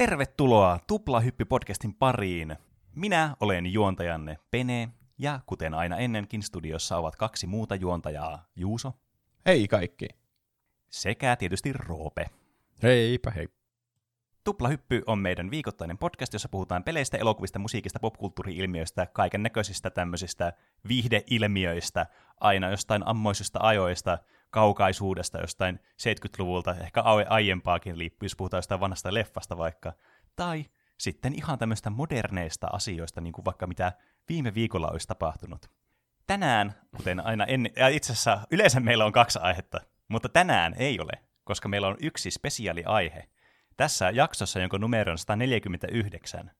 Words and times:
Tervetuloa 0.00 0.78
Tuplahyppy-podcastin 0.86 1.94
pariin. 1.98 2.56
Minä 2.94 3.36
olen 3.40 3.72
juontajanne 3.72 4.38
Pene, 4.50 4.88
ja 5.18 5.40
kuten 5.46 5.74
aina 5.74 5.96
ennenkin 5.96 6.42
studiossa 6.42 6.96
ovat 6.96 7.16
kaksi 7.16 7.46
muuta 7.46 7.74
juontajaa, 7.74 8.44
Juuso 8.56 8.92
Hei 9.46 9.68
kaikki. 9.68 10.08
sekä 10.90 11.36
tietysti 11.36 11.72
Roope. 11.72 12.26
Heipä 12.82 13.30
hei. 13.30 13.48
Tuplahyppy 14.44 15.02
on 15.06 15.18
meidän 15.18 15.50
viikoittainen 15.50 15.98
podcast, 15.98 16.32
jossa 16.32 16.48
puhutaan 16.48 16.84
peleistä, 16.84 17.16
elokuvista, 17.16 17.58
musiikista, 17.58 18.00
popkulttuuri-ilmiöistä, 18.00 19.06
kaiken 19.06 19.42
näköisistä 19.42 19.90
tämmöisistä 19.90 20.52
viihdeilmiöistä, 20.88 22.06
aina 22.40 22.70
jostain 22.70 23.06
ammoisista 23.06 23.58
ajoista, 23.62 24.18
kaukaisuudesta, 24.50 25.38
jostain 25.38 25.80
70-luvulta, 26.02 26.74
ehkä 26.74 27.02
ai- 27.02 27.26
aiempaakin 27.28 27.98
liippuu, 27.98 28.24
jos 28.24 28.36
puhutaan 28.36 28.58
jostain 28.58 28.80
vanhasta 28.80 29.14
leffasta 29.14 29.58
vaikka, 29.58 29.92
tai 30.36 30.64
sitten 30.98 31.34
ihan 31.34 31.58
tämmöistä 31.58 31.90
moderneista 31.90 32.66
asioista, 32.72 33.20
niin 33.20 33.32
kuin 33.32 33.44
vaikka 33.44 33.66
mitä 33.66 33.92
viime 34.28 34.54
viikolla 34.54 34.88
olisi 34.88 35.08
tapahtunut. 35.08 35.70
Tänään, 36.26 36.74
kuten 36.96 37.26
aina 37.26 37.44
ennen, 37.44 37.72
ja 37.76 37.88
itse 37.88 38.12
asiassa 38.12 38.40
yleensä 38.50 38.80
meillä 38.80 39.04
on 39.04 39.12
kaksi 39.12 39.38
aihetta, 39.42 39.80
mutta 40.08 40.28
tänään 40.28 40.74
ei 40.78 41.00
ole, 41.00 41.12
koska 41.44 41.68
meillä 41.68 41.88
on 41.88 41.96
yksi 42.00 42.30
spesiaaliaihe. 42.30 43.28
Tässä 43.76 44.10
jaksossa, 44.10 44.60
jonka 44.60 44.78
numero 44.78 45.12
on 45.12 45.18
149, 45.18 46.50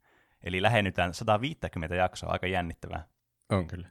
eli 0.42 0.62
lähennytään 0.62 1.14
150 1.14 1.94
jaksoa, 1.94 2.30
aika 2.32 2.46
jännittävää. 2.46 3.04
On 3.50 3.66
kyllä. 3.66 3.90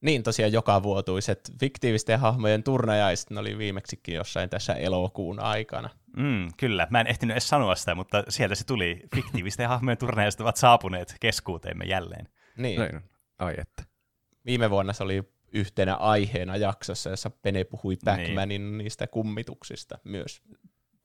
Niin 0.00 0.22
tosiaan 0.22 0.52
joka 0.52 0.82
vuotuiset 0.82 1.52
fiktiivisten 1.60 2.20
hahmojen 2.20 2.62
turnajaiset 2.62 3.30
ne 3.30 3.40
oli 3.40 3.58
viimeksikin 3.58 4.14
jossain 4.14 4.50
tässä 4.50 4.74
elokuun 4.74 5.40
aikana. 5.40 5.90
Mm, 6.16 6.48
kyllä, 6.56 6.86
mä 6.90 7.00
en 7.00 7.06
ehtinyt 7.06 7.34
edes 7.34 7.48
sanoa 7.48 7.74
sitä, 7.74 7.94
mutta 7.94 8.24
sieltä 8.28 8.54
se 8.54 8.66
tuli. 8.66 9.00
Fiktiivisten 9.14 9.68
hahmojen 9.78 9.98
turnajaiset 9.98 10.40
ovat 10.40 10.56
saapuneet 10.56 11.16
keskuuteemme 11.20 11.84
jälleen. 11.84 12.28
Niin. 12.56 12.80
Näin 12.80 12.96
on. 12.96 13.02
Ai 13.38 13.54
että. 13.58 13.82
Viime 14.46 14.70
vuonna 14.70 14.92
se 14.92 15.02
oli 15.02 15.22
yhtenä 15.52 15.94
aiheena 15.94 16.56
jaksossa, 16.56 17.10
jossa 17.10 17.30
Pene 17.30 17.64
puhui 17.64 17.96
Backmanin 18.04 18.78
niistä 18.78 19.06
kummituksista 19.06 19.98
myös. 20.04 20.42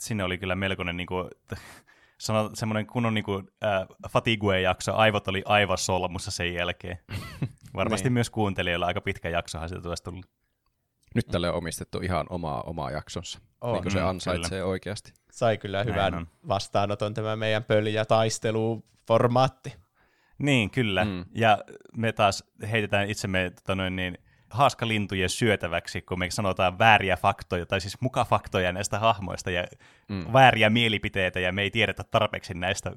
Sinne 0.02 0.24
oli 0.24 0.38
kyllä 0.38 0.56
melkoinen 0.56 0.98
niin 0.98 1.08
kuin, 1.08 1.30
sano, 2.18 2.50
semmoinen 2.54 2.88
kunnon 2.88 3.14
niin 3.14 3.24
kuin, 3.24 3.48
äh, 3.64 3.88
fatigue-jakso. 4.10 4.94
Aivot 4.96 5.28
oli 5.28 5.42
aivan 5.46 5.78
solmussa 5.78 6.32
sen 6.32 6.54
jälkeen. 6.54 7.00
Varmasti 7.76 8.06
Niin. 8.06 8.14
myös 8.14 8.30
kuuntelijoilla 8.30 8.86
aika 8.86 9.02
pitkä 9.02 9.30
jaksohan 9.30 9.70
sieltä 9.70 9.90
olisi 9.90 10.04
tullut. 10.04 10.26
Nyt 11.16 11.28
tälle 11.28 11.50
on 11.50 11.56
omistettu 11.56 12.00
ihan 12.04 12.26
omaa, 12.30 12.62
omaa 12.62 12.92
jaksonsa. 12.92 13.40
On. 13.62 13.74
Niin 13.74 13.84
kuin 13.84 13.92
se 13.92 14.00
Mm, 14.00 14.08
ansaitsee 14.08 14.64
oikeasti. 14.64 15.14
Sai 15.32 15.58
kyllä 15.58 15.78
Näin 15.78 15.88
hyvän 15.88 16.14
on. 16.16 16.28
vastaanoton 16.48 17.14
tämä 17.14 17.36
meidän 17.36 17.64
pöljä 17.64 18.06
taisteluformaatti. 18.06 19.76
Niin, 20.38 20.70
kyllä. 20.70 21.06
Mm. 21.06 21.26
Ja 21.36 21.58
me 21.98 22.12
taas 22.12 22.44
heitetään 22.72 23.10
itsemme 23.10 23.50
tota 23.56 23.76
noin, 23.76 23.96
niin, 23.96 24.18
haaskalintujen 24.54 25.30
syötäväksi, 25.30 26.02
kun 26.02 26.20
me 26.20 26.32
sanotaan 26.32 26.80
vääriä 26.80 27.18
faktoja, 27.18 27.66
tai 27.66 27.82
siis 27.82 28.02
mukafaktoja 28.02 28.72
näistä 28.72 29.00
hahmoista 29.00 29.52
ja 29.52 29.68
mm. 30.10 30.34
Vääriä 30.34 30.70
mielipiteitä, 30.70 31.40
ja 31.40 31.52
me 31.52 31.62
ei 31.62 31.72
tiedetä 31.72 32.04
tarpeeksi 32.12 32.54
näistä 32.54 32.92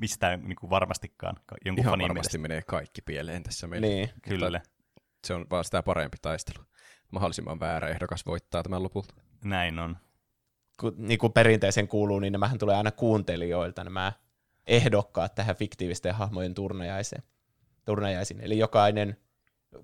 mistään 0.00 0.40
niin 0.40 0.56
kuin 0.56 0.70
varmastikaan 0.70 1.36
jonkun 1.64 1.84
Ihan 1.84 1.92
varmasti 1.92 2.12
mielestä. 2.12 2.38
menee 2.38 2.62
kaikki 2.62 3.02
pieleen 3.02 3.42
tässä 3.42 3.66
meillä. 3.66 3.86
Niin. 3.86 4.10
Kyllä, 4.22 4.60
Se 5.26 5.34
on 5.34 5.46
vaan 5.50 5.64
sitä 5.64 5.82
parempi 5.82 6.16
taistelu. 6.22 6.64
Mahdollisimman 7.10 7.60
väärä 7.60 7.88
ehdokas 7.88 8.26
voittaa 8.26 8.62
tämän 8.62 8.82
lopulta. 8.82 9.14
näin 9.44 9.78
on. 9.78 9.96
Kun, 10.80 10.94
niin 10.98 11.18
kuin 11.18 11.32
perinteisen 11.32 11.88
kuuluu, 11.88 12.18
niin 12.18 12.32
nämähän 12.32 12.58
tulee 12.58 12.76
aina 12.76 12.90
kuuntelijoilta 12.90 13.84
nämä 13.84 14.12
ehdokkaat 14.66 15.34
tähän 15.34 15.56
fiktiivisten 15.56 16.14
hahmojen 16.14 16.54
turnajaiseen. 16.54 17.22
turnajaisiin. 17.84 18.40
Eli 18.40 18.58
jokainen 18.58 19.16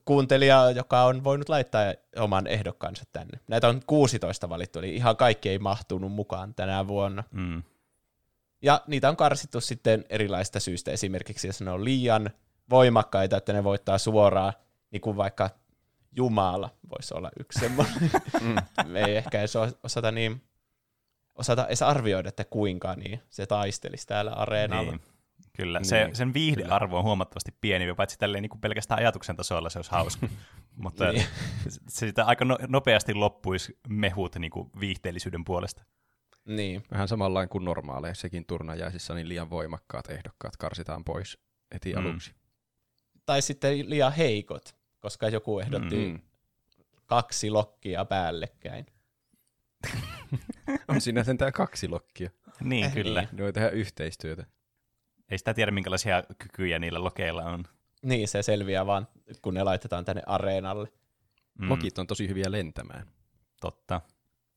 kuuntelija, 0.05 0.71
joka 0.71 1.05
on 1.05 1.25
voinut 1.25 1.49
laittaa 1.49 1.95
oman 2.17 2.47
ehdokkaansa 2.47 3.05
tänne. 3.13 3.41
Näitä 3.49 3.69
on 3.69 3.81
16 3.87 4.49
valittu, 4.49 4.79
eli 4.79 4.97
ihan 4.97 5.17
kaikki 5.17 5.49
ei 5.49 5.59
mahtunut 5.59 6.13
mukaan 6.13 6.55
tänä 6.55 6.89
vuonna. 6.89 7.25
Mm. 7.31 7.63
Ja 8.63 8.83
niitä 8.87 9.09
on 9.09 9.17
karsittu 9.17 9.61
sitten 9.61 10.05
erilaista 10.09 10.61
syistä. 10.61 10.91
Esimerkiksi 10.91 11.47
jos 11.47 11.61
ne 11.61 11.71
on 11.71 11.85
liian 11.85 12.31
voimakkaita, 12.71 13.37
että 13.37 13.53
ne 13.53 13.65
voittaa 13.65 13.99
suoraan, 13.99 14.53
niin 14.91 15.01
kuin 15.01 15.17
vaikka 15.17 15.51
Jumala 16.17 16.71
voisi 16.91 17.15
olla 17.15 17.31
yksi 17.41 17.61
semmoinen. 17.61 18.11
Me 18.93 19.05
ei 19.05 19.17
ehkä 19.17 19.39
edes 19.39 19.57
osata, 19.83 20.13
niin, 20.13 20.43
osata 21.35 21.67
edes 21.67 21.83
arvioida, 21.83 22.29
että 22.29 22.45
kuinka 22.45 22.95
niin 22.95 23.23
se 23.31 23.47
taistelisi 23.47 24.07
täällä 24.07 24.33
areenalla. 24.33 24.91
Niin. 24.91 25.03
Kyllä, 25.57 25.81
se, 25.85 26.05
Niin, 26.05 26.17
sen 26.17 26.35
viihdearvo 26.35 26.99
on 26.99 27.05
huomattavasti 27.05 27.55
pienempi, 27.61 27.95
paitsi 27.95 28.19
tälleen 28.19 28.43
niin 28.43 28.51
kuin 28.51 28.61
pelkästään 28.61 29.01
ajatuksen 29.01 29.37
tasolla 29.37 29.71
se 29.71 29.79
olisi 29.79 29.91
hauska. 29.91 30.29
Mutta 30.83 31.13
Niin. 31.13 31.25
se 31.69 31.81
sitä 31.89 32.25
aika 32.25 32.45
no, 32.45 32.59
nopeasti 32.69 33.15
loppuisi 33.15 33.79
mehut 33.89 34.37
niin 34.37 34.51
kuin 34.51 34.71
viihteellisyyden 34.81 35.45
puolesta. 35.45 35.85
Niin. 36.45 36.83
Vähän 36.91 37.09
samanlainen 37.09 37.49
kuin 37.49 37.65
normaaleissakin 37.65 38.47
turnajaisissa, 38.47 39.15
niin 39.15 39.29
liian 39.29 39.51
voimakkaat 39.51 40.11
ehdokkaat 40.11 40.57
karsitaan 40.57 41.05
pois 41.05 41.39
heti 41.75 41.93
mm. 41.93 41.99
aluksi. 41.99 42.35
Tai 43.27 43.43
sitten 43.43 43.91
liian 43.91 44.13
heikot, 44.13 44.77
koska 45.01 45.29
joku 45.29 45.59
ehdotti 45.61 45.97
Mm. 45.97 46.21
kaksi 47.07 47.51
lokkia 47.51 48.05
päällekkäin. 48.05 48.87
On 50.89 51.01
siinä 51.01 51.25
sentään 51.25 51.53
kaksi 51.53 51.89
lokkia. 51.89 52.31
Niin, 52.61 52.85
Eh, 52.85 52.93
kyllä. 52.93 53.21
niin. 53.21 53.29
Ne 53.37 53.43
voi 53.45 53.53
tehdä 53.53 53.69
yhteistyötä. 53.69 54.47
Ei 55.33 55.39
sitä 55.39 55.55
tiedä, 55.55 55.71
minkälaisia 55.71 56.23
kykyjä 56.39 56.79
niillä 56.79 57.05
lokeilla 57.05 57.43
on. 57.43 57.65
Niin, 58.03 58.29
se 58.29 58.43
selviää 58.43 58.87
vaan, 58.87 59.09
kun 59.43 59.55
ne 59.55 59.63
laitetaan 59.63 60.05
tänne 60.05 60.23
areenalle. 60.27 60.89
Mm, 61.59 61.71
Lokit 61.71 61.99
on 61.99 62.07
tosi 62.07 62.29
hyviä 62.29 62.51
lentämään. 62.53 63.07
Totta. 63.61 64.01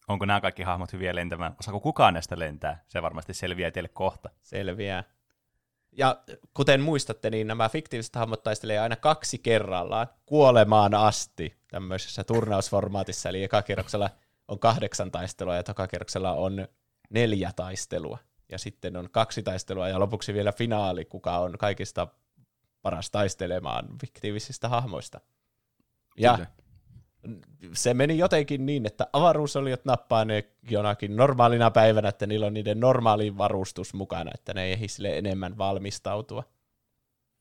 Onko 0.07 0.25
nämä 0.25 0.41
kaikki 0.41 0.63
hahmot 0.63 0.93
hyviä 0.93 1.15
lentämään? 1.15 1.55
Osaako 1.59 1.79
kukaan 1.79 2.13
näistä 2.13 2.39
lentää? 2.39 2.83
Se 2.87 3.01
varmasti 3.01 3.33
selviää 3.33 3.71
teille 3.71 3.89
kohta. 3.89 4.29
Selviää. 4.41 5.03
Ja 5.91 6.23
kuten 6.53 6.81
muistatte, 6.81 7.29
niin 7.29 7.47
nämä 7.47 7.69
fiktiiviset 7.69 8.15
hahmot 8.15 8.43
taistelee 8.43 8.79
aina 8.79 8.95
kaksi 8.95 9.37
kerrallaan 9.37 10.07
kuolemaan 10.25 10.93
asti 10.93 11.57
tämmöisessä 11.67 12.23
turnausformaatissa. 12.23 13.29
Eli 13.29 13.43
eka 13.43 13.61
kierroksella 13.61 14.09
on 14.47 14.59
kahdeksan 14.59 15.11
taistelua 15.11 15.55
ja 15.55 15.63
toka 15.63 15.87
kierroksella 15.87 16.31
on 16.31 16.67
neljä 17.09 17.51
taistelua. 17.55 18.17
Ja 18.51 18.57
sitten 18.57 18.97
on 18.97 19.09
kaksi 19.11 19.44
taistelua 19.44 19.89
ja 19.89 20.00
lopuksi 20.00 20.33
vielä 20.33 20.51
finaali, 20.51 21.06
kuka 21.06 21.39
on 21.39 21.57
kaikista 21.57 22.07
paras 22.81 23.11
taistelemaan 23.11 23.88
fiktiivisistä 24.01 24.69
hahmoista. 24.69 25.22
Ja 26.17 26.38
Kyllä. 26.38 26.47
se 27.73 27.94
meni 27.94 28.17
jotenkin 28.17 28.66
niin, 28.66 28.85
että 28.85 29.07
avaruusoliot 29.13 29.85
nappaa 29.85 30.25
ne 30.25 30.44
jonakin 30.69 31.16
normaalina 31.16 31.72
päivänä, 31.72 32.09
että 32.09 32.28
niillä 32.28 32.45
on 32.45 32.53
niiden 32.53 32.79
normaali 32.79 33.38
varustus 33.38 33.94
mukana, 33.94 34.31
että 34.34 34.53
ne 34.53 34.63
ei 34.63 34.72
ehdi 34.72 34.88
sille 34.88 35.17
enemmän 35.17 35.57
valmistautua. 35.57 36.44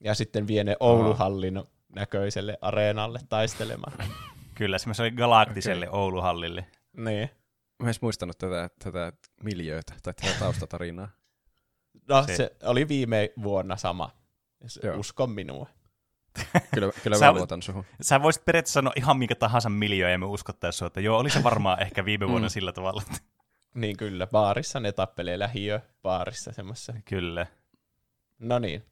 Ja 0.01 0.15
sitten 0.15 0.47
vie 0.47 0.65
ne 0.65 0.77
Ouluhallin 0.81 1.63
näköiselle 1.95 2.59
areenalle 2.61 3.21
taistelemaan. 3.29 3.93
Kyllä, 4.55 4.79
semmoiselle 4.79 5.11
galaktiselle 5.11 5.89
okay. 5.89 6.01
Ouluhallille. 6.01 6.67
niin. 6.97 7.31
Mä 7.79 7.85
en 7.85 7.87
edes 7.87 8.03
muistanut 8.03 8.39
tätä, 8.39 8.71
tätä 8.85 9.13
miljöötä 9.43 9.95
tai 10.03 10.15
tätä 10.15 10.39
taustatarinaa. 10.39 11.09
No 12.09 12.25
Se- 12.27 12.37
se... 12.37 12.57
oli 12.63 12.89
viime 12.89 13.33
vuonna 13.43 13.77
sama. 13.77 14.11
Se, 14.67 14.81
Joo. 14.87 14.97
usko 14.97 15.27
minua. 15.27 15.67
Kyllä, 16.75 16.93
kyllä 17.03 17.19
Sä- 17.19 17.25
mä 17.27 17.33
luotan 17.33 17.63
suhun. 17.63 17.85
Sä 18.03 18.23
voisit 18.23 18.45
periaatteessa 18.45 18.73
sanoa 18.79 18.93
ihan 18.97 19.19
minkä 19.19 19.35
tahansa 19.35 19.69
miljoja 19.71 20.13
ja 20.13 20.19
me 20.19 20.27
uskottaisiin 20.27 20.79
sua, 20.79 20.87
että 20.87 21.01
joo, 21.01 21.19
oli 21.19 21.31
se 21.31 21.43
varmaan 21.43 21.83
ehkä 21.83 22.05
viime 22.05 22.29
vuonna 22.29 22.49
Mm. 22.49 22.51
sillä 22.53 22.73
tavalla. 22.73 23.03
Niin 23.75 23.97
kyllä, 23.97 24.27
baarissa 24.27 24.81
ne 24.81 24.93
tappelee 24.93 25.39
lähiö 25.39 25.81
baarissa 26.03 26.53
semmoisessa. 26.53 26.93
Kyllä. 27.05 27.47
No 28.39 28.59
niin, 28.59 28.85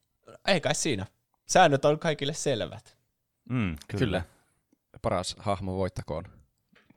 ei 0.47 0.61
kai 0.61 0.75
siinä. 0.75 1.07
Säännöt 1.47 1.85
on 1.85 1.99
kaikille 1.99 2.33
selvät. 2.33 2.97
Mm, 3.49 3.77
kyllä. 3.89 3.99
Kyllä. 3.99 4.23
Paras 5.03 5.37
hahmo 5.39 5.77
voittakoon. 5.77 6.25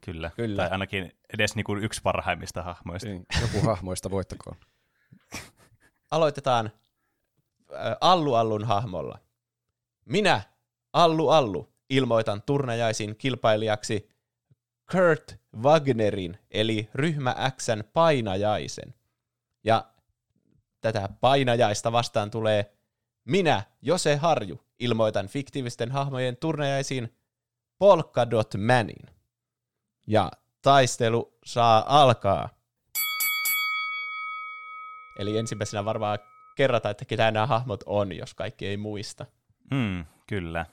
Kyllä. 0.06 0.32
Kyllä. 0.36 0.62
Tai 0.62 0.72
ainakin 0.72 1.12
edes 1.34 1.56
niinku 1.56 1.76
yksi 1.76 2.02
parhaimmista 2.02 2.64
hahmoista. 2.64 3.10
Niin, 3.10 3.26
Joku 3.42 3.68
hahmoista 3.68 4.12
voittakoon. 4.12 4.56
aloitetaan 6.12 6.72
äh, 7.74 7.96
Allu 8.02 8.34
Allun 8.34 8.64
hahmolla. 8.64 9.20
Minä, 10.06 10.42
Allu 10.94 11.30
Allu, 11.30 11.74
ilmoitan 11.90 12.42
turnajaisin 12.42 13.16
kilpailijaksi 13.16 14.10
Kurt 14.92 15.40
Wagnerin, 15.62 16.38
eli 16.52 16.90
ryhmä 16.94 17.36
Xn 17.58 17.84
painajaisen. 17.94 18.94
Ja 19.64 19.86
tätä 20.82 21.10
painajaista 21.22 21.92
vastaan 21.92 22.32
tulee 22.32 22.76
minä, 23.26 23.64
Jose 23.82 24.16
Harju, 24.16 24.62
ilmoitan 24.80 25.28
fiktiivisten 25.28 25.92
hahmojen 25.92 26.38
turnajaisiin 26.38 27.16
Polkadot 27.78 28.54
Manin. 28.58 29.15
Ja 30.08 30.32
taistelu 30.62 31.38
saa 31.46 32.02
alkaa. 32.02 32.50
Eli 35.20 35.38
ensimmäisenä 35.38 35.86
varmaan 35.86 36.20
kerrata, 36.56 36.90
että 36.90 37.06
ketä 37.06 37.32
nämä 37.32 37.46
hahmot 37.46 37.84
on, 37.86 38.12
jos 38.12 38.34
kaikki 38.34 38.68
ei 38.68 38.78
muista. 38.78 39.26
Mm, 39.72 40.06
kyllä. 40.28 40.66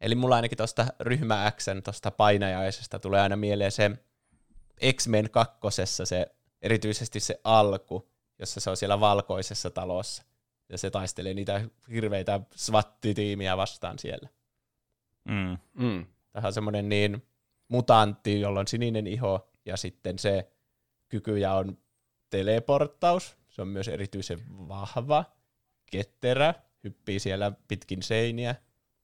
Eli 0.00 0.14
mulla 0.14 0.36
ainakin 0.36 0.58
tuosta 0.58 0.86
ryhmä 1.00 1.52
X, 1.56 1.66
tuosta 1.84 2.10
painajaisesta 2.10 2.98
tulee 2.98 3.20
aina 3.20 3.36
mieleen 3.36 3.72
se 3.72 3.90
X-Men 4.92 5.30
kakkosessa 5.30 6.06
se, 6.06 6.26
erityisesti 6.62 7.20
se 7.20 7.40
alku, 7.44 8.10
jossa 8.38 8.60
se 8.60 8.70
on 8.70 8.76
siellä 8.76 9.00
valkoisessa 9.00 9.70
talossa. 9.70 10.22
Ja 10.68 10.78
se 10.78 10.90
taistelee 10.90 11.34
niitä 11.34 11.64
hirveitä 11.90 12.40
svattitiimiä 12.54 13.56
vastaan 13.56 13.98
siellä. 13.98 14.28
Mm. 15.24 15.58
Mm. 15.74 16.06
Tähän 16.32 16.46
on 16.46 16.52
semmoinen 16.52 16.88
niin 16.88 17.27
mutantti, 17.68 18.40
jolla 18.40 18.60
on 18.60 18.68
sininen 18.68 19.06
iho, 19.06 19.50
ja 19.64 19.76
sitten 19.76 20.18
se 20.18 20.52
kykyjä 21.08 21.54
on 21.54 21.78
teleporttaus. 22.30 23.36
Se 23.48 23.62
on 23.62 23.68
myös 23.68 23.88
erityisen 23.88 24.38
vahva, 24.48 25.24
ketterä, 25.90 26.54
hyppii 26.84 27.18
siellä 27.18 27.52
pitkin 27.68 28.02
seiniä, 28.02 28.54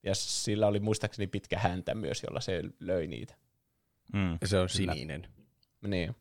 ja 0.03 0.15
sillä 0.15 0.67
oli 0.67 0.81
muistaakseni 0.81 1.27
pitkä 1.27 1.59
häntä 1.59 1.95
myös, 1.95 2.23
jolla 2.23 2.41
se 2.41 2.63
löi 2.81 3.07
niitä. 3.07 3.35
Mm. 4.13 4.39
Ja 4.41 4.49
se 4.49 4.59
on 4.59 4.69
sininen. 4.69 5.29
Niin. 5.87 6.17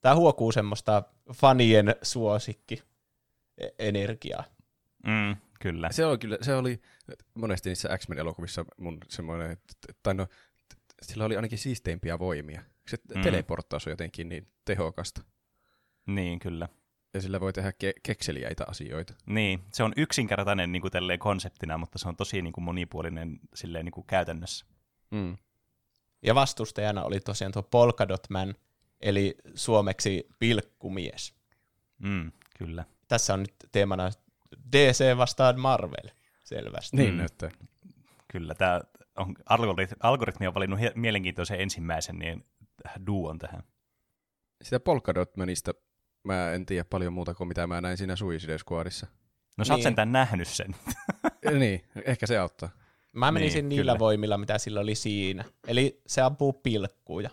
Tämä 0.00 0.14
huokuu 0.14 0.52
semmoista 0.52 1.02
fanien 1.32 1.94
suosikki 2.02 2.82
energiaa. 3.78 4.44
Mm, 5.06 5.36
kyllä. 5.60 5.92
Se 5.92 6.06
oli 6.06 6.18
kyllä, 6.18 6.38
se 6.40 6.54
oli 6.54 6.80
monesti 7.34 7.68
niissä 7.68 7.98
X-Men-elokuvissa 7.98 8.64
mun 8.76 8.98
semmoinen, 9.08 9.56
tai 10.02 10.14
no, 10.14 10.26
sillä 11.02 11.24
oli 11.24 11.36
ainakin 11.36 11.58
siisteimpiä 11.58 12.18
voimia. 12.18 12.62
Se 12.88 12.96
Mm. 13.14 13.22
teleporttaus 13.22 13.86
on 13.86 13.90
jotenkin 13.90 14.28
niin 14.28 14.48
tehokasta. 14.64 15.22
Niin, 16.06 16.38
kyllä. 16.38 16.68
Ja 17.14 17.20
sillä 17.20 17.40
voi 17.40 17.52
tehdä 17.52 17.70
ke- 17.70 18.00
kekseliäitä 18.02 18.64
asioita. 18.68 19.14
Niin, 19.26 19.60
se 19.72 19.82
on 19.82 19.92
yksinkertainen 19.96 20.72
niin 20.72 20.82
kuin 20.82 20.92
tälleen 20.92 21.18
konseptina, 21.18 21.78
mutta 21.78 21.98
se 21.98 22.08
on 22.08 22.16
tosi 22.16 22.42
niin 22.42 22.52
kuin 22.52 22.64
monipuolinen 22.64 23.40
silleen 23.54 23.84
niin 23.84 23.92
kuin 23.92 24.06
käytännössä. 24.06 24.66
Mm. 25.10 25.36
Ja 26.22 26.34
vastustajana 26.34 27.02
oli 27.04 27.20
tosiaan 27.20 27.52
tuo 27.52 27.62
Polkadot 27.62 28.30
Man, 28.30 28.54
eli 29.00 29.34
suomeksi 29.54 30.26
pilkkumies. 30.38 31.34
Mm, 31.98 32.32
kyllä. 32.58 32.84
Tässä 33.08 33.34
on 33.34 33.40
nyt 33.40 33.54
teemana 33.72 34.10
DC 34.72 35.16
vastaan 35.16 35.60
Marvel, 35.60 36.08
selvästi. 36.44 36.96
Niin 36.96 37.10
Mm. 37.14 37.18
näyttää. 37.18 37.50
Kyllä, 38.32 38.54
tämä 38.54 38.80
on, 39.16 39.34
algorit- 39.50 39.96
algoritmi 40.00 40.46
on 40.46 40.54
valinnut 40.54 40.80
hie- 40.80 40.92
mielenkiintoisen 40.94 41.60
ensimmäisen 41.60 42.18
niin 42.18 42.44
duon 43.06 43.38
tähän. 43.38 43.62
Sitä 44.62 44.80
Polkadot 44.80 45.36
Manista 45.36 45.72
mä 46.24 46.52
en 46.52 46.66
tiedä 46.66 46.84
paljon 46.90 47.12
muuta 47.12 47.34
kuin 47.34 47.48
mitä 47.48 47.66
mä 47.66 47.80
näin 47.80 47.96
siinä 47.96 48.16
Suicide 48.16 48.58
Squadissa. 48.58 49.06
No 49.56 49.64
sä 49.64 49.72
oot 49.72 49.78
Niin. 49.78 49.82
sentään 49.82 50.12
nähnyt 50.12 50.48
sen. 50.48 50.76
niin, 51.60 51.84
ehkä 52.04 52.26
se 52.26 52.38
auttaa. 52.38 52.68
Mä 53.12 53.32
menisin 53.32 53.58
Niin, 53.58 53.68
niillä 53.68 53.92
kyllä. 53.92 53.98
voimilla, 53.98 54.38
mitä 54.38 54.58
sillä 54.58 54.80
oli 54.80 54.94
siinä. 54.94 55.44
Eli 55.66 56.00
se 56.06 56.20
ampuu 56.22 56.52
pilkkuja. 56.52 57.30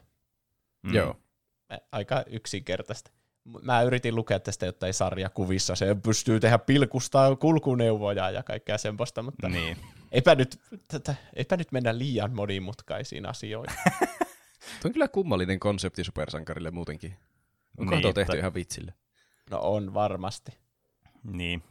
Mm. 0.84 0.94
Joo. 0.94 1.16
Aika 1.92 2.24
yksinkertaista. 2.28 3.12
Mä 3.62 3.82
yritin 3.82 4.16
lukea 4.16 4.40
tästä 4.40 4.66
jotain 4.66 4.94
sarjakuvissa. 4.94 5.76
Se 5.76 5.96
pystyy 6.04 6.40
tehdä 6.40 6.60
pilkusta 6.60 7.36
kulkuneuvoja 7.36 8.30
ja 8.32 8.44
kaikkea 8.44 8.78
semmoista, 8.78 9.22
mutta 9.24 9.50
Niin. 9.50 9.78
eipä, 10.14 10.36
nyt, 10.36 10.60
tätä, 10.88 11.16
eipä 11.36 11.58
nyt 11.58 11.72
mennä 11.72 11.98
liian 11.98 12.36
monimutkaisiin 12.36 13.26
asioihin. 13.26 13.76
Tuo 14.82 14.90
on 14.90 14.94
kyllä 14.94 15.08
kummallinen 15.08 15.60
konsepti 15.60 16.04
supersankarille 16.04 16.72
muutenkin. 16.72 17.16
Onko 17.78 17.92
Niin, 17.92 18.02
tuo 18.02 18.14
tehty 18.14 18.32
että- 18.32 18.40
ihan 18.40 18.54
vitsille? 18.54 18.94
No 19.52 19.60
on 19.62 19.94
varmasti. 19.94 20.58
niin. 21.24 21.64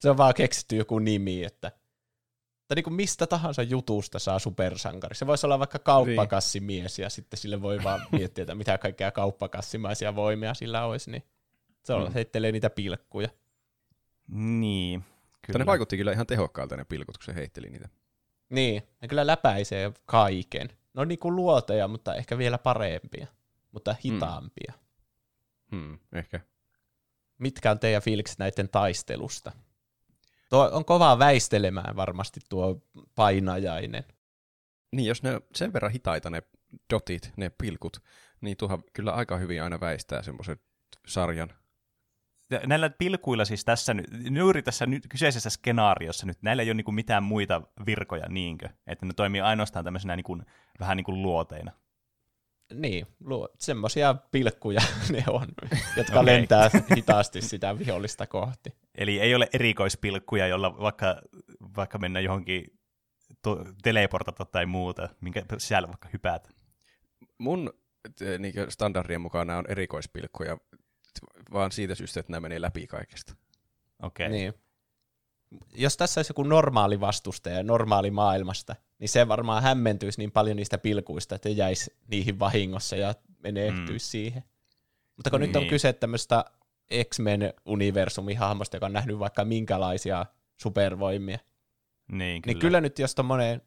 Se 0.00 0.10
on 0.10 0.16
vaan 0.16 0.34
keksitty 0.34 0.76
joku 0.76 0.98
nimi, 0.98 1.44
että 1.44 1.72
tai 2.68 2.74
niin 2.74 2.84
kuin 2.84 2.94
mistä 2.94 3.26
tahansa 3.26 3.62
jutusta 3.62 4.18
saa 4.18 4.38
supersankari. 4.38 5.14
Se 5.14 5.26
voisi 5.26 5.46
olla 5.46 5.58
vaikka 5.58 5.78
kauppakassimies 5.78 6.98
ja 6.98 7.10
sitten 7.10 7.38
sille 7.38 7.62
voi 7.62 7.84
vaan 7.84 8.00
miettiä, 8.12 8.42
että 8.42 8.54
mitä 8.54 8.78
kaikkea 8.78 9.10
kauppakassimaisia 9.10 10.14
voimia 10.16 10.54
sillä 10.54 10.84
olisi, 10.84 11.10
niin 11.10 11.22
se 11.82 11.92
on, 11.92 12.08
Mm. 12.08 12.12
heittelee 12.14 12.52
niitä 12.52 12.70
pilkkuja. 12.70 13.28
Niin. 14.28 15.04
Kyllä. 15.46 15.58
Ne 15.58 15.66
vaikutti 15.66 15.96
kyllä 15.96 16.12
ihan 16.12 16.26
tehokkaalta 16.26 16.76
ne 16.76 16.84
pilkut, 16.84 17.18
kun 17.18 17.24
se 17.24 17.34
heitteli 17.34 17.70
niitä. 17.70 17.88
Niin, 18.50 18.82
ne 19.02 19.08
kyllä 19.08 19.26
läpäisee 19.26 19.92
kaiken. 20.04 20.68
Ne 20.68 21.00
on 21.00 21.08
niin 21.08 21.18
kuin 21.18 21.36
luoteja, 21.36 21.88
mutta 21.88 22.14
ehkä 22.14 22.38
vielä 22.38 22.58
parempia, 22.58 23.26
mutta 23.72 23.96
hitaampia. 24.04 24.72
Hmm, 25.70 25.98
ehkä. 26.12 26.40
Mitkä 27.38 27.70
on 27.70 27.78
teidän 27.78 28.02
fiilikset 28.02 28.38
näiden 28.38 28.68
taistelusta? 28.68 29.52
Tuo 30.50 30.70
on 30.72 30.84
kovaa 30.84 31.18
väistelemään 31.18 31.96
varmasti 31.96 32.40
tuo 32.48 32.82
painajainen. 33.14 34.04
Niin, 34.92 35.08
jos 35.08 35.22
ne 35.22 35.40
sen 35.54 35.72
verran 35.72 35.92
hitaita 35.92 36.30
ne 36.30 36.42
dotit, 36.92 37.32
ne 37.36 37.50
pilkut, 37.50 38.02
niin 38.40 38.56
tuohan 38.56 38.82
kyllä 38.92 39.12
aika 39.12 39.36
hyvin 39.36 39.62
aina 39.62 39.80
väistää 39.80 40.22
semmoisen 40.22 40.56
sarjan. 41.06 41.54
Näillä 42.66 42.90
pilkuilla 42.90 43.44
siis 43.44 43.64
tässä, 43.64 43.94
nyt- 43.94 44.06
juuri 44.36 44.62
tässä 44.62 44.86
nyt, 44.86 45.06
kyseisessä 45.08 45.50
skenaariossa 45.50 46.26
nyt, 46.26 46.42
näillä 46.42 46.62
ei 46.62 46.68
ole 46.68 46.74
niinku 46.74 46.92
mitään 46.92 47.22
muita 47.22 47.62
virkoja 47.86 48.28
niinkö, 48.28 48.68
että 48.86 49.06
ne 49.06 49.12
toimii 49.16 49.40
ainoastaan 49.40 49.84
tämmöisenä 49.84 50.16
niinku, 50.16 50.38
vähän 50.80 50.96
niin 50.96 51.04
kuin 51.04 51.22
luoteina. 51.22 51.72
Niin, 52.74 53.06
luo, 53.20 53.48
semmoisia 53.58 54.14
pilkkuja 54.30 54.80
ne 55.12 55.24
on, 55.28 55.46
jotka 55.96 56.20
Okei. 56.20 56.34
lentää 56.34 56.70
hitaasti 56.96 57.40
sitä 57.40 57.78
vihollista 57.78 58.26
kohti. 58.26 58.70
Eli 58.94 59.20
ei 59.20 59.34
ole 59.34 59.48
erikoispilkkuja, 59.52 60.46
jolla 60.46 60.78
vaikka, 60.78 61.22
vaikka 61.76 61.98
mennä 61.98 62.20
johonkin 62.20 62.64
to, 63.42 63.64
teleportata 63.82 64.44
tai 64.44 64.66
muuta, 64.66 65.08
minkä 65.20 65.42
sisällä 65.58 65.88
vaikka 65.88 66.08
hypätä. 66.12 66.50
Mun 67.38 67.72
niin 68.38 68.54
standardien 68.68 69.20
mukaan 69.20 69.46
nämä 69.46 69.58
on 69.58 69.70
erikoispilkkuja, 69.70 70.58
vaan 71.52 71.72
siitä 71.72 71.94
syystä, 71.94 72.20
että 72.20 72.32
nämä 72.32 72.40
menee 72.40 72.60
läpi 72.60 72.86
kaikesta. 72.86 73.34
Okei. 74.02 74.28
Niin. 74.28 74.54
Jos 75.74 75.96
tässä 75.96 76.18
olisi 76.18 76.30
joku 76.30 76.42
normaali 76.42 77.00
vastustaja 77.00 77.62
normaali 77.62 78.10
maailmasta, 78.10 78.76
niin 78.98 79.08
se 79.08 79.28
varmaan 79.28 79.62
hämmentyisi 79.62 80.20
niin 80.20 80.32
paljon 80.32 80.56
niistä 80.56 80.78
pilkuista, 80.78 81.34
että 81.34 81.48
jäisi 81.48 81.96
niihin 82.08 82.38
vahingossa 82.38 82.96
ja 82.96 83.14
menehtyisi 83.38 84.06
mm. 84.06 84.10
siihen. 84.10 84.44
Mutta 85.16 85.30
kun 85.30 85.40
niin. 85.40 85.48
nyt 85.48 85.56
on 85.56 85.62
Niin. 85.62 85.70
kyse 85.70 85.92
tämmöistä 85.92 86.44
X-Men-universumin 87.04 88.38
hahmosta, 88.38 88.76
joka 88.76 88.86
on 88.86 88.92
nähnyt 88.92 89.18
vaikka 89.18 89.44
minkälaisia 89.44 90.26
supervoimia, 90.56 91.38
Niin, 92.12 92.42
kyllä. 92.42 92.52
Niin 92.54 92.60
kyllä 92.60 92.80
nyt 92.80 92.98
jos 92.98 93.14
tommonen 93.14 93.62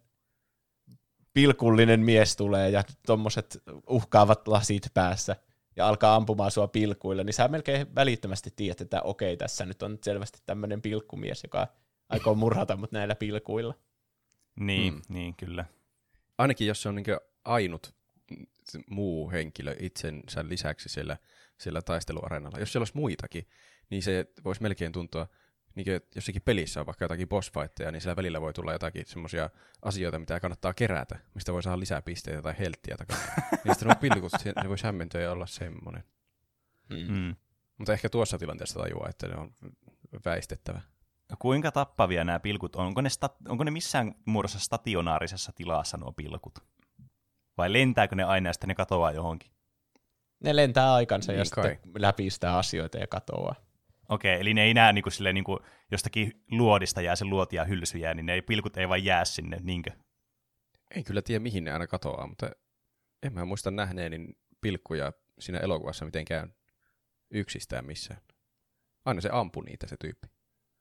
pilkullinen 1.34 2.00
mies 2.00 2.36
tulee 2.36 2.70
ja 2.70 2.84
tommoset 3.06 3.58
uhkaavat 3.90 4.48
lasit 4.48 4.92
päässä 4.94 5.36
ja 5.78 5.88
alkaa 5.88 6.16
ampumaan 6.16 6.52
sua 6.52 6.68
pilkuilla, 6.68 7.24
niin 7.24 7.34
sä 7.34 7.48
melkein 7.48 7.96
välittömästi 7.96 8.54
tiedät, 8.56 8.82
että 8.82 9.02
okei, 9.02 9.38
tässä 9.38 9.66
nyt 9.66 9.84
on 9.84 9.98
selvästi 10.04 10.40
tämmöinen 10.46 10.82
pilkkumies, 10.82 11.44
joka 11.44 11.68
aikoo 12.10 12.36
murhata 12.42 12.76
mut 12.76 12.92
näillä 12.92 13.16
pilkuilla. 13.16 13.74
Niin, 14.60 14.94
Mm. 14.94 15.02
niin, 15.10 15.36
kyllä. 15.36 15.66
Ainakin 16.38 16.68
jos 16.68 16.82
se 16.82 16.90
on 16.90 16.96
niin 16.96 17.06
ainut 17.46 17.96
muu 18.90 19.32
henkilö 19.32 19.76
itsensä 19.80 20.48
lisäksi 20.48 20.90
siellä, 20.90 21.18
siellä 21.58 21.82
taisteluareenalla. 21.82 22.60
Jos 22.60 22.72
siellä 22.72 22.82
olisi 22.82 22.98
muitakin, 22.98 23.48
niin 23.90 24.04
se 24.04 24.26
voisi 24.46 24.62
melkein 24.62 24.92
tuntua, 24.92 25.28
niin 25.78 25.86
kuin 25.86 26.02
jossakin 26.16 26.42
pelissä 26.42 26.80
on 26.80 26.86
vaikka 26.86 27.06
jotakin 27.06 27.28
bossfightteja, 27.28 27.92
niin 27.92 28.02
siellä 28.02 28.16
välillä 28.16 28.42
voi 28.42 28.54
tulla 28.54 28.74
jotakin 28.74 29.06
semmoisia 29.06 29.50
asioita, 29.82 30.20
mitä 30.20 30.40
kannattaa 30.40 30.74
kerätä, 30.74 31.20
mistä 31.34 31.54
voi 31.54 31.64
saada 31.64 31.80
lisää 31.80 32.02
pisteitä 32.02 32.42
tai 32.42 32.56
helttiä 32.60 32.98
takaisin. 32.98 33.28
niin 33.64 33.74
sitten 33.76 33.88
nuo 33.88 33.96
pilkut, 33.96 34.32
se, 34.32 34.54
se 34.62 34.70
voisi 34.70 34.84
hämmentyä 34.84 35.22
ja 35.22 35.32
olla 35.32 35.46
semmoinen. 35.46 36.04
Mm. 36.90 37.14
Mm. 37.14 37.36
Mutta 37.78 37.94
ehkä 37.94 38.10
tuossa 38.10 38.38
tilanteessa 38.38 38.80
tajuaa, 38.80 39.10
että 39.10 39.28
ne 39.28 39.36
on 39.36 39.52
väistettävä. 40.26 40.82
Kuinka 41.40 41.72
tappavia 41.72 42.24
nämä 42.24 42.40
pilkut 42.40 42.76
on? 42.76 42.86
Onko 42.86 43.02
ne, 43.02 43.10
sta- 43.10 43.50
onko 43.50 43.64
ne 43.64 43.72
missään 43.72 44.16
muodossa 44.26 44.60
stationaarisessa 44.60 45.52
tilassa 45.56 45.98
nuo 45.98 46.12
pilkut? 46.12 46.60
Vai 47.58 47.74
lentääkö 47.74 48.16
ne 48.16 48.24
aina 48.24 48.50
ja 48.50 48.54
sitten 48.54 48.68
ne 48.68 48.76
katoaa 48.76 49.12
johonkin? 49.12 49.52
Ne 50.40 50.56
lentää 50.56 50.94
aikansa 50.94 51.32
ja 51.32 51.38
Niin 51.38 51.46
sitten 51.46 51.80
läpistää 51.98 52.58
asioita 52.58 52.98
ja 52.98 53.08
katoaa. 53.08 53.67
Okei, 54.10 54.40
eli 54.40 54.54
ne 54.54 54.64
ei 54.64 54.74
näe 54.74 54.94
niinku, 54.94 55.10
silleen, 55.10 55.36
niinku, 55.36 55.60
jostakin 55.92 56.44
luodista 56.52 57.02
jää 57.02 57.16
se 57.16 57.26
luotia 57.26 57.66
hylsyjää, 57.66 58.14
niin 58.14 58.26
ne 58.26 58.34
ei, 58.34 58.42
pilkut 58.42 58.78
ei 58.78 58.90
vain 58.90 59.06
jää 59.06 59.26
sinne, 59.26 59.58
niinkö? 59.62 59.92
En 60.96 61.04
kyllä 61.04 61.22
tiedä, 61.22 61.40
mihin 61.40 61.64
ne 61.64 61.72
aina 61.72 61.88
katoaa, 61.88 62.28
mutta 62.28 62.52
en 63.24 63.34
mä 63.34 63.46
muista 63.46 63.72
nähneeni 63.72 64.28
pilkkuja 64.62 65.14
siinä 65.40 65.60
elokuvassa 65.60 66.06
mitenkään 66.06 66.54
yksistään 67.32 67.86
missään. 67.86 68.22
Aina 69.06 69.22
se 69.22 69.30
ampui 69.32 69.66
niitä 69.66 69.88
se 69.88 69.98
tyyppi. 69.98 70.28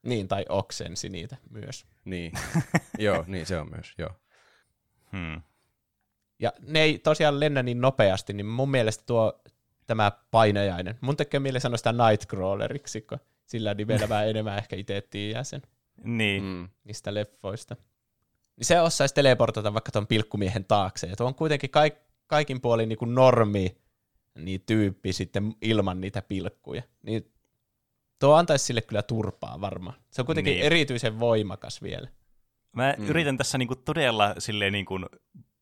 Niin, 0.03 0.29
tai 0.29 0.45
oksensi 0.49 1.09
niitä 1.09 1.37
myös. 1.51 1.87
Niin, 2.05 2.33
joo, 2.99 3.25
niin 3.27 3.47
se 3.47 3.59
on 3.59 3.71
myös, 3.71 3.95
joo. 3.99 4.11
Hmm. 5.13 5.43
Ja 6.39 6.53
ne 6.61 6.81
ei 6.81 6.99
tosiaan 6.99 7.41
lennä 7.41 7.63
niin 7.63 7.81
nopeasti, 7.81 8.33
niin 8.33 8.47
mun 8.47 8.71
mielestä 8.71 9.05
tuo 9.07 9.41
tämä 9.87 10.13
painajainen. 10.31 10.99
Mun 11.01 11.17
tekee 11.17 11.41
mieli 11.41 11.61
sanoa 11.61 11.77
sitä 11.77 11.93
Nightcrawleriksi, 11.93 13.01
kun 13.01 13.19
sillä 13.47 13.75
nimellä 13.75 14.07
mä 14.07 14.25
enemmän 14.25 14.59
ehkä 14.59 14.77
itse 14.77 15.01
tiedän 15.11 15.45
sen 15.45 15.63
Niin. 16.05 16.43
Mm. 16.45 16.69
niistä 16.85 17.15
leffoista. 17.15 17.77
Niin 18.57 18.65
se 18.65 18.81
osaisi 18.81 19.15
teleportata 19.15 19.75
vaikka 19.75 19.93
tuon 19.93 20.07
pilkkumiehen 20.07 20.65
taakse. 20.65 21.07
Ja 21.07 21.17
tuo 21.17 21.27
on 21.27 21.35
kuitenkin 21.35 21.71
kaik, 21.71 21.95
kaikin 22.27 22.61
puolin 22.61 22.89
niin 22.89 22.99
kuin 22.99 23.15
normi 23.15 23.77
niin 24.35 24.63
tyyppi 24.67 25.13
sitten 25.13 25.55
ilman 25.61 26.01
niitä 26.01 26.23
pilkkuja. 26.23 26.83
Niin 27.03 27.33
tuo 28.19 28.35
antaisi 28.35 28.65
sille 28.65 28.83
kyllä 28.83 29.03
turpaa 29.03 29.61
varmaan. 29.61 29.97
Se 30.11 30.23
on 30.23 30.27
kuitenkin 30.27 30.51
Niin. 30.51 30.59
niin. 30.61 30.67
erityisen 30.67 31.21
voimakas 31.21 31.83
vielä. 31.83 32.09
Mä 32.73 32.95
mm. 32.99 33.07
yritän 33.07 33.37
tässä 33.37 33.59
niinku 33.59 33.77
todella 33.77 34.35
silleen 34.39 34.73
niinku 34.73 34.99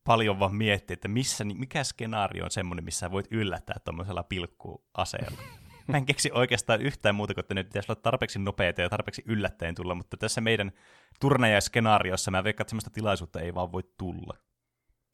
paljon 0.05 0.39
vaan 0.39 0.55
miettiä, 0.55 0.93
että 0.93 1.07
missä, 1.07 1.43
mikä 1.43 1.83
skenaario 1.83 2.43
on 2.43 2.51
semmoinen, 2.51 2.85
missä 2.85 3.11
voit 3.11 3.27
yllättää 3.31 3.75
tuommoisella 3.85 4.23
pilkkuaseella. 4.23 5.41
Mä 5.87 5.97
en 5.97 6.05
keksi 6.05 6.31
oikeastaan 6.33 6.81
yhtään 6.81 7.15
muuta 7.15 7.33
kuin, 7.33 7.41
että 7.41 7.53
ne 7.53 7.63
pitäisi 7.63 7.91
olla 7.91 8.01
tarpeeksi 8.01 8.39
nopeita 8.39 8.81
ja 8.81 8.89
tarpeeksi 8.89 9.23
yllättäen 9.25 9.75
tulla, 9.75 9.95
mutta 9.95 10.17
tässä 10.17 10.41
meidän 10.41 10.71
turnajaiskenaariossa 11.19 12.31
mä 12.31 12.43
veikkaan, 12.43 12.63
että 12.63 12.69
semmoista 12.69 12.89
tilaisuutta 12.89 13.39
ei 13.39 13.53
vaan 13.55 13.71
voi 13.71 13.83
tulla. 13.97 14.37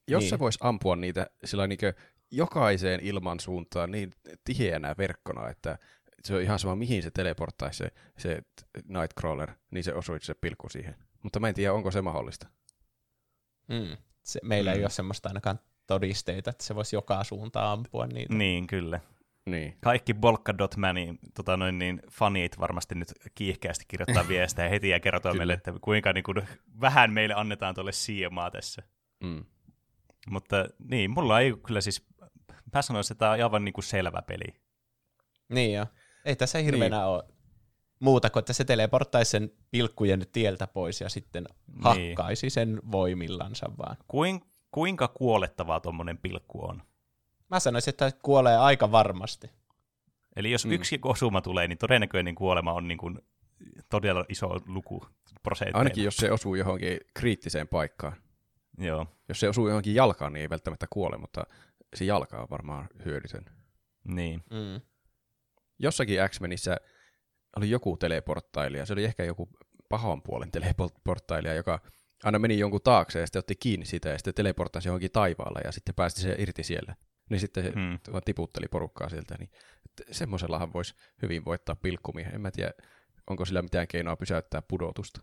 Jos 0.07 0.21
Niin. 0.21 0.29
se 0.29 0.39
voisi 0.39 0.59
ampua 0.61 0.95
niitä 0.95 1.27
sillä 1.45 1.67
niinkö 1.67 1.93
jokaiseen 2.31 2.99
ilman 2.99 3.39
suuntaan 3.39 3.91
niin 3.91 4.11
tiheänä 4.43 4.95
verkkona, 4.97 5.49
että 5.49 5.77
se 6.23 6.35
on 6.35 6.41
ihan 6.41 6.59
sama, 6.59 6.75
mihin 6.75 7.03
se 7.03 7.11
teleporttaisi 7.11 7.77
se, 7.77 7.91
se 8.17 8.41
Nightcrawler, 8.87 9.51
niin 9.71 9.83
se 9.83 9.93
osuisi 9.93 10.25
se 10.25 10.33
pilkku 10.33 10.69
siihen. 10.69 10.95
Mutta 11.23 11.39
mä 11.39 11.47
en 11.49 11.55
tiedä, 11.55 11.73
onko 11.73 11.91
se 11.91 12.01
mahdollista. 12.01 12.47
Mm. 13.67 13.97
Se, 14.23 14.39
meillä 14.43 14.71
mm. 14.71 14.77
ei 14.77 14.83
ole 14.83 14.89
semmoista 14.89 15.29
ainakaan 15.29 15.59
todisteita, 15.87 16.49
että 16.49 16.63
se 16.63 16.75
voisi 16.75 16.95
joka 16.95 17.23
suuntaan 17.23 17.71
ampua 17.71 18.07
niitä. 18.07 18.33
Niin, 18.33 18.67
kyllä. 18.67 18.99
Niin. 19.45 19.77
Kaikki 19.81 20.13
Bolka.manin 20.13 21.19
tota 21.35 21.57
noin, 21.57 21.79
niin, 21.79 22.01
fanit 22.11 22.59
varmasti 22.59 22.95
nyt 22.95 23.13
kiihkeästi 23.35 23.85
kirjoittaa 23.87 24.27
viestejä 24.33 24.69
heti 24.69 24.89
ja 24.89 24.99
kertoo 24.99 25.33
meille, 25.33 25.53
että 25.53 25.73
kuinka 25.81 26.13
niin 26.13 26.23
kuin, 26.23 26.47
vähän 26.81 27.13
meille 27.13 27.33
annetaan 27.33 27.75
tuolle 27.75 27.91
siemaa 27.91 28.51
tässä. 28.51 28.83
Mm. 29.23 29.45
Mutta 30.29 30.65
niin, 30.89 31.11
mulla 31.11 31.39
ei 31.39 31.53
kyllä 31.65 31.81
siis, 31.81 32.07
mä 32.73 32.81
sanoisin, 32.81 33.13
että 33.13 33.19
tämä 33.19 33.31
on 33.31 33.43
aivan 33.43 33.65
niin 33.65 33.73
kuin 33.73 33.85
selvä 33.85 34.21
peli. 34.21 34.53
Niin 35.49 35.73
jo. 35.73 35.85
Ei 36.25 36.35
tässä 36.35 36.59
hirveänä 36.59 36.97
niin. 36.97 37.05
ole 37.05 37.23
muuta 38.01 38.29
kuin, 38.29 38.41
että 38.41 38.53
se 38.53 38.63
teleporttaisi 38.65 39.31
sen 39.31 39.51
pilkkujen 39.71 40.25
tieltä 40.31 40.67
pois 40.67 41.01
ja 41.01 41.09
sitten 41.09 41.43
Niin. 41.67 41.81
hakkaisi 41.83 42.49
sen 42.49 42.81
voimillansa 42.91 43.69
vaan. 43.77 43.97
Kuin, 44.07 44.41
kuinka 44.71 45.07
kuolettavaa 45.07 45.79
tuommoinen 45.79 46.17
pilkku 46.17 46.65
on? 46.65 46.81
Mä 47.49 47.59
sanoisin, 47.59 47.89
että 47.91 48.11
kuolee 48.23 48.57
aika 48.57 48.91
varmasti. 48.91 49.51
Eli 50.35 50.51
jos 50.51 50.65
Mm. 50.65 50.71
yksi 50.71 50.99
osuma 51.03 51.41
tulee, 51.41 51.67
niin 51.67 51.77
todennäköinen 51.77 52.35
kuolema 52.35 52.73
on 52.73 52.87
niin 52.87 52.97
kuin 52.97 53.19
todella 53.89 54.25
iso 54.29 54.49
luku 54.67 55.05
prosentteina. 55.43 55.79
Ainakin 55.79 56.03
jos 56.03 56.17
se 56.17 56.31
osuu 56.31 56.55
johonkin 56.55 56.97
kriittiseen 57.13 57.67
paikkaan. 57.67 58.13
Joo, 58.77 59.07
Jos 59.29 59.39
se 59.39 59.49
osuu 59.49 59.67
johonkin 59.67 59.95
jalkaan, 59.95 60.33
niin 60.33 60.41
ei 60.41 60.49
välttämättä 60.49 60.87
kuole, 60.89 61.17
mutta 61.17 61.43
se 61.95 62.05
jalka 62.05 62.41
on 62.41 62.47
varmaan 62.49 62.87
hyödytön. 63.05 63.45
niin. 64.03 64.43
Mm. 64.49 64.81
Jossakin 65.79 66.19
X-Menissä 66.29 66.77
oli 67.57 67.69
joku 67.69 67.97
teleporttailija, 67.97 68.85
se 68.85 68.93
oli 68.93 69.03
ehkä 69.05 69.23
joku 69.23 69.49
pahan 69.89 70.21
puolen 70.21 70.51
teleporttailija, 70.51 71.53
joka 71.53 71.79
aina 72.23 72.39
meni 72.39 72.59
jonkun 72.59 72.81
taakse 72.83 73.19
ja 73.19 73.25
sitten 73.27 73.39
otti 73.39 73.55
kiinni 73.55 73.85
sitä 73.85 74.09
ja 74.09 74.17
sitten 74.17 74.33
teleporttasi 74.33 74.87
johonkin 74.87 75.11
taivaalle 75.11 75.61
ja 75.65 75.71
sitten 75.71 75.95
päästi 75.95 76.21
se 76.21 76.35
irti 76.37 76.63
siellä. 76.63 76.95
Niin 77.29 77.39
sitten 77.39 77.63
se 77.63 77.71
Hmm. 77.71 77.99
vaan 78.11 78.23
tiputteli 78.25 78.67
porukkaa 78.67 79.09
sieltä, 79.09 79.35
niin 79.39 79.49
semmoisellahan 80.11 80.73
voisi 80.73 80.95
hyvin 81.21 81.45
voittaa 81.45 81.75
pilkkumiehen. 81.75 82.35
En 82.35 82.41
mä 82.41 82.51
tiedä, 82.51 82.71
onko 83.29 83.45
sillä 83.45 83.61
mitään 83.61 83.87
keinoa 83.87 84.15
pysäyttää 84.15 84.61
pudotusta. 84.61 85.21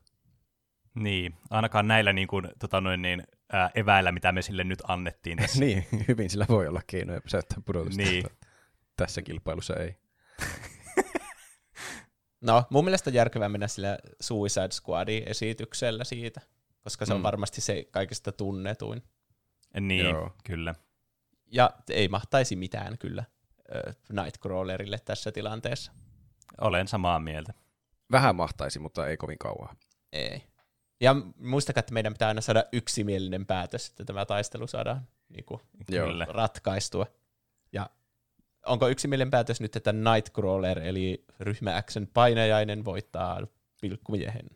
Niin, 0.94 1.34
ainakaan 1.50 1.88
näillä 1.88 2.12
niin 2.12 2.28
kuin, 2.28 2.48
tota 2.58 2.80
noin, 2.80 3.02
niin, 3.02 3.22
ää, 3.52 3.70
eväillä, 3.74 4.12
mitä 4.12 4.32
me 4.32 4.42
sille 4.42 4.64
nyt 4.64 4.78
annettiin 4.88 5.38
tässä. 5.42 5.60
niin, 5.60 5.86
hyvin 6.08 6.30
sillä 6.30 6.46
voi 6.48 6.66
olla 6.68 6.80
keinoja 6.86 7.20
pysäyttää 7.20 7.58
pudotusta, 7.66 8.02
Niin. 8.02 8.24
tässä 8.96 9.22
kilpailussa 9.22 9.74
ei. 9.76 9.96
No, 12.40 12.64
mun 12.70 12.84
mielestä 12.84 13.10
järkevää 13.10 13.48
mennä 13.48 13.68
sillä 13.68 13.98
Suicide 14.20 14.68
Squadin 14.70 15.22
esityksellä 15.28 16.04
siitä, 16.04 16.40
koska 16.80 17.06
se 17.06 17.12
on 17.14 17.20
Mm. 17.20 17.22
varmasti 17.22 17.60
se 17.60 17.84
kaikista 17.90 18.32
tunnetuin. 18.32 19.02
niin, 19.80 20.06
Joo. 20.06 20.30
kyllä. 20.44 20.74
Ja 21.46 21.70
ei 21.90 22.08
mahtaisi 22.08 22.56
mitään 22.56 22.98
kyllä 22.98 23.24
Nightcrawlerille 24.12 24.98
tässä 24.98 25.32
tilanteessa. 25.32 25.92
Olen 26.60 26.88
samaa 26.88 27.18
mieltä. 27.18 27.54
Vähän 28.12 28.36
mahtaisi, 28.36 28.78
mutta 28.78 29.06
ei 29.06 29.16
kovin 29.16 29.38
kauan. 29.38 29.76
Ei. 30.12 30.42
Ja 31.00 31.16
muistakaa, 31.36 31.78
että 31.80 31.94
meidän 31.94 32.12
pitää 32.12 32.28
aina 32.28 32.40
saada 32.40 32.64
yksimielinen 32.72 33.46
päätös, 33.46 33.88
että 33.88 34.04
tämä 34.04 34.26
taistelu 34.26 34.66
saadaan 34.66 35.08
niin 35.28 35.44
kuin. 35.44 35.60
Kyllä. 35.86 36.26
ratkaistua. 36.30 37.06
Onko 38.66 38.88
yksimielinen 38.88 39.30
päätös 39.30 39.60
nyt, 39.60 39.76
että 39.76 39.92
Nightcrawler, 39.92 40.78
eli 40.78 41.24
ryhmä 41.40 41.82
Xn 41.82 42.06
painajainen, 42.14 42.84
voittaa 42.84 43.46
pilkkumiehen? 43.80 44.46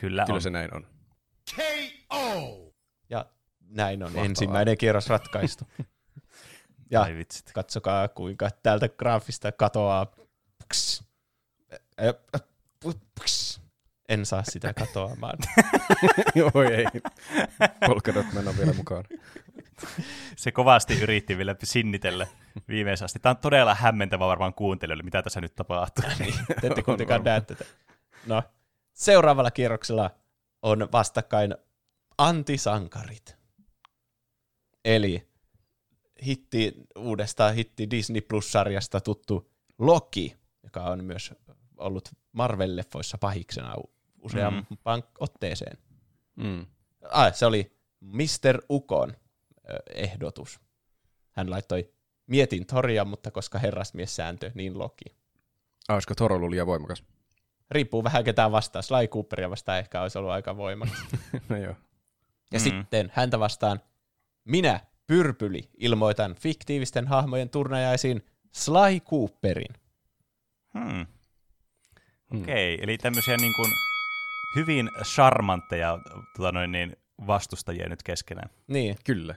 Kyllä, 0.00 0.24
Kyllä 0.26 0.34
on. 0.36 0.42
se 0.42 0.50
näin 0.50 0.74
on. 0.74 0.86
Ja 3.10 3.26
näin 3.68 4.02
on 4.02 4.08
Mahtavaa. 4.08 4.24
ensimmäinen 4.26 4.78
kierros 4.78 5.08
ratkaistu. 5.08 5.64
ja 6.90 7.02
Ai 7.02 7.14
vitsit. 7.16 7.50
katsokaa, 7.54 8.08
kuinka 8.08 8.50
täältä 8.62 8.88
graafista 8.88 9.52
katoaa. 9.52 10.06
Pks. 10.06 11.04
Ä, 12.00 12.08
ä, 12.08 12.38
pu- 12.84 12.98
pks. 13.20 13.60
En 14.08 14.26
saa 14.26 14.42
sitä 14.44 14.74
katoamaan. 14.74 15.38
Joo, 16.34 16.50
ei. 16.72 16.84
Polkadot 17.86 18.26
on 18.46 18.56
vielä 18.58 18.72
mukaan. 18.72 19.04
Se 20.36 20.52
kovasti 20.52 21.00
yritti 21.00 21.38
vielä 21.38 21.56
sinnitellä 21.62 22.26
viimeisessä 22.68 23.04
asti. 23.04 23.18
Tämä 23.18 23.30
on 23.30 23.36
todella 23.36 23.74
hämmentävä 23.74 24.26
varmaan 24.26 24.54
kuuntelijoille, 24.54 25.02
mitä 25.02 25.22
tässä 25.22 25.40
nyt 25.40 25.54
tapahtuu. 25.54 26.04
Te 26.60 26.66
ette 26.66 26.82
kuitenkaan 26.82 27.24
näe 27.24 27.40
tätä. 27.40 27.64
No, 28.26 28.42
seuraavalla 28.92 29.50
kierroksella 29.50 30.10
on 30.62 30.88
vastakkain 30.92 31.54
antisankarit. 32.18 33.36
Eli 34.84 35.28
hitti, 36.26 36.74
uudesta 36.98 37.50
hitti 37.50 37.90
Disney 37.90 38.20
Plus-sarjasta 38.20 39.00
tuttu 39.00 39.50
Loki, 39.78 40.36
joka 40.62 40.82
on 40.82 41.04
myös 41.04 41.34
ollut 41.76 42.08
Marvel-leffoissa 42.32 43.18
pahiksena 43.20 43.74
useampaan 44.22 45.00
mm. 45.00 45.06
otteeseen. 45.20 45.78
Mm. 46.36 46.66
Ah, 47.10 47.34
se 47.34 47.46
oli 47.46 47.76
Mr. 48.00 48.62
Ukon 48.70 49.16
ehdotus. 49.94 50.60
Hän 51.32 51.50
laittoi, 51.50 51.90
mietin 52.26 52.66
Toria, 52.66 53.04
mutta 53.04 53.30
koska 53.30 53.58
herrasmies-sääntö, 53.58 54.50
niin 54.54 54.78
Loki. 54.78 55.04
Ah, 55.88 55.94
olisiko 55.94 56.14
Toro 56.14 56.50
liian 56.50 56.66
voimakas? 56.66 57.04
Riippuu 57.70 58.04
vähän 58.04 58.24
ketään 58.24 58.52
vastaan. 58.52 58.82
Sly 58.82 59.06
Cooperia 59.08 59.50
vastaan 59.50 59.78
ehkä 59.78 60.02
olisi 60.02 60.18
ollut 60.18 60.30
aika 60.32 60.56
voimakas. 60.56 60.98
no 61.48 61.56
joo. 61.56 61.74
Ja 62.52 62.58
Mm. 62.58 62.62
sitten 62.62 63.12
häntä 63.14 63.38
vastaan 63.40 63.80
minä, 64.44 64.80
Pyrpyli, 65.06 65.70
ilmoitan 65.78 66.34
fiktiivisten 66.34 67.06
hahmojen 67.06 67.48
turnajaisiin 67.50 68.26
Sly 68.52 69.00
Cooperin. 69.10 69.74
Hmm. 70.74 71.06
Hmm. 72.30 72.42
Okei, 72.42 72.78
eli 72.82 72.98
tämmöisiä 72.98 73.36
niin 73.36 73.52
kuin 73.56 73.70
hyvin 74.56 74.90
charmantteja 75.14 75.98
tota 76.36 76.52
noin, 76.52 76.72
niin, 76.72 76.96
vastustajia 77.26 77.88
nyt 77.88 78.02
keskenään. 78.02 78.50
Niin, 78.66 78.96
Kyllä. 79.04 79.34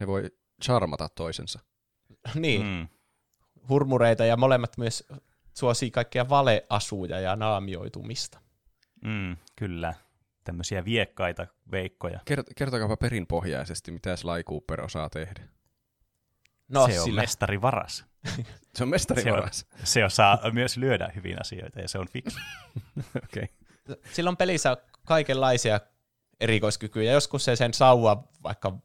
Ne 0.00 0.06
voi 0.06 0.30
charmata 0.64 1.08
toisensa. 1.08 1.60
niin 2.34 2.62
Hmm. 2.62 2.88
hurmureita 3.68 4.24
ja 4.24 4.36
molemmat 4.36 4.78
myös 4.78 5.04
suosii 5.54 5.90
kaikkia 5.90 6.28
valeasuja 6.28 7.20
ja 7.20 7.36
naamioitumista. 7.36 8.40
Mm, 9.04 9.36
kyllä. 9.56 9.94
Tämmöisiä 10.44 10.84
viekkaita 10.84 11.46
veikkoja. 11.70 12.18
Kert- 12.30 12.52
kertokaapa 12.56 12.96
perinpohjaisesti, 12.96 13.90
mitä 13.90 14.16
Sly 14.16 14.42
Cooper 14.48 14.80
osaa 14.80 15.10
tehdä. 15.10 15.48
No, 16.68 16.86
se 16.86 16.98
on 17.00 17.04
sillä, 17.04 17.20
mestari 17.20 17.62
varas. 17.62 18.04
Se 18.74 18.82
on 18.82 18.88
mestari 18.88 19.22
Se 19.22 19.32
on- 19.32 19.36
varas. 19.38 19.66
Se 19.84 20.04
osaa 20.04 20.38
myös 20.52 20.76
lyödä 20.76 21.12
hyvin 21.14 21.40
asioita 21.40 21.80
ja 21.80 21.88
se 21.88 21.98
on 21.98 22.08
fiksu. 22.08 22.38
Okei. 23.24 23.48
sillä 24.12 24.30
on 24.30 24.36
pelissä 24.36 24.76
kaikenlaisia 25.06 25.80
erikoiskykyjä. 26.40 27.12
Joskus 27.12 27.44
se 27.44 27.56
sen 27.56 27.74
sauva 27.74 28.28
vaikka 28.42 28.78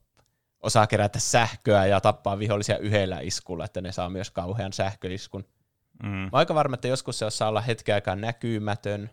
osaa 0.62 0.88
kerätä 0.88 1.20
sähköä 1.20 1.86
ja 1.86 2.02
tappaa 2.02 2.40
vihollisia 2.40 2.78
yhdellä 2.78 3.20
iskulla, 3.20 3.66
että 3.66 3.82
ne 3.82 3.92
saa 3.92 4.10
myös 4.10 4.32
kauhean 4.32 4.74
sähköiskun. 4.74 5.46
Mm. 6.04 6.10
Mä 6.10 6.30
aika 6.32 6.56
varma, 6.56 6.74
että 6.74 6.88
joskus 6.88 7.20
se 7.20 7.26
osaa 7.26 7.50
olla 7.50 7.62
hetken 7.62 7.96
aikaa 7.96 8.16
näkymätön. 8.16 9.10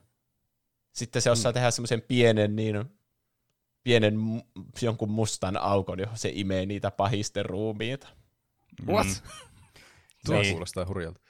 Sitten 0.93 1.23
se 1.23 1.31
osaa 1.31 1.53
mm. 1.53 1.55
tehdä 1.55 1.71
semmoisen 1.71 2.03
pienen, 2.03 2.57
niin, 2.57 2.85
pienen 3.83 4.15
jonkun 4.83 5.11
mustan 5.11 5.57
aukon, 5.57 5.99
johon 6.01 6.19
se 6.19 6.31
imee 6.35 6.67
niitä 6.67 6.91
pahisten 6.91 7.45
ruumiita. 7.47 8.09
What? 8.87 9.07
Mm. 9.07 9.13
Tuo 10.27 10.41
Niin. 10.41 10.51
kuulostaa 10.53 10.87
hurjalta. 10.87 11.21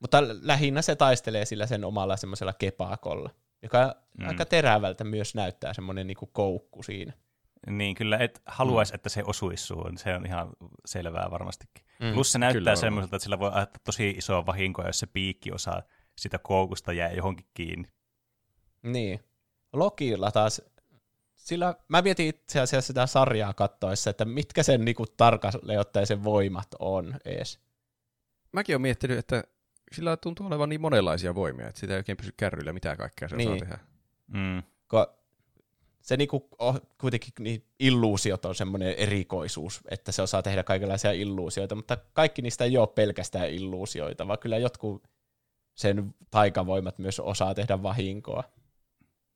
Mutta 0.00 0.22
lähinnä 0.42 0.82
se 0.82 0.96
taistelee 0.96 1.44
sillä 1.44 1.66
sen 1.66 1.84
omalla 1.84 2.16
semmoisella 2.16 2.52
kepakolla, 2.52 3.30
joka 3.62 3.94
Mm. 4.18 4.22
mm. 4.24 4.28
aika 4.28 4.44
terävältä 4.44 5.04
myös 5.04 5.34
näyttää 5.34 5.74
semmoinen 5.74 6.06
niinku 6.06 6.26
koukku 6.26 6.82
siinä. 6.82 7.12
Niin 7.66 7.94
kyllä, 7.94 8.18
et 8.18 8.42
haluaisi, 8.46 8.94
että 8.94 9.08
se 9.08 9.22
osuisi 9.26 9.64
suun. 9.64 9.98
Se 9.98 10.14
on 10.14 10.26
ihan 10.26 10.48
selvää 10.84 11.30
varmastikin. 11.30 11.84
Mm. 12.00 12.14
Plus 12.14 12.32
se 12.32 12.38
näyttää 12.38 12.76
semmoiselta, 12.76 13.16
että 13.16 13.24
sillä 13.24 13.38
voi 13.38 13.50
aiheuttaa 13.52 13.80
tosi 13.84 14.10
isoa 14.10 14.46
vahinkoa, 14.46 14.86
jos 14.86 14.98
se 14.98 15.06
piikki 15.06 15.52
osaa 15.52 15.82
sitä 16.18 16.38
koukusta 16.38 16.92
jää 16.92 17.12
johonkin 17.12 17.46
kiinni. 17.54 17.88
Niin. 18.82 19.20
Lokilla 19.72 20.30
taas, 20.30 20.62
sillä 21.34 21.74
mä 21.88 22.02
mietin 22.02 22.26
itse 22.26 22.60
asiassa 22.60 22.86
sitä 22.86 23.06
sarjaa 23.06 23.54
kattoessa, 23.54 24.10
että 24.10 24.24
mitkä 24.24 24.62
sen 24.62 24.84
niinku 24.84 25.06
tarkalleen 25.16 25.80
ottaen 25.80 26.06
sen 26.06 26.24
voimat 26.24 26.68
on 26.78 27.14
ees. 27.24 27.60
Mäkin 28.52 28.74
olen 28.74 28.82
miettinyt, 28.82 29.18
että 29.18 29.44
sillä 29.92 30.16
tuntuu 30.16 30.46
olevan 30.46 30.68
niin 30.68 30.80
monenlaisia 30.80 31.34
voimia, 31.34 31.68
että 31.68 31.80
sitä 31.80 31.92
ei 31.92 31.96
oikein 31.96 32.16
pysy 32.16 32.32
kärryillä, 32.36 32.72
mitä 32.72 32.96
kaikkea 32.96 33.28
se 33.28 33.36
osaa 33.36 33.48
Niin. 33.52 33.60
tehdä. 33.60 33.78
Mm. 34.26 34.62
Ko 34.86 35.18
se 36.02 36.16
niinku, 36.16 36.48
oh, 36.58 36.80
kuitenkin 37.00 37.32
niin 37.38 37.64
illuusiot 37.80 38.44
on 38.44 38.54
semmoinen 38.54 38.94
erikoisuus, 38.94 39.80
että 39.90 40.12
se 40.12 40.22
osaa 40.22 40.42
tehdä 40.42 40.62
kaikenlaisia 40.62 41.12
illuusioita, 41.12 41.74
mutta 41.74 41.96
kaikki 42.12 42.42
niistä 42.42 42.64
ei 42.64 42.78
ole 42.78 42.86
pelkästään 42.86 43.50
illuusioita, 43.50 44.28
vaan 44.28 44.38
kyllä 44.38 44.58
jotkut 44.58 45.08
sen 45.74 46.14
taikavoimat 46.30 46.98
myös 46.98 47.20
osaa 47.20 47.54
tehdä 47.54 47.82
vahinkoa. 47.82 48.44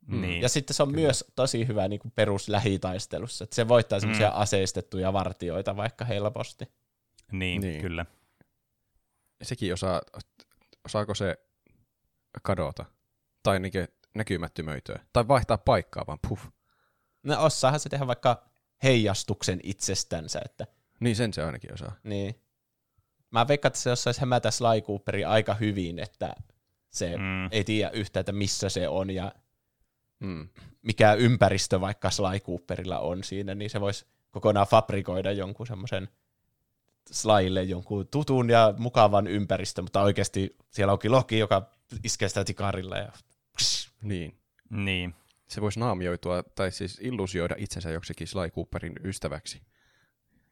Mm. 0.07 0.21
Niin. 0.21 0.43
Ja 0.43 0.49
sitten 0.49 0.75
se 0.75 0.83
on 0.83 0.89
Kyllä. 0.89 1.01
myös 1.03 1.25
tosi 1.37 1.67
hyvä 1.69 1.89
niin 1.89 2.01
kuin 2.01 2.13
peruslähitaistelussa, 2.15 3.45
että 3.45 3.57
se 3.57 3.69
voittaa 3.69 4.01
semmoisia 4.01 4.31
Mm. 4.31 4.37
aseistettuja 4.41 5.13
vartioita 5.13 5.77
vaikka 5.77 6.05
helposti. 6.05 6.69
Niin, 7.33 7.61
Niin. 7.61 7.81
kyllä. 7.81 8.07
Sekin 9.43 9.73
osaa, 9.73 10.03
osaako 10.85 11.15
se 11.15 11.37
kadota? 12.43 12.85
Tai 13.43 13.61
niinkö 13.61 13.89
näkymättömöityä? 14.15 15.01
Tai 15.13 15.29
vaihtaa 15.29 15.59
paikkaa 15.59 16.05
vaan 16.07 16.19
puff. 16.29 16.45
No 17.27 17.45
osaahan 17.45 17.81
se 17.81 17.89
tehdä 17.89 18.07
vaikka 18.07 18.43
heijastuksen 18.83 19.61
itsestänsä, 19.63 20.41
että 20.45 20.67
Niin 21.01 21.17
sen 21.17 21.33
se 21.35 21.43
ainakin 21.43 21.75
osaa. 21.75 21.93
niin. 22.03 22.41
Mä 23.31 23.49
veikkaan, 23.49 23.71
että 23.71 23.79
se 23.81 23.91
osaisi 23.91 24.21
hämätä 24.21 24.51
Sly 24.51 24.81
Cooperi 24.81 25.25
aika 25.25 25.55
hyvin, 25.55 25.99
että 25.99 26.35
se 26.91 27.17
Mm. 27.17 27.49
ei 27.51 27.65
tiedä 27.65 27.91
yhtä, 27.91 28.21
että 28.21 28.33
missä 28.33 28.69
se 28.69 28.89
on 28.89 29.11
ja 29.11 29.33
Mm. 30.21 30.49
mikä 30.83 31.13
ympäristö 31.15 31.81
vaikka 31.81 32.11
Sly 32.11 32.41
Cooperilla 32.41 32.99
on 32.99 33.25
siinä, 33.25 33.55
niin 33.55 33.71
se 33.71 33.81
voisi 33.81 34.07
kokonaan 34.31 34.67
fabrikoida 34.67 35.33
jonkun 35.33 35.67
semmoisen 35.67 36.09
Slylle 37.13 37.63
jonkun 37.63 38.09
tutun 38.09 38.51
ja 38.51 38.75
mukavan 38.79 39.27
ympäristön, 39.27 39.85
mutta 39.85 40.03
oikeasti 40.03 40.57
siellä 40.71 40.93
onkin 40.93 41.13
Loki, 41.13 41.39
joka 41.39 41.71
iskee 42.05 42.29
sitä 42.29 42.45
tikarilla 42.45 42.97
ja 42.99 43.13
Niin. 44.03 44.39
Niin. 44.71 45.15
Se 45.49 45.61
voisi 45.61 45.81
naamioitua, 45.81 46.43
tai 46.55 46.73
siis 46.73 46.99
illusioida 47.03 47.55
itsensä 47.59 47.91
joksikin 47.91 48.27
Sly 48.27 48.51
Cooperin 48.51 48.93
ystäväksi. 49.05 49.63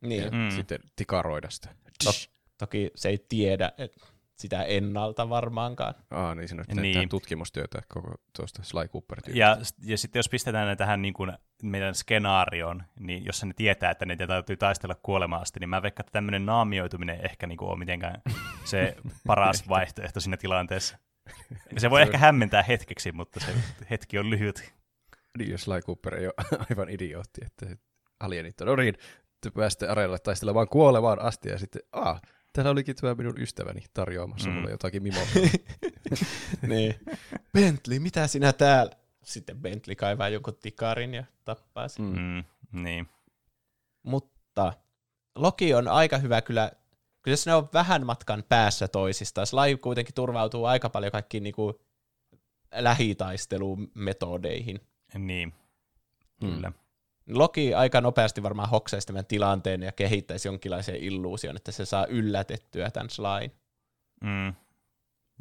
niin. 0.01 0.23
Ja 0.25 0.31
Mm. 0.31 0.51
sitten 0.51 0.79
tikaroida 0.97 1.51
sitä. 1.51 1.69
To- 2.05 2.11
toki 2.59 2.91
se 2.95 3.09
ei 3.09 3.19
tiedä 3.29 3.73
et, 3.79 3.93
sitä 4.37 4.63
ennalta 4.65 5.29
varmaankaan. 5.29 5.95
Aa, 6.11 6.35
niin 6.35 6.49
siinä 6.49 6.65
on 6.71 6.83
Niin. 6.83 7.09
tutkimustyötä 7.09 7.83
koko 7.89 8.15
tuosta 8.37 8.63
Sly 8.63 8.89
cooper 8.89 9.19
Ja, 9.35 9.57
ja 9.83 9.99
sitten 9.99 10.19
jos 10.19 10.29
pistetään 10.29 10.69
ne 10.69 10.77
tähän 10.77 11.03
niin 11.03 11.15
kuin 11.15 11.33
meidän 11.63 11.95
skenaarioon, 11.95 12.83
niin 13.01 13.25
jossa 13.25 13.47
ne 13.47 13.53
tietää, 13.57 13.91
että 13.91 14.07
ne 14.07 14.17
täytyy 14.17 14.57
taistella 14.57 14.95
kuolemaan 15.03 15.43
asti, 15.43 15.61
niin 15.61 15.69
mä 15.71 15.83
veikkaan, 15.83 16.05
että 16.05 16.13
tämmöinen 16.13 16.47
naamioituminen 16.47 17.21
ehkä 17.25 17.47
niin 17.47 17.59
kuin 17.59 17.69
ole 17.71 17.79
mitenkään 17.79 18.23
se 18.65 18.97
paras 19.27 19.69
vaihtoehto 19.69 20.21
siinä 20.21 20.37
tilanteessa. 20.37 20.99
Se 21.79 21.91
voi 21.91 22.03
ehkä 22.03 22.19
hämmentää 22.19 22.63
hetkeksi, 22.63 23.13
mutta 23.13 23.41
se 23.41 23.47
hetki 23.91 24.19
on 24.19 24.31
lyhyt. 24.31 24.73
Niin, 25.39 25.51
jos 25.51 25.63
Sly 25.63 25.81
Cooper 25.81 26.15
ei 26.15 26.27
ole 26.27 26.35
aivan 26.71 26.89
idiootti, 26.89 27.41
että 27.47 27.67
alienit 28.21 28.61
on, 28.61 28.67
no 28.67 28.77
niin, 28.77 28.95
te 29.41 29.51
pääsitte 29.51 29.89
areenalle 29.89 30.19
taistelemaan 30.19 30.69
kuolevaan 30.69 31.21
asti, 31.21 31.49
ja 31.49 31.59
sitten, 31.59 31.83
aa, 31.93 32.21
täällä 32.53 32.71
olikin 32.71 32.97
tämä 32.97 33.15
minun 33.15 33.41
ystäväni 33.41 33.81
tarjoamassa 33.95 34.49
Mm. 34.49 34.55
mulle 34.55 34.71
jotakin 34.71 35.03
mimoa. 35.03 35.27
niin. 36.69 36.95
Bentley, 37.53 37.99
mitä 37.99 38.27
sinä 38.27 38.53
täällä? 38.53 38.93
Sitten 39.25 39.57
Bentley 39.61 39.95
kaivaa 39.97 40.29
jonkun 40.29 40.57
tikarin 40.63 41.15
ja 41.15 41.25
tappaa 41.45 41.89
sen. 41.89 42.05
Mm. 42.05 42.45
Mm, 42.73 42.83
niin. 42.83 43.09
Mutta 44.03 44.73
Loki 45.35 45.75
on 45.75 45.89
aika 45.89 46.19
hyvä 46.19 46.43
kyllä, 46.43 46.73
kyllä 47.23 47.37
se 47.37 47.55
on 47.55 47.69
vähän 47.73 48.07
matkan 48.07 48.45
päässä 48.49 48.89
toisistaan. 48.89 49.47
Sly 49.47 49.77
kuitenkin 49.77 50.15
turvautuu 50.15 50.65
aika 50.65 50.89
paljon 50.89 51.13
kaikkiin 51.13 51.43
niinku 51.43 51.81
lähitaistelumetodeihin. 52.75 54.81
Niin, 55.19 55.53
Mm. 56.43 56.51
kyllä. 56.51 56.73
Loki 57.29 57.75
aika 57.75 58.01
nopeasti 58.01 58.43
varmaan 58.43 58.69
hoksaisi 58.71 59.07
tämän 59.07 59.27
tilanteen 59.27 59.83
ja 59.83 59.93
kehittäisi 59.93 60.49
jonkinlaisen 60.49 60.97
illuusion, 60.97 61.57
että 61.57 61.73
se 61.73 61.85
saa 61.85 62.07
yllätettyä 62.07 62.91
tämän 62.91 63.11
Slyn. 63.11 63.51
Mm. 64.21 64.55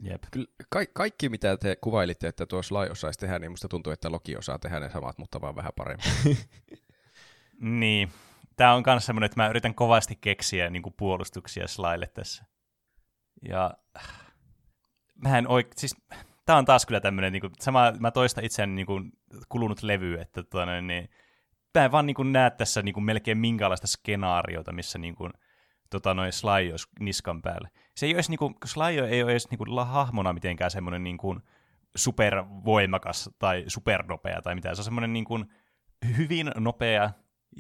Jep. 0.04 0.24
Kyllä, 0.32 0.48
ka- 0.70 0.86
kaikki, 0.94 1.30
mitä 1.30 1.58
te 1.58 1.76
kuvailitte, 1.76 2.28
että 2.28 2.46
tuo 2.46 2.62
Sly 2.64 2.90
osaisi 2.92 3.20
tehdä, 3.20 3.40
niin 3.40 3.52
musta 3.52 3.68
tuntuu, 3.68 3.94
että 3.94 4.12
Loki 4.12 4.38
osaa 4.38 4.60
tehdä 4.60 4.80
ne 4.80 4.90
samat, 4.90 5.18
mutta 5.18 5.42
vaan 5.42 5.56
vähän 5.56 5.72
paremmin. 5.76 6.06
Niin. 7.62 8.12
Tämä 8.56 8.74
on 8.74 8.84
myös 8.86 9.06
semmoinen, 9.06 9.26
että 9.26 9.42
mä 9.42 9.48
yritän 9.48 9.76
kovasti 9.76 10.16
keksiä 10.22 10.70
niin 10.70 10.84
kuin 10.84 10.94
puolustuksia 10.98 11.68
Slylle 11.68 12.08
tässä. 12.08 12.46
Ja 13.50 13.74
mä 15.16 15.38
en 15.38 15.48
oik... 15.48 15.68
siis 15.78 15.96
tämä 16.46 16.58
on 16.58 16.66
taas 16.66 16.86
kyllä 16.86 17.00
tämmöinen, 17.00 17.34
niin 17.34 17.52
sama, 17.60 17.94
mä 18.00 18.12
toistan 18.12 18.46
itseäni 18.46 18.76
niin 18.76 18.86
kuin 18.86 19.12
kulunut 19.50 19.84
levy, 19.84 20.20
että 20.20 20.44
tuota, 20.44 20.66
noin, 20.66 20.88
niin, 20.88 21.10
mä 21.78 21.86
en 21.86 21.92
vaan 21.92 22.06
niin 22.06 22.16
kuin 22.16 22.32
näe 22.32 22.52
tässä 22.52 22.82
niin 22.82 22.94
kuin 22.94 23.04
melkein 23.04 23.38
minkäänlaista 23.38 23.88
skenaariota, 23.88 24.72
missä 24.72 25.00
niin 25.00 25.16
kuin, 25.16 25.34
tota, 25.90 26.14
noin 26.14 26.34
Sly 26.34 26.72
olisi 26.72 26.88
niskan 27.00 27.42
päällä. 27.42 27.70
Se 27.96 28.06
ei 28.06 28.12
ole 28.12 28.16
edes, 28.16 28.30
niin 28.30 28.40
kuin, 28.40 28.56
Sly 28.66 29.08
ei 29.10 29.24
ole 29.24 29.32
edes 29.32 29.50
niin 29.50 29.58
kuin, 29.58 29.88
hahmona 29.88 30.34
mitenkään 30.34 30.72
semmoinen 30.72 31.04
niin 31.04 31.18
kuin, 31.18 31.40
supervoimakas 31.96 33.30
tai 33.40 33.64
supernopea 33.68 34.42
tai 34.42 34.56
mitään. 34.56 34.76
Se 34.76 34.80
on 34.80 34.84
semmoinen 34.84 35.14
niin 35.14 35.26
kuin, 35.26 35.46
hyvin 36.18 36.52
nopea 36.56 37.10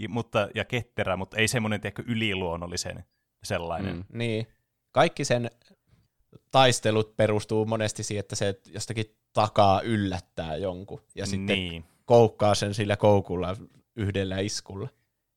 mutta, 0.09 0.47
ja 0.55 0.65
ketterä, 0.65 1.17
mutta 1.17 1.37
ei 1.37 1.47
semmoinen 1.47 1.81
tiedätkö, 1.81 2.03
yliluonnollisen 2.05 3.03
sellainen. 3.43 3.95
Mm. 3.95 4.03
Niin. 4.13 4.47
Kaikki 4.91 5.25
sen 5.25 5.49
taistelut 6.51 7.15
perustuu 7.15 7.65
monesti 7.65 8.03
siihen, 8.03 8.19
että 8.19 8.35
se 8.35 8.59
jostakin 8.73 9.15
takaa 9.33 9.81
yllättää 9.81 10.55
jonkun 10.55 11.01
ja 11.15 11.25
sitten 11.25 11.45
niin. 11.45 11.85
koukkaa 12.05 12.55
sen 12.55 12.73
sillä 12.73 12.97
koukulla 12.97 13.57
yhdellä 13.95 14.39
iskulla. 14.39 14.89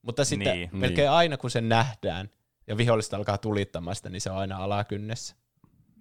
Mutta 0.02 0.24
sitten 0.24 0.56
Niin. 0.56 0.70
melkein 0.72 1.10
aina 1.10 1.36
kun 1.36 1.50
se 1.50 1.60
nähdään 1.60 2.30
ja 2.66 2.76
vihollista 2.76 3.16
alkaa 3.16 3.38
tulittamaan 3.38 3.96
sitä, 3.96 4.10
niin 4.10 4.20
se 4.20 4.30
on 4.30 4.36
aina 4.36 4.56
alakynnessä. 4.56 5.36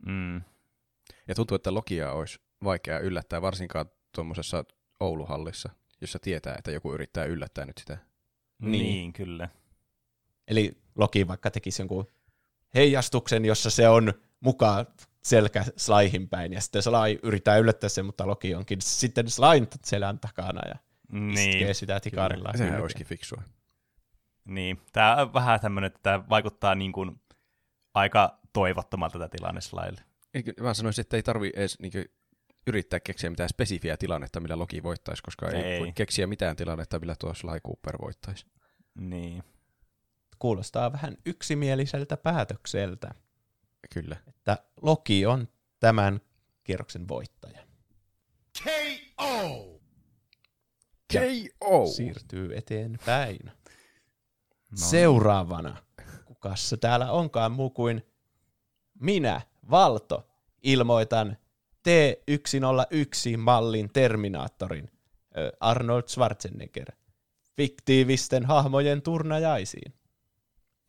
Mm. 0.05 0.41
Ja 1.27 1.35
tuntuu, 1.35 1.55
että 1.55 1.73
Lokia 1.73 2.11
olisi 2.11 2.39
vaikea 2.63 2.99
yllättää, 2.99 3.41
varsinkaan 3.41 3.85
tuommoisessa 4.15 4.65
Ouluhallissa, 4.99 5.69
jossa 6.01 6.19
tietää, 6.19 6.55
että 6.57 6.71
joku 6.71 6.93
yrittää 6.93 7.25
yllättää 7.25 7.65
nyt 7.65 7.77
sitä. 7.77 7.97
Niin. 8.59 8.71
Niin. 8.71 8.83
niin, 8.83 9.13
kyllä. 9.13 9.49
Eli 10.47 10.77
Loki 10.95 11.27
vaikka 11.27 11.51
tekisi 11.51 11.81
jonkun 11.81 12.07
heijastuksen, 12.75 13.45
jossa 13.45 13.69
se 13.69 13.89
on 13.89 14.13
mukaan 14.45 14.85
selkä 15.23 15.65
Slaihin 15.77 16.29
päin, 16.29 16.53
ja 16.53 16.61
sitten 16.61 16.81
Sly 16.83 17.19
yrittää 17.23 17.57
yllättää 17.57 17.89
sen, 17.89 18.05
mutta 18.05 18.27
Loki 18.27 18.55
onkin 18.55 18.81
sitten 18.81 19.29
Slain 19.29 19.67
selän 19.83 20.19
takana 20.19 20.61
ja 20.69 20.75
Niin. 21.11 21.49
iskee 21.49 21.73
sitä 21.73 21.99
tikarilla. 21.99 22.49
Sehän 22.51 22.67
kylkeen. 22.67 22.81
olisikin 22.81 23.07
fiksua. 23.07 23.41
Niin, 24.45 24.81
tämä 24.93 25.15
on 25.15 25.33
vähän 25.33 25.59
tämmöinen, 25.59 25.87
että 25.87 25.99
tämä 26.03 26.29
vaikuttaa 26.29 26.75
niin 26.75 26.91
kuin 26.91 27.21
aika 27.93 28.39
toivottomalta 28.53 29.19
tätä 29.19 29.29
tilanne 29.37 29.61
Slylle. 29.61 30.01
Eikö- 30.33 30.53
Mä 30.61 30.73
sanoisin, 30.73 31.01
että 31.01 31.15
ei 31.17 31.23
tarvi 31.23 31.51
edes 31.55 31.79
niinku 31.79 31.97
yrittää 32.67 32.99
keksiä 32.99 33.29
mitään 33.29 33.49
spesifiä 33.49 33.97
tilannetta, 33.97 34.39
millä 34.39 34.59
Loki 34.59 34.83
voittaisi, 34.83 35.23
koska 35.23 35.49
ei, 35.49 35.55
Ei. 35.61 35.63
ei 35.73 35.79
voi 35.79 35.91
keksiä 35.95 36.27
mitään 36.27 36.55
tilannetta, 36.55 36.99
millä 36.99 37.15
tuo 37.19 37.33
Sly 37.33 37.59
Cooper 37.67 37.97
voittaisi. 38.01 38.45
Niin. 38.99 39.43
Kuulostaa 40.39 40.91
vähän 40.91 41.17
yksimieliseltä 41.25 42.17
päätökseltä, 42.17 43.11
Kyllä. 43.93 44.17
että 44.27 44.57
Loki 44.81 45.25
on 45.25 45.47
tämän 45.79 46.21
kierroksen 46.63 47.07
voittaja. 47.07 47.59
KO! 48.63 49.75
K.O. 51.13 51.87
Siirtyy 51.87 52.57
eteenpäin. 52.57 53.39
No. 53.45 53.51
Seuraavana, 54.75 55.77
kukas 56.25 56.69
se 56.69 56.77
täällä 56.77 57.11
onkaan 57.11 57.51
muu 57.51 57.69
kuin 57.69 58.05
minä, 58.99 59.41
Valto, 59.69 60.27
ilmoitan 60.63 61.37
T101-mallin 61.89 63.89
Terminaattorin 63.93 64.91
Arnold 65.59 66.03
Schwarzenegger 66.07 66.91
fiktiivisten 67.57 68.45
hahmojen 68.45 69.01
turnajaisiin. 69.01 69.93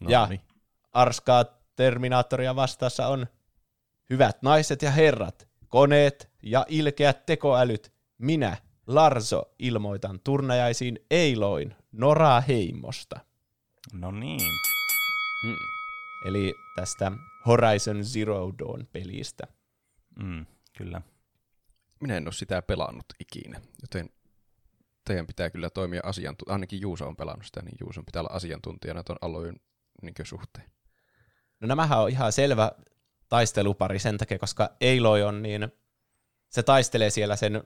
No, 0.01 0.11
Ja 0.11 0.27
niin. 0.27 0.41
Arskaa 0.93 1.45
Terminaattoria 1.77 2.57
vastassa 2.57 3.07
on 3.07 3.27
Hyvät 4.11 4.43
naiset 4.43 4.83
ja 4.83 4.91
herrat, 4.91 5.49
koneet 5.69 6.31
ja 6.43 6.67
ilkeät 6.69 7.27
tekoälyt, 7.27 7.93
minä, 8.19 8.57
Larso, 8.87 9.43
ilmoitan 9.59 10.21
turnajaisiin 10.25 10.99
Eiloin 11.11 11.75
Nora 11.93 12.41
Heimosta. 12.41 13.21
No 13.93 14.11
niin. 14.11 14.41
Hmm. 15.47 15.57
Eli 16.27 16.55
tästä 16.77 17.13
Horizon 17.47 18.05
Zero 18.05 18.53
Dawn 18.59 18.87
pelistä. 18.93 19.47
Mm, 20.23 20.47
kyllä. 20.79 21.03
Minä 22.01 22.17
en 22.17 22.27
ole 22.27 22.33
sitä 22.33 22.63
pelannut 22.63 23.07
ikinä, 23.21 23.61
joten 23.83 24.11
teidän 25.05 25.27
pitää 25.27 25.51
kyllä 25.51 25.71
toimia 25.71 26.01
asiantuntijana. 26.05 26.55
Ainakin 26.55 26.81
Juuso 26.81 27.09
on 27.09 27.17
pelannut 27.17 27.47
sitä, 27.47 27.63
niin 27.63 27.77
Juuson 27.81 28.05
pitää 28.05 28.23
olla 28.23 28.33
asiantuntijana 28.33 29.03
tuon 29.03 29.19
alojen 29.21 29.61
niin 30.03 30.15
suhteen. 30.23 30.71
No 31.61 31.69
nämähän 31.69 32.01
on 32.01 32.11
ihan 32.11 32.33
selvä 32.33 32.73
taistelupari 33.29 33.99
sen 33.99 34.19
takia, 34.19 34.39
koska 34.39 34.71
Aloy 34.83 35.23
on 35.23 35.43
niin, 35.43 35.69
se 36.49 36.63
taistelee 36.63 37.11
siellä 37.11 37.37
sen 37.37 37.63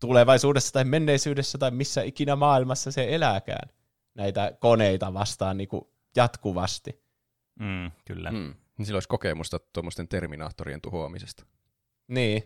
tulevaisuudessa 0.00 0.72
tai 0.72 0.84
menneisyydessä 0.84 1.58
tai 1.58 1.70
missä 1.70 2.02
ikinä 2.02 2.36
maailmassa 2.36 2.92
se 2.92 3.14
elääkään 3.14 3.68
näitä 4.14 4.56
koneita 4.60 5.14
vastaan 5.14 5.56
niin 5.56 5.68
kuin 5.68 5.84
jatkuvasti. 6.16 7.04
Mm, 7.60 7.90
kyllä. 8.04 8.30
Mm. 8.30 8.54
Niin 8.78 8.86
sillä 8.86 8.96
olisi 8.96 9.08
kokemusta 9.08 9.58
tuommoisten 9.58 10.08
terminaattorien 10.08 10.80
tuhoamisesta. 10.80 11.46
Niin. 12.08 12.42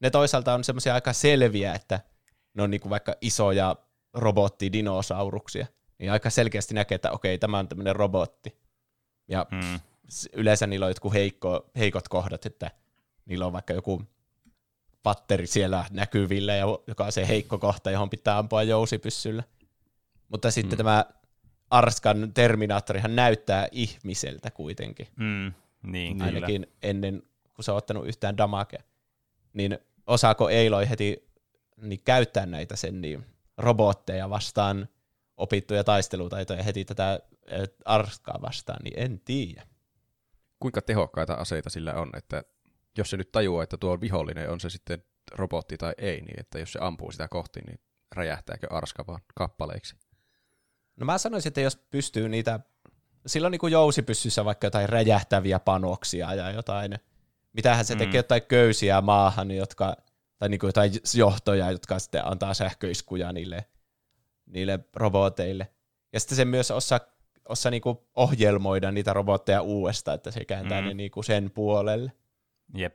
Ne 0.00 0.10
toisaalta 0.10 0.54
on 0.54 0.64
semmoisia 0.64 0.94
aika 0.94 1.12
selviä, 1.12 1.74
että 1.74 2.00
ne 2.54 2.62
on 2.62 2.70
niinku 2.70 2.90
vaikka 2.90 3.14
isoja 3.20 3.76
robottidinosauruksia. 4.14 5.66
Niin 5.98 6.12
aika 6.12 6.30
selkeästi 6.30 6.74
näkee, 6.74 6.96
että 6.96 7.10
okei, 7.10 7.38
tämä 7.38 7.58
on 7.58 7.68
tämmöinen 7.68 7.96
robotti. 7.96 8.63
Ja 9.28 9.46
Mm. 9.50 9.80
yleensä 10.32 10.66
niillä 10.66 10.86
on 10.86 10.90
jotkut 10.90 11.12
heikko, 11.12 11.70
heikot 11.76 12.08
kohdat, 12.08 12.46
että 12.46 12.70
niillä 13.26 13.46
on 13.46 13.52
vaikka 13.52 13.72
joku 13.72 14.02
patteri 15.02 15.46
siellä 15.46 15.84
näkyvillä, 15.90 16.54
ja 16.54 16.66
joka 16.86 17.04
on 17.04 17.12
se 17.12 17.28
heikko 17.28 17.58
kohta, 17.58 17.90
johon 17.90 18.10
pitää 18.10 18.38
ampua 18.38 18.62
jousipyssyllä. 18.62 19.42
Mutta 20.28 20.50
sitten 20.50 20.72
Mm. 20.72 20.76
tämä 20.76 21.04
Arskan 21.70 22.30
Terminaattorihan 22.34 23.16
näyttää 23.16 23.68
ihmiseltä 23.72 24.50
kuitenkin. 24.50 25.08
Mm. 25.16 25.52
Niin, 25.82 26.12
kyllä. 26.12 26.24
ainakin 26.24 26.66
ennen 26.82 27.22
kuin 27.54 27.64
se 27.64 27.70
on 27.70 27.76
ottanut 27.76 28.06
yhtään 28.06 28.36
damakea. 28.36 28.82
Niin 29.52 29.78
osaako 30.06 30.48
Eiloi 30.48 30.88
heti 30.88 31.28
niin 31.82 32.00
käyttää 32.04 32.46
näitä 32.46 32.76
sen 32.76 33.00
niin 33.00 33.24
robotteja 33.58 34.30
vastaan 34.30 34.88
opittuja 35.36 35.84
taistelutaitoja 35.84 36.62
heti 36.62 36.84
tätä 36.84 37.20
Arskaa 37.84 38.38
vastaan, 38.42 38.78
niin 38.84 38.94
en 38.98 39.20
tiedä. 39.20 39.66
Kuinka 40.60 40.82
tehokkaita 40.82 41.34
aseita 41.34 41.70
sillä 41.70 41.94
on, 41.94 42.10
että 42.16 42.42
jos 42.98 43.10
se 43.10 43.16
nyt 43.16 43.32
tajuaa, 43.32 43.62
että 43.62 43.76
tuo 43.76 44.00
vihollinen 44.00 44.50
on 44.50 44.60
se 44.60 44.70
sitten 44.70 45.04
robotti 45.32 45.76
tai 45.76 45.92
ei, 45.98 46.20
niin 46.20 46.40
että 46.40 46.58
jos 46.58 46.72
se 46.72 46.78
ampuu 46.82 47.12
sitä 47.12 47.28
kohti, 47.28 47.60
niin 47.60 47.80
räjähtääkö 48.14 48.66
arska 48.70 49.04
vaan 49.06 49.20
kappaleiksi? 49.34 49.96
No 50.96 51.06
mä 51.06 51.18
sanoisin, 51.18 51.50
että 51.50 51.60
jos 51.60 51.76
pystyy 51.76 52.28
niitä, 52.28 52.60
silloin 53.26 53.50
niin 53.52 53.60
kuin 53.60 53.72
jousipyssyssä 53.72 54.44
vaikka 54.44 54.66
jotain 54.66 54.88
räjähtäviä 54.88 55.58
panoksia 55.58 56.34
ja 56.34 56.50
jotain, 56.50 56.98
mitähän 57.52 57.84
se 57.84 57.94
Mm. 57.94 57.98
tekee, 57.98 58.18
jotain 58.18 58.42
köysiä 58.42 59.00
maahan, 59.00 59.50
jotka, 59.50 59.96
tai 60.38 60.48
niin 60.48 60.58
kuin 60.60 60.68
jotain 60.68 60.92
johtoja, 61.14 61.70
jotka 61.70 61.98
sitten 61.98 62.26
antaa 62.26 62.54
sähköiskuja 62.54 63.32
niille, 63.32 63.64
niille 64.46 64.78
roboteille. 64.96 65.68
Ja 66.12 66.20
sitten 66.20 66.36
se 66.36 66.44
myös 66.44 66.70
osaa, 66.70 67.00
osaa 67.48 67.70
niin 67.70 67.82
kuin 67.82 67.98
ohjelmoida 68.16 68.92
niitä 68.92 69.12
robotteja 69.12 69.62
uudestaan, 69.62 70.14
että 70.14 70.30
se 70.30 70.44
kääntää 70.44 70.80
Mm. 70.80 70.86
ne 70.88 70.94
niin 70.94 71.10
kuin 71.10 71.24
sen 71.24 71.50
puolelle. 71.50 72.12
Jep. 72.74 72.94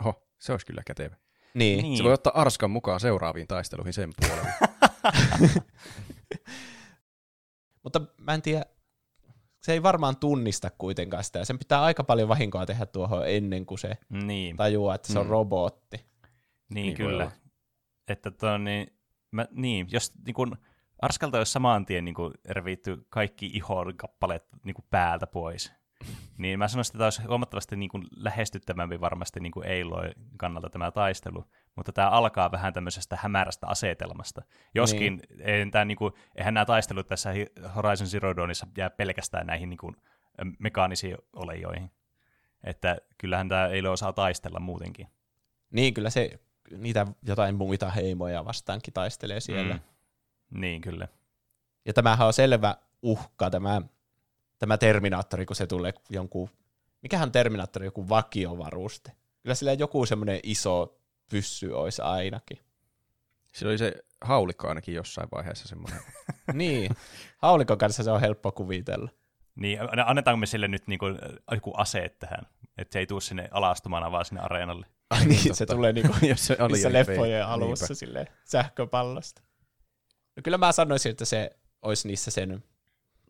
Oho, 0.00 0.22
se 0.38 0.52
olisi 0.52 0.66
kyllä 0.66 0.82
kätevä. 0.86 1.16
Niin. 1.54 1.82
Niin. 1.82 1.96
Se 1.96 2.04
voi 2.04 2.12
ottaa 2.12 2.32
Arskan 2.40 2.70
mukaan 2.70 3.00
seuraaviin 3.00 3.46
taisteluihin 3.46 3.92
sen 3.92 4.10
puolella. 4.20 4.48
Mutta 7.82 8.00
mä 8.20 8.34
en 8.34 8.42
tiedä, 8.42 8.64
se 9.62 9.72
ei 9.72 9.82
varmaan 9.82 10.16
tunnista 10.16 10.70
kuitenkaan 10.78 11.24
sitä, 11.24 11.44
sen 11.44 11.58
pitää 11.58 11.82
aika 11.82 12.04
paljon 12.04 12.28
vahinkoa 12.28 12.66
tehdä 12.66 12.86
tuohon 12.86 13.28
ennen 13.28 13.66
kuin 13.66 13.78
se 13.78 13.98
Niin, 14.08 14.56
tajuaa, 14.56 14.94
että 14.94 15.12
se 15.12 15.18
on 15.18 15.26
Mm. 15.26 15.30
robotti. 15.30 15.96
niin, 15.96 16.06
niin 16.86 16.94
kyllä. 16.96 17.30
Että 18.08 18.30
tuo, 18.30 18.58
niin, 18.58 18.98
mä, 19.30 19.46
niin, 19.50 19.86
jos 19.90 20.12
niin 20.26 20.34
kun, 20.34 20.56
Arskalta 21.02 21.38
olisi 21.38 21.52
saman 21.52 21.86
tien 21.86 22.04
niin 22.04 22.14
revitty 22.48 23.06
kaikki 23.08 23.46
ihon 23.46 23.96
kappaleet 23.96 24.44
niin 24.64 24.74
kuin 24.74 24.86
päältä 24.90 25.26
pois, 25.26 25.72
niin 26.38 26.58
mä 26.58 26.68
sanoisin, 26.68 26.90
että 26.90 26.98
tämä 26.98 27.06
olisi 27.06 27.22
huomattavasti 27.22 27.76
niin 27.76 27.88
kuin 27.88 28.04
lähestyttävämpi 28.16 29.00
varmasti 29.00 29.40
niin 29.40 29.52
kuin 29.52 29.66
Eiloi 29.66 30.10
kannalta 30.36 30.70
tämä 30.70 30.90
taistelu, 30.90 31.44
mutta 31.76 31.92
tämä 31.92 32.10
alkaa 32.10 32.52
vähän 32.52 32.72
tämmöisestä 32.72 33.18
hämärästä 33.20 33.66
asetelmasta. 33.66 34.42
Joskin 34.74 35.22
niin. 35.46 35.70
tämä, 35.70 35.84
niin 35.84 35.96
kuin, 35.96 36.12
eihän 36.36 36.54
nämä 36.54 36.64
taistelut 36.64 37.06
tässä 37.06 37.30
Horizon 37.76 38.06
Zero 38.06 38.36
Dawnissa 38.36 38.66
jää 38.76 38.90
pelkästään 38.90 39.46
näihin 39.46 39.70
niin 39.70 39.78
kuin, 39.78 39.96
mekaanisiin 40.58 41.16
olejoihin. 41.32 41.90
Että 42.64 42.96
kyllähän 43.18 43.48
tämä 43.48 43.66
Eiloi 43.66 43.92
osaa 43.92 44.12
taistella 44.12 44.60
muutenkin. 44.60 45.08
Niin, 45.70 45.94
kyllä 45.94 46.10
se 46.10 46.30
niitä 46.78 47.06
jotain 47.22 47.54
muita 47.54 47.90
heimoja 47.90 48.44
vastaankin 48.44 48.94
taistelee 48.94 49.40
siellä. 49.40 49.74
Mm. 49.74 49.80
Niin, 50.50 50.80
kyllä. 50.80 51.08
Ja 51.84 51.92
tämähän 51.92 52.26
on 52.26 52.32
selvä 52.32 52.76
uhka, 53.02 53.50
tämä, 53.50 53.82
tämä 54.58 54.78
Terminaattori, 54.78 55.46
kun 55.46 55.56
se 55.56 55.66
tulee 55.66 55.94
jonkun, 56.10 56.50
mikähän 57.02 57.32
Terminaattori, 57.32 57.86
joku 57.86 58.08
vakiovaruste. 58.08 59.12
Kyllä 59.42 59.54
sillä 59.54 59.72
joku 59.72 60.06
semmoinen 60.06 60.40
iso 60.42 60.98
pyssy 61.30 61.72
olisi 61.72 62.02
ainakin. 62.02 62.58
Sillä 63.52 63.70
oli 63.70 63.78
se 63.78 63.94
haulikko 64.20 64.68
ainakin 64.68 64.94
jossain 64.94 65.28
vaiheessa 65.32 65.68
semmoinen. 65.68 66.00
niin, 66.52 66.96
haulikon 67.38 67.78
kanssa 67.78 68.02
se 68.02 68.10
on 68.10 68.20
helppo 68.20 68.52
kuvitella. 68.52 69.10
Niin, 69.54 69.78
annetaanko 70.06 70.36
me 70.36 70.46
sille 70.46 70.68
nyt 70.68 70.86
niinku 70.86 71.06
joku 71.50 71.72
aseet 71.76 72.18
tähän, 72.18 72.46
että 72.78 72.92
se 72.92 72.98
ei 72.98 73.06
tule 73.06 73.20
sinne 73.20 73.48
alastumana 73.50 74.12
vaan 74.12 74.24
sinne 74.24 74.40
areenalle. 74.40 74.86
Ai 75.10 75.24
niin, 75.24 75.54
se 75.54 75.66
tulee 75.66 75.92
niinku 75.92 76.14
Jos 76.28 76.46
se 76.46 76.56
oli 76.58 76.72
missä 76.72 76.92
leffojen 76.92 77.46
alussa 77.46 77.94
sille 77.94 78.26
sähköpallosta. 78.44 79.42
No 80.36 80.40
kyllä 80.44 80.58
mä 80.58 80.72
sanoisin, 80.72 81.10
että 81.10 81.24
se 81.24 81.50
olisi 81.82 82.08
niissä 82.08 82.30
sen 82.30 82.64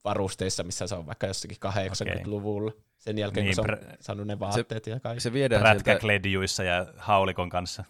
varusteissa, 0.05 0.65
missä 0.65 0.87
se 0.87 0.95
on 0.95 1.07
vaikka 1.07 1.27
jossakin 1.27 1.57
80-luvulla. 1.67 2.73
Sen 2.99 3.19
jälkeen, 3.19 3.47
Niin, 3.47 3.57
kun 3.57 3.67
se 3.67 3.73
on 3.73 3.79
pr- 3.79 3.97
saanut 4.01 4.27
ne 4.27 4.39
vaatteet 4.39 4.87
ja 4.87 5.01
kaikki. 5.01 5.21
Se 5.21 5.33
viedään 5.33 5.63
sieltä, 5.63 5.85
Prätkäkledjuissa 5.85 6.65
ja 6.65 6.87
haulikon 6.97 7.49
kanssa. 7.49 7.85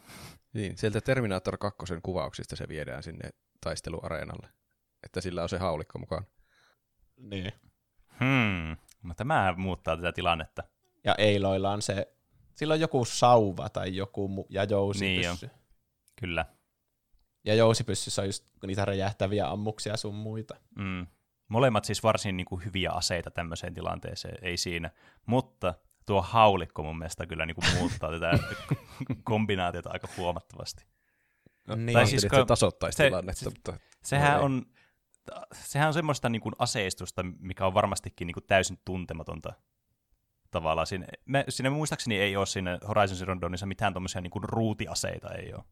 niin, 0.53 0.79
sieltä 0.79 1.01
Terminator 1.01 1.59
2 1.59 1.79
kuvauksista 2.03 2.57
se 2.57 2.69
viedään 2.69 3.03
sinne 3.03 3.31
taisteluareenalle. 3.61 4.49
Että 5.03 5.21
sillä 5.21 5.43
on 5.43 5.49
se 5.49 5.59
haulikko 5.59 5.99
mukaan. 5.99 6.27
Niin. 7.17 7.53
Hmm, 8.21 8.77
no 9.03 9.15
tämä 9.17 9.55
muuttaa 9.57 9.97
tätä 9.97 10.13
tilannetta. 10.13 10.63
Ja 11.05 11.15
Eiloilla 11.19 11.71
on 11.71 11.83
se, 11.83 12.09
sillä 12.55 12.75
on 12.75 12.81
joku 12.81 13.05
sauva 13.05 13.69
tai 13.69 13.97
joku 13.97 14.29
mu- 14.29 14.47
ja 14.49 14.65
jousipyssy. 14.65 15.47
Niin 15.47 15.57
Kyllä. 16.21 16.47
Ja 17.45 17.55
jousipyssyssä 17.55 18.23
on 18.23 18.29
just 18.29 18.45
niitä 18.67 18.85
räjähtäviä 18.85 19.49
ammuksia 19.49 19.97
sun 19.97 20.15
muita. 20.15 20.55
Mm. 20.79 21.07
Molemmat 21.49 21.85
siis 21.85 22.03
varsin 22.03 22.37
niin 22.37 22.45
kuin, 22.47 22.65
hyviä 22.65 22.91
aseita 22.91 23.31
tämmöiseen 23.31 23.75
tilanteeseen, 23.75 24.39
ei 24.43 24.57
siinä. 24.57 24.91
Mutta 25.27 25.75
tuo 26.07 26.23
haulikko 26.23 26.83
mun 26.83 26.99
mielestä 26.99 27.27
kyllä 27.27 27.47
niin 27.47 27.55
kuin, 27.55 27.67
muuttaa 27.79 28.11
tätä 28.11 28.39
kombinaatiota 29.25 29.91
aika 29.93 30.09
huomattavasti. 30.17 30.85
No, 31.69 31.75
Niin. 31.75 31.93
tai 31.93 32.07
siis 32.07 32.11
siis 32.21 32.31
se 32.31 32.37
kun- 32.39 32.47
tasoittaisi 32.47 32.97
se- 32.97 33.05
tilannetta, 33.05 33.45
se- 33.45 33.51
mutta 33.51 33.79
Sehän 34.05 34.39
No 34.39 34.45
on, 34.45 34.67
sehän 35.55 35.89
on 35.89 35.95
semmoista 35.95 36.29
niin 36.29 36.43
kuin 36.43 36.55
aseistusta, 36.59 37.23
mikä 37.39 37.67
on 37.67 37.75
varmastikin 37.75 38.27
niin 38.27 38.35
kuin 38.35 38.45
täysin 38.47 38.79
tuntematonta 38.85 39.53
tavallaan. 40.51 40.87
Siinä, 40.87 41.07
me, 41.25 41.45
siinä 41.49 41.71
muistaakseni 41.71 42.19
ei 42.19 42.37
ole 42.37 42.47
siinä 42.47 42.79
Horizon 42.89 43.17
Zero 43.19 43.41
Dawnissa 43.41 43.67
mitään 43.67 43.93
tuommoisia 43.95 44.21
niin 44.21 44.31
kuin 44.31 44.45
ruutiaseita 44.45 45.35
ei 45.35 45.53
ole. 45.55 45.65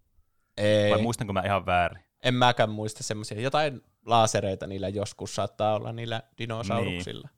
Ei, 0.57 0.91
Vai 0.91 1.03
muistanko 1.03 1.33
mä 1.33 1.43
ihan 1.45 1.67
väärin? 1.67 2.05
en 2.23 2.35
mäkään 2.35 2.71
muista 2.71 3.03
semmoisia. 3.03 3.41
Jotain 3.41 3.81
laasereita 4.07 4.67
niillä 4.67 4.89
joskus 4.89 5.35
saattaa 5.35 5.75
olla 5.75 5.93
niillä 5.93 6.23
dinosauruksilla. 6.39 7.29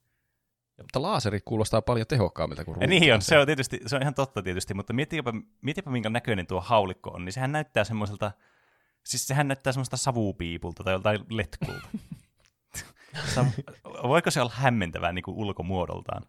mutta 0.78 1.02
laaseri 1.02 1.40
kuulostaa 1.44 1.82
paljon 1.82 2.06
tehokkaammilta 2.06 2.64
kuin 2.64 2.80
Ja 2.80 2.86
niin 2.86 3.14
on, 3.14 3.22
se 3.22 3.38
on, 3.38 3.46
tietysti, 3.46 3.80
se 3.86 3.96
on 3.96 4.02
ihan 4.02 4.14
totta 4.14 4.42
tietysti, 4.42 4.74
mutta 4.74 4.92
mietipä, 4.92 5.32
mietipä 5.60 5.90
minkä 5.90 6.10
näköinen 6.10 6.46
tuo 6.46 6.60
haulikko 6.60 7.10
on, 7.10 7.24
niin 7.24 7.32
sehän 7.32 7.52
näyttää 7.52 7.84
semmoiselta, 7.84 8.32
siis 9.04 9.26
sehän 9.26 9.48
näyttää 9.48 9.72
semmoista 9.72 9.96
savupiipulta 9.96 10.84
tai 10.84 10.94
joltain 10.94 11.20
letkulta. 11.30 11.88
Voiko 14.08 14.30
se 14.30 14.40
olla 14.40 14.52
hämmentävää 14.54 15.12
niin 15.12 15.22
kuin 15.22 15.36
ulkomuodoltaan? 15.36 16.22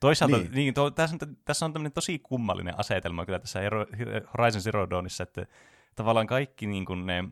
Toisaalta, 0.00 0.36
niin. 0.36 0.52
Niin. 0.52 0.74
To, 0.74 0.90
tässä, 0.90 1.16
on, 1.22 1.36
tässä 1.44 1.64
on 1.64 1.72
tämmöinen 1.72 1.92
tosi 1.92 2.18
kummallinen 2.18 2.78
asetelma 2.78 3.26
kyllä 3.26 3.38
tässä 3.38 3.60
Hero- 3.60 3.86
Horizon 4.38 4.62
Zero 4.62 4.90
Dawnissa, 4.90 5.22
että 5.22 5.46
tavallaan 5.94 6.26
kaikki 6.26 6.66
niin 6.66 6.84
kuin 6.84 7.06
ne 7.06 7.24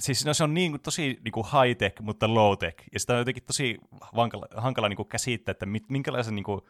siis 0.00 0.26
no, 0.26 0.34
se 0.34 0.44
on 0.44 0.54
niin, 0.54 0.80
tosi 0.80 1.18
niin 1.24 1.32
kuin 1.32 1.46
high-tech, 1.46 2.02
mutta 2.02 2.26
low-tech, 2.26 2.84
ja 2.92 3.00
sitä 3.00 3.12
on 3.12 3.18
jotenkin 3.18 3.44
tosi 3.44 3.78
hankala, 4.00 4.46
hankala 4.56 4.88
niin 4.88 4.96
kuin 4.96 5.08
käsittää, 5.08 5.52
että 5.52 5.66
mit, 5.66 5.82
minkälaisen 5.88 6.34
niin 6.34 6.44
kuin, 6.44 6.60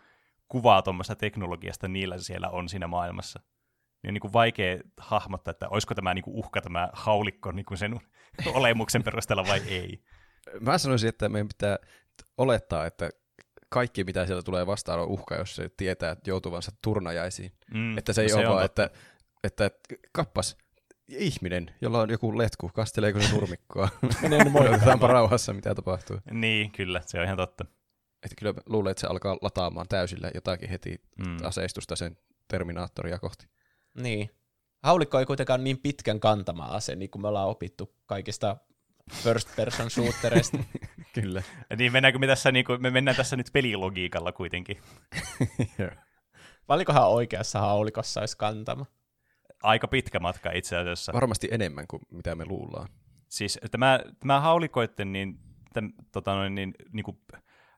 kuvaa 0.48 0.82
tuommoista 0.82 1.16
teknologiasta 1.16 1.88
niillä 1.88 2.18
siellä 2.18 2.48
on 2.48 2.68
siinä 2.68 2.86
maailmassa. 2.86 3.40
Niin 4.02 4.10
on 4.10 4.14
niin 4.14 4.20
kuin 4.20 4.32
vaikea 4.32 4.78
hahmottaa, 4.98 5.50
että 5.50 5.68
olisiko 5.68 5.94
tämä 5.94 6.14
niin 6.14 6.22
kuin 6.24 6.36
uhka 6.36 6.60
tämä 6.60 6.88
haulikko 6.92 7.52
niin 7.52 7.64
kuin 7.64 7.78
sen 7.78 8.00
olemuksen 8.54 9.02
perusteella 9.02 9.46
vai 9.46 9.62
ei. 9.68 10.02
Mä 10.60 10.78
sanoisin, 10.78 11.08
että 11.08 11.28
meidän 11.28 11.48
pitää 11.48 11.78
olettaa, 12.38 12.86
että 12.86 13.10
kaikki, 13.74 14.04
mitä 14.04 14.26
sieltä 14.26 14.42
tulee 14.42 14.66
vastaan, 14.66 15.00
on 15.00 15.08
uhka, 15.08 15.34
jos 15.34 15.56
se 15.56 15.70
tietää 15.76 16.16
joutuvansa 16.26 16.72
turnajaisiin. 16.82 17.52
Mm, 17.74 17.98
että 17.98 18.12
se 18.12 18.22
ei 18.22 18.28
no 18.28 18.36
ole 18.36 18.48
vaan, 18.48 18.62
totta. 18.62 18.84
että, 18.84 18.98
että 19.44 19.70
kappas, 20.12 20.56
ihminen, 21.08 21.74
jolla 21.80 22.00
on 22.00 22.10
joku 22.10 22.38
letku, 22.38 22.70
kasteleeko 22.74 23.20
se 23.20 23.32
nurmikkoa? 23.32 23.88
Ne 24.28 24.38
Odotetaanpa 24.60 25.06
rauhassa, 25.06 25.52
mitä 25.52 25.74
tapahtuu. 25.74 26.18
Niin, 26.30 26.70
kyllä, 26.70 27.02
se 27.06 27.18
on 27.18 27.24
ihan 27.24 27.36
totta. 27.36 27.64
Että 28.22 28.34
kyllä 28.38 28.54
luulen, 28.66 28.90
että 28.90 29.00
se 29.00 29.06
alkaa 29.06 29.38
lataamaan 29.42 29.88
täysillä 29.88 30.30
jotakin 30.34 30.68
heti 30.68 31.00
Mm. 31.18 31.36
aseistusta 31.42 31.96
sen 31.96 32.16
Terminaattoria 32.48 33.18
kohti. 33.18 33.46
Niin. 34.00 34.30
Haulikko 34.82 35.18
ei 35.18 35.26
kuitenkaan 35.26 35.64
niin 35.64 35.78
pitkän 35.78 36.20
kantama 36.20 36.64
ase, 36.64 36.96
niin 36.96 37.10
kuin 37.10 37.22
me 37.22 37.28
ollaan 37.28 37.48
opittu 37.48 37.94
kaikista 38.06 38.56
first 39.12 39.56
person 39.56 39.90
shootereista. 39.90 40.58
Kyllä. 41.14 41.42
Niin 41.76 41.92
mennäänkö 41.92 42.18
me 42.18 42.26
tässä, 42.26 42.52
niin 42.52 42.64
kuin, 42.64 42.82
me 42.82 42.90
mennään 42.90 43.16
tässä 43.16 43.36
nyt 43.36 43.46
pelilogiikalla 43.52 44.32
kuitenkin. 44.32 44.80
Paljonkohan 46.66 47.08
oikeassa 47.08 47.60
haulikossa 47.60 48.20
olisi 48.20 48.36
kantama? 48.36 48.86
Aika 49.62 49.88
pitkä 49.88 50.20
matka 50.20 50.52
itse 50.52 50.76
asiassa. 50.76 51.12
Varmasti 51.12 51.48
enemmän 51.50 51.86
kuin 51.86 52.02
mitä 52.10 52.34
me 52.34 52.44
luullaan. 52.44 52.88
Siis 53.28 53.58
tämä, 53.70 54.00
tämä 54.20 54.40
haulikoitten 54.40 55.12
niin, 55.12 55.38
täm, 55.72 55.92
tota 56.12 56.34
noin, 56.34 56.54
niin, 56.54 56.74
niin 56.92 57.04
kuin 57.04 57.16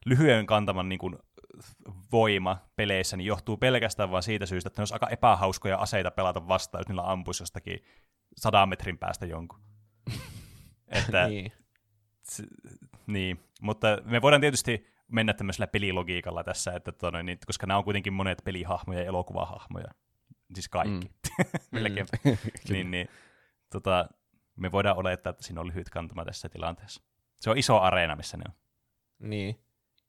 lyhyen 0.06 0.46
kantaman 0.46 0.88
niin 0.88 0.98
kuin, 0.98 1.16
voima 2.12 2.58
peleissä 2.76 3.16
niin 3.16 3.26
johtuu 3.26 3.56
pelkästään 3.56 4.10
vain 4.10 4.22
siitä 4.22 4.46
syystä, 4.46 4.68
että 4.68 4.80
ne 4.80 4.82
olisi 4.82 4.94
aika 4.94 5.08
epähauskoja 5.08 5.78
aseita 5.78 6.10
pelata 6.10 6.48
vastaan, 6.48 6.80
jos 6.80 6.88
niillä 6.88 7.12
ampuisi 7.12 7.42
jostakin 7.42 7.84
sadan 8.36 8.68
metrin 8.68 8.98
päästä 8.98 9.26
jonkun. 9.26 9.60
Että, 10.88 11.26
niin. 11.28 11.52
s- 12.30 12.42
niin, 13.06 13.40
mutta 13.60 13.98
me 14.04 14.22
voidaan 14.22 14.40
tietysti 14.40 14.86
mennä 15.08 15.34
tämmöisellä 15.34 15.66
pelilogiikalla 15.66 16.44
tässä, 16.44 16.72
että 16.72 16.92
tota 16.92 17.10
noin, 17.10 17.26
niin, 17.26 17.38
koska 17.46 17.66
nämä 17.66 17.78
on 17.78 17.84
kuitenkin 17.84 18.12
monet 18.12 18.38
pelihahmoja 18.44 19.00
ja 19.00 19.06
elokuvahahmoja. 19.06 19.88
Siis 20.54 20.68
kaikki. 20.68 21.08
Mm. 21.08 21.44
Melkein. 21.80 22.06
niin, 22.68 22.90
niin, 22.90 23.08
tota, 23.70 24.08
me 24.56 24.72
voidaan 24.72 24.98
olettaa, 24.98 25.30
että 25.30 25.42
siinä 25.44 25.60
on 25.60 25.66
lyhyt 25.66 25.90
kantama 25.90 26.24
tässä 26.24 26.48
tilanteessa. 26.48 27.02
Se 27.40 27.50
on 27.50 27.58
iso 27.58 27.80
areena, 27.80 28.16
missä 28.16 28.36
ne 28.36 28.44
on. 28.48 28.54
niin. 29.28 29.60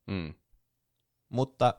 Mm. 0.07 0.33
Mutta 1.29 1.73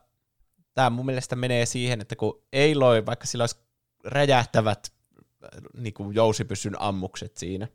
tämä 0.75 0.91
mun 0.91 1.07
mielestä 1.07 1.37
menee 1.37 1.67
siihen, 1.67 2.01
että 2.01 2.17
kun 2.17 2.43
Aloy, 2.55 3.07
vaikka 3.07 3.27
sillä 3.27 3.43
olisi 3.43 3.57
räjähtävät 4.05 4.93
äh, 5.45 5.49
niin 5.77 5.95
kuin 5.95 6.15
jousipysyn 6.15 6.81
ammukset 6.81 7.37
siinä, 7.37 7.69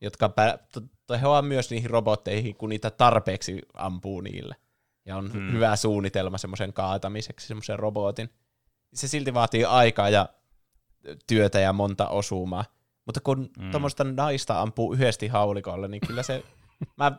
jotka 0.00 0.26
pä- 0.28 0.58
to- 0.72 0.80
tehoaa 1.06 1.42
myös 1.42 1.70
niihin 1.70 1.90
robotteihin, 1.90 2.56
kun 2.56 2.68
niitä 2.68 2.90
tarpeeksi 2.90 3.62
ampuu 3.74 4.20
niille. 4.20 4.56
Ja 5.04 5.16
on 5.16 5.32
Hmm. 5.32 5.52
hyvä 5.52 5.76
suunnitelma 5.76 6.38
semmoisen 6.38 6.72
kaatamiseksi, 6.72 7.46
semmoisen 7.46 7.78
robotin. 7.78 8.30
Se 8.94 9.08
silti 9.08 9.34
vaatii 9.34 9.64
aikaa 9.64 10.08
ja 10.08 10.28
työtä 11.26 11.60
ja 11.60 11.72
monta 11.72 12.08
osumaa. 12.08 12.64
Mutta 13.04 13.20
kun 13.20 13.50
Hmm. 13.56 13.64
mm. 13.64 13.70
tuommoista 13.70 14.04
naista 14.04 14.60
ampuu 14.60 14.92
yhdesti 14.94 15.28
haulikolle, 15.28 15.88
niin 15.88 16.00
kyllä 16.06 16.22
se... 16.22 16.42
mä, 16.96 17.12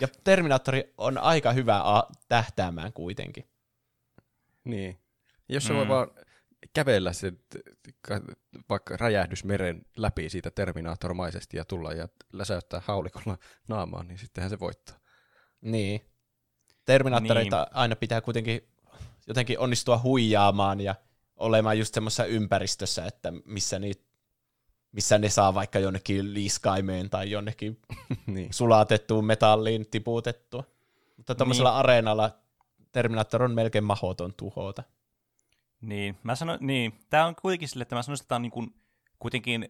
ja 0.00 0.08
Terminaattori 0.24 0.94
on 0.98 1.18
aika 1.18 1.52
hyvä 1.52 1.80
a- 1.84 2.08
tähtäämään 2.28 2.92
kuitenkin. 2.92 3.44
Niin. 4.64 4.98
Jos 5.48 5.64
se 5.64 5.72
Mm. 5.72 5.76
voi 5.78 5.88
vaan 5.88 6.08
kävellä 6.74 7.12
sen, 7.12 7.38
ka- 8.00 8.20
vaikka 8.68 8.96
räjähdysmeren 8.96 9.82
läpi 9.96 10.30
siitä 10.30 10.50
Terminaattormaisesti 10.50 11.56
ja 11.56 11.64
tulla 11.64 11.92
ja 11.92 12.08
läsäyttää 12.32 12.82
haulikolla 12.84 13.38
naamaan, 13.68 14.08
niin 14.08 14.18
sittenhän 14.18 14.50
se 14.50 14.60
voittaa. 14.60 14.96
Niin. 15.60 16.00
Terminaattoreita 16.84 17.56
niin. 17.56 17.76
aina 17.76 17.96
pitää 17.96 18.20
kuitenkin 18.20 18.68
jotenkin 19.26 19.58
onnistua 19.58 20.00
huijaamaan 20.02 20.80
ja 20.80 20.94
olemaan 21.36 21.78
just 21.78 21.94
semmoisessa 21.94 22.24
ympäristössä, 22.24 23.06
että 23.06 23.32
missä, 23.44 23.78
niit, 23.78 24.02
missä 24.92 25.18
ne 25.18 25.30
saa 25.30 25.54
vaikka 25.54 25.78
jonnekin 25.78 26.34
liiskaimeen 26.34 27.10
tai 27.10 27.30
jonnekin 27.30 27.80
niin. 28.26 28.48
sulatettuun 28.52 29.24
metalliin 29.24 29.86
tiputettua. 29.90 30.64
Mutta 31.16 31.34
tuommoisella 31.34 31.70
niin. 31.70 31.78
areenalla 31.78 32.30
Terminaattor 32.92 33.42
on 33.42 33.54
melkein 33.54 33.84
mahdoton 33.84 34.34
tuhota. 34.34 34.82
Niin, 35.80 36.18
mä 36.22 36.34
sanoin, 36.34 36.58
niin, 36.66 36.92
tämä 37.10 37.26
on 37.26 37.34
kuitenkin 37.34 37.68
sille, 37.68 37.82
että 37.82 37.94
mä 37.94 38.02
sanoisin, 38.02 38.24
että 38.24 38.28
tää 38.28 38.36
on 38.36 38.42
niin 38.42 38.52
kuin, 38.52 38.70
kuitenkin, 39.18 39.68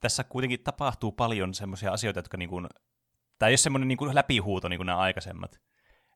tässä 0.00 0.24
kuitenkin 0.24 0.62
tapahtuu 0.62 1.12
paljon 1.12 1.54
semmoisia 1.54 1.92
asioita, 1.92 2.18
jotka 2.18 2.36
niin 2.36 2.50
kuin, 2.50 2.66
tämä 3.38 3.48
ei 3.48 3.52
ole 3.52 3.56
semmoinen 3.56 3.88
niin 3.88 3.98
kuin 3.98 4.14
läpihuuto 4.14 4.68
niin 4.68 4.78
kuin 4.78 4.86
nämä 4.86 4.98
aikaisemmat. 4.98 5.60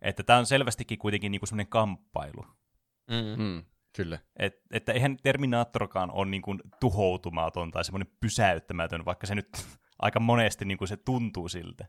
Että 0.03 0.23
tämä 0.23 0.39
on 0.39 0.47
selvästikin 0.47 0.99
kuitenkin 0.99 1.33
niin 1.33 1.41
kuin 1.41 1.49
semmoinen 1.49 1.71
kamppailu. 1.71 2.47
Mm. 3.11 3.43
Mm, 3.43 3.65
kyllä. 3.97 4.19
Et, 4.39 4.55
että 4.71 4.93
eihän 4.93 5.17
Terminaattorkaan 5.23 6.11
ole 6.11 6.31
niin 6.31 6.43
kuin 6.43 6.61
tuhoutumaton 6.81 7.71
tai 7.71 7.85
semmoinen 7.85 8.17
pysäyttämätön, 8.21 9.05
vaikka 9.05 9.27
se 9.27 9.35
nyt 9.35 9.49
aika 9.99 10.21
monesti 10.21 10.65
niin 10.65 10.79
kuin 10.79 10.89
se 10.89 10.97
tuntuu 10.97 11.49
siltä. 11.49 11.89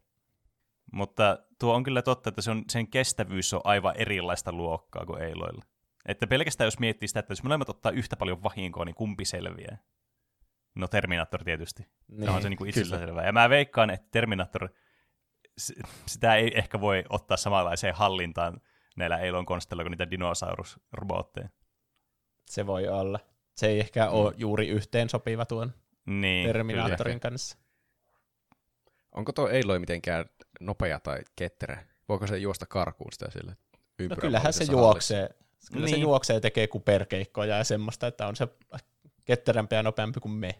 Mutta 0.91 1.39
tuo 1.59 1.75
on 1.75 1.83
kyllä 1.83 2.01
totta, 2.01 2.29
että 2.29 2.41
se 2.41 2.51
on, 2.51 2.63
sen 2.69 2.87
kestävyys 2.87 3.53
on 3.53 3.61
aivan 3.63 3.95
erilaista 3.97 4.51
luokkaa 4.51 5.05
kuin 5.05 5.21
Eiloilla. 5.21 5.65
Että 6.05 6.27
pelkästään 6.27 6.65
jos 6.67 6.79
miettii 6.79 7.07
sitä, 7.07 7.19
että 7.19 7.31
jos 7.31 7.43
molemmat 7.43 7.69
ottaa 7.69 7.91
yhtä 7.91 8.15
paljon 8.15 8.43
vahinkoa, 8.43 8.85
niin 8.85 8.95
kumpi 8.95 9.25
selviää? 9.25 9.77
No 10.75 10.87
Terminaattor 10.87 11.43
tietysti. 11.43 11.83
Niin, 12.07 12.23
se 12.23 12.29
on 12.31 12.41
se 12.41 12.49
niin 12.49 12.57
kuin 12.57 12.69
itsestään 12.69 13.01
selvää. 13.01 13.25
Ja 13.25 13.31
mä 13.31 13.49
veikkaan, 13.49 13.89
että 13.89 14.07
Terminaattor, 14.11 14.69
s- 15.59 15.73
sitä 16.05 16.35
ei 16.35 16.51
ehkä 16.57 16.81
voi 16.81 17.03
ottaa 17.09 17.37
samanlaiseen 17.37 17.95
hallintaan 17.95 18.61
näillä 18.97 19.17
Eilon 19.17 19.45
konsteilla 19.45 19.83
kuin 19.83 19.91
niitä 19.91 20.11
dinosaurusrobotteja. 20.11 21.49
Se 22.45 22.67
voi 22.67 22.87
olla. 22.87 23.19
Se 23.55 23.67
ei 23.67 23.79
ehkä 23.79 24.05
mm. 24.05 24.11
ole 24.11 24.33
juuri 24.37 24.67
yhteen 24.67 25.09
sopiva 25.09 25.45
tuon 25.45 25.73
Niin, 26.05 26.47
Terminaattorin 26.47 27.19
kyllä. 27.19 27.31
kanssa. 27.31 27.57
Onko 29.11 29.31
tuo 29.31 29.49
Eiloi 29.49 29.79
mitenkään 29.79 30.25
nopea 30.59 30.99
tai 30.99 31.19
ketterä? 31.35 31.85
Voiko 32.09 32.27
se 32.27 32.37
juosta 32.37 32.65
karkuun 32.65 33.11
sitä 33.11 33.31
sille 33.31 33.55
No 34.09 34.15
kyllähän 34.15 34.53
se 34.53 34.63
juoksee. 34.71 35.29
Kyllä 35.73 35.87
se 35.87 35.95
Niin. 35.95 36.01
juoksee 36.01 36.33
ja 36.33 36.41
tekee 36.41 36.67
kuperkeikkoja 36.67 37.57
ja 37.57 37.63
semmoista, 37.63 38.07
että 38.07 38.27
on 38.27 38.35
se 38.35 38.47
ketterämpi 39.25 39.75
ja 39.75 39.83
nopeampi 39.83 40.19
kuin 40.19 40.31
me. 40.31 40.59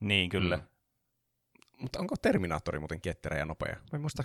Niin, 0.00 0.30
kyllä. 0.30 0.56
Mm. 0.56 0.62
Mutta 1.78 1.98
onko 1.98 2.14
Terminaattori 2.22 2.78
muuten 2.78 3.00
ketterä 3.00 3.38
ja 3.38 3.44
nopea? 3.44 3.74
Mä 3.74 3.96
en 3.96 4.00
muista, 4.00 4.24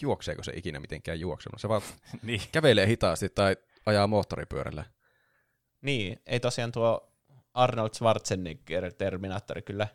juokseeko 0.00 0.42
se 0.42 0.52
ikinä 0.54 0.80
mitenkään 0.80 1.20
juoksunut. 1.20 1.60
Se 1.60 1.68
vaan 1.68 1.82
niin. 2.22 2.40
kävelee 2.52 2.86
hitaasti 2.86 3.28
tai 3.28 3.56
ajaa 3.86 4.06
moottoripyörällä. 4.06 4.84
Niin, 5.82 6.20
ei 6.26 6.40
tosiaan 6.40 6.72
tuo 6.72 7.12
Arnold 7.54 7.90
Schwarzenegger 7.94 8.92
Terminaattori 8.92 9.62
kyllä 9.62 9.88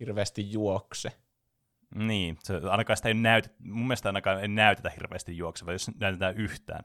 hirveästi 0.00 0.52
juokse. 0.52 1.12
Niin, 1.94 2.38
se, 2.42 2.60
ainakaan 2.70 2.96
sitä 2.96 3.08
ei 3.08 3.14
näytä, 3.14 3.48
mun 3.58 3.86
mielestä 3.86 4.08
ainakaan 4.08 4.40
ei 4.40 4.48
näytetä 4.48 4.90
hirveästi 4.90 5.36
juokseva, 5.36 5.72
jos 5.72 5.90
näytetään 6.00 6.36
yhtään. 6.36 6.84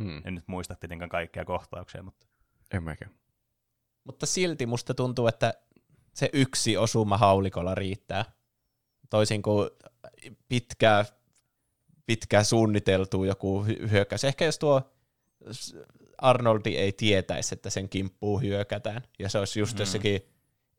Hmm. 0.00 0.22
En 0.24 0.34
nyt 0.34 0.48
muista 0.48 0.74
tietenkään 0.74 1.08
kaikkia 1.08 1.44
kohtauksia, 1.44 2.02
mutta 2.02 2.26
En 2.72 2.82
mäkään. 2.82 3.10
Mutta 4.04 4.26
silti 4.26 4.66
musta 4.66 4.94
tuntuu, 4.94 5.26
että 5.26 5.54
se 6.14 6.30
yksi 6.32 6.76
osuma 6.76 7.18
haulikolla 7.18 7.74
riittää. 7.74 8.24
Toisin 9.10 9.42
kuin 9.42 9.70
pitkää, 10.48 11.04
pitkää 12.06 12.44
suunniteltu 12.44 13.24
joku 13.24 13.64
hy- 13.64 13.90
hyökkäys. 13.90 14.24
Ehkä 14.24 14.44
jos 14.44 14.58
tuo 14.58 14.82
Arnoldi 16.18 16.76
ei 16.76 16.92
tietäisi, 16.92 17.54
että 17.54 17.70
sen 17.70 17.88
kimppuu 17.88 18.40
hyökätään, 18.40 19.02
ja 19.18 19.28
se 19.28 19.38
olisi 19.38 19.60
just 19.60 19.72
Mm. 19.72 19.78
mm. 19.78 19.80
jossakin 19.82 20.20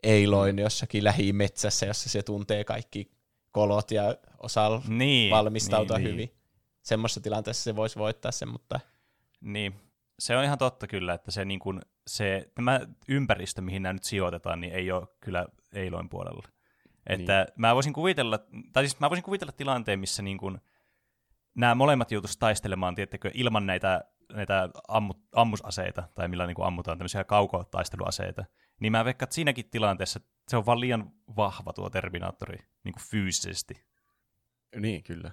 Eiloin 0.03 0.59
jossakin 0.59 1.03
lähimetsässä, 1.03 1.85
jossa 1.85 2.09
se 2.09 2.23
tuntee 2.23 2.63
kaikki 2.63 3.11
kolot 3.51 3.91
ja 3.91 4.15
osaa 4.37 4.81
niin, 4.87 5.31
valmistautua 5.31 5.97
niin, 5.97 6.11
hyvin. 6.11 6.31
Semmoisessa 6.81 7.21
tilanteessa 7.21 7.63
se 7.63 7.75
voisi 7.75 7.99
voittaa 7.99 8.31
sen, 8.31 8.49
mutta 8.49 8.79
Niin, 9.41 9.73
se 10.19 10.37
on 10.37 10.43
ihan 10.43 10.57
totta 10.57 10.87
kyllä, 10.87 11.13
että 11.13 11.31
se, 11.31 11.45
niin 11.45 11.59
kuin, 11.59 11.81
se 12.07 12.51
tämä 12.55 12.79
ympäristö, 13.07 13.61
mihin 13.61 13.83
nämä 13.83 13.93
nyt 13.93 14.03
sijoitetaan, 14.03 14.61
niin 14.61 14.73
ei 14.73 14.91
ole 14.91 15.07
kyllä 15.19 15.45
Eiloin 15.73 16.09
puolella. 16.09 16.47
Että 17.07 17.45
niin. 17.47 17.53
mä 17.55 17.75
voisin 17.75 17.93
kuvitella, 17.93 18.39
tai 18.73 18.83
siis 18.83 18.99
mä 18.99 19.09
voisin 19.09 19.23
kuvitella 19.23 19.51
tilanteen, 19.51 19.99
missä 19.99 20.23
niin 20.23 20.37
kuin, 20.37 20.61
nämä 21.55 21.75
molemmat 21.75 22.11
joutuisi 22.11 22.39
taistelemaan, 22.39 22.95
tiettäkö, 22.95 23.31
ilman 23.33 23.65
näitä, 23.65 24.01
näitä 24.33 24.69
ammu, 24.87 25.13
ammusaseita, 25.35 26.03
tai 26.15 26.27
millä 26.27 26.47
niin 26.47 26.55
kuin 26.55 26.65
ammutaan 26.67 26.97
tämmöisiä 26.97 27.23
kaukotaisteluaseita. 27.23 28.45
Niin 28.79 28.91
mä 28.91 29.05
veikkaan, 29.05 29.25
että 29.25 29.35
siinäkin 29.35 29.69
tilanteessa 29.69 30.19
se 30.47 30.57
on 30.57 30.65
vaan 30.65 30.79
liian 30.79 31.11
vahva 31.35 31.73
tuo 31.73 31.89
Terminaattori 31.89 32.57
niin 32.83 32.93
kuin 32.93 33.03
fyysisesti. 33.09 33.85
Niin, 34.75 35.03
kyllä. 35.03 35.31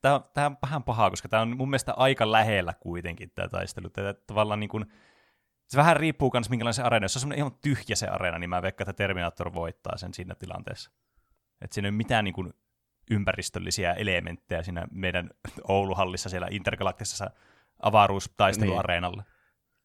Tämä 0.00 0.14
on, 0.14 0.24
tämä 0.34 0.46
on 0.46 0.56
vähän 0.62 0.84
pahaa, 0.84 1.10
koska 1.10 1.28
tämä 1.28 1.42
on 1.42 1.56
mun 1.56 1.70
mielestä 1.70 1.92
aika 1.92 2.32
lähellä 2.32 2.74
kuitenkin 2.80 3.30
tämä 3.30 3.48
taistelu. 3.48 3.90
Tämä 3.90 4.14
tavallaan 4.26 4.60
niin 4.60 4.70
kuin, 4.70 4.86
se 5.68 5.76
vähän 5.76 5.96
riippuu 5.96 6.30
myös 6.34 6.50
minkälainen 6.50 6.74
se 6.74 6.82
areena. 6.82 7.04
Jos 7.04 7.12
se 7.12 7.18
on 7.18 7.20
semmoinen 7.20 7.38
ihan 7.38 7.58
tyhjä 7.62 7.96
se 7.96 8.06
areena, 8.06 8.38
niin 8.38 8.50
mä 8.50 8.62
veikkaan, 8.62 8.90
että 8.90 9.02
Terminator 9.02 9.54
voittaa 9.54 9.96
sen 9.96 10.14
siinä 10.14 10.34
tilanteessa. 10.34 10.90
Että 11.60 11.74
siinä 11.74 11.86
ei 11.86 11.90
ole 11.90 11.96
mitään 11.96 12.24
niin 12.24 12.34
kuin, 12.34 12.52
ympäristöllisiä 13.10 13.92
elementtejä 13.92 14.62
siinä 14.62 14.86
meidän 14.90 15.30
Ouluhallissa 15.68 16.28
siellä 16.28 16.48
intergalaktisessa 16.50 17.30
avaruustaisteluareenalla. 17.82 19.22
Niin. 19.22 19.32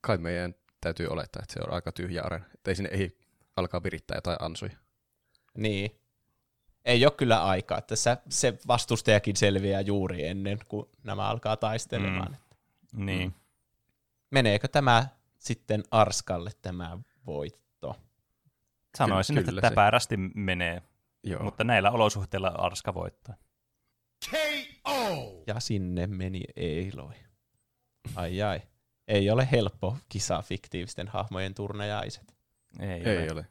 Kai 0.02 0.18
meidän 0.18 0.56
täytyy 0.82 1.08
olettaa, 1.08 1.42
että 1.44 1.54
se 1.54 1.60
on 1.68 1.74
aika 1.74 1.92
tyhjä 1.92 2.22
areena. 2.24 2.46
Että 2.54 2.72
ei 2.72 2.76
sinne 2.76 2.90
ei 2.90 3.18
alkaa 3.56 3.84
virittää 3.84 4.18
jotain 4.18 4.38
ansuja. 4.40 4.78
Niin. 5.58 6.03
Ei 6.86 7.06
ole 7.06 7.14
kyllä 7.18 7.44
aikaa. 7.44 7.82
Tässä 7.82 8.18
se 8.30 8.58
vastustajakin 8.68 9.36
selviää 9.36 9.82
juuri 9.82 10.28
ennen 10.28 10.60
kuin 10.68 10.90
nämä 11.04 11.30
alkaa 11.30 11.58
taistelemaan. 11.58 12.38
Mm. 12.94 13.06
Niin. 13.06 13.36
Meneekö 14.32 14.68
tämä 14.68 15.08
sitten 15.40 15.84
Arskalle 15.92 16.52
tämä 16.62 16.98
voitto? 17.26 17.96
Sanoisin, 18.98 19.36
kyllä, 19.36 19.60
että 19.60 19.70
täpärästi 19.70 20.18
menee. 20.18 20.82
Joo. 21.24 21.44
Mutta 21.44 21.64
näillä 21.64 21.92
olosuhteilla 21.92 22.48
Arska 22.48 22.94
voittaa. 22.94 23.36
KO! 24.32 25.44
Ja 25.48 25.60
sinne 25.60 26.08
meni 26.08 26.44
Eiloi. 26.56 27.14
Ai 28.16 28.42
ai. 28.42 28.62
Ei 29.08 29.30
ole 29.30 29.48
helppo 29.52 29.98
kisa 30.10 30.42
fiktiivisten 30.42 31.08
hahmojen 31.08 31.54
turnajaiset. 31.54 32.36
Ei, 32.80 32.90
Ei 32.90 33.18
ole. 33.24 33.32
ole. 33.32 33.46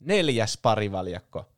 Neljäs 0.00 0.58
parivaljakko. 0.62 1.48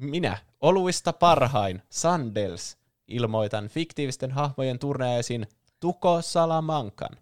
Minä, 0.00 0.38
oluista 0.60 1.12
parhain, 1.12 1.82
Sandels, 1.88 2.78
ilmoitan 3.08 3.68
fiktiivisten 3.68 4.30
hahmojen 4.30 4.78
turnajaisin 4.78 5.46
Tuko 5.80 6.22
Salamankan. 6.22 7.16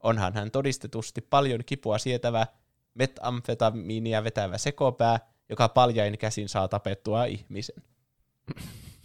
Onhan 0.00 0.34
hän 0.34 0.50
todistetusti 0.50 1.20
paljon 1.20 1.60
kipua 1.66 1.98
sietävä, 1.98 2.46
metamfetamiinia 2.94 4.24
vetävä 4.24 4.58
sekopää, 4.58 5.20
joka 5.48 5.68
paljain 5.68 6.18
käsin 6.18 6.48
saa 6.48 6.68
tapettua 6.68 7.24
ihmisen. 7.24 7.82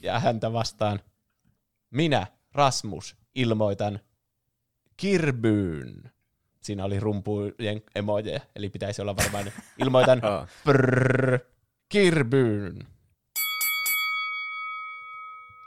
Ja 0.02 0.20
häntä 0.20 0.54
vastaan, 0.54 1.00
minä, 1.92 2.28
Rasmus, 2.54 3.16
ilmoitan 3.36 4.00
Kirbyyn. 4.98 6.12
Siinä 6.62 6.86
oli 6.86 7.00
rumpujen 7.00 7.82
emojeja, 7.96 8.40
eli 8.56 8.70
pitäisi 8.70 9.02
olla 9.02 9.16
varmaan 9.16 9.52
ilmoitan 9.78 10.22
prrr, 10.66 11.40
Kirbyyn. 11.90 12.88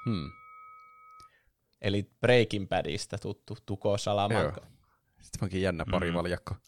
Hmm. 0.07 0.31
Eli 1.81 2.11
Breaking 2.21 2.69
Badista 2.69 3.19
tuttu 3.19 3.57
Tuko 3.67 3.99
Salamanca. 3.99 4.61
Joo. 4.61 4.73
Sitten 5.21 5.45
onkin 5.45 5.63
jännä 5.63 5.85
parivaljakko. 5.91 6.55
Mm. 6.55 6.61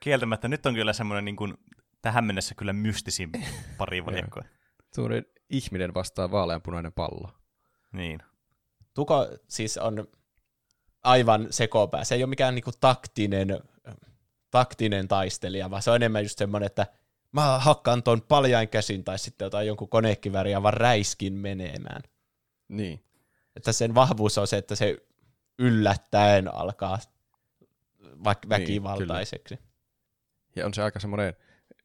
Kieltämättä 0.00 0.48
nyt 0.48 0.66
on 0.66 0.74
kyllä 0.74 0.92
semmoinen 0.92 1.24
niin 1.24 1.36
kuin, 1.36 1.54
tähän 2.02 2.24
mennessä 2.24 2.54
kyllä 2.54 2.72
mystisin 2.72 3.30
parivaljakko. 3.78 4.40
Tuollainen 4.94 5.26
ihminen 5.50 5.94
vastaa 5.94 6.30
vaaleanpunainen 6.30 6.92
pallo. 6.92 7.30
Niin. 7.92 8.20
Tuko 8.94 9.28
siis 9.48 9.78
on 9.78 10.08
aivan 11.04 11.46
sekopää. 11.50 12.04
Se 12.04 12.14
ei 12.14 12.22
ole 12.22 12.28
mikään 12.30 12.54
niinku 12.54 12.70
taktinen, 12.80 13.60
taktinen 14.50 15.08
taistelija, 15.08 15.70
vaan 15.70 15.82
se 15.82 15.90
on 15.90 15.96
enemmän 15.96 16.22
just 16.22 16.38
semmoinen, 16.38 16.66
että 16.66 16.86
mä 17.32 17.58
hakkaan 17.58 18.02
ton 18.02 18.22
paljain 18.22 18.68
käsin 18.68 19.04
tai 19.04 19.18
sitten 19.18 19.46
jotain 19.46 19.66
jonkun 19.66 19.88
konekiväriä 19.88 20.62
vaan 20.62 20.74
räiskin 20.74 21.32
menemään. 21.32 22.02
Niin. 22.68 23.04
Että 23.56 23.72
sen 23.72 23.94
vahvuus 23.94 24.38
on 24.38 24.46
se, 24.46 24.56
että 24.56 24.74
se 24.74 24.96
yllättäen 25.58 26.54
alkaa 26.54 26.98
vaikka 28.24 28.48
niin, 28.48 28.62
väkivaltaiseksi. 28.62 29.56
Kyllä. 29.56 29.68
Ja 30.56 30.66
on 30.66 30.74
se 30.74 30.82
aika 30.82 31.00
semmoinen 31.00 31.36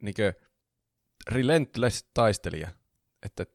niinkö 0.01 0.33
relentless 1.27 2.03
taistelija, 2.13 2.69
että 3.25 3.45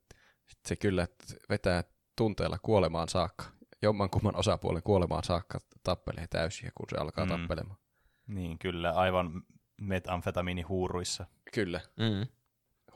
se 0.67 0.77
kyllä 0.77 1.09
vetää 1.49 1.85
tunteella 2.17 2.59
kuolemaan 2.59 3.09
saakka. 3.09 3.45
Jommankumman 3.83 4.37
osapuolen 4.37 4.83
kuolemaan 4.83 5.25
saakka 5.25 5.59
tappelee 5.83 6.27
täysiä, 6.27 6.71
kun 6.75 6.87
se 6.91 6.97
alkaa 6.97 7.25
mm. 7.25 7.31
tappelemaan. 7.31 7.79
Niin, 8.27 8.59
kyllä, 8.59 8.91
aivan 8.91 9.43
metamfetamiinihuuruissa. 9.81 11.27
Kyllä, 11.55 11.81
mm. 11.97 12.27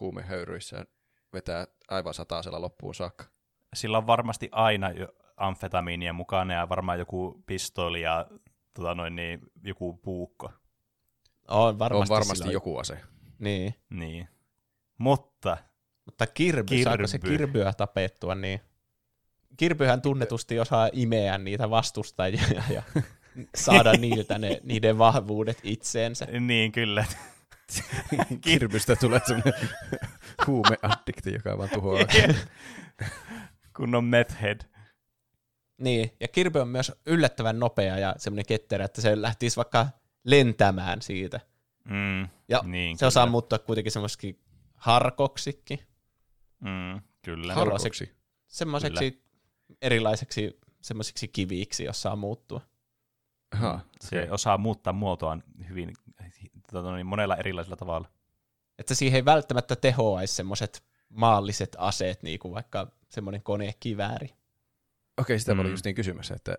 huumehöyryissä 0.01 0.85
vetää 1.33 1.67
aivan 1.89 2.15
sataasella 2.15 2.61
loppuun 2.61 2.95
saakka. 2.95 3.25
Sillä 3.75 3.99
on 3.99 4.07
varmasti 4.07 4.49
aina 4.53 4.91
amfetamiinia 5.37 6.13
mukana 6.13 6.55
ja 6.55 6.69
varmaan 6.69 6.99
joku 6.99 7.43
pistooli 7.47 8.03
ja 8.03 8.27
tota 8.75 8.95
noin, 8.95 9.17
niin, 9.17 9.41
joku 9.65 9.93
puukko. 9.93 10.53
On 11.49 11.79
varmasti, 11.79 12.13
on 12.13 12.19
varmasti 12.19 12.53
joku 12.53 12.79
ase. 12.79 13.01
Niin. 13.39 13.75
niin. 13.91 14.29
Mutta... 14.99 15.57
Mutta 16.05 16.27
kirby, 16.27 16.65
kirby. 16.65 16.85
saako 16.85 17.07
se 17.07 17.19
kirbyä 17.19 17.73
tapettua, 17.73 18.35
niin... 18.35 18.61
Kirbyhän 19.57 20.03
tunnetusti 20.03 20.61
osaa 20.61 20.91
imeä 20.93 21.39
niitä 21.39 21.71
vastustajia 21.71 22.43
ja 22.71 22.83
saada 23.55 23.93
niiltä 23.93 24.39
ne, 24.39 24.61
niiden 24.63 24.99
vahvuudet 24.99 25.59
itseensä. 25.63 26.27
Niin, 26.41 26.73
kyllä. 26.73 27.05
Kirbystä 28.41 28.97
tulee 28.97 29.21
semmoinen 29.27 29.69
huumeaddikti, 30.47 31.33
joka 31.33 31.59
vaan 31.59 31.69
tuhoaa. 31.69 32.05
Kun 33.77 33.95
on 33.95 34.05
meth 34.05 34.41
head. 34.43 34.61
Niin, 35.79 36.17
ja 36.21 36.29
Kirby 36.29 36.59
on 36.59 36.69
myös 36.69 36.93
yllättävän 37.07 37.59
nopea 37.59 37.99
ja 37.99 38.15
semmoinen 38.19 38.47
ketterä, 38.47 38.85
että 38.85 39.01
se 39.01 39.23
lähtisi 39.23 39.57
vaikka 39.57 39.87
lentämään 40.25 41.03
siitä. 41.03 41.41
Mm, 41.85 42.29
ja 42.49 42.61
niin, 42.65 42.97
se 42.97 43.01
kyllä. 43.01 43.09
osaa 43.09 43.27
muuttua 43.27 43.59
kuitenkin 43.59 43.93
semmoisikin 43.93 44.41
harkoksikin. 44.77 45.79
Mm, 46.61 47.01
kyllä. 47.23 47.55
Harkoksi? 47.55 48.13
Semmoiseksi 48.47 49.11
kyllä. 49.11 49.77
erilaiseksi 49.83 50.61
semmoisiksi 50.81 51.29
kiviksi, 51.29 51.85
jos 51.85 52.03
saa 52.03 52.17
muuttua. 52.17 52.61
Aha, 53.55 53.81
se 54.01 54.23
okay. 54.23 54.35
osaa 54.35 54.59
muuttaa 54.59 54.93
muotoaan 54.93 55.43
hyvin 55.69 55.93
tota, 56.73 56.95
niin 56.95 57.07
monella 57.07 57.37
erilaisella 57.37 57.77
tavalla. 57.77 58.09
Että 58.79 58.95
siihen 58.95 59.17
ei 59.17 59.25
välttämättä 59.25 59.77
tehoaisi 59.77 60.35
semmoiset 60.35 60.85
maalliset 61.09 61.77
aseet, 61.79 62.23
niin 62.23 62.39
kuin 62.39 62.55
vaikka 62.55 62.93
semmoinen 63.13 63.43
konekivääri. 63.43 64.29
Okei, 65.19 65.39
sitä 65.39 65.53
mm. 65.53 65.57
mä 65.57 65.61
olin 65.61 65.73
just 65.73 65.85
niin 65.85 65.95
kysymässä, 65.95 66.35
että 66.35 66.59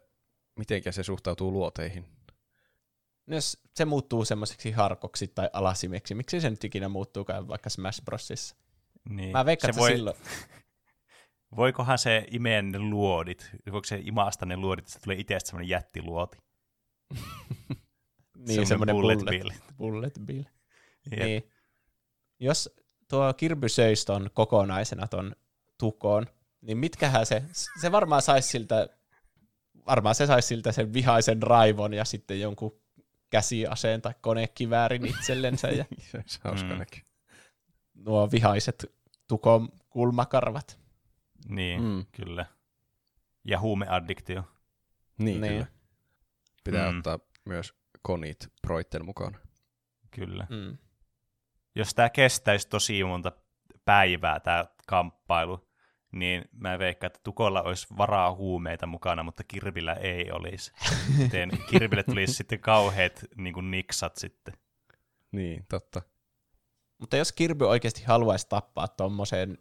mitenkä 0.60 0.92
se 0.92 1.04
suhtautuu 1.04 1.52
luoteihin. 1.52 2.06
No 3.28 3.36
jos 3.36 3.62
se 3.76 3.86
muuttuu 3.86 4.26
semmoiseksi 4.26 4.72
harkoksi 4.72 5.28
tai 5.28 5.50
alasimeksi, 5.54 6.16
miksi 6.16 6.42
se 6.42 6.50
nyt 6.50 6.64
ikinä 6.64 6.90
muuttuukaan 6.90 7.48
vaikka 7.48 7.70
Smash 7.70 8.04
Brosissa? 8.04 8.56
Niin. 9.10 9.32
Mä 9.32 9.46
veikkaan, 9.46 9.74
se 9.74 9.80
voi... 9.80 9.92
silloin... 9.92 10.16
Voikohan 11.56 11.98
se 11.98 12.26
imeä 12.32 12.62
ne 12.62 12.80
luodit? 12.80 13.50
Voiko 13.72 13.86
se 13.86 14.02
imaasta 14.04 14.46
ne 14.46 14.58
luodit, 14.58 14.84
että 14.84 14.94
se 14.94 15.00
tulee 15.00 15.18
itsestä 15.18 15.48
semmoinen 15.48 15.70
jättiluoti? 15.70 16.38
niin, 18.48 18.68
semmoinen 18.68 18.96
bullet, 18.96 19.20
bullet 19.20 19.30
bill. 19.30 19.50
Bullet 19.78 20.20
bill. 20.26 20.44
Jep. 21.12 21.20
Niin. 21.20 21.50
Jos 22.40 22.76
tuo 23.10 23.34
Kirby 23.34 23.70
söisi 23.70 24.06
ton 24.06 24.30
kokonaisena 24.34 25.08
ton 25.08 25.36
tukoon, 25.80 26.28
niin 26.64 26.78
mitkähän 26.78 27.26
se, 27.26 27.44
se 27.82 27.92
varmaan 27.92 28.22
saisi 28.22 28.48
siltä, 28.48 28.90
varmaan 29.86 30.16
se 30.16 30.26
saisi 30.28 30.48
siltä 30.48 30.72
sen 30.72 30.94
vihaisen 30.94 31.44
raivon 31.44 31.94
ja 31.94 32.06
sitten 32.06 32.42
jonkun 32.42 32.82
käsiaseen 33.30 34.02
tai 34.02 34.14
konekiväärin 34.22 35.06
itsellensä. 35.06 35.68
Ja 35.68 35.86
se 36.12 36.18
olisi 36.18 36.40
hauska 36.44 36.74
Mm. 36.74 36.86
nuo 37.94 38.32
vihaiset 38.32 38.86
tukon 39.28 39.70
kulmakarvat. 39.90 40.80
Niin, 41.48 41.82
mm. 41.84 42.06
kyllä. 42.12 42.46
Ja 43.44 43.60
huumeaddiktio. 43.60 44.44
Niin, 45.18 45.42
Niin. 45.42 45.54
kyllä. 45.54 45.66
Pitää 46.64 46.92
Mm. 46.92 46.98
ottaa 46.98 47.20
myös 47.46 47.74
konit 48.02 48.48
proitten 48.62 49.06
mukaan. 49.06 49.38
Kyllä. 50.12 50.48
Mm. 50.50 50.78
Jos 51.76 51.94
tämä 51.94 52.10
kestäisi 52.10 52.68
tosi 52.70 53.04
monta 53.04 53.32
päivää, 53.86 54.40
tämä 54.40 54.66
kamppailu, 54.88 55.68
niin 56.14 56.46
mä 56.52 56.80
veikkaan, 56.80 57.08
että 57.08 57.20
Tukolla 57.24 57.62
olisi 57.62 57.88
varaa 57.98 58.36
huumeita 58.36 58.88
mukana, 58.88 59.24
mutta 59.24 59.44
Kirvillä 59.44 59.94
ei 59.94 60.32
olisi. 60.32 60.72
Joten 61.24 61.52
Kirville 61.70 62.04
tulisi 62.04 62.34
sitten 62.34 62.60
kauheat 62.60 63.26
niin 63.38 63.54
kuin 63.54 63.72
niksat 63.72 64.16
sitten. 64.16 64.54
Niin, 65.32 65.66
totta. 65.70 66.02
Mutta 66.98 67.18
jos 67.18 67.32
Kirby 67.32 67.68
oikeasti 67.68 68.04
haluaisi 68.04 68.50
tappaa 68.50 68.88
tuommoisen 68.88 69.58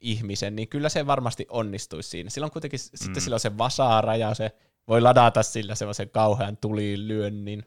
ihmisen, 0.00 0.56
niin 0.56 0.68
kyllä 0.68 0.88
se 0.88 1.06
varmasti 1.06 1.46
onnistuisi 1.50 2.08
siinä. 2.08 2.30
Silloin 2.30 2.52
kuitenkin 2.52 2.80
mm. 2.80 2.96
sitten 2.96 3.22
sillä 3.22 3.34
on 3.34 3.40
se 3.40 3.58
vasaara 3.58 4.16
ja 4.16 4.34
se 4.34 4.52
voi 4.88 5.00
ladata 5.00 5.42
sillä 5.42 5.74
semmoisen 5.74 6.10
kauhean 6.10 6.56
tulilyönnin, 6.56 7.64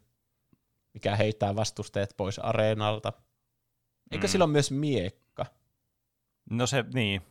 mikä 0.93 1.15
heittää 1.15 1.55
vastustajat 1.55 2.09
pois 2.17 2.39
areenalta. 2.39 3.13
Eikö 4.11 4.27
Mm. 4.27 4.31
sillä 4.31 4.45
ole 4.45 4.51
myös 4.51 4.71
miekka? 4.71 5.45
No 6.49 6.67
se, 6.67 6.85
niin, 6.93 7.21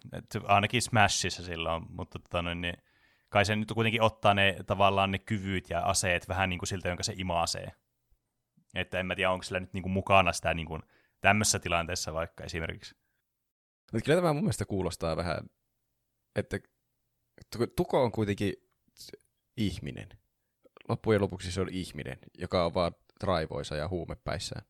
ainakin 0.44 0.82
Smashissa 0.82 1.42
silloin, 1.42 1.86
mutta 1.88 2.18
tota 2.18 2.54
niin, 2.54 2.74
kai 3.28 3.44
se 3.44 3.56
nyt 3.56 3.72
kuitenkin 3.74 4.02
ottaa 4.02 4.34
ne 4.34 4.56
tavallaan 4.66 5.10
ne 5.10 5.18
kyvyt 5.18 5.70
ja 5.70 5.80
aseet 5.80 6.28
vähän 6.28 6.48
niin 6.48 6.58
kuin 6.58 6.68
siltä, 6.68 6.88
jonka 6.88 7.02
se 7.02 7.14
imaasee. 7.16 7.72
Että 8.74 9.00
en 9.00 9.06
mä 9.06 9.14
tiedä, 9.14 9.30
onko 9.30 9.42
sillä 9.42 9.60
nyt 9.60 9.72
niin 9.72 9.82
kuin 9.82 9.92
mukana 9.92 10.32
sitä 10.32 10.54
niin 10.54 10.66
kuin 10.66 10.82
tämmöisessä 11.20 11.58
tilanteessa 11.58 12.14
vaikka 12.14 12.44
esimerkiksi. 12.44 12.94
Mutta 13.92 14.04
kyllä 14.04 14.20
tämä 14.20 14.32
mun 14.32 14.42
mielestä 14.42 14.64
kuulostaa 14.64 15.16
vähän, 15.16 15.38
että 16.36 16.58
Tuko 17.76 18.04
on 18.04 18.12
kuitenkin 18.12 18.54
ihminen. 19.56 20.08
Loppujen 20.88 21.20
lopuksi 21.20 21.52
se 21.52 21.60
on 21.60 21.68
ihminen, 21.68 22.18
joka 22.38 22.64
on 22.64 22.74
vaan 22.74 22.92
raivoisa 23.22 23.76
ja 23.76 23.88
huumepäissään. 23.88 24.66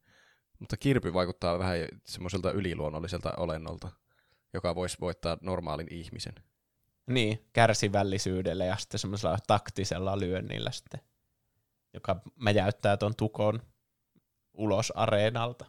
Mutta 0.58 0.76
kirpy 0.76 1.12
vaikuttaa 1.12 1.58
vähän 1.58 1.78
semmoiselta 2.04 2.52
yliluonnolliselta 2.52 3.32
olennolta, 3.36 3.90
joka 4.54 4.74
voisi 4.74 4.96
voittaa 5.00 5.38
normaalin 5.42 5.88
ihmisen. 5.90 6.34
Niin, 7.06 7.48
kärsivällisyydellä 7.52 8.64
ja 8.64 8.76
sitten 8.76 9.00
semmoisella 9.00 9.38
taktisella 9.46 10.20
lyönnillä 10.20 10.70
sitten, 10.70 11.00
joka 11.94 12.20
mäjäyttää 12.34 12.96
ton 12.96 13.16
tukon 13.16 13.62
ulos 14.54 14.90
areenalta. 14.90 15.64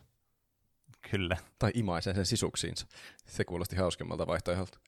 Kyllä. 1.12 1.38
Tai 1.60 1.72
imaisee 1.74 2.14
sen 2.14 2.26
sisuksiinsa. 2.26 2.88
Se 3.26 3.46
kuulosti 3.46 3.76
hauskemmalta 3.76 4.28
vaihtoehdolta. 4.28 4.80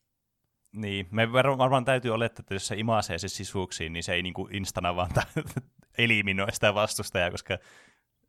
Niin, 0.72 1.08
me 1.12 1.32
varmaan 1.34 1.86
täytyy 1.86 2.12
olettaa, 2.12 2.42
että 2.42 2.56
jos 2.56 2.68
se 2.68 2.76
imaisee 2.76 3.18
se 3.18 3.28
sisuksiin, 3.28 3.94
niin 3.94 4.04
se 4.04 4.14
ei 4.14 4.24
niinku 4.24 4.48
instana 4.52 4.96
vaan 4.96 5.10
eliminoi 5.98 6.52
sitä 6.52 6.74
vastustajaa, 6.74 7.32
koska 7.32 7.58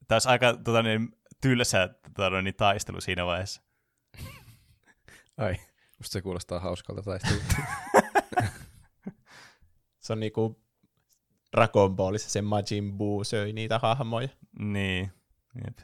tämä 0.09 0.17
olisi 0.17 0.29
aika 0.29 0.57
tota, 0.65 0.83
niin, 0.83 1.17
tylsä 1.41 1.89
tota, 2.17 2.43
niin, 2.43 2.55
taistelu 2.55 3.01
siinä 3.01 3.27
vaiheessa. 3.27 3.63
Ai, 5.37 5.55
musta 5.99 6.13
se 6.13 6.23
kuulostaa 6.23 6.61
hauskalta 6.61 7.03
taistelulta. 7.03 7.57
se 10.05 10.13
on 10.13 10.21
niinku 10.21 10.63
Dragon 11.57 11.97
Ballissa 11.97 12.31
se 12.31 12.43
Majin 12.43 12.93
Buu 12.93 13.25
söi 13.25 13.53
niitä 13.53 13.79
hahmoja. 13.79 14.29
Niin, 14.59 15.13
jep. 15.65 15.79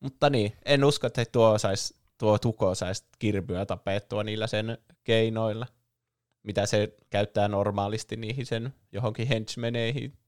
Mutta 0.00 0.30
niin, 0.30 0.52
en 0.64 0.84
usko, 0.84 1.06
että 1.06 1.24
tuo, 1.32 1.58
sais, 1.58 1.94
tuo 2.18 2.38
tuko 2.38 2.74
saisi 2.74 3.04
kirbyä 3.18 3.66
tapettua 3.66 4.24
niillä 4.24 4.46
sen 4.46 4.78
keinoilla, 5.04 5.66
mitä 6.42 6.66
se 6.66 6.96
käyttää 7.10 7.48
normaalisti 7.48 8.16
niihin 8.16 8.46
sen 8.46 8.74
johonkin 8.92 9.28
henchmeneihin. 9.28 10.18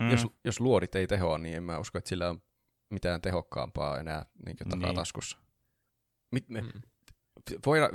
Mm. 0.00 0.10
Jos, 0.10 0.26
jos 0.44 0.60
luodit 0.60 0.94
ei 0.94 1.06
tehoa, 1.06 1.38
niin 1.38 1.56
en 1.56 1.62
mä 1.62 1.78
usko, 1.78 1.98
että 1.98 2.08
sillä 2.08 2.28
on 2.28 2.42
mitään 2.90 3.20
tehokkaampaa 3.20 3.98
enää 3.98 4.26
niin 4.46 4.56
takataskussa. 4.70 5.38
Mit, 6.30 6.48
me, 6.48 6.60
mm. 6.60 6.82
Voida, 7.66 7.90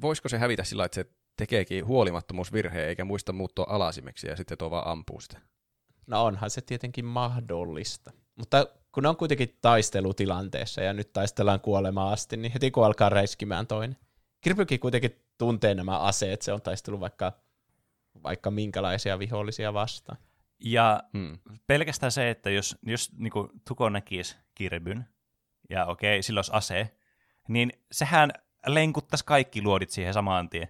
voisiko 0.00 0.28
se 0.28 0.38
hävitä 0.38 0.64
sillä 0.64 0.84
että 0.84 0.94
se 0.94 1.06
tekeekin 1.36 1.86
huolimattomuusvirheen 1.86 2.88
eikä 2.88 3.04
muista 3.04 3.32
muuttua 3.32 3.66
alasimeksi 3.68 4.26
ja 4.26 4.36
sitten 4.36 4.58
tuo 4.58 4.70
vaan 4.70 4.86
ampuu 4.86 5.20
sitä? 5.20 5.40
No 6.06 6.24
onhan 6.24 6.50
se 6.50 6.60
tietenkin 6.60 7.04
mahdollista. 7.04 8.12
Mutta 8.36 8.66
kun 8.92 9.06
on 9.06 9.16
kuitenkin 9.16 9.58
taistelutilanteessa 9.60 10.80
ja 10.80 10.92
nyt 10.92 11.12
taistellaan 11.12 11.60
kuolemaan 11.60 12.12
asti, 12.12 12.36
niin 12.36 12.52
heti 12.52 12.70
kun 12.70 12.86
alkaa 12.86 13.08
räiskimään 13.08 13.66
toinen. 13.66 13.96
Kirpykin 14.40 14.80
kuitenkin 14.80 15.24
tuntee 15.38 15.74
nämä 15.74 15.98
aseet, 15.98 16.42
se 16.42 16.52
on 16.52 16.62
taistelu 16.62 17.00
vaikka, 17.00 17.32
vaikka 18.22 18.50
minkälaisia 18.50 19.18
vihollisia 19.18 19.74
vastaan. 19.74 20.18
Ja 20.64 21.02
hmm. 21.12 21.38
pelkästään 21.66 22.12
se, 22.12 22.30
että 22.30 22.50
jos, 22.50 22.76
jos 22.82 23.12
niin 23.16 23.30
kuin, 23.30 23.48
Tuko 23.68 23.88
näkisi 23.88 24.36
Kirbyn, 24.54 25.04
ja 25.70 25.86
okei, 25.86 26.14
okay, 26.14 26.22
sillä 26.22 26.38
olisi 26.38 26.52
ase, 26.54 26.90
niin 27.48 27.72
sehän 27.92 28.32
lenkuttaisi 28.66 29.24
kaikki 29.24 29.62
luodit 29.62 29.90
siihen 29.90 30.14
samaan 30.14 30.48
tien. 30.48 30.68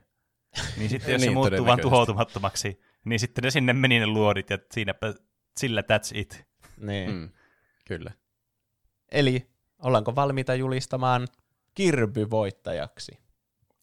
Niin 0.77 0.91
sitten 0.95 1.13
jos 1.13 1.21
niin, 1.21 1.31
se 1.31 1.35
muuttuu 1.35 1.67
vaan 1.67 1.81
tuhoutumattomaksi, 1.81 2.81
niin 3.05 3.21
sitten 3.21 3.45
ne 3.45 3.51
sinne 3.51 3.73
meni 3.73 3.99
ne 3.99 4.07
luodit, 4.07 4.51
ja 4.51 4.59
siinäpä, 4.73 5.15
sillä 5.57 5.81
that's 5.81 6.11
it. 6.19 6.45
Niin. 6.77 7.11
Hmm. 7.11 7.31
Kyllä. 7.87 8.11
Eli 9.13 9.51
ollaanko 9.79 10.15
valmiita 10.15 10.55
julistamaan 10.55 11.29
Kirby 11.75 12.31
voittajaksi? 12.31 13.19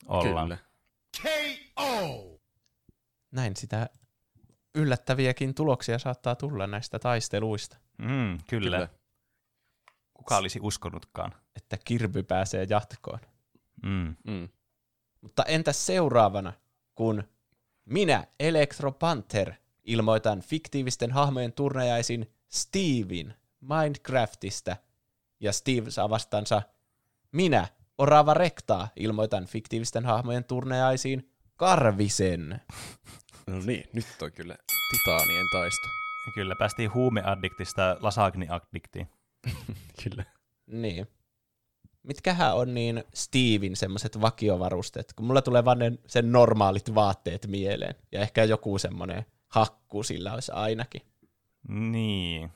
Ollaan. 0.08 0.48
Kyllä. 0.48 0.58
KO! 1.76 2.40
Näin 3.32 3.56
sitä 3.56 3.90
yllättäviäkin 4.76 5.56
tuloksia 5.56 6.00
saattaa 6.00 6.36
tulla 6.36 6.68
näistä 6.68 7.00
taisteluista. 7.00 7.78
Mm, 7.98 8.38
kyllä. 8.50 8.78
kyllä. 8.78 8.90
Kuka 10.14 10.38
olisi 10.38 10.60
uskonutkaan? 10.62 11.34
Että 11.56 11.78
Kirby 11.86 12.24
pääsee 12.24 12.68
jatkoon. 12.70 13.20
Mm. 13.84 14.16
Mm. 14.24 14.50
Mutta 15.22 15.44
entäs 15.44 15.86
seuraavana, 15.86 16.54
kun 16.96 17.24
minä, 17.86 18.28
Electro 18.40 18.92
Panther, 18.92 19.54
ilmoitan 19.84 20.42
fiktiivisten 20.42 21.12
hahmojen 21.12 21.54
turnajaisin 21.54 22.32
Steven 22.50 23.34
Minecraftista, 23.62 24.78
ja 25.40 25.52
Steve 25.52 25.92
saa 25.92 26.10
vastansa 26.10 26.62
minä, 27.32 27.68
Orava 27.98 28.34
Rektaa, 28.34 28.88
ilmoitan 28.96 29.46
fiktiivisten 29.46 30.06
hahmojen 30.06 30.44
turnajaisiin 30.44 31.32
Karvisen. 31.56 32.62
No 33.48 33.60
niin, 33.66 33.84
nyt 33.94 34.06
on 34.22 34.32
kyllä 34.32 34.56
titaanien 34.92 35.46
taisto. 35.52 35.88
Kyllä, 36.36 36.56
päästiin 36.60 36.94
huumeaddiktista 36.94 37.98
lasagni-addiktiin. 38.00 39.08
kyllä. 40.04 40.24
Niin. 40.68 41.08
Mitkähän 42.08 42.56
on 42.56 42.74
niin 42.74 43.04
Steven 43.14 43.76
semmoiset 43.76 44.22
vakiovarusteet, 44.22 45.14
kun 45.14 45.26
mulla 45.26 45.42
tulee 45.42 45.66
vaan 45.66 45.80
ne, 45.80 45.92
sen 46.08 46.32
normaalit 46.32 46.96
vaatteet 46.96 47.48
mieleen. 47.48 47.96
Ja 48.12 48.22
ehkä 48.22 48.44
joku 48.44 48.78
semmoinen 48.78 49.26
hakku 49.48 50.04
sillä 50.04 50.34
olisi 50.34 50.52
ainakin. 50.52 51.02
Niin. 51.68 52.52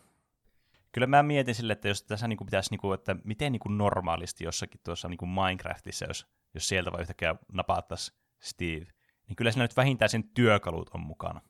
Kyllä 0.91 1.07
mä 1.07 1.23
mietin 1.23 1.55
sille, 1.55 1.73
että 1.73 1.87
jos 1.87 2.03
tässä 2.03 2.27
niinku 2.27 2.45
pitäisi, 2.45 2.71
niinku, 2.71 2.93
että 2.93 3.15
miten 3.23 3.51
niinku 3.51 3.69
normaalisti 3.69 4.43
jossakin 4.43 4.81
tuossa 4.83 5.07
niinku 5.09 5.25
Minecraftissa, 5.25 6.05
jos, 6.05 6.27
jos 6.53 6.67
sieltä 6.67 6.91
vaan 6.91 7.01
yhtäkkiä 7.01 7.35
napattaisi 7.53 8.13
Steve, 8.39 8.85
niin 9.27 9.35
kyllä 9.35 9.51
siinä 9.51 9.63
nyt 9.63 9.77
vähintään 9.77 10.09
sen 10.09 10.23
työkalut 10.23 10.89
on 10.93 11.01
mukana. 11.01 11.41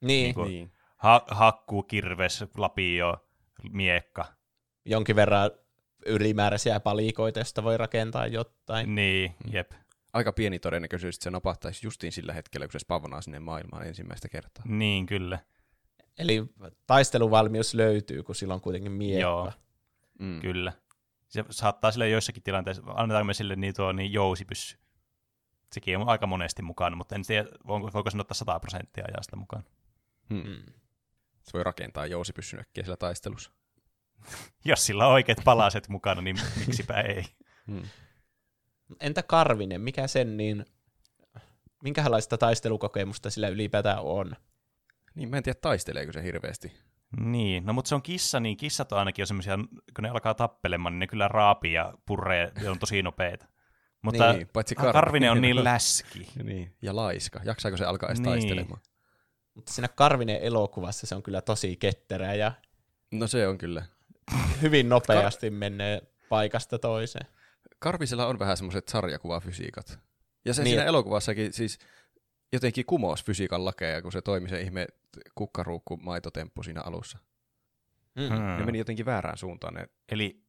Niin. 0.00 0.24
Niinku 0.24 0.44
niin. 0.44 0.72
Ha- 0.96 1.26
hakku, 1.30 1.82
kirves, 1.82 2.44
lapio, 2.56 3.28
miekka. 3.70 4.24
Jonkin 4.84 5.16
verran 5.16 5.50
ylimääräisiä 6.06 6.80
palikoita, 6.80 7.38
joista 7.38 7.64
voi 7.64 7.76
rakentaa 7.76 8.26
jotain. 8.26 8.94
Niin, 8.94 9.34
jep. 9.52 9.72
Aika 10.12 10.32
pieni 10.32 10.58
todennäköisyys, 10.58 11.16
että 11.16 11.24
se 11.24 11.30
napahtaisi 11.30 11.86
justiin 11.86 12.12
sillä 12.12 12.32
hetkellä, 12.32 12.66
kun 12.66 12.72
se 12.72 12.78
spavnaa 12.78 13.22
sinne 13.22 13.38
maailmaan 13.38 13.86
ensimmäistä 13.86 14.28
kertaa. 14.28 14.64
Niin, 14.66 15.06
kyllä. 15.06 15.38
Eli 16.18 16.44
taisteluvalmius 16.86 17.74
löytyy, 17.74 18.22
kun 18.22 18.34
silloin 18.34 18.56
on 18.56 18.60
kuitenkin 18.60 18.92
miekka. 18.92 19.20
Joo, 19.20 19.52
mm. 20.18 20.40
kyllä. 20.40 20.72
Se 21.28 21.44
saattaa 21.50 21.90
sille 21.90 22.08
joissakin 22.08 22.42
tilanteissa, 22.42 22.82
annetaanko 22.86 23.24
me 23.24 23.34
sille 23.34 23.56
niin 23.56 23.74
tuo 23.74 23.92
niin 23.92 24.12
jousipyssy. 24.12 24.78
Sekin 25.72 25.98
on 25.98 26.08
aika 26.08 26.26
monesti 26.26 26.62
mukana, 26.62 26.96
mutta 26.96 27.14
en 27.14 27.22
tiedä, 27.22 27.48
voiko, 27.66 27.90
voiko 27.94 28.10
sen 28.10 28.20
ottaa 28.20 28.34
100 28.34 28.60
prosenttia 28.60 29.04
ajasta 29.08 29.36
mukaan. 29.36 29.64
Hmm. 30.30 30.62
Se 31.42 31.52
voi 31.52 31.64
rakentaa 31.64 32.06
jousipyssynäkkiä 32.06 32.84
siellä 32.84 32.96
taistelussa. 32.96 33.50
Jos 34.64 34.86
sillä 34.86 35.06
on 35.06 35.12
oikeat 35.12 35.38
palaset 35.44 35.88
mukana, 35.88 36.22
niin 36.22 36.36
miksipä 36.66 37.00
ei. 37.00 37.24
Hmm. 37.66 37.82
Entä 39.00 39.22
Karvinen, 39.22 39.80
mikä 39.80 40.06
sen 40.06 40.36
niin, 40.36 40.64
minkälaista 41.82 42.38
taistelukokemusta 42.38 43.30
sillä 43.30 43.48
ylipäätään 43.48 44.00
on? 44.02 44.36
Niin, 45.14 45.28
mä 45.28 45.36
en 45.36 45.42
tiedä, 45.42 45.58
taisteleeko 45.62 46.12
se 46.12 46.22
hirveästi. 46.22 46.72
Niin, 47.20 47.66
no 47.66 47.72
mutta 47.72 47.88
se 47.88 47.94
on 47.94 48.02
kissa, 48.02 48.40
niin 48.40 48.56
kissat 48.56 48.92
on 48.92 48.98
ainakin 48.98 49.22
jo 49.22 49.26
semmoisia, 49.26 49.56
kun 49.96 50.02
ne 50.02 50.08
alkaa 50.08 50.34
tappelemaan, 50.34 50.92
niin 50.92 51.00
ne 51.00 51.06
kyllä 51.06 51.28
raapii 51.28 51.72
ja 51.72 51.94
purree 52.06 52.52
ja 52.62 52.70
on 52.70 52.78
tosi 52.78 53.02
nopeita. 53.02 53.46
Mutta 54.02 54.32
niin, 54.32 54.48
paitsi 54.52 54.74
Karvinen, 54.74 54.92
Karvinen 54.92 55.30
on 55.30 55.40
niin 55.40 55.64
läski. 55.64 56.28
niin, 56.42 56.76
ja 56.82 56.96
laiska. 56.96 57.40
Jaksaako 57.44 57.76
se 57.76 57.84
alkaa 57.84 58.08
edes 58.08 58.20
niin. 58.20 58.24
taistelemaan? 58.24 58.80
Mutta 59.54 59.72
siinä 59.72 59.88
Karvinen 59.88 60.40
elokuvassa 60.40 61.06
se 61.06 61.14
on 61.14 61.22
kyllä 61.22 61.40
tosi 61.40 61.76
ketterä 61.76 62.34
ja... 62.34 62.52
No 63.12 63.26
se 63.26 63.48
on 63.48 63.58
kyllä. 63.58 63.84
Hyvin 64.62 64.88
nopeasti 64.88 65.48
Kar- 65.48 65.52
menee 65.52 66.02
paikasta 66.28 66.78
toiseen. 66.78 67.26
Karvisella 67.78 68.26
on 68.26 68.38
vähän 68.38 68.56
semmoiset 68.56 68.88
sarjakuvafysiikat. 68.88 69.98
Ja 70.44 70.54
se 70.54 70.62
niin. 70.62 70.70
siinä 70.70 70.84
elokuvassakin 70.84 71.52
siis 71.52 71.78
jotenkin 72.52 72.86
kumos 72.86 73.24
fysiikan 73.24 73.64
lakeja, 73.64 74.02
kun 74.02 74.12
se 74.12 74.22
toimi 74.22 74.48
se 74.48 74.60
ihme 74.60 74.86
kukkaruukku 75.34 75.96
maitotemppu 75.96 76.62
siinä 76.62 76.82
alussa. 76.82 77.18
Hmm. 78.20 78.58
Ne 78.58 78.64
meni 78.64 78.78
jotenkin 78.78 79.06
väärään 79.06 79.38
suuntaan. 79.38 79.74
Ne... 79.74 79.88
Eli 80.08 80.42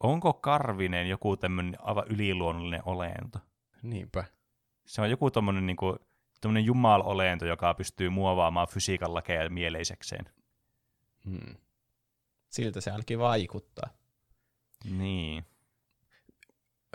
onko 0.00 0.32
Karvinen 0.32 1.08
joku 1.08 1.36
tämmöinen 1.36 1.76
aivan 1.80 2.04
yliluonnollinen 2.08 2.82
olento? 2.84 3.38
Niinpä. 3.82 4.24
Se 4.86 5.02
on 5.02 5.10
joku 5.10 5.30
tommonen, 5.30 5.66
niin 5.66 5.76
kuin, 5.76 5.98
tommonen 6.40 6.64
jumal-olento, 6.64 7.46
joka 7.46 7.74
pystyy 7.74 8.08
muovaamaan 8.08 8.68
fysiikan 8.68 9.14
lakeja 9.14 9.50
mieleisekseen. 9.50 10.24
Hmm. 11.24 11.56
Siltä 12.50 12.80
se 12.80 12.90
ainakin 12.90 13.18
vaikuttaa. 13.18 13.90
Niin. 14.84 15.44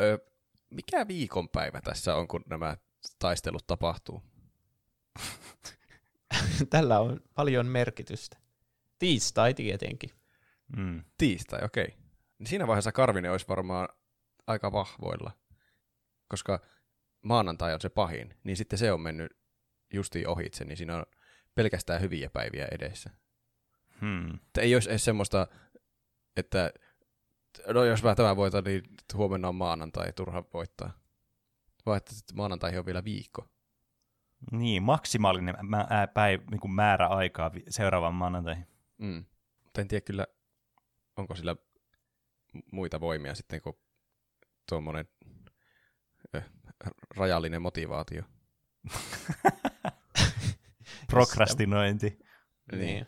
Ö, 0.02 0.20
mikä 0.70 1.08
viikonpäivä 1.08 1.82
tässä 1.82 2.16
on, 2.16 2.28
kun 2.28 2.42
nämä 2.50 2.78
taistelut 3.20 3.68
tapahtuu? 3.68 4.24
Tällä 6.70 7.00
on 7.00 7.20
paljon 7.34 7.66
merkitystä. 7.66 8.38
Tiistai 9.00 9.54
tietenkin. 9.54 10.10
Mm. 10.78 11.04
Tiistai, 11.18 11.60
okei. 11.64 11.86
Okay. 11.86 11.98
Niin 12.40 12.48
siinä 12.48 12.68
vaiheessa 12.68 12.92
Karvinen 12.92 13.32
olisi 13.32 13.48
varmaan 13.48 13.90
aika 14.48 14.72
vahvoilla, 14.72 15.32
koska 16.28 16.60
maanantai 17.22 17.74
on 17.74 17.82
se 17.82 17.90
pahin, 17.90 18.34
niin 18.44 18.58
sitten 18.58 18.80
se 18.80 18.92
on 18.92 19.02
mennyt 19.02 19.38
justiin 19.94 20.28
ohitse, 20.28 20.66
niin 20.66 20.78
siinä 20.78 20.96
on 20.96 21.06
pelkästään 21.56 22.02
hyviä 22.02 22.30
päiviä 22.30 22.68
edessä. 22.72 23.10
Hmm. 24.02 24.40
Ei 24.60 24.76
olisi 24.76 24.90
edes 24.90 25.06
semmoista, 25.06 25.48
että 26.38 26.74
no 27.68 27.84
jos 27.84 28.04
mä 28.04 28.16
tämän 28.16 28.36
voitan, 28.36 28.64
niin 28.64 28.84
huomenna 29.14 29.48
on 29.48 29.56
maanantai, 29.56 30.14
turha 30.14 30.44
voittaa. 30.54 31.00
Vaan 31.86 31.98
että 31.98 32.14
maanantai 32.34 32.78
on 32.78 32.86
vielä 32.86 33.04
viikko. 33.04 33.50
Niin, 34.52 34.84
maksimaalinen 34.84 35.56
mä, 35.62 35.88
ää, 35.90 36.08
päiv, 36.08 36.42
niin 36.52 36.74
määrä 36.74 37.08
aikaa 37.08 37.54
vi- 37.54 37.64
seuraavan 37.70 38.14
maanantaihin. 38.14 38.68
Mm. 38.98 39.26
Mutta 39.64 39.82
en 39.82 39.88
tiedä 39.88 40.02
kyllä, 40.02 40.28
onko 41.18 41.36
sillä 41.36 41.56
muita 42.72 43.00
voimia 43.00 43.36
sitten 43.36 43.62
kuin 43.62 43.76
tuommoinen 44.70 45.08
äh, 46.36 46.46
rajallinen 47.18 47.62
motivaatio. 47.62 48.24
Prokrastinointi. 51.10 52.20
Niin. 52.72 52.80
Niin. 52.80 53.08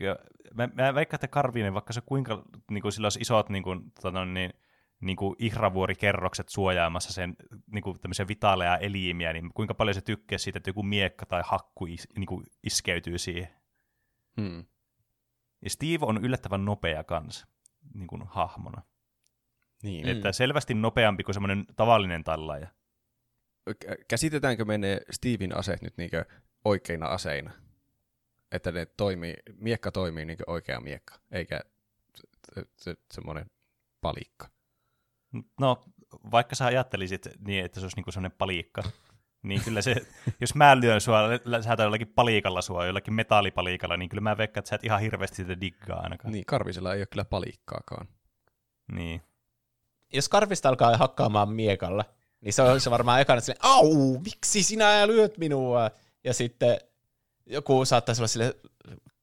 Ja 0.00 0.16
mä, 0.54 0.68
mä 0.74 0.94
veikkaan, 0.94 1.16
että 1.16 1.28
Karvinen, 1.28 1.74
vaikka 1.74 1.92
se 1.92 2.00
kuinka, 2.00 2.44
niin 2.70 2.82
kuin 2.82 2.92
sillä 2.92 3.06
olisi 3.06 3.20
isot 3.20 3.48
niin 3.48 3.62
kuin, 3.62 3.92
tota, 4.02 4.24
niin, 4.24 4.52
niin 5.00 5.16
kuin 5.16 5.36
ihravuorikerrokset 5.38 6.48
suojaamassa 6.48 7.12
sen 7.12 7.36
niin 7.66 7.82
kuin 7.82 8.00
tämmöisiä 8.00 8.28
vitaaleja 8.28 8.76
elimiä, 8.76 9.32
niin 9.32 9.50
kuinka 9.54 9.74
paljon 9.74 9.94
se 9.94 10.00
tykkää 10.00 10.38
siitä, 10.38 10.56
että 10.56 10.70
joku 10.70 10.82
miekka 10.82 11.26
tai 11.26 11.42
hakku 11.44 11.86
is, 11.86 12.08
niin 12.16 12.26
kuin 12.26 12.44
iskeytyy 12.62 13.18
siihen. 13.18 13.48
Hmm. 14.40 14.64
Ja 15.62 15.70
Steve 15.70 16.06
on 16.06 16.24
yllättävän 16.24 16.64
nopea 16.64 17.04
kans 17.04 17.46
niin 17.94 18.06
kuin 18.06 18.22
hahmona. 18.26 18.82
Niin. 19.82 20.06
Mm. 20.06 20.12
Että 20.12 20.32
selvästi 20.32 20.74
nopeampi 20.74 21.24
kuin 21.24 21.34
semmoinen 21.34 21.66
tavallinen 21.76 22.24
tallaaja. 22.24 22.68
Kä- 23.70 24.04
Käsitetäänkö 24.08 24.64
me 24.64 24.78
ne 24.78 25.00
Steven 25.10 25.56
aseet 25.56 25.82
nyt 25.82 25.96
niinkö 25.96 26.24
oikeina 26.64 27.06
aseina? 27.06 27.50
Että 28.52 28.72
ne 28.72 28.86
toimii, 28.86 29.34
miekka 29.56 29.92
toimii 29.92 30.24
niinkö 30.24 30.44
oikea 30.46 30.80
miekka, 30.80 31.14
eikä 31.30 31.60
se, 32.54 32.62
se, 32.76 32.94
semmoinen 33.12 33.50
palikka. 34.00 34.48
No, 35.60 35.84
vaikka 36.30 36.54
sä 36.54 36.66
ajattelisit 36.66 37.28
niin, 37.46 37.64
että 37.64 37.80
se 37.80 37.84
olisi 37.84 37.96
niinku 37.96 38.12
semmoinen 38.12 38.38
palikka, 38.38 38.82
niin 39.42 39.64
kyllä 39.64 39.82
se, 39.82 39.96
jos 40.40 40.54
mä 40.54 40.80
lyön 40.80 41.00
sua, 41.00 41.18
sä 41.60 41.82
jollakin 41.82 42.08
palikalla 42.08 42.62
sua, 42.62 42.86
jollakin 42.86 43.14
metallipalikalla, 43.14 43.96
niin 43.96 44.08
kyllä 44.08 44.20
mä 44.20 44.36
veikkaan, 44.38 44.60
että 44.60 44.68
sä 44.68 44.76
et 44.76 44.84
ihan 44.84 45.00
hirveästi 45.00 45.36
sitä 45.36 45.60
diggaa 45.60 46.00
ainakaan. 46.00 46.32
Niin, 46.32 46.46
Karvisella 46.46 46.94
ei 46.94 47.00
ole 47.00 47.06
kyllä 47.06 47.24
palikkaakaan. 47.24 48.08
Niin. 48.92 49.22
Jos 50.12 50.28
karvista 50.28 50.68
alkaa 50.68 50.96
hakkaamaan 50.96 51.48
miekalla, 51.48 52.04
niin 52.40 52.52
se 52.52 52.62
on 52.62 52.80
se 52.80 52.90
varmaan 52.90 53.20
ekana 53.20 53.40
silleen, 53.40 53.64
au, 53.64 54.18
miksi 54.18 54.62
sinä 54.62 55.06
lyöt 55.06 55.38
minua? 55.38 55.90
Ja 56.24 56.34
sitten 56.34 56.78
joku 57.48 57.84
saattaisi 57.84 58.20
olla 58.20 58.28
silleen, 58.28 58.54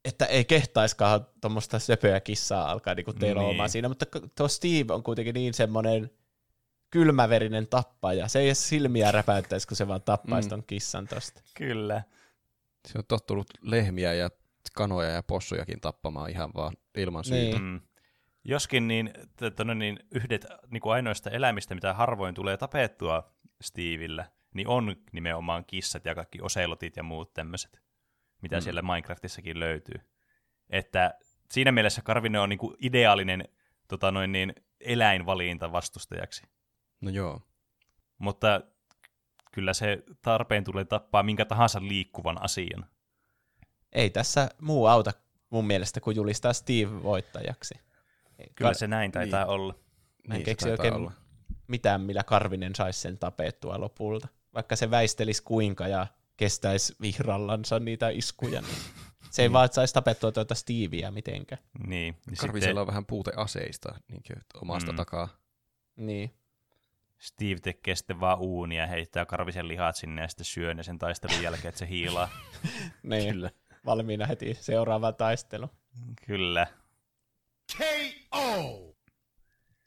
että 0.05 0.25
ei 0.25 0.45
kehtaiskaan 0.45 1.27
tuommoista 1.41 1.79
söpöä 1.79 2.19
kissaa 2.19 2.71
alkaa 2.71 2.95
niinku 2.95 3.13
teloamaan 3.13 3.55
Niin. 3.57 3.69
siinä, 3.69 3.87
mutta 3.89 4.05
tuo 4.37 4.47
Steve 4.47 4.93
on 4.93 5.03
kuitenkin 5.03 5.33
niin 5.33 5.53
semmoinen 5.53 6.11
kylmäverinen 6.89 7.67
tappaja. 7.67 8.27
Se 8.27 8.39
ei 8.39 8.45
edes 8.47 8.69
silmiä 8.69 9.11
räpäyttäisi, 9.11 9.67
kun 9.67 9.77
se 9.77 9.87
vaan 9.87 10.01
tappaisi 10.01 10.47
Mm. 10.47 10.49
ton 10.49 10.63
kissan 10.67 11.07
tosta. 11.07 11.41
Kyllä. 11.57 12.03
Se 12.87 12.97
on 12.97 13.05
tottunut 13.07 13.47
lehmiä 13.61 14.13
ja 14.13 14.29
kanoja 14.75 15.09
ja 15.09 15.23
possujakin 15.23 15.81
tappamaan 15.81 16.29
ihan 16.29 16.51
vaan 16.55 16.73
ilman 16.97 17.23
syytä. 17.23 17.59
Niin. 17.59 17.61
Mm. 17.61 17.81
Joskin 18.43 18.87
niin, 18.87 19.13
no 19.63 19.73
niin 19.73 19.99
yhdet 20.11 20.45
niin 20.71 20.81
kuin 20.81 20.93
ainoista 20.93 21.29
eläimistä, 21.29 21.75
mitä 21.75 21.93
harvoin 21.93 22.35
tulee 22.35 22.57
tapettua 22.57 23.31
Stevillä, 23.61 24.25
niin 24.53 24.67
on 24.67 24.95
nimenomaan 25.11 25.65
kissat 25.65 26.05
ja 26.05 26.15
kaikki 26.15 26.41
oselotit 26.41 26.95
ja 26.97 27.03
muut 27.03 27.33
tämmöiset, 27.33 27.81
mitä 28.41 28.55
Mm. 28.55 28.61
siellä 28.61 28.81
Minecraftissakin 28.81 29.59
löytyy. 29.59 30.01
Että 30.69 31.13
siinä 31.51 31.71
mielessä 31.71 32.01
Karvinen 32.01 32.41
on 32.41 32.49
niin 32.49 32.59
kuin 32.59 32.75
ideaalinen 32.79 33.47
tota 33.87 34.11
noin 34.11 34.31
niin, 34.31 34.53
eläinvalinta 34.79 35.71
vastustajaksi. 35.71 36.43
No 37.01 37.09
joo. 37.09 37.41
Mutta 38.17 38.61
kyllä 39.51 39.73
se 39.73 40.03
tarpeen 40.21 40.63
tulee 40.63 40.85
tappaa 40.85 41.23
minkä 41.23 41.45
tahansa 41.45 41.81
liikkuvan 41.81 42.43
asian. 42.43 42.85
Ei 43.93 44.09
tässä 44.09 44.49
muu 44.61 44.85
auta 44.85 45.11
mun 45.49 45.67
mielestä, 45.67 45.99
kun 45.99 46.15
julistaa 46.15 46.53
Steve 46.53 47.03
voittajaksi. 47.03 47.73
Kyllä 48.55 48.71
Kar- 48.71 48.77
se 48.77 48.87
näin 48.87 49.11
taitaa 49.11 49.43
niin. 49.43 49.49
olla. 49.51 49.73
Mä 50.27 50.33
en 50.33 50.37
Niin 50.37 50.45
keksi 50.45 50.69
oikein 50.69 50.93
olla. 50.93 51.11
mitään, 51.67 52.01
millä 52.01 52.23
Karvinen 52.23 52.75
saisi 52.75 52.99
sen 52.99 53.17
tapettua 53.17 53.79
lopulta. 53.79 54.27
Vaikka 54.53 54.75
se 54.75 54.91
väistelisi 54.91 55.43
kuinka 55.43 55.87
ja 55.87 56.07
kestäisi 56.37 56.95
vihrallansa 57.01 57.79
niitä 57.79 58.09
iskuja, 58.09 58.61
niin 58.61 58.75
se 59.31 59.41
ei 59.41 59.51
vaan 59.51 59.69
saisi 59.73 59.93
tapettua 59.93 60.31
tuota 60.31 60.55
Steveä 60.55 61.11
mitenkään. 61.11 61.61
Niin. 61.87 62.15
niin 62.27 62.37
Karvisella 62.37 62.81
on 62.81 62.87
vähän 62.87 63.05
puute 63.05 63.31
aseista 63.35 63.95
niin 64.07 64.21
omasta 64.61 64.91
Mm. 64.91 64.95
takaa. 64.95 65.27
Niin. 65.95 66.33
Steve 67.19 67.59
tekee 67.59 67.95
sitten 67.95 68.19
vaan 68.19 68.39
uunia 68.39 68.81
ja 68.81 68.87
heittää 68.87 69.25
karvisen 69.25 69.67
lihat 69.67 69.95
sinne 69.95 70.21
ja 70.21 70.27
sitten 70.27 70.45
syö 70.45 70.73
ne 70.73 70.83
sen 70.83 70.97
taistelun 70.97 71.43
jälkeen, 71.43 71.69
että 71.69 71.79
se 71.79 71.89
hiilaa. 71.89 72.29
niin. 73.03 73.33
Kyllä. 73.33 73.49
Valmiina 73.85 74.25
heti 74.25 74.53
seuraava 74.61 75.11
taistelu. 75.11 75.69
Kyllä. 76.27 76.67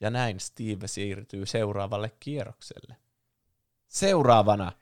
Ja 0.01 0.11
näin 0.11 0.40
Steve 0.40 0.86
siirtyy 0.88 1.46
seuraavalle 1.46 2.12
kierrokselle. 2.20 2.96
Seuraavana 3.88 4.72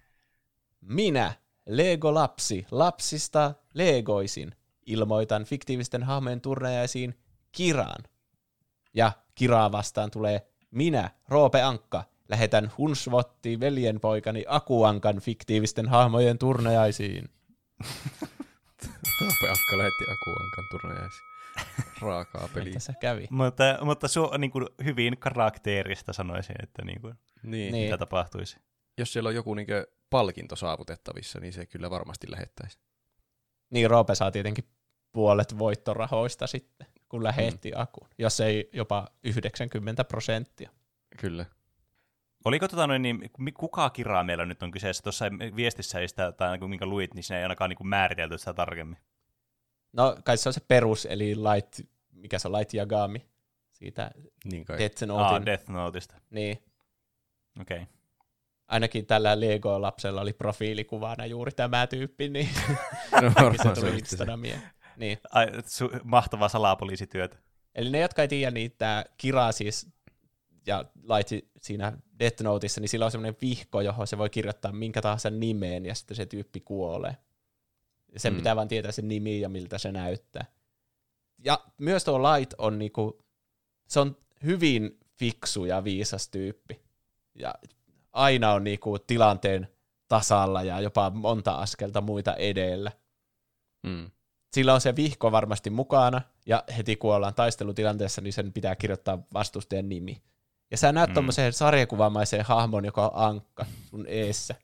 minä, 0.80 1.32
Lego-lapsi, 1.66 2.66
lapsista 2.70 3.54
Legoisin, 3.74 4.52
ilmoitan 4.86 5.44
fiktiivisten 5.44 6.02
hahmojen 6.02 6.40
turnajaisiin 6.40 7.18
Kiraan. 7.52 8.04
Ja 8.94 9.12
Kiraa 9.34 9.72
vastaan 9.72 10.10
tulee 10.10 10.46
minä, 10.70 11.10
Roope 11.28 11.62
Ankka, 11.62 12.04
lähetän 12.28 12.72
Hunsvotti 12.78 13.60
veljenpoikani 13.60 14.44
Akuankan 14.48 15.20
fiktiivisten 15.20 15.88
hahmojen 15.88 16.38
turnajaisiin. 16.38 17.28
Roope 19.20 19.48
Akka 19.50 19.78
lähetti 19.78 20.04
Akuankan 20.04 20.64
turnajaisiin. 20.70 21.26
Raakaa 22.00 22.48
peliä. 22.54 22.72
Tässä 22.72 22.92
kävi. 23.00 23.26
Mutta, 23.30 23.64
mutta 23.82 24.08
se 24.08 24.20
on 24.20 24.40
niin 24.40 24.50
kuin 24.50 24.66
hyvin 24.84 25.18
karakteerista 25.18 26.12
sanoisin, 26.12 26.56
että 26.62 26.84
niin 26.84 27.00
kuin, 27.00 27.14
Niin. 27.42 27.50
Niin. 27.50 27.72
niin. 27.72 27.84
mitä 27.84 27.98
tapahtuisi. 27.98 28.56
Jos 28.98 29.12
siellä 29.12 29.28
on 29.28 29.34
joku 29.34 29.54
niinkö 29.54 29.86
palkinto 30.10 30.56
saavutettavissa, 30.56 31.40
niin 31.40 31.52
se 31.52 31.66
kyllä 31.66 31.90
varmasti 31.90 32.30
lähettäisi. 32.30 32.78
Niin 33.70 33.90
Roope 33.90 34.14
saa 34.14 34.30
tietenkin 34.30 34.64
puolet 35.12 35.58
voittorahoista 35.58 36.46
sitten, 36.46 36.86
kun 37.08 37.24
lähetti 37.24 37.70
mm. 37.70 37.80
Akun, 37.80 38.08
jos 38.18 38.40
ei 38.40 38.70
jopa 38.72 39.06
90 39.24 40.04
prosenttia. 40.04 40.70
Kyllä. 41.20 41.46
Oliko 42.44 42.68
tota 42.68 42.86
noin, 42.86 43.02
niin, 43.02 43.30
kuka 43.54 43.90
kiraa 43.90 44.24
meillä 44.24 44.46
nyt 44.46 44.62
on 44.62 44.70
kyseessä? 44.70 45.02
Tuossa 45.02 45.24
viestissä 45.56 46.00
ei 46.00 46.08
sitä, 46.08 46.32
tai 46.32 46.58
niin 46.58 46.70
minkä 46.70 46.86
luit, 46.86 47.14
niin 47.14 47.22
siinä 47.22 47.38
ei 47.38 47.42
ainakaan 47.42 47.68
niin 47.68 47.76
kuin 47.76 47.88
määritelty 47.88 48.38
sitä 48.38 48.54
tarkemmin. 48.54 48.98
No 49.92 50.16
kai 50.24 50.36
se 50.36 50.48
on 50.48 50.52
se 50.52 50.60
perus, 50.68 51.06
eli 51.06 51.34
Light, 51.36 51.80
mikä 52.12 52.38
se 52.38 52.48
on, 52.48 52.54
Light 52.54 52.74
Yagami, 52.74 53.26
siitä 53.72 54.10
Niin 54.44 54.64
kai. 54.64 54.78
Death 54.78 55.02
Ah, 55.02 55.08
Notein. 55.08 55.46
Death 55.46 55.68
Noteista. 55.68 56.16
Niin, 56.30 56.62
Okei. 57.60 57.82
Okay. 57.82 57.95
Ainakin 58.68 59.06
tällä 59.06 59.40
Lego-lapsella 59.40 60.20
oli 60.20 60.32
profiilikuvana 60.32 61.26
juuri 61.26 61.52
tämä 61.52 61.86
tyyppi, 61.86 62.28
niin 62.28 62.48
No, 63.22 63.52
se 63.74 63.80
tuli. 63.80 63.98
Instagramiin. 63.98 64.62
Niin. 64.96 65.18
Ai, 65.32 65.46
su- 65.46 66.00
mahtavaa 66.04 66.48
salapoliisityötä. 66.48 67.36
Eli 67.74 67.90
ne, 67.90 68.00
jotka 68.00 68.22
ei 68.22 68.28
tiedä, 68.28 68.50
niin 68.50 68.72
tämä 68.78 69.04
Kira 69.16 69.52
siis 69.52 69.88
ja 70.66 70.84
Light 71.02 71.46
siinä 71.62 71.98
Death 72.18 72.42
Noteissa, 72.42 72.80
niin 72.80 72.88
sillä 72.88 73.04
on 73.04 73.10
semmoinen 73.10 73.36
vihko, 73.40 73.80
johon 73.80 74.06
se 74.06 74.18
voi 74.18 74.30
kirjoittaa 74.30 74.72
minkä 74.72 75.02
tahansa 75.02 75.30
nimeen, 75.30 75.86
ja 75.86 75.94
sitten 75.94 76.16
se 76.16 76.26
tyyppi 76.26 76.60
kuolee. 76.60 77.16
Ja 78.12 78.20
sen 78.20 78.32
Mm. 78.32 78.34
mm. 78.34 78.40
pitää 78.40 78.56
vaan 78.56 78.68
tietää 78.68 78.92
sen 78.92 79.08
nimi 79.08 79.40
ja 79.40 79.48
miltä 79.48 79.78
se 79.78 79.92
näyttää. 79.92 80.44
Ja 81.44 81.64
myös 81.78 82.04
tuo 82.04 82.22
Light 82.22 82.54
on 82.58 82.78
niinku, 82.78 83.18
se 83.88 84.00
on 84.00 84.16
hyvin 84.44 84.98
fiksu 85.18 85.64
ja 85.64 85.84
viisas 85.84 86.28
tyyppi. 86.28 86.80
Ja 87.34 87.54
aina 88.16 88.52
on 88.52 88.64
niinku 88.64 88.98
tilanteen 88.98 89.68
tasalla 90.08 90.62
ja 90.62 90.80
jopa 90.80 91.10
monta 91.10 91.52
askelta 91.54 92.00
muita 92.00 92.34
edellä 92.34 92.92
Mm. 93.86 94.10
sillä 94.52 94.74
on 94.74 94.80
se 94.80 94.96
vihko 94.96 95.32
varmasti 95.32 95.70
mukana, 95.70 96.22
ja 96.46 96.64
heti 96.76 96.96
kun 96.96 97.14
ollaan 97.14 97.34
taistelutilanteessa, 97.34 98.20
niin 98.20 98.32
sen 98.32 98.52
pitää 98.52 98.76
kirjoittaa 98.76 99.18
vastustajan 99.34 99.88
nimi. 99.88 100.22
Ja 100.70 100.76
sä 100.76 100.92
näet 100.92 101.08
Mm. 101.08 101.12
mm. 101.12 101.14
tommoseen 101.14 101.52
sarjakuvamaiseen 101.52 102.44
hahmon, 102.44 102.84
joka 102.84 103.08
on 103.08 103.10
ankka 103.14 103.66
sun 103.90 104.04
eessä. 104.08 104.54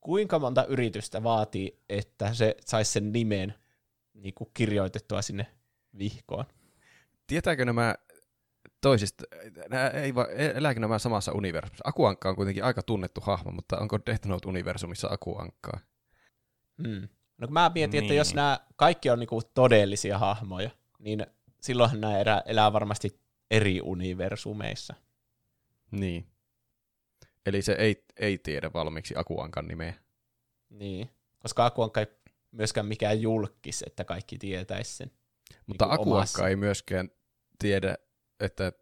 Kuinka 0.00 0.38
monta 0.38 0.64
yritystä 0.64 1.22
vaatii, 1.22 1.78
että 1.88 2.34
se 2.34 2.56
saisi 2.66 2.92
sen 2.92 3.12
nimen 3.12 3.54
niin 4.14 4.34
kuin 4.34 4.50
kirjoitettua 4.54 5.22
sinne 5.22 5.46
vihkoon? 5.98 6.44
Tietääkö 7.26 7.64
nämä 7.64 7.94
toisista, 8.82 9.24
nää 9.70 9.88
ei 9.90 10.14
va, 10.14 10.26
elääkö 10.54 10.80
nämä 10.80 10.98
samassa 10.98 11.32
universumissa? 11.32 11.82
Akuankka 11.88 12.28
on 12.28 12.36
kuitenkin 12.36 12.64
aika 12.64 12.82
tunnettu 12.82 13.20
hahmo, 13.20 13.50
mutta 13.50 13.78
onko 13.78 13.98
Death 14.06 14.26
Note-universumissa 14.26 15.08
Akuankkaa? 15.10 15.80
Hmm. 16.82 17.08
No 17.38 17.46
kun 17.46 17.52
mä 17.54 17.70
mietin, 17.74 17.92
niin. 17.92 18.04
että 18.04 18.14
jos 18.14 18.28
Niin. 18.28 18.36
nämä 18.36 18.60
kaikki 18.76 19.10
on 19.10 19.18
niinku 19.18 19.40
todellisia 19.54 20.18
hahmoja, 20.18 20.70
niin 20.98 21.26
silloinhan 21.60 22.00
nämä 22.00 22.18
elää, 22.20 22.42
elää 22.46 22.72
varmasti 22.72 23.20
eri 23.50 23.80
universumeissa. 23.82 24.94
Niin. 25.90 26.26
Eli 27.46 27.62
se 27.62 27.72
ei, 27.72 28.04
ei 28.16 28.38
tiedä 28.38 28.70
valmiiksi 28.74 29.14
Akuankan 29.16 29.68
nimeä. 29.68 29.94
Niin. 30.70 31.10
Koska 31.38 31.64
Akuankka 31.66 32.00
ei 32.00 32.06
myöskään 32.50 32.86
mikään 32.86 33.20
julkis, 33.22 33.82
että 33.86 34.04
kaikki 34.04 34.38
tietäisi 34.38 34.96
sen. 34.96 35.10
Mutta 35.66 35.84
Niinku 35.84 35.94
Akuankka 35.94 36.16
omassa. 36.16 36.48
ei 36.48 36.56
myöskään 36.56 37.10
tiedä, 37.58 37.96
että 38.44 38.72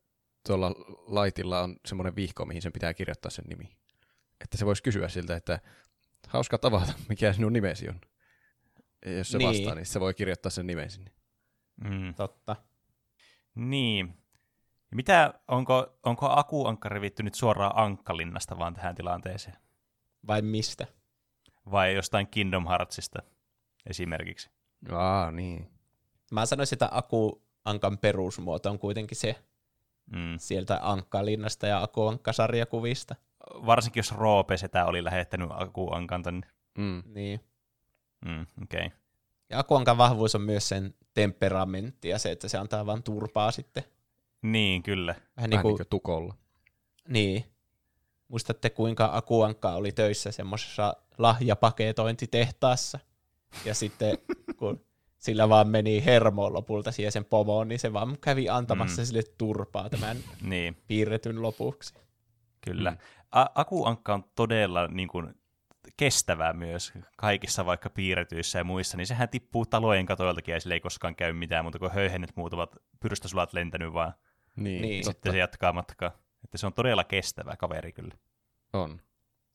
tuolla 0.46 0.70
laitilla 1.06 1.60
on 1.60 1.76
semmoinen 1.86 2.16
vihko, 2.16 2.46
mihin 2.46 2.62
sen 2.62 2.72
pitää 2.72 2.94
kirjoittaa 2.94 3.30
sen 3.30 3.44
nimi. 3.48 3.76
Että 4.40 4.56
se 4.56 4.66
voisi 4.66 4.82
kysyä 4.82 5.08
siltä, 5.08 5.36
että 5.36 5.60
hauska 6.28 6.58
tavata, 6.58 6.92
mikä 7.08 7.32
sinun 7.32 7.52
nimesi 7.52 7.88
on. 7.88 8.00
Ja 9.06 9.12
jos 9.18 9.30
se 9.30 9.38
Niin. 9.38 9.48
vastaa, 9.48 9.74
niin 9.74 9.86
se 9.86 10.00
voi 10.00 10.14
kirjoittaa 10.14 10.50
sen 10.50 10.66
nimen 10.66 10.90
sinne. 10.90 11.10
Mm. 11.84 12.14
Totta. 12.14 12.56
Niin. 13.54 14.14
Mitä, 14.94 15.34
onko, 15.48 15.98
onko 16.02 16.26
Aku-ankka 16.30 16.88
revitty 16.88 17.22
nyt 17.22 17.34
suoraan 17.34 17.72
Ankkalinnasta 17.74 18.58
vaan 18.58 18.74
tähän 18.74 18.94
tilanteeseen? 18.94 19.56
Vai 20.26 20.42
mistä? 20.42 20.86
Vai 21.70 21.94
jostain 21.94 22.26
Kingdom 22.26 22.66
Heartsista 22.68 23.22
esimerkiksi? 23.86 24.50
Aa, 24.92 25.30
niin. 25.30 25.70
Mä 26.32 26.46
sanoisin, 26.46 26.76
että 26.76 26.88
Aku-ankan 26.92 27.98
perusmuoto 27.98 28.70
on 28.70 28.78
kuitenkin 28.78 29.16
se 29.16 29.44
Mm. 30.10 30.34
sieltä 30.38 30.78
Ankkalinnasta 30.82 31.66
ja 31.66 31.82
Aku-ankka-sarjakuvista. 31.82 33.14
Varsinkin 33.66 33.98
jos 34.00 34.12
Roope 34.12 34.56
sitä 34.56 34.86
oli 34.86 35.04
lähettänyt 35.04 35.48
Aku-ankan 35.50 36.22
tänne. 36.22 36.46
Mm. 36.78 37.02
Niin. 37.06 37.40
Mm, 38.24 38.46
okei. 38.62 38.86
Okay. 38.86 38.98
Ja 39.50 39.58
Akuankan 39.58 39.98
vahvuus 39.98 40.34
on 40.34 40.42
myös 40.42 40.68
sen 40.68 40.94
temperamentti 41.14 42.08
ja 42.08 42.18
se, 42.18 42.30
että 42.30 42.48
se 42.48 42.58
antaa 42.58 42.86
vaan 42.86 43.02
turpaa 43.02 43.50
sitten. 43.50 43.84
Niin, 44.42 44.82
kyllä. 44.82 45.12
Vähän 45.12 45.26
Vähän 45.36 45.50
niin 45.50 45.56
niin 45.56 45.62
kuin, 45.62 45.76
kuin 45.76 45.86
tukolla. 45.90 46.34
niin. 47.08 47.44
Muistatte, 48.28 48.70
kuinka 48.70 49.10
Akuankka 49.12 49.72
oli 49.72 49.92
töissä 49.92 50.32
semmoisessa 50.32 50.96
lahjapaketointitehtaassa. 51.18 52.98
Ja 53.64 53.74
sitten, 53.74 54.18
kun 54.56 54.84
sillä 55.20 55.48
vaan 55.48 55.68
meni 55.68 56.04
hermoon 56.04 56.52
lopulta 56.52 56.92
siihen 56.92 57.12
sen 57.12 57.24
pomoon, 57.24 57.68
niin 57.68 57.78
se 57.78 57.92
vaan 57.92 58.18
kävi 58.20 58.48
antamassa 58.48 59.02
Mm. 59.02 59.06
sille 59.06 59.22
turpaa 59.38 59.88
tämän 59.90 60.16
Niin, 60.42 60.76
piirretyn 60.88 61.42
lopuksi. 61.42 61.94
kyllä. 62.60 62.90
Mm. 62.90 62.96
A- 63.32 63.46
Aku-ankka 63.54 64.14
on 64.14 64.24
todella 64.34 64.86
niin 64.88 65.08
kuin, 65.08 65.34
kestävää 65.96 66.52
myös 66.52 66.92
kaikissa 67.16 67.66
vaikka 67.66 67.90
piirretyissä 67.90 68.58
ja 68.58 68.64
muissa, 68.64 68.96
niin 68.96 69.06
sehän 69.06 69.28
tippuu 69.28 69.66
talojen 69.66 70.06
katoiltakin 70.06 70.52
ja 70.52 70.60
sillä 70.60 70.74
ei 70.74 70.80
koskaan 70.80 71.14
käy 71.16 71.32
mitään 71.32 71.64
muuta 71.64 71.78
kuin 71.78 71.92
höyhennet 71.92 72.36
muutamat 72.36 72.76
pyrstösulat 73.00 73.52
lentänyt 73.52 73.92
vaan. 73.92 74.12
Niin, 74.56 74.82
Niin. 74.82 75.04
totta. 75.04 75.12
Sitten 75.16 75.32
se 75.32 75.38
jatkaa 75.38 75.72
matkaa. 75.72 76.10
Että 76.44 76.58
se 76.58 76.66
on 76.66 76.72
todella 76.72 77.04
kestävä 77.04 77.56
kaveri 77.56 77.92
kyllä. 77.92 78.14
On. 78.72 79.00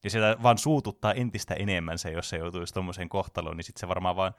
Ja 0.03 0.09
sitä 0.09 0.37
vaan 0.43 0.57
suututtaa 0.57 1.13
entistä 1.13 1.53
enemmän 1.53 1.97
se, 1.97 2.11
jos 2.11 2.29
se 2.29 2.37
joutuisi 2.37 2.73
tuommoiseen 2.73 3.09
kohtaloon, 3.09 3.57
niin 3.57 3.63
sitten 3.65 3.79
se 3.79 3.87
varmaan 3.87 4.15
vaan... 4.15 4.33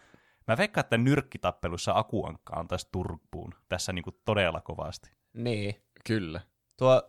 Mä 0.46 0.56
veikkaan, 0.56 0.84
että 0.84 0.98
nyrkkitappelussa 0.98 1.92
Akuankka 1.98 2.56
antaisi 2.56 2.88
turppuun 2.92 3.54
tässä 3.68 3.92
niinku 3.92 4.10
todella 4.24 4.60
kovasti. 4.60 5.10
Niin. 5.32 5.74
Kyllä. 6.06 6.40
Tuo 6.76 7.02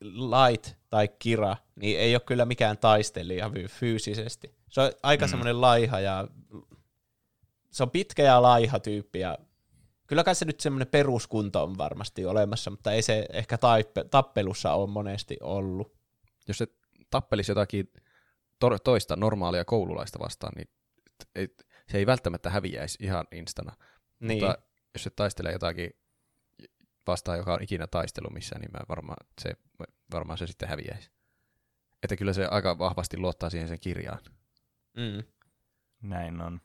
Light 0.00 0.74
tai 0.90 1.08
Kira, 1.18 1.56
niin 1.76 1.98
ei 1.98 2.14
ole 2.14 2.20
kyllä 2.26 2.44
mikään 2.44 2.78
taistelija 2.78 3.50
fy- 3.50 3.68
fyysisesti. 3.68 4.54
Se 4.70 4.80
on 4.80 4.90
aika 5.02 5.24
Mm. 5.24 5.28
mm. 5.28 5.30
semmoinen 5.30 5.60
laiha 5.60 6.00
ja 6.00 6.28
se 7.70 7.82
on 7.82 7.90
pitkä 7.90 8.22
ja 8.22 8.42
laiha 8.42 8.80
tyyppi 8.80 9.18
ja 9.20 9.38
kyllä 10.06 10.24
kai 10.24 10.34
se 10.34 10.44
nyt 10.44 10.60
semmoinen 10.60 10.88
peruskunto 10.88 11.62
on 11.62 11.78
varmasti 11.78 12.24
olemassa, 12.26 12.70
mutta 12.70 12.92
ei 12.92 13.02
se 13.02 13.26
ehkä 13.32 13.58
taippe, 13.58 14.04
tappelussa 14.04 14.72
ole 14.74 14.90
monesti 14.90 15.36
ollut. 15.40 15.92
Jos 16.48 16.58
se 16.58 16.66
tappelisi 17.10 17.50
jotakin 17.50 17.92
to- 18.58 18.78
toista 18.78 19.16
normaalia 19.16 19.64
koululaista 19.64 20.18
vastaan, 20.18 20.52
niin 20.56 20.68
ei, 21.34 21.48
se 21.88 21.98
ei 21.98 22.06
välttämättä 22.06 22.50
häviäisi 22.50 22.98
ihan 23.00 23.26
instana. 23.32 23.72
Niin, 24.20 24.44
Mutta 24.44 24.58
jos 24.94 25.04
se 25.04 25.10
taistelee 25.10 25.52
jotakin 25.52 25.90
vastaan, 27.06 27.38
joka 27.38 27.54
on 27.54 27.62
ikinä 27.62 27.86
taistelu 27.86 28.30
missään, 28.30 28.60
niin 28.60 28.72
mä 28.72 28.80
varmaan 28.88 29.26
se, 29.40 29.50
varmaan 30.12 30.38
se 30.38 30.46
sitten 30.46 30.68
häviäisi. 30.68 31.10
Että 32.02 32.16
kyllä 32.16 32.32
se 32.32 32.46
aika 32.46 32.78
vahvasti 32.78 33.18
luottaa 33.18 33.50
siihen 33.50 33.68
sen 33.68 33.80
kirjaan. 33.80 34.18
mm. 34.96 35.22
Näin 36.02 36.40
on. 36.40 36.60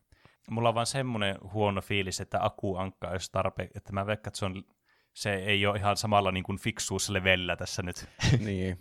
Mulla 0.49 0.69
on 0.69 0.75
vaan 0.75 0.85
semmoinen 0.85 1.35
huono 1.53 1.81
fiilis, 1.81 2.21
että 2.21 2.39
Aku-ankka 2.43 3.07
olisi 3.07 3.31
tarpeen, 3.31 3.69
että 3.75 3.93
mä 3.93 4.05
veikkaan, 4.05 4.29
että 4.29 4.39
se, 4.39 4.45
on, 4.45 4.63
se 5.13 5.35
ei 5.35 5.65
ole 5.65 5.77
ihan 5.77 5.97
samalla 5.97 6.31
niin 6.31 6.43
kuin 6.43 6.59
fiksuuslevelillä 6.59 7.55
tässä 7.55 7.81
nyt. 7.81 8.05
niin. 8.45 8.79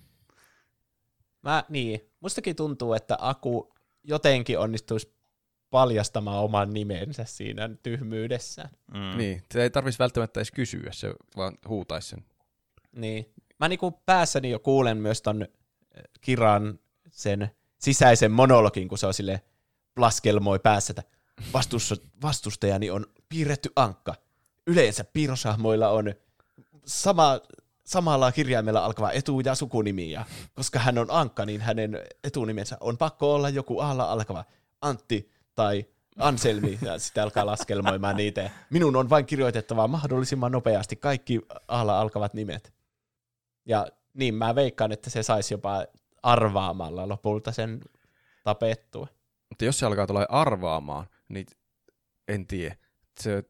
Mä, 1.43 1.64
niin, 1.68 2.01
mustakin 2.20 2.57
tuntuu, 2.57 2.95
että 2.95 3.16
Aku 3.20 3.74
jotenkin 4.05 4.59
onnistuisi 4.59 5.17
paljastamaan 5.70 6.44
oman 6.44 6.74
nimensä 6.74 7.24
siinä 7.24 7.70
tyhmyydessään. 7.82 8.70
Mm. 8.94 9.18
niin. 9.18 9.42
Se 9.52 9.62
ei 9.62 9.70
tarvitsisi 9.70 9.98
välttämättä 9.98 10.40
edes 10.40 10.50
kysyä, 10.50 10.90
se 10.92 11.14
vaan 11.36 11.58
huutaisi 11.68 12.08
sen. 12.08 12.24
Niin. 12.92 13.32
Mä 13.60 13.68
niinku 13.68 13.90
päässäni 13.90 14.50
jo 14.50 14.58
kuulen 14.58 14.96
myös 14.96 15.22
ton 15.22 15.42
äh, 15.42 16.02
Kiran 16.20 16.78
sen 17.10 17.50
sisäisen 17.78 18.32
monologin, 18.32 18.88
kun 18.88 18.98
se 18.98 19.06
on 19.06 19.14
sille 19.14 19.42
laskelmoi 19.96 20.58
päässä, 20.58 20.90
että 20.90 21.02
vastussa, 21.52 21.96
vastustajani 22.22 22.90
on 22.90 23.06
piirretty 23.28 23.72
ankka. 23.76 24.14
Yleensä 24.66 25.04
piirroshahmoilla 25.04 25.88
on 25.88 26.14
sama, 26.86 27.40
samalla 27.84 28.32
kirjaimella 28.32 28.84
alkava 28.84 29.10
etu- 29.10 29.40
ja 29.40 29.54
sukunimi, 29.54 30.10
ja 30.10 30.24
koska 30.54 30.78
hän 30.78 30.98
on 30.98 31.06
ankka, 31.10 31.46
niin 31.46 31.60
hänen 31.60 31.98
etunimensä 32.24 32.76
on 32.80 32.98
pakko 32.98 33.34
olla 33.34 33.48
joku 33.48 33.80
aalla 33.80 34.12
alkava 34.12 34.44
Antti 34.80 35.30
tai 35.59 35.84
Anselmi, 36.18 36.78
ja 36.82 36.98
sitten 36.98 37.22
alkaa 37.22 37.46
laskelmoimaan 37.46 38.16
niitä. 38.16 38.50
Minun 38.70 38.96
on 38.96 39.11
vain 39.11 39.26
kirjoitettava 39.26 39.88
mahdollisimman 39.88 40.52
nopeasti 40.52 40.96
kaikki 40.96 41.40
aalla 41.68 42.00
alkavat 42.00 42.34
nimet. 42.34 42.74
Ja 43.66 43.86
niin 44.14 44.34
mä 44.34 44.54
veikkaan, 44.54 44.92
että 44.92 45.11
se 45.11 45.22
saisi 45.22 45.54
jopa 45.54 45.86
arvaamalla 46.22 47.09
lopulta 47.09 47.52
sen 47.52 47.80
tapettua. 48.44 49.06
Mutta 49.48 49.64
jos 49.64 49.78
se 49.78 49.86
alkaa 49.86 50.06
tulla 50.06 50.26
arvaamaan, 50.28 51.06
niin 51.28 51.46
en 52.28 52.46
tiedä. 52.46 52.76
Se, 53.20 53.44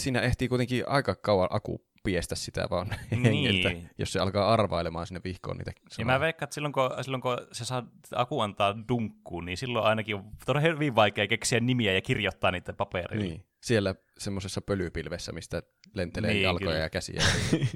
siinä 0.00 0.20
ehtii 0.20 0.48
kuitenkin 0.48 0.88
aika 0.88 1.14
kauan 1.14 1.48
aku 1.50 1.84
piestä 2.04 2.34
sitä 2.34 2.66
vaan 2.70 2.86
Niin. 3.10 3.90
jos 3.98 4.12
se 4.12 4.18
alkaa 4.18 4.52
arvailemaan 4.52 5.06
sinne 5.06 5.20
vihkoon 5.24 5.56
niitä 5.56 5.72
Ja 5.98 6.04
mä 6.04 6.20
veikkaan, 6.20 6.46
että 6.46 6.54
silloin 6.54 6.72
kun, 6.72 6.90
silloin 7.00 7.20
kun 7.22 7.36
se 7.52 7.64
saa 7.64 7.86
Aku 8.14 8.40
antaa 8.40 8.76
dunkkuun, 8.88 9.44
niin 9.44 9.56
silloin 9.56 9.84
ainakin 9.84 10.14
on 10.14 10.24
todella 10.46 10.68
hyvin 10.68 10.94
vaikea 10.94 11.26
keksiä 11.26 11.60
nimiä 11.60 11.92
ja 11.92 12.00
kirjoittaa 12.00 12.50
niitä 12.50 12.72
paperille. 12.72 13.24
Niin, 13.26 13.46
siellä 13.62 13.94
semmoisessa 14.18 14.60
pölypilvessä, 14.60 15.32
mistä 15.32 15.62
lentelee 15.94 16.30
Niin, 16.30 16.34
niin, 16.36 16.44
jalkoja 16.44 16.70
kyllä. 16.70 16.82
ja 16.82 16.90
käsiä. 16.90 17.22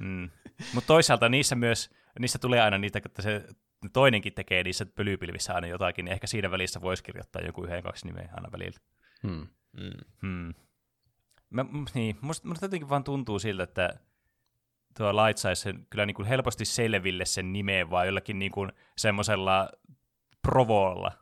Mm. 0.00 0.30
Mutta 0.74 0.86
toisaalta 0.88 1.28
niissä 1.28 1.54
myös, 1.54 1.90
niissä 2.18 2.38
tulee 2.38 2.60
aina 2.60 2.78
niitä, 2.78 3.00
että 3.06 3.22
se 3.22 3.44
toinenkin 3.92 4.34
tekee 4.34 4.62
niissä 4.62 4.86
pölypilvissä 4.86 5.54
aina 5.54 5.66
jotakin, 5.66 6.04
niin 6.04 6.12
ehkä 6.12 6.26
siinä 6.26 6.50
välissä 6.50 6.80
voisi 6.80 7.02
kirjoittaa 7.04 7.42
joku 7.42 7.64
yhden, 7.64 7.82
kaksi 7.82 8.06
nimeä 8.06 8.28
aina 8.32 8.52
välillä. 8.52 8.80
hmm. 9.22 9.46
Mm. 9.72 9.90
Hmm. 10.22 10.54
Mä, 11.50 11.64
niin, 11.94 12.16
musta, 12.20 12.48
musta 12.48 12.64
jotenkin 12.64 12.88
vaan 12.88 13.04
tuntuu 13.04 13.38
siltä, 13.38 13.62
että 13.62 13.98
tuo 14.96 15.12
Light 15.12 15.38
saisi 15.38 15.62
sen 15.62 15.86
kyllä 15.90 16.06
niin 16.06 16.14
kuin 16.14 16.28
helposti 16.28 16.64
selville 16.64 17.24
sen 17.24 17.52
nimeen, 17.52 17.90
vaan 17.90 18.06
jollakin 18.06 18.38
niin 18.38 18.52
kuin 18.52 18.72
semmoisella 18.98 19.70
provolla. 20.42 21.12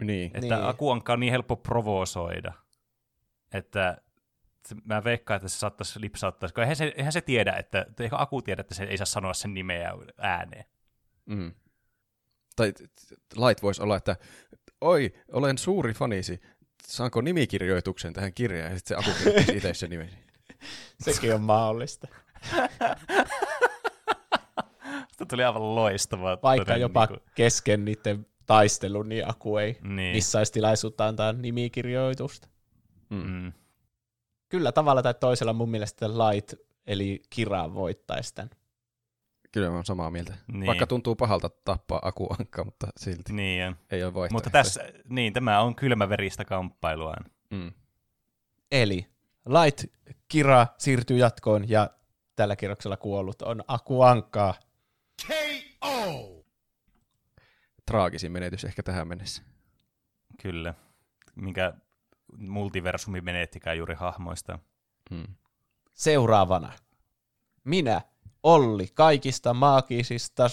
Niin, 0.00 0.26
Että 0.26 0.40
Niin. 0.40 0.50
niin. 0.50 0.64
Akuankka 0.64 1.12
on 1.12 1.20
niin 1.20 1.30
helppo 1.30 1.56
provosoida, 1.56 2.52
että 3.52 4.02
mä 4.84 5.04
veikkaan, 5.04 5.36
että 5.36 5.48
se 5.48 5.58
saattaisi 5.58 6.00
lipsauttaa, 6.00 6.48
koska 6.48 6.62
eihän 6.62 6.76
se, 6.76 6.92
eihän 6.96 7.12
se 7.12 7.20
tiedä, 7.20 7.52
että, 7.52 7.86
eikä 8.00 8.16
Aku 8.16 8.42
tiedä, 8.42 8.60
että 8.60 8.74
se 8.74 8.84
ei 8.84 8.96
saa 8.96 9.06
sanoa 9.06 9.34
sen 9.34 9.54
nimeä 9.54 9.92
ääneen. 10.18 10.64
Mm. 11.26 11.54
Tai 12.56 12.72
Light 13.36 13.62
voisi 13.62 13.82
olla, 13.82 13.96
että 13.96 14.16
oi, 14.80 15.14
olen 15.32 15.58
suuri 15.58 15.92
fanisi, 15.92 16.40
saanko 16.90 17.20
nimikirjoituksen 17.20 18.12
tähän 18.12 18.34
kirjaan? 18.34 18.72
Ja 18.72 18.78
sitten 18.78 19.02
se 19.04 19.10
Aku 19.10 19.18
itse 19.56 19.74
sen 19.74 19.90
nimen. 19.90 20.10
Sekin 21.00 21.34
on 21.34 21.42
mahdollista. 21.42 22.08
Tämä 25.16 25.28
tuli 25.30 25.44
aivan 25.44 25.74
loistavaa. 25.74 26.38
Vaikka 26.42 26.76
jopa 26.76 27.06
niinku- 27.06 27.24
kesken 27.34 27.84
niiden 27.84 28.26
taistelun, 28.46 29.08
niin 29.08 29.28
Aku 29.28 29.56
ei 29.56 29.78
Niin. 29.82 30.14
missaisi 30.16 30.52
tilaisuutta 30.52 31.06
antaa 31.06 31.32
nimikirjoitusta. 31.32 32.48
Mm. 33.10 33.52
Kyllä 34.48 34.72
tavalla 34.72 35.02
tai 35.02 35.14
toisella 35.20 35.52
mun 35.52 35.70
mielestä 35.70 36.08
Light, 36.08 36.54
eli 36.86 37.22
Kira 37.30 37.74
voittaisi 37.74 38.34
tämän. 38.34 38.50
Kyllä 39.52 39.68
mä 39.68 39.74
oon 39.74 39.84
samaa 39.84 40.10
mieltä. 40.10 40.34
Niin. 40.52 40.66
Vaikka 40.66 40.86
tuntuu 40.86 41.16
pahalta 41.16 41.48
tappaa 41.64 41.98
akuankka, 42.02 42.64
mutta 42.64 42.86
silti 42.96 43.32
Niin, 43.32 43.76
ei 43.90 44.04
ole 44.04 44.14
vaihtoehtoja. 44.14 44.32
mutta 44.36 44.50
tässä, 44.50 44.80
niin, 45.08 45.32
tämä 45.32 45.60
on 45.60 45.74
kylmäveristä 45.74 46.44
kamppailua. 46.44 47.14
Mm. 47.50 47.72
Eli 48.72 49.06
Light 49.46 49.84
Kira 50.28 50.66
siirtyy 50.78 51.18
jatkoon 51.18 51.68
ja 51.68 51.90
tällä 52.36 52.56
kierroksella 52.56 52.96
kuollut 52.96 53.42
on 53.42 53.64
Aku 53.68 54.02
Ankkaa. 54.02 54.54
Traagisin 57.86 58.32
menetys 58.32 58.64
ehkä 58.64 58.82
tähän 58.82 59.08
mennessä. 59.08 59.42
Kyllä. 60.42 60.74
Minkä 61.34 61.72
multiversumi 62.38 63.20
menettikään 63.20 63.78
juuri 63.78 63.94
hahmoista. 63.94 64.58
Mm. 65.10 65.26
Seuraavana. 65.94 66.72
Minä, 67.64 68.00
Olli, 68.42 68.88
kaikista 68.94 69.54
maagisista, 69.54 70.50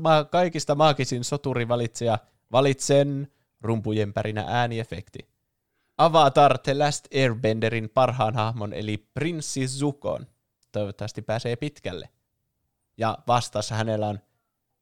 ma, 0.00 0.24
kaikista 0.24 0.74
maagisin 0.74 1.24
soturivalitsija, 1.24 2.18
valitsen 2.52 3.32
rumpujen 3.60 4.12
pärinä 4.12 4.44
ääniefekti. 4.48 5.18
Avatar 5.98 6.58
The 6.58 6.74
Last 6.74 7.06
Airbenderin 7.14 7.90
parhaan 7.94 8.34
hahmon, 8.34 8.72
eli 8.72 9.06
Prinssi 9.14 9.68
Zukon. 9.68 10.26
Toivottavasti 10.72 11.22
pääsee 11.22 11.56
pitkälle. 11.56 12.08
Ja 12.96 13.18
vastassa 13.26 13.74
hänellä 13.74 14.06
on 14.06 14.20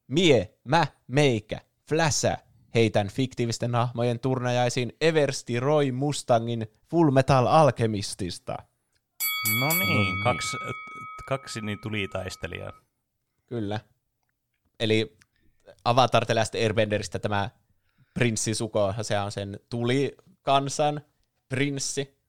Mie, 0.07 0.53
mä, 0.63 0.87
meikä, 1.07 1.61
Fläsä. 1.89 2.37
Heitän 2.75 3.07
fiktiivisten 3.07 3.75
hahmojen 3.75 4.19
turnajaisiin 4.19 4.93
Eversti 5.01 5.59
Roy 5.59 5.91
Mustangin 5.91 6.67
Full 6.91 7.11
Metal 7.11 7.47
Alchemistista. 7.47 8.57
No 9.59 9.67
No 9.67 9.73
niin, 9.73 9.87
niin. 9.87 10.23
kaksi, 10.23 10.57
kaksi 11.29 11.61
niin 11.61 11.79
tuli 11.81 12.07
taistelijaa. 12.07 12.73
Kyllä. 13.45 13.79
Eli 14.79 15.17
Avatar 15.85 16.25
The 16.25 16.33
Last 16.33 16.55
Airbenderistä 16.55 17.19
tämä 17.19 17.49
prinssi 18.13 18.53
Suko, 18.53 18.93
se 19.01 19.19
on 19.19 19.31
sen 19.31 19.59
tuli 19.69 20.15
kansan 20.41 21.01
prinssi, 21.49 22.19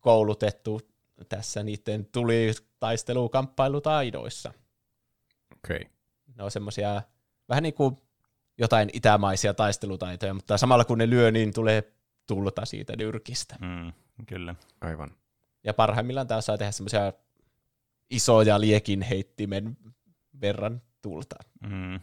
koulutettu 0.00 0.80
tässä 1.28 1.62
niiden 1.62 2.06
tuli 2.12 2.52
taistelukamppailutaidoissa. 2.80 4.52
Okei. 5.56 5.76
Okay. 5.76 5.90
Ne 6.36 6.44
on 6.44 6.50
semmoisia 6.50 7.02
vähän 7.48 7.62
niin 7.62 7.74
kuin 7.74 7.96
jotain 8.58 8.90
itämaisia 8.92 9.54
taistelutaitoja, 9.54 10.34
mutta 10.34 10.58
samalla 10.58 10.84
kun 10.84 10.98
ne 10.98 11.10
lyö, 11.10 11.30
niin 11.30 11.54
tulee 11.54 11.92
tulta 12.26 12.64
siitä 12.64 12.96
nyrkistä. 12.96 13.56
Mm, 13.60 13.92
kyllä. 14.26 14.54
Aivan. 14.80 15.10
Ja 15.64 15.74
parhaimmillaan 15.74 16.26
tämä 16.26 16.40
saa 16.40 16.58
tehdä 16.58 16.72
semmoisia 16.72 17.12
isoja 18.10 18.60
liekin 18.60 19.02
heittimen 19.02 19.76
verran 20.40 20.82
tulta 21.02 21.36
Mm. 21.68 22.00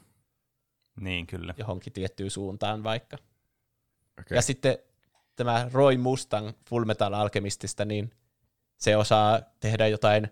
Niin, 0.99 1.27
kyllä. 1.27 1.53
johonkin 1.57 1.93
tiettyyn 1.93 2.31
suuntaan 2.31 2.83
vaikka. 2.83 3.17
Okay. 4.19 4.35
Ja 4.35 4.41
sitten 4.41 4.77
tämä 5.35 5.69
Roy 5.73 5.97
Mustang 5.97 6.51
Full 6.69 6.85
Metal 6.85 7.13
Alchemistista, 7.13 7.85
niin 7.85 8.11
se 8.77 8.97
osaa 8.97 9.41
tehdä 9.59 9.87
jotain 9.87 10.27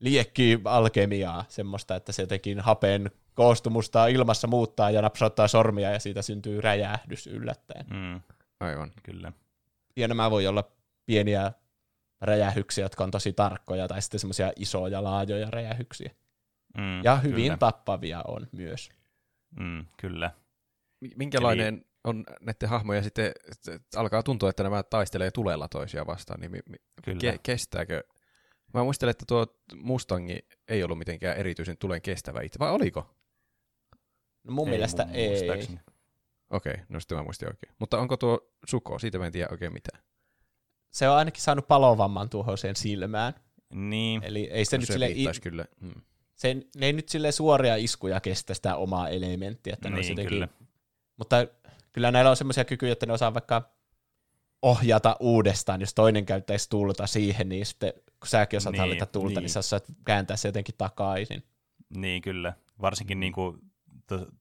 liekki-alkemiaa, 0.00 1.44
semmoista, 1.48 1.96
että 1.96 2.12
se 2.12 2.22
jotenkin 2.22 2.60
hapen 2.60 3.10
koostumusta 3.34 4.06
ilmassa 4.06 4.46
muuttaa 4.46 4.90
ja 4.90 5.02
napsauttaa 5.02 5.48
sormia 5.48 5.90
ja 5.90 6.00
siitä 6.00 6.22
syntyy 6.22 6.60
räjähdys 6.60 7.26
yllättäen. 7.26 7.86
Mm, 7.90 8.20
Aivan. 8.60 8.92
kyllä. 9.02 9.32
Ja 9.96 10.08
nämä 10.08 10.30
voi 10.30 10.46
olla 10.46 10.64
pieniä 11.06 11.52
räjähyksiä, 12.20 12.84
jotka 12.84 13.04
on 13.04 13.10
tosi 13.10 13.32
tarkkoja, 13.32 13.88
tai 13.88 14.02
sitten 14.02 14.20
semmoisia 14.20 14.52
isoja, 14.56 15.04
laajoja 15.04 15.50
räjähyksiä. 15.50 16.10
Mm, 16.78 17.04
Ja 17.04 17.16
hyvin 17.16 17.44
Kyllä. 17.44 17.56
tappavia 17.56 18.22
on 18.28 18.46
myös. 18.52 18.88
Mm, 19.60 19.86
kyllä. 20.00 20.30
Mi- 21.00 21.10
Minkälainen 21.16 21.74
Eli... 21.74 21.86
on 22.04 22.24
näiden 22.40 22.68
hahmoja 22.68 23.02
sitten, 23.02 23.32
alkaa 23.96 24.22
tuntua, 24.22 24.50
että 24.50 24.62
nämä 24.62 24.82
taistelee 24.82 25.30
tulella 25.30 25.68
toisia 25.68 26.06
vastaan, 26.06 26.40
niin 26.40 26.50
mi- 26.50 26.60
mi- 26.68 26.76
Kyllä. 27.04 27.32
ke- 27.32 27.38
kestääkö? 27.42 28.02
Mä 28.74 28.82
muistelen, 28.84 29.10
että 29.10 29.24
tuo 29.28 29.46
Mustangi 29.74 30.38
ei 30.68 30.82
ollut 30.82 30.98
mitenkään 30.98 31.36
erityisen 31.36 31.76
tulen 31.78 32.02
kestävä 32.02 32.40
itse, 32.40 32.58
vai 32.58 32.70
oliko? 32.70 33.14
No 34.44 34.52
mun 34.52 34.68
Ei 34.68 34.70
mielestä 34.70 35.04
mun 35.06 35.14
ei. 35.14 35.50
Okei, 36.50 36.72
okay, 36.72 36.84
no 36.88 37.00
sitten 37.00 37.18
mä 37.18 37.24
muistin 37.24 37.48
oikein. 37.48 37.72
Mutta 37.78 37.98
onko 37.98 38.16
tuo 38.16 38.52
Suko? 38.66 38.98
Siitä 38.98 39.18
mä 39.18 39.26
en 39.26 39.32
tiedä 39.32 39.48
oikein 39.50 39.72
mitään. 39.72 40.02
Se 40.96 41.08
on 41.08 41.16
ainakin 41.16 41.42
saanut 41.42 41.68
palovamman 41.68 42.28
tuohon 42.30 42.58
sen 42.58 42.76
silmään. 42.76 43.34
Niin, 43.74 44.24
Eli 44.24 44.50
ei 44.50 44.64
se, 44.64 44.76
No 44.76 44.80
nyt 44.80 44.86
se 44.86 44.92
sille 44.92 45.32
kyllä. 45.42 45.64
Mm. 45.80 45.94
se, 46.34 46.54
ne 46.54 46.86
ei 46.86 46.92
nyt 46.92 47.08
sille 47.08 47.32
suoria 47.32 47.76
iskuja 47.76 48.20
kestä 48.20 48.54
sitä 48.54 48.76
omaa 48.76 49.08
elementtiä. 49.08 49.72
Että 49.72 49.90
ne 49.90 49.96
niin 49.96 50.08
jotenkin, 50.08 50.28
kyllä. 50.28 50.48
Mutta 51.16 51.46
kyllä 51.92 52.10
näillä 52.10 52.30
on 52.30 52.36
semmoisia 52.36 52.64
kykyjä, 52.64 52.92
että 52.92 53.06
ne 53.06 53.12
osaa 53.12 53.34
vaikka 53.34 53.70
ohjata 54.62 55.16
uudestaan, 55.20 55.80
jos 55.80 55.94
toinen 55.94 56.26
käyttäisi 56.26 56.70
tulta 56.70 57.06
siihen, 57.06 57.48
niin 57.48 57.66
sitten 57.66 57.92
kun 58.20 58.28
säkin 58.28 58.56
osaat 58.56 58.72
Niin, 58.72 58.78
niin, 58.78 58.80
hallita 58.80 59.06
tulta, 59.06 59.26
niin. 59.26 59.34
niin. 59.34 59.42
niin 59.42 59.50
sä 59.50 59.58
osaat 59.58 59.84
kääntää 60.04 60.36
se 60.36 60.48
jotenkin 60.48 60.74
takaisin. 60.78 61.42
Niin, 61.96 62.22
kyllä. 62.22 62.52
Varsinkin 62.80 63.20
niin 63.20 63.32
kuin 63.32 63.58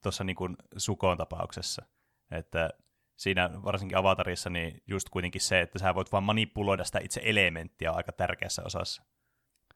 tuossa 0.01 0.23
niin 0.23 0.35
kuin 0.35 0.57
Sukon 0.77 1.17
tapauksessa. 1.17 1.85
Että 2.31 2.69
siinä 3.15 3.49
varsinkin 3.63 3.97
avatarissa 3.97 4.49
niin 4.49 4.83
just 4.87 5.09
kuitenkin 5.09 5.41
se, 5.41 5.61
että 5.61 5.79
sä 5.79 5.95
voit 5.95 6.11
vaan 6.11 6.23
manipuloida 6.23 6.83
sitä 6.83 6.99
itse 7.03 7.21
elementtiä 7.23 7.91
aika 7.91 8.11
tärkeässä 8.11 8.61
osassa. 8.65 9.03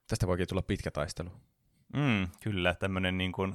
Tästä 0.07 0.27
voikin 0.27 0.47
tulla 0.47 0.61
pitkä 0.61 0.91
taistelu. 0.91 1.29
Mm, 1.93 2.27
kyllä, 2.43 2.75
tämmöinen 2.75 3.17
niin 3.17 3.31
kuin, 3.31 3.53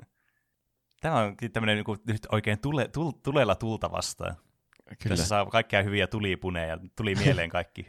tämä 1.00 1.14
on 1.14 1.36
tämmöinen 1.52 1.76
niin 1.76 1.84
kuin 1.84 1.98
nyt 2.06 2.26
oikein 2.32 2.58
tule, 2.60 2.88
tul, 2.88 3.10
tulella 3.10 3.54
tulta 3.54 3.90
vastaan. 3.90 4.36
Kyllä. 4.84 5.16
Tässä 5.16 5.26
saa 5.26 5.46
kaikkia 5.46 5.82
hyviä 5.82 6.06
tulipuneja 6.06 6.66
ja 6.66 6.78
tuli 6.96 7.14
mieleen 7.14 7.50
kaikki 7.50 7.86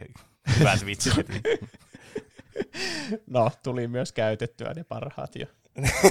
hyvät 0.58 0.86
vitsit. 0.86 1.26
No, 3.26 3.50
tuli 3.62 3.88
myös 3.88 4.12
käytettyä 4.12 4.74
ne 4.74 4.84
parhaat 4.84 5.36
jo. 5.36 5.46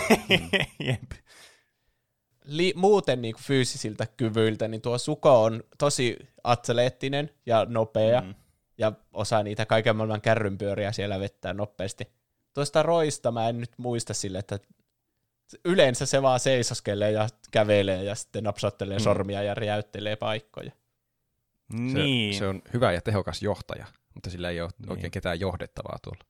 Jep. 0.88 1.12
Li- 2.46 2.74
muuten 2.76 3.22
niin 3.22 3.34
kuin 3.34 3.44
fyysisiltä 3.44 4.08
kyvyiltä, 4.18 4.68
niin 4.68 4.82
tuo 4.82 4.98
Suko 4.98 5.44
on 5.44 5.64
tosi 5.78 6.18
atleettinen 6.44 7.30
ja 7.46 7.66
nopea, 7.70 8.22
Mm. 8.22 8.36
ja 8.78 8.92
osaa 9.14 9.44
niitä 9.44 9.66
kaiken 9.66 9.96
maailman 9.96 10.22
kärrynpyöriä 10.22 10.92
siellä 10.92 11.20
vettää 11.20 11.54
nopeasti. 11.54 12.08
Tuosta 12.54 12.84
roista 12.84 13.32
mä 13.32 13.50
en 13.50 13.60
nyt 13.60 13.72
muista 13.78 14.14
sille, 14.14 14.38
että 14.40 14.60
yleensä 15.66 16.06
se 16.06 16.22
vaan 16.22 16.40
seisoskelee 16.40 17.12
ja 17.12 17.28
kävelee 17.52 18.04
ja 18.04 18.16
sitten 18.16 18.44
napsauttelee 18.44 18.98
Mm. 18.98 19.04
sormia 19.04 19.44
ja 19.44 19.54
räjäyttelee 19.54 20.16
paikkoja. 20.16 20.72
Se, 21.72 21.78
Niin, 21.78 22.36
se 22.36 22.48
on 22.48 22.62
hyvä 22.74 22.92
ja 22.92 23.02
tehokas 23.02 23.42
johtaja, 23.42 23.86
mutta 24.14 24.30
sillä 24.30 24.50
ei 24.50 24.62
ole 24.62 24.70
Niin. 24.70 24.82
niin. 24.82 24.92
oikein 24.92 25.12
ketään 25.12 25.40
johdettavaa 25.40 25.98
tuolla. 26.04 26.24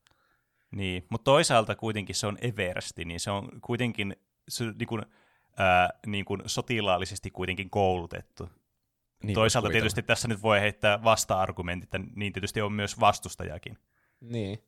niin. 0.72 1.06
mutta 1.10 1.24
toisaalta 1.26 1.76
kuitenkin 1.76 2.16
se 2.16 2.28
on 2.28 2.38
Eversti, 2.42 3.06
niin 3.06 3.20
se 3.20 3.32
on 3.32 3.50
kuitenkin 3.62 4.16
se, 4.50 4.64
niin 4.66 4.88
kuin, 4.88 5.02
ää, 5.58 5.90
niin 6.08 6.26
kuin 6.26 6.42
sotilaallisesti 6.46 7.32
kuitenkin 7.32 7.70
koulutettu. 7.70 8.50
Niin 9.24 9.36
Toisaalta 9.36 9.70
tietysti 9.70 10.04
tässä 10.04 10.28
nyt 10.28 10.42
voi 10.42 10.60
heittää 10.60 11.04
vasta-argumentit, 11.04 11.84
että 11.84 12.00
niin 12.16 12.34
tietysti 12.34 12.62
on 12.62 12.74
myös 12.74 13.00
vastustajakin. 13.00 13.78
Niin. 14.22 14.64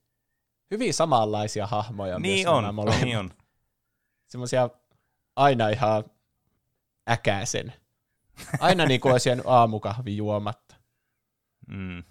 Hyvin 0.71 0.93
samanlaisia 0.93 1.67
hahmoja 1.67 2.19
myös 2.19 2.21
niin 2.21 2.45
nämä 2.45 2.57
on, 2.57 2.75
molemmat. 2.75 3.01
niin 3.01 3.17
on. 3.17 3.29
Semmoisia 4.27 4.69
aina 5.35 5.69
ihan 5.69 6.03
äkäisen. 7.09 7.73
Aina 8.59 8.85
niin 8.85 9.01
kuin 9.01 9.11
olisi 9.11 9.29
jäänyt 9.29 9.45
aamukahvi 9.57 10.17
juomatta. 10.17 10.75
Mm. 11.67 12.03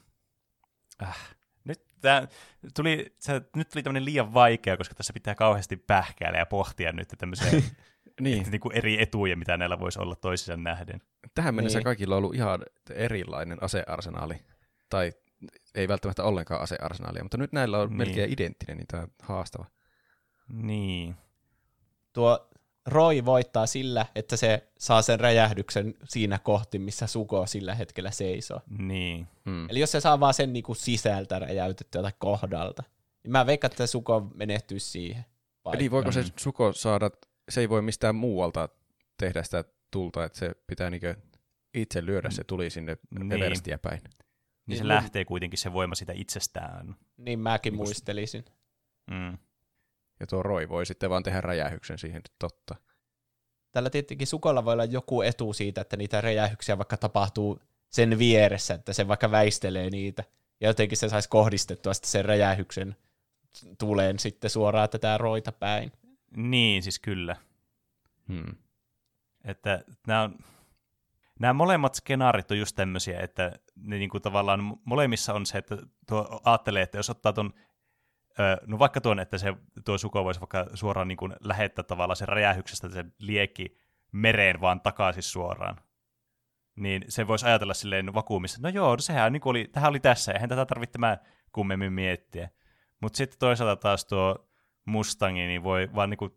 Äh. 1.02 1.36
Nyt, 1.64 1.82
tää 2.00 2.28
tuli, 2.74 3.14
se, 3.18 3.42
nyt 3.56 3.68
tuli 3.68 3.82
tämmöinen 3.82 4.04
liian 4.04 4.34
vaikea, 4.34 4.76
koska 4.76 4.94
tässä 4.94 5.12
pitää 5.12 5.34
kauheasti 5.34 5.76
pähkäillä 5.76 6.38
ja 6.38 6.46
pohtia 6.46 6.92
nyt 6.92 7.08
tämmöisiä 7.18 7.50
Niin, 8.20 8.50
niin 8.50 8.60
kuin 8.60 8.76
eri 8.76 9.02
etuja, 9.02 9.36
mitä 9.36 9.56
näillä 9.56 9.80
voisi 9.80 9.98
olla 9.98 10.16
toisiaan 10.16 10.62
nähden. 10.62 11.00
tähän 11.34 11.54
mennessä 11.54 11.78
Niin. 11.78 11.84
kaikilla 11.84 12.14
on 12.14 12.18
ollut 12.18 12.34
ihan 12.34 12.62
erilainen 12.90 13.62
asearsenaali. 13.62 14.34
Tai 14.90 15.12
ei 15.74 15.88
välttämättä 15.88 16.24
ollenkaan 16.24 16.60
asearsenaalia, 16.62 17.22
mutta 17.22 17.36
nyt 17.38 17.52
näillä 17.52 17.78
on 17.78 17.88
Niin. 17.88 17.96
melkein 17.96 18.32
identtinen, 18.32 18.76
niin 18.76 18.86
tämä 18.86 19.02
on 19.02 19.08
haastava. 19.22 19.64
Niin. 20.52 21.14
Tuo 22.12 22.48
Roy 22.86 23.24
voittaa 23.24 23.66
sillä, 23.66 24.06
että 24.14 24.36
se 24.36 24.68
saa 24.78 25.02
sen 25.02 25.20
räjähdyksen 25.20 25.94
siinä 26.04 26.38
kohti, 26.38 26.78
missä 26.78 27.06
Suko 27.06 27.46
sillä 27.46 27.74
hetkellä 27.74 28.10
seisoo. 28.10 28.60
Niin. 28.78 29.26
Mm. 29.44 29.70
Eli 29.70 29.80
jos 29.80 29.92
se 29.92 30.00
saa 30.00 30.20
vaan 30.20 30.34
sen 30.34 30.52
niinku 30.52 30.74
sisältä 30.74 31.38
räjäytettyä 31.38 32.02
tai 32.02 32.12
kohdalta, 32.18 32.82
niin 33.22 33.32
mä 33.32 33.46
veikkaan, 33.46 33.70
että 33.72 33.86
Suko 33.86 34.30
menehtyy 34.34 34.78
siihen. 34.78 35.24
paikka. 35.62 35.78
Eli 35.78 35.90
voiko 35.90 36.12
se 36.12 36.24
suko 36.36 36.72
saada, 36.72 37.10
se 37.48 37.60
ei 37.60 37.68
voi 37.68 37.82
mistään 37.82 38.14
muualta 38.14 38.68
tehdä 39.18 39.42
sitä 39.42 39.64
tulta, 39.90 40.24
että 40.24 40.38
se 40.38 40.54
pitää 40.66 40.90
niinkö 40.90 41.14
itse 41.74 42.06
lyödä 42.06 42.30
se 42.30 42.44
tuli 42.44 42.70
sinne 42.70 42.96
Niin. 43.10 43.32
Everestiä 43.32 43.78
päin. 43.78 44.00
Niin 44.66 44.76
se 44.76 44.82
Niin, 44.82 44.88
lähtee 44.88 45.24
kuitenkin 45.24 45.58
se 45.58 45.72
voima 45.72 45.94
sitä 45.94 46.12
itsestään. 46.16 46.96
Niin 47.16 47.38
mäkin 47.38 47.72
Niin 47.72 47.78
muistelisin. 47.78 48.44
Mm. 49.10 49.38
Ja 50.20 50.26
tuo 50.26 50.42
Roy 50.42 50.68
voi 50.68 50.86
sitten 50.86 51.10
vaan 51.10 51.22
tehdä 51.22 51.40
räjähyksen 51.40 51.98
siihen, 51.98 52.22
totta. 52.38 52.74
Tällä 53.72 53.90
tietenkin 53.90 54.26
sukolla 54.26 54.64
voi 54.64 54.72
olla 54.72 54.84
joku 54.84 55.22
etu 55.22 55.52
siitä, 55.52 55.80
että 55.80 55.96
niitä 55.96 56.20
räjähyksiä 56.20 56.78
vaikka 56.78 56.96
tapahtuu 56.96 57.60
sen 57.88 58.18
vieressä, 58.18 58.74
että 58.74 58.92
se 58.92 59.08
vaikka 59.08 59.30
väistelee 59.30 59.90
niitä. 59.90 60.24
Ja 60.60 60.68
jotenkin 60.68 60.98
se 60.98 61.08
saisi 61.08 61.28
kohdistettua 61.28 61.94
sitten 61.94 62.10
sen 62.10 62.24
räjähyksen 62.24 62.96
tuleen 63.78 64.18
sitten 64.18 64.50
suoraan 64.50 64.88
tätä 64.88 65.18
roita 65.18 65.52
päin. 65.52 65.92
Niin, 66.36 66.82
siis 66.82 67.00
kyllä. 67.00 67.36
Hmm. 68.28 68.56
Että 69.44 69.84
nämä, 70.06 70.22
on, 70.22 70.38
nämä 71.40 71.52
molemmat 71.52 71.94
skenaarit 71.94 72.50
on 72.50 72.58
just 72.58 72.76
tämmöisiä, 72.76 73.20
että 73.20 73.52
ne 73.76 73.98
niinku 73.98 74.20
tavallaan 74.20 74.76
molemmissa 74.84 75.34
on 75.34 75.46
se, 75.46 75.58
että 75.58 75.76
tuo 76.08 76.40
ajattelee, 76.44 76.82
että 76.82 76.98
jos 76.98 77.10
ottaa 77.10 77.32
tuon, 77.32 77.54
no 78.66 78.78
vaikka 78.78 79.00
tuon, 79.00 79.20
että 79.20 79.38
se 79.38 79.54
tuo 79.84 79.98
suko 79.98 80.24
voisi 80.24 80.40
vaikka 80.40 80.66
suoraan 80.74 81.08
niinku 81.08 81.28
lähettää 81.40 81.82
tavallaan 81.82 82.16
sen 82.16 82.28
räjähyksestä 82.28 82.88
se 82.88 83.04
liekki 83.18 83.76
mereen 84.12 84.60
vaan 84.60 84.80
takaisin 84.80 85.22
suoraan, 85.22 85.76
niin 86.76 87.04
se 87.08 87.26
voisi 87.26 87.46
ajatella 87.46 87.74
silleen 87.74 88.14
vakuumissa, 88.14 88.58
no 88.62 88.68
joo, 88.68 88.96
no 88.96 88.98
sehän 88.98 89.32
niinku 89.32 89.48
oli, 89.48 89.68
tähän 89.72 89.90
oli 89.90 90.00
tässä, 90.00 90.32
eihän 90.32 90.48
tätä 90.48 90.66
tarvitse 90.66 90.92
tämä 90.92 91.18
kummemmin 91.52 91.92
miettiä. 91.92 92.50
Mutta 93.00 93.16
sitten 93.16 93.38
toisaalta 93.38 93.76
taas 93.76 94.04
tuo 94.04 94.48
Mustangi 94.86 95.46
niin 95.46 95.62
voi 95.62 95.88
vaan 95.94 96.10
niinku 96.10 96.28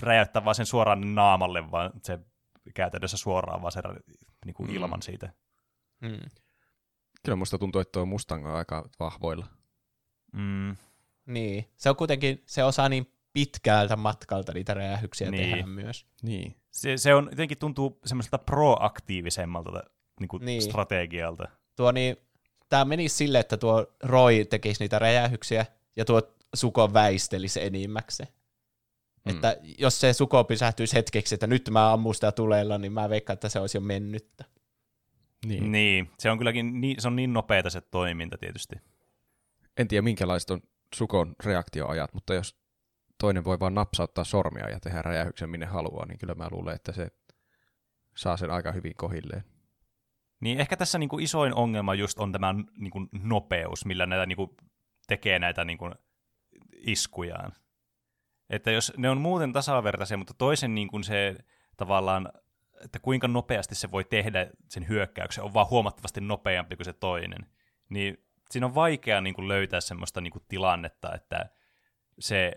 räjäyttää 0.00 0.44
vaan 0.44 0.54
sen 0.54 0.66
suoraan 0.66 1.14
naamalle, 1.14 1.70
vaan 1.70 1.90
se 2.02 2.18
käytännössä 2.74 3.16
suoraan 3.16 3.62
vaan 3.62 3.72
se 3.72 3.80
niinku 4.44 4.62
Mm. 4.62 4.74
ilman 4.74 5.02
siitä. 5.02 5.32
Hmm. 6.06 6.30
Kyllä 7.24 7.36
musta 7.36 7.58
tuntuu, 7.58 7.80
että 7.80 7.92
tuo 7.92 8.06
Mustang 8.06 8.46
on 8.46 8.54
aika 8.56 8.88
vahvoilla. 9.00 9.46
Mm, 10.32 10.76
Niin, 11.26 11.68
se 11.76 11.90
on 11.90 11.96
kuitenkin, 11.96 12.42
se 12.46 12.64
osaa 12.64 12.88
niin 12.88 13.12
pitkältä 13.32 13.96
matkalta 13.96 14.52
niitä 14.52 14.74
räjähyksiä 14.74 15.30
Niin. 15.30 15.50
tehdä 15.50 15.66
myös. 15.66 16.06
Niin. 16.22 16.56
se, 16.70 16.96
se 16.96 17.14
on 17.14 17.28
jotenkin 17.30 17.58
tuntuu 17.58 18.00
semmoiselta 18.04 18.38
proaktiivisemmalta 18.38 19.82
niinku 20.20 20.38
Niin. 20.38 20.62
strategialta. 20.62 21.48
Tuo 21.76 21.92
niin, 21.92 22.16
tämä 22.68 22.84
menisi 22.84 23.16
sille, 23.16 23.38
että 23.38 23.56
tuo 23.56 23.86
Roy 24.02 24.44
tekisi 24.44 24.84
niitä 24.84 24.98
räjähyksiä 24.98 25.66
ja 25.96 26.04
tuo 26.04 26.22
Suko 26.54 26.92
väistelisi 26.92 27.62
enimmäkseen. 27.62 28.28
Hmm. 29.28 29.34
Että 29.34 29.56
jos 29.78 30.00
se 30.00 30.12
Suko 30.12 30.44
pysähtyisi 30.44 30.96
hetkeksi, 30.96 31.34
että 31.34 31.46
nyt 31.46 31.68
mä 31.70 31.92
ammun 31.92 32.14
sitä 32.14 32.32
tuleella, 32.32 32.78
niin 32.78 32.92
mä 32.92 33.08
veikkaan, 33.08 33.34
että 33.34 33.48
se 33.48 33.60
olisi 33.60 33.76
jo 33.76 33.80
mennyttä. 33.80 34.44
Niin. 35.46 35.62
Niin. 35.62 35.72
niin. 35.72 36.10
Se 36.18 36.30
on 36.30 36.38
kylläkin 36.38 36.80
niin, 36.80 37.02
se 37.02 37.08
on 37.08 37.16
niin 37.16 37.32
nopeata 37.32 37.70
se 37.70 37.80
toiminta 37.80 38.38
tietysti. 38.38 38.76
En 39.76 39.88
tiedä 39.88 40.02
minkälaiset 40.02 40.50
on 40.50 40.60
Sukon 40.94 41.34
reaktioajat, 41.44 42.14
mutta 42.14 42.34
jos 42.34 42.58
toinen 43.20 43.44
voi 43.44 43.60
vaan 43.60 43.74
napsauttaa 43.74 44.24
sormia 44.24 44.70
ja 44.70 44.80
tehdä 44.80 45.02
räjähyksen 45.02 45.50
minne 45.50 45.66
haluaa, 45.66 46.06
niin 46.06 46.18
kyllä 46.18 46.34
mä 46.34 46.48
luulen, 46.50 46.74
että 46.74 46.92
se 46.92 47.08
saa 48.16 48.36
sen 48.36 48.50
aika 48.50 48.72
hyvin 48.72 48.94
kohilleen. 48.96 49.44
Niin 50.40 50.60
ehkä 50.60 50.76
tässä 50.76 50.98
niinku 50.98 51.18
isoin 51.18 51.54
ongelma 51.54 51.94
just 51.94 52.18
on 52.18 52.32
tämä 52.32 52.54
niinku 52.76 53.06
nopeus, 53.22 53.84
millä 53.84 54.06
näitä 54.06 54.26
niinku 54.26 54.56
tekee 55.06 55.38
näitä 55.38 55.64
niinku 55.64 55.90
iskujaan. 56.80 57.52
Että 58.50 58.70
jos 58.70 58.92
ne 58.96 59.10
on 59.10 59.20
muuten 59.20 59.52
tasavertaisia, 59.52 60.16
mutta 60.16 60.34
toisen 60.34 60.74
niinku 60.74 61.02
se 61.02 61.36
tavallaan, 61.76 62.32
että 62.84 62.98
kuinka 62.98 63.28
nopeasti 63.28 63.74
se 63.74 63.90
voi 63.90 64.04
tehdä 64.04 64.50
sen 64.68 64.88
hyökkäyksen, 64.88 65.44
on 65.44 65.54
vaan 65.54 65.70
huomattavasti 65.70 66.20
nopeampi 66.20 66.76
kuin 66.76 66.84
se 66.84 66.92
toinen. 66.92 67.46
Niin 67.88 68.24
siinä 68.50 68.66
on 68.66 68.74
vaikea 68.74 69.20
niinku 69.20 69.48
löytää 69.48 69.80
semmoista 69.80 70.20
niinku 70.20 70.40
tilannetta, 70.48 71.14
että 71.14 71.50
se 72.18 72.52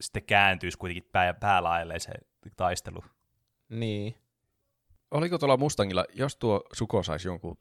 sitten 0.00 0.22
kääntyisi 0.22 0.78
kuitenkin 0.78 1.10
pää, 1.12 1.34
päälaelleen 1.34 2.00
se 2.00 2.12
taistelu. 2.56 3.04
Niin. 3.68 4.14
Oliko 5.10 5.38
tuolla 5.38 5.56
Mustangilla, 5.56 6.04
jos 6.14 6.36
tuo 6.36 6.62
Suko 6.72 7.02
saisi 7.02 7.28
jonkun 7.28 7.56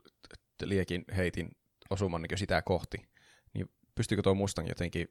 liekin 0.63 1.05
heitin 1.15 1.49
osuman 1.89 2.21
niin 2.21 2.37
sitä 2.37 2.61
kohti, 2.61 3.09
niin 3.53 3.71
pystyykö 3.95 4.21
tuo 4.21 4.33
Mustang 4.33 4.67
jotenkin 4.67 5.07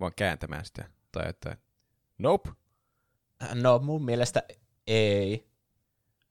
vaan 0.00 0.12
kääntämään 0.16 0.64
sitä? 0.64 0.90
Tai 1.12 1.28
että 1.28 1.56
nope, 2.18 2.50
No 3.54 3.78
mun 3.78 4.04
mielestä 4.04 4.42
ei. 4.86 5.34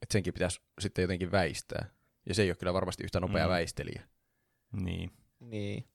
että 0.02 0.14
senkin 0.14 0.34
pitäisi 0.34 0.62
sitten 0.80 1.02
jotenkin 1.02 1.32
väistää. 1.32 1.90
Ja 2.26 2.36
se 2.36 2.42
ei 2.42 2.50
ole 2.50 2.56
kyllä 2.56 2.74
varmasti 2.74 3.04
yhtä 3.04 3.20
nopea 3.20 3.46
Mm. 3.46 3.50
väistelijä. 3.52 4.08
Niin. 4.72 5.12
Niin. 5.40 5.88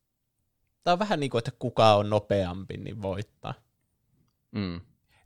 Tämä 0.85 0.93
on 0.93 0.99
vähän 0.99 1.21
niin 1.21 1.31
kuin, 1.31 1.39
että 1.39 1.51
kuka 1.59 1.95
on 1.95 2.11
nopeampi, 2.11 2.77
niin 2.77 3.03
voittaa. 3.03 3.55
Mm. 4.53 4.81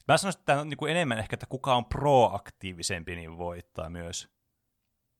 Mä 0.09 0.16
sanoisin, 0.16 0.38
että 0.40 0.47
tämä 0.53 0.61
on 0.61 0.68
niinku 0.68 0.86
enemmän 0.86 1.18
ehkä, 1.18 1.34
että 1.34 1.47
kuka 1.47 1.74
on 1.74 1.84
proaktiivisempi, 1.84 3.16
niin 3.16 3.38
voittaa 3.38 3.90
myös. 3.90 4.28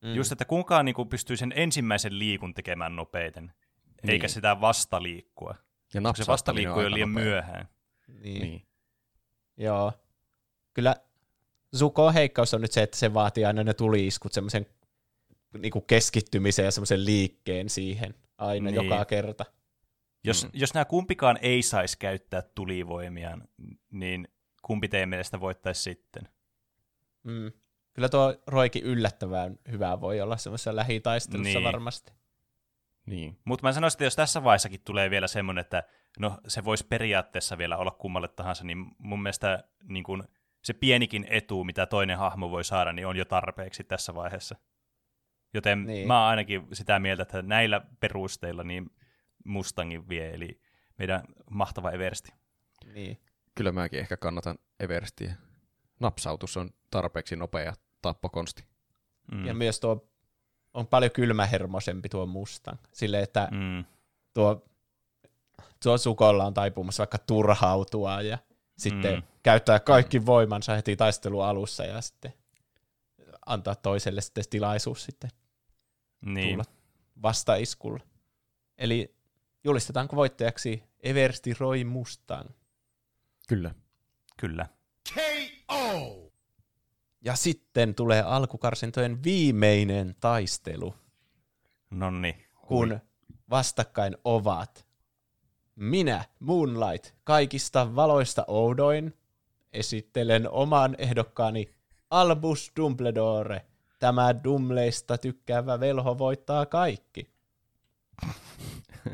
Mm. 0.03 0.15
Just, 0.15 0.33
että 0.33 0.45
kuka 0.45 0.83
niinku 0.83 1.05
pystyy 1.05 1.37
sen 1.37 1.53
ensimmäisen 1.57 2.19
liikun 2.19 2.55
tekemään 2.55 2.97
nopeiten, 2.97 3.53
niin. 4.03 4.11
eikä 4.11 4.29
sitä 4.29 4.61
vastaliikkua. 4.61 5.55
Ja 5.95 6.01
se 6.17 6.25
vastaliikku 6.27 6.79
on 6.79 6.85
jo 6.85 6.91
liian 6.91 7.09
myöhään. 7.09 7.69
Niin. 8.09 8.23
Niin. 8.23 8.41
niin. 8.43 8.67
Joo. 9.57 9.93
Kyllä 10.75 10.97
Zuko 11.77 12.13
heikkous 12.13 12.55
on 12.55 12.61
nyt 12.61 12.73
se, 12.73 12.83
että 12.83 12.97
se 12.97 13.15
vaatii 13.15 13.45
aina 13.45 13.65
ne 13.65 13.75
tuliiskut 13.75 14.33
semmoisen 14.33 14.67
niinku 15.59 15.81
keskittymisen 15.81 16.65
ja 16.65 16.71
semmoisen 16.71 17.05
liikkeen 17.05 17.69
siihen 17.69 18.15
aina 18.39 18.71
Niin. 18.71 18.79
niin. 18.79 18.91
joka 18.91 19.05
kerta. 19.05 19.45
Jos, 20.25 20.45
Mm. 20.45 20.51
jos 20.53 20.75
nämä 20.75 20.85
kumpikaan 20.85 21.39
ei 21.43 21.63
saisi 21.63 21.99
käyttää 21.99 22.43
tulivoimiaan, 22.43 23.49
niin 23.91 24.29
kumpi 24.63 24.89
teidän 24.89 25.09
mielestä 25.09 25.41
voittaisi 25.41 25.83
sitten? 25.83 26.29
Mm. 27.23 27.53
Kyllä 27.93 28.09
tuo 28.09 28.35
Roikin 28.47 28.83
yllättävän 28.83 29.59
hyvä 29.71 30.01
voi 30.01 30.21
olla 30.21 30.37
semmoisessa 30.37 30.77
lähitaistelussa 30.77 31.43
Niin. 31.43 31.55
niin. 31.55 31.65
varmasti. 31.65 32.13
Niin. 33.07 33.39
Mutta 33.45 33.63
mä 33.63 33.73
sanoisin, 33.73 33.97
että 33.97 34.05
jos 34.05 34.17
tässä 34.17 34.45
vaiheessakin 34.45 34.81
tulee 34.85 35.11
vielä 35.11 35.27
semmoinen, 35.27 35.61
että 35.61 35.83
no 36.19 36.39
se 36.49 36.65
voisi 36.65 36.87
periaatteessa 36.87 37.59
vielä 37.59 37.77
olla 37.77 37.91
kummalle 37.91 38.29
tahansa, 38.29 38.65
niin 38.65 38.87
mun 38.99 39.23
mielestä 39.23 39.65
niin 39.83 40.05
kun, 40.05 40.25
se 40.65 40.73
pienikin 40.73 41.27
etu, 41.31 41.65
mitä 41.65 41.87
toinen 41.87 42.19
hahmo 42.19 42.51
voi 42.51 42.65
saada, 42.65 42.93
niin 42.93 43.07
on 43.07 43.17
jo 43.17 43.25
tarpeeksi 43.25 43.85
tässä 43.85 44.15
vaiheessa. 44.15 44.57
Joten 45.55 45.85
niin. 45.85 46.07
Mä 46.07 46.21
oon 46.21 46.31
ainakin 46.31 46.67
sitä 46.73 46.99
mieltä, 46.99 47.23
että 47.23 47.43
näillä 47.43 47.81
perusteilla 48.01 48.65
niin 48.65 48.91
Mustangin 49.45 50.09
vie, 50.09 50.35
eli 50.35 50.61
meidän 50.99 51.23
mahtava 51.51 51.91
Eversti. 51.91 52.33
Niin. 52.95 53.21
Kyllä 53.55 53.73
mäkin 53.73 54.01
ehkä 54.01 54.17
kannatan 54.17 54.59
Everstiä. 54.81 55.35
Napsautus 56.01 56.57
on 56.57 56.71
tarpeeksi 56.91 57.37
nopea 57.37 57.75
tappokonsti. 58.03 58.65
Mm. 59.33 59.47
Ja 59.47 59.55
myös 59.55 59.81
tuo 59.81 60.11
on 60.77 60.87
paljon 60.87 61.11
kylmähermoisempi 61.13 62.09
tuo 62.09 62.27
Mustang. 62.27 62.79
Silleen, 62.93 63.23
että 63.23 63.49
Mm. 63.51 63.85
tuo, 64.35 64.65
tuo 65.83 65.99
Sukolla 65.99 66.45
on 66.45 66.55
taipumassa 66.55 67.01
vaikka 67.01 67.19
turhautua 67.19 68.23
ja 68.23 68.39
sitten 68.79 69.15
Mm. 69.15 69.23
käyttää 69.43 69.81
kaikki 69.81 70.27
voimansa 70.27 70.75
heti 70.75 70.97
taistelun 70.97 71.45
alussa 71.45 71.85
ja 71.85 72.01
sitten 72.01 72.33
antaa 73.47 73.75
toiselle 73.75 74.21
sitten 74.21 74.45
tilaisuus 74.51 75.05
sitten 75.05 75.31
Niin. 76.21 76.51
tulla 76.51 76.65
vastaiskulla. 77.23 78.01
Eli 78.79 79.15
julistetaanko 79.65 80.17
voittajaksi 80.17 80.83
Eversti 81.01 81.55
Roy 81.59 81.85
Mustang? 81.85 82.51
Kyllä. 83.49 83.75
Kyllä. 84.37 84.67
Ja 87.21 87.37
sitten 87.37 87.95
tulee 87.95 88.23
alkukarsintojen 88.23 89.25
viimeinen 89.25 90.17
taistelu, 90.21 90.95
Nonni. 91.91 92.47
kun 92.67 93.01
vastakkain 93.51 94.17
ovat 94.25 94.87
minä, 95.77 96.25
Moonlight, 96.41 97.15
kaikista 97.25 97.97
valoista 97.97 98.45
oudoin, 98.49 99.15
esittelen 99.73 100.51
oman 100.51 100.95
ehdokkaani 100.99 101.71
Albus 102.11 102.73
Dumbledore. 102.77 103.67
Tämä 103.99 104.45
Dumleista 104.45 105.19
tykkäävä 105.19 105.81
velho 105.81 106.19
voittaa 106.19 106.67
kaikki. 106.67 107.31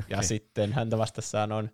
Ja 0.09 0.23
sitten 0.23 0.73
häntä 0.73 0.99
vastassaan 0.99 1.53
on 1.53 1.71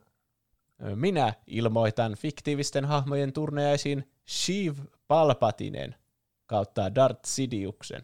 minä 0.94 1.34
ilmoitan 1.46 2.14
fiktiivisten 2.14 2.84
hahmojen 2.84 3.32
turneaisiin 3.32 4.10
Shiv 4.28 4.78
Palpatinen 5.08 5.94
kautta 6.48 6.94
Darth 6.94 7.20
Sidiuksen. 7.24 8.02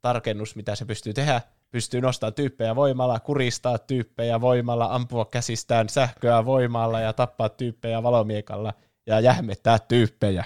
Tarkennus, 0.00 0.56
mitä 0.56 0.74
se 0.74 0.84
pystyy 0.84 1.12
tehdä, 1.12 1.40
pystyy 1.70 2.00
nostamaan 2.00 2.34
tyyppejä 2.34 2.76
voimalla, 2.76 3.20
kuristaa 3.20 3.78
tyyppejä 3.78 4.40
voimalla, 4.40 4.88
ampua 4.90 5.24
käsistään 5.24 5.88
sähköä 5.88 6.44
voimalla 6.44 7.00
ja 7.00 7.12
tappaa 7.12 7.48
tyyppejä 7.48 8.02
valomiekalla, 8.02 8.74
ja 9.06 9.20
jähmettää 9.20 9.78
tyyppejä. 9.78 10.44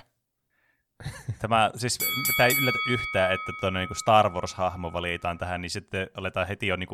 Tämä, 1.43 1.71
siis, 1.77 1.99
tämä 2.37 2.47
ei 2.47 2.57
yllätä 2.61 2.79
yhtään, 2.91 3.33
että 3.33 3.53
tuonne 3.61 3.81
niin 3.81 3.97
Star 3.97 4.31
Wars-hahmo 4.31 4.93
valitaan 4.93 5.39
tähän, 5.39 5.61
niin 5.61 5.71
sitten 5.71 6.11
aletaan 6.15 6.49
heti 6.49 6.67
jo 6.67 6.77
niin 6.77 6.89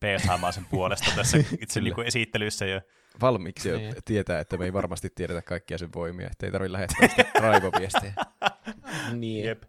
peesaamaan 0.00 0.52
sen 0.52 0.66
puolesta 0.70 1.10
tässä 1.16 1.38
itse 1.62 1.80
niin 1.80 2.00
esittelyssä 2.04 2.66
jo. 2.66 2.80
Valmiiksi 3.20 3.72
Niin. 3.72 3.94
tietää, 4.04 4.40
että 4.40 4.56
me 4.56 4.64
ei 4.64 4.72
varmasti 4.72 5.10
tiedetä 5.14 5.42
kaikkia 5.42 5.78
sen 5.78 5.88
voimia, 5.94 6.28
että 6.30 6.46
ei 6.46 6.52
tarvitse 6.52 6.72
lähettää 6.72 7.08
sitä 7.08 7.24
raivoviestiä. 7.40 8.12
Niin. 9.12 9.44
Jep. 9.44 9.62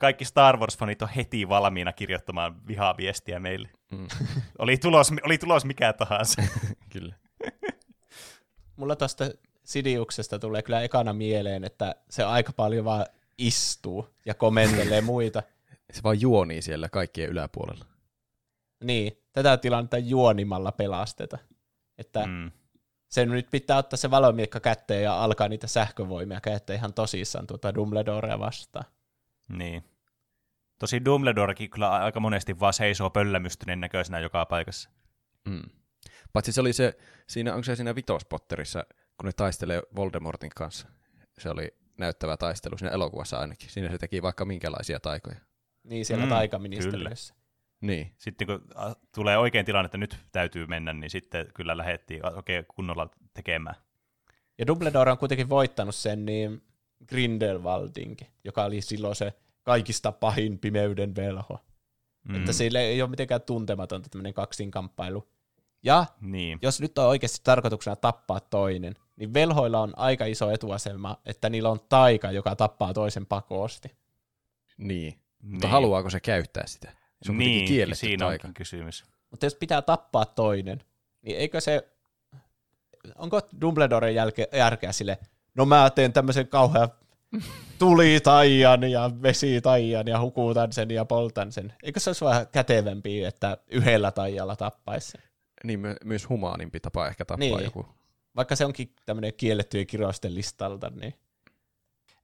Kaikki 0.00 0.24
Star 0.24 0.56
Wars-fanit 0.56 1.02
on 1.02 1.08
heti 1.08 1.48
valmiina 1.48 1.92
kirjoittamaan 1.92 2.66
vihaviestiä 2.66 3.40
meille. 3.40 3.68
Mm, 3.90 4.08
Oli 4.58 4.76
tulos, 4.76 5.12
oli 5.22 5.38
tulos 5.38 5.64
mikä 5.64 5.92
tahansa. 5.92 6.42
kyllä. 6.92 7.14
Mulla 8.76 8.96
tuosta 8.96 9.24
Sidiuksesta 9.64 10.38
tulee 10.38 10.62
kyllä 10.62 10.82
ekana 10.82 11.12
mieleen, 11.12 11.64
että 11.64 11.94
se 12.10 12.24
aika 12.24 12.52
paljon 12.52 12.84
vaan 12.84 13.06
istuu 13.38 14.08
ja 14.26 14.34
komentelee 14.34 15.00
muita. 15.00 15.42
Se 15.92 16.02
vaan 16.02 16.20
juonii 16.20 16.62
siellä 16.62 16.88
kaikkien 16.88 17.30
yläpuolella. 17.30 17.84
Niin, 18.84 19.18
tätä 19.32 19.56
tilannetta 19.56 19.98
juonimalla 19.98 20.72
pelasteta. 20.72 21.38
Että 21.98 22.26
mm. 22.26 22.50
Sen 23.14 23.28
nyt 23.28 23.50
pitää 23.50 23.78
ottaa 23.78 23.96
se 23.96 24.10
valomiekka 24.10 24.60
kätteen 24.60 25.02
ja 25.02 25.24
alkaa 25.24 25.48
niitä 25.48 25.66
sähkövoimia 25.66 26.40
käyttää 26.40 26.76
ihan 26.76 26.94
tosissaan 26.94 27.46
tuota 27.46 27.74
Dumbledorea 27.74 28.38
vastaan. 28.38 28.84
Niin. 29.48 29.84
Tosi 30.78 31.04
Dumbledorekin 31.04 31.70
kyllä 31.70 31.90
aika 31.90 32.20
monesti 32.20 32.60
vaan 32.60 32.72
seisoo 32.72 33.10
pöllämystyneen 33.10 33.80
näköisenä 33.80 34.20
joka 34.20 34.46
paikassa. 34.46 34.90
Mm. 35.48 35.62
Paitsi 36.32 36.52
se 36.52 36.60
oli 36.60 36.72
se, 36.72 36.96
siinä, 37.26 37.54
onko 37.54 37.64
se 37.64 37.76
siinä 37.76 37.94
vitospotterissa, 37.94 38.86
kun 39.16 39.26
ne 39.26 39.32
taistelee 39.32 39.82
Voldemortin 39.96 40.50
kanssa. 40.56 40.88
Se 41.38 41.50
oli 41.50 41.74
näyttävä 41.98 42.36
taistelu 42.36 42.78
siinä 42.78 42.94
elokuvassa 42.94 43.38
ainakin. 43.38 43.70
Siinä 43.70 43.90
se 43.90 43.98
teki 43.98 44.22
vaikka 44.22 44.44
minkälaisia 44.44 45.00
taikoja. 45.00 45.36
Niin 45.84 46.04
siellä 46.04 46.24
Mm, 46.24 46.28
mm, 46.28 46.34
taikaministeriössä. 46.34 47.34
Niin, 47.86 48.12
Sitten 48.18 48.46
kun 48.46 48.62
a, 48.74 48.92
tulee 49.14 49.38
oikein 49.38 49.66
tilanne, 49.66 49.86
että 49.86 49.98
nyt 49.98 50.18
täytyy 50.32 50.66
mennä, 50.66 50.92
niin 50.92 51.10
sitten 51.10 51.46
kyllä 51.54 51.76
lähdettiin 51.76 52.36
oikein 52.36 52.64
kunnolla 52.74 53.08
tekemään. 53.34 53.76
Ja 54.58 54.66
Dumbledore 54.66 55.10
on 55.12 55.18
kuitenkin 55.18 55.48
voittanut 55.48 55.94
sen 55.94 56.26
niin 56.26 56.62
Grindelwaldinkin, 57.08 58.28
joka 58.44 58.64
oli 58.64 58.80
silloin 58.80 59.16
se 59.16 59.32
kaikista 59.62 60.12
pahin 60.12 60.58
pimeyden 60.58 61.16
velho. 61.16 61.64
Mm. 62.28 62.34
Että 62.34 62.52
sille 62.52 62.80
ei 62.80 63.02
ole 63.02 63.10
mitenkään 63.10 63.42
tuntematonta 63.42 64.08
tämmöinen 64.08 64.34
kaksinkamppailu. 64.34 65.28
Ja 65.82 66.06
Niin. 66.20 66.58
jos 66.62 66.80
nyt 66.80 66.98
on 66.98 67.06
oikeasti 67.06 67.40
tarkoituksena 67.44 67.96
tappaa 67.96 68.40
toinen, 68.40 68.94
niin 69.16 69.34
velhoilla 69.34 69.80
on 69.80 69.92
aika 69.96 70.24
iso 70.24 70.50
etuasema, 70.50 71.20
että 71.26 71.50
niillä 71.50 71.70
on 71.70 71.80
taika, 71.88 72.30
joka 72.30 72.56
tappaa 72.56 72.94
toisen 72.94 73.26
pakosti. 73.26 73.88
niin. 74.78 75.18
Mutta 75.42 75.66
niin. 75.66 75.72
haluaako 75.72 76.10
se 76.10 76.20
käyttää 76.20 76.66
sitä? 76.66 76.92
Se 77.24 77.32
on 77.32 77.38
niin, 77.38 77.68
kielletty 77.68 78.00
siinä 78.00 78.26
taika. 78.26 78.48
onkin 78.48 78.54
kysymys. 78.54 79.04
Mutta 79.30 79.46
jos 79.46 79.54
pitää 79.54 79.82
tappaa 79.82 80.24
toinen, 80.26 80.82
niin 81.22 81.36
eikö 81.38 81.60
se... 81.60 81.88
Onko 83.16 83.40
Dumbledoren 83.60 84.14
jälke, 84.14 84.48
järkeä 84.52 84.92
sille, 84.92 85.18
no 85.54 85.64
mä 85.66 85.90
teen 85.90 86.12
tämmöisen 86.12 86.48
kauhean 86.48 86.88
tulitaian 87.78 88.90
ja 88.90 89.10
vesitaian 89.22 90.06
ja 90.08 90.20
hukutan 90.20 90.72
sen 90.72 90.90
ja 90.90 91.04
poltan 91.04 91.52
sen. 91.52 91.72
Eikö 91.82 92.00
se 92.00 92.10
olisi 92.10 92.24
vähän 92.24 92.46
kätevämpi, 92.52 93.24
että 93.24 93.58
yhdellä 93.68 94.10
taijalla 94.10 94.56
tappaisi 94.56 95.10
sen? 95.10 95.22
Niin, 95.64 95.80
my- 95.80 95.96
myös 96.04 96.28
humaanimpi 96.28 96.80
tapa 96.80 97.08
ehkä 97.08 97.24
tappaa 97.24 97.38
Niin. 97.38 97.64
joku. 97.64 97.86
Vaikka 98.36 98.56
se 98.56 98.64
onkin 98.64 98.94
tämmöinen 99.06 99.32
kiellettyjen 99.36 99.86
kirjoisten 99.86 100.34
listalta, 100.34 100.90
niin 101.00 101.14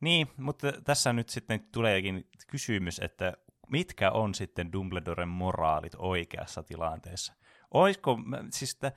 Niin, 0.00 0.28
mutta 0.36 0.72
tässä 0.84 1.12
nyt 1.12 1.28
sitten 1.28 1.60
tuleekin 1.72 2.26
kysymys, 2.46 2.98
että 2.98 3.32
mitkä 3.70 4.10
on 4.10 4.34
sitten 4.34 4.72
Dumbledoren 4.72 5.28
moraalit 5.28 5.92
oikeassa 5.98 6.62
tilanteessa? 6.62 7.34
Oisko, 7.70 8.16
mä- 8.16 8.44
siis 8.50 8.74
että, 8.74 8.92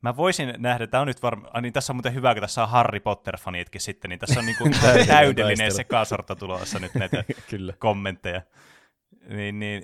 mä 0.00 0.16
voisin 0.16 0.54
nähdä, 0.58 0.86
tämä 0.86 1.00
on 1.00 1.06
nyt 1.06 1.22
varmaan, 1.22 1.62
niin 1.62 1.72
tässä 1.72 1.92
on 1.92 1.96
muuten 1.96 2.14
hyvä, 2.14 2.34
kun 2.34 2.40
tässä 2.40 2.62
on 2.62 2.68
Harry 2.68 3.00
Potter-fanitkin 3.00 3.80
sitten, 3.80 4.08
niin 4.08 4.18
tässä 4.18 4.40
on 4.40 4.46
niinku 4.46 4.64
Täydellinen 5.06 5.72
sekasorto 5.72 6.34
tulossa 6.34 6.78
nyt 6.78 6.94
näitä 6.94 7.24
Kyllä. 7.50 7.72
kommentteja. 7.78 8.42
Niin, 9.28 9.58
niin 9.58 9.82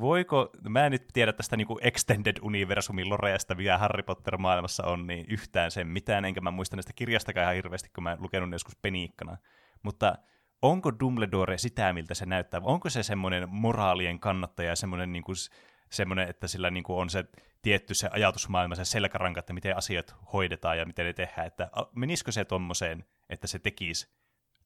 voiko, 0.00 0.50
mä 0.68 0.86
en 0.86 0.92
nyt 0.92 1.08
tiedä 1.12 1.32
tästä 1.32 1.56
niinku 1.56 1.78
Extended 1.82 2.36
Universumin 2.42 3.08
loreasta, 3.08 3.54
mikä 3.54 3.78
Harry 3.78 4.02
Potter-maailmassa 4.02 4.84
on, 4.86 5.06
niin 5.06 5.26
yhtään 5.28 5.70
sen 5.70 5.86
mitään, 5.86 6.24
enkä 6.24 6.40
mä 6.40 6.50
muista 6.50 6.76
näistä 6.76 6.92
kirjastakaan 6.92 7.44
ihan 7.44 7.54
hirveästi, 7.54 7.90
kun 7.94 8.04
mä 8.04 8.12
en 8.12 8.22
lukenut 8.22 8.50
ne 8.50 8.54
joskus 8.54 8.76
peniikkana. 8.82 9.36
Mutta 9.82 10.14
onko 10.62 10.92
Dumbledore 11.00 11.58
sitä, 11.58 11.92
miltä 11.92 12.14
se 12.14 12.26
näyttää? 12.26 12.60
Onko 12.64 12.90
se 12.90 13.02
semmoinen 13.02 13.48
moraalien 13.48 14.20
kannattaja, 14.20 14.76
semmoinen, 14.76 15.12
niinku, 15.12 15.34
s- 15.34 15.50
semmoinen 15.90 16.28
että 16.28 16.48
sillä 16.48 16.70
niinku 16.70 16.98
on 16.98 17.10
se 17.10 17.24
tietty 17.62 17.94
se 17.94 18.08
ajatusmaailma, 18.12 18.74
se 18.74 18.84
selkäranka, 18.84 19.40
että 19.40 19.52
miten 19.52 19.76
asiat 19.76 20.14
hoidetaan 20.32 20.78
ja 20.78 20.86
miten 20.86 21.06
ne 21.06 21.12
tehdään, 21.12 21.46
että 21.46 21.70
menisikö 21.94 22.32
se 22.32 22.44
tommoseen, 22.44 23.04
että 23.28 23.46
se 23.46 23.58
tekisi 23.58 24.08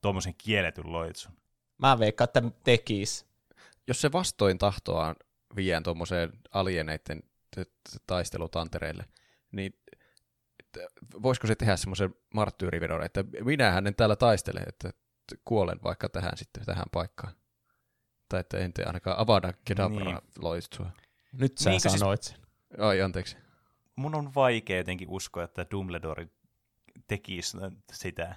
tuommoisen 0.00 0.34
kielletyn 0.38 0.92
loitsun? 0.92 1.32
mä 1.78 1.98
veikkaan, 1.98 2.28
että 2.28 2.42
tekis. 2.64 3.26
Jos 3.86 4.00
se 4.00 4.12
vastoin 4.12 4.58
tahtoaan 4.58 5.16
viedään 5.56 5.82
tuommoiseen 5.82 6.32
alieneiden 6.50 7.22
taistelutantereille, 8.06 9.04
niin 9.52 9.78
voisiko 11.22 11.46
se 11.46 11.54
tehdä 11.54 11.76
semmoisen 11.76 12.14
marttyyrivedon, 12.34 13.04
että 13.04 13.24
minä 13.44 13.70
hänen 13.70 13.94
täällä 13.94 14.16
taistelen, 14.16 14.64
että 14.68 14.90
kuolen 15.44 15.78
vaikka 15.84 16.08
tähän 16.08 16.32
sitten 16.36 16.64
tähän 16.64 16.84
paikkaan. 16.92 17.32
Tai 18.28 18.40
että 18.40 18.58
en 18.58 18.72
tee 18.72 18.84
ainakaan 18.84 19.18
avada 19.18 19.52
kedabra 19.64 20.04
Niin. 20.04 20.18
loitsua. 20.38 20.90
Nyt 21.32 21.58
sä 21.58 21.70
Niinkö 21.70 21.88
siis- 21.88 22.00
sanoit 22.00 22.22
sen. 22.22 22.38
Ai, 22.78 23.00
anteeksi. 23.02 23.36
mun 23.96 24.14
on 24.14 24.34
vaikea 24.34 24.76
jotenkin 24.76 25.08
uskoa, 25.08 25.44
että 25.44 25.66
Dumbledore 25.70 26.28
tekisi 27.08 27.56
sitä. 27.92 28.34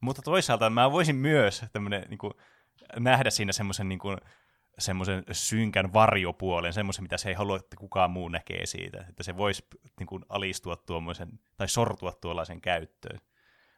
Mutta 0.00 0.22
toisaalta 0.22 0.70
mä 0.70 0.92
voisin 0.92 1.16
myös 1.16 1.64
tämmönen, 1.72 2.04
niin 2.08 2.18
kuin, 2.18 2.32
nähdä 2.98 3.30
siinä 3.30 3.52
semmoisen 3.52 3.88
niin 3.88 3.98
kuin, 3.98 4.18
semmoisen 4.78 5.24
synkän 5.32 5.92
varjopuolen, 5.92 6.72
semmoisen, 6.72 7.04
mitä 7.04 7.16
se 7.18 7.28
ei 7.28 7.34
halua, 7.34 7.56
että 7.56 7.76
kukaan 7.76 8.10
muu 8.10 8.28
näkee 8.28 8.66
siitä. 8.66 9.04
Että 9.08 9.22
se 9.22 9.36
voisi 9.36 9.66
niin 9.98 10.06
kuin, 10.06 10.24
alistua 10.28 10.76
tuommoisen, 10.76 11.28
tai 11.56 11.68
sortua 11.68 12.12
tuollaisen 12.12 12.60
käyttöön. 12.60 13.20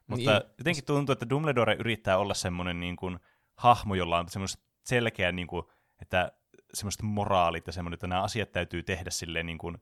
Mutta 0.07 0.31
Niin. 0.31 0.41
niin. 0.41 0.55
jotenkin 0.59 0.85
tuntuu, 0.85 1.13
että 1.13 1.29
Dumbledore 1.31 1.75
yrittää 1.75 2.19
olla 2.19 2.35
semmoinen 2.35 2.81
niin 2.81 2.97
kuin, 2.97 3.19
hahmo, 3.57 3.95
jolla 3.95 4.19
on 4.19 4.29
semmoista 4.29 4.63
selkeä, 4.85 5.33
niin 5.33 5.47
kuin, 5.47 5.65
että 6.03 6.33
semmoiset 6.75 7.03
moraalit 7.03 7.67
ja 7.67 7.73
semmoinen, 7.73 7.95
että 7.95 8.07
nämä 8.07 8.23
asiat 8.23 8.53
täytyy 8.53 8.83
tehdä 8.83 9.11
silleen 9.11 9.47
niin 9.47 9.59
kuin, 9.59 9.79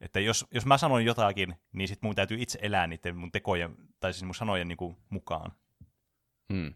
että 0.00 0.20
jos, 0.20 0.46
jos 0.50 0.66
mä 0.66 0.78
sanon 0.78 1.04
jotakin, 1.04 1.54
niin 1.72 1.88
sit 1.88 2.02
mun 2.02 2.14
täytyy 2.14 2.42
itse 2.42 2.58
elää 2.62 2.86
niiden 2.86 3.16
mun 3.16 3.32
tekojen, 3.32 3.76
tai 4.00 4.12
siis 4.12 4.24
mun 4.24 4.34
sanojen 4.34 4.68
niin 4.68 4.76
kuin, 4.76 4.96
mukaan. 5.10 5.52
Hmm. 6.52 6.74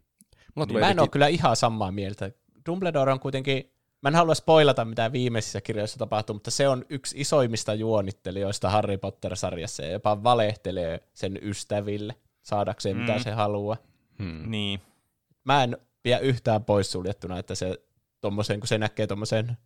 Mulla 0.55 0.67
Niin 0.67 0.81
mä 0.81 0.91
en 0.91 1.01
ole 1.01 1.09
kyllä 1.09 1.27
ihan 1.27 1.57
samaa 1.57 1.93
mieltä. 1.93 2.31
Dumbledore 2.69 3.13
on 3.13 3.21
kuitenkin, 3.21 3.73
mä 4.03 4.09
en 4.09 4.15
halua 4.15 4.35
spoilata 4.35 4.85
mitä 4.85 5.13
viimeisissä 5.13 5.61
kirjoissa 5.61 5.99
tapahtuu, 5.99 6.35
mutta 6.35 6.51
se 6.51 6.69
on 6.69 6.85
yksi 6.89 7.21
isoimmista 7.21 7.75
juonittelijoista 7.75 8.71
Harry 8.71 8.99
Potter-sarjassa 8.99 9.83
ja 9.83 9.93
jopa 9.93 10.23
valehtelee 10.23 11.09
sen 11.15 11.39
ystäville 11.43 12.15
saadakseen 12.43 12.97
mitä 12.97 13.13
Mm. 13.17 13.23
se 13.23 13.31
haluaa. 13.31 13.77
hmm. 14.19 14.51
Niin, 14.51 14.81
Mä 15.45 15.63
en 15.65 15.77
pidä 16.03 16.19
yhtään 16.19 16.65
poissuljettuna, 16.65 17.39
että 17.39 17.55
se 17.55 17.79
tommosen, 18.21 18.61
kun 18.61 18.69
se 18.69 18.79
näkee 18.79 19.07
tommosen 19.07 19.57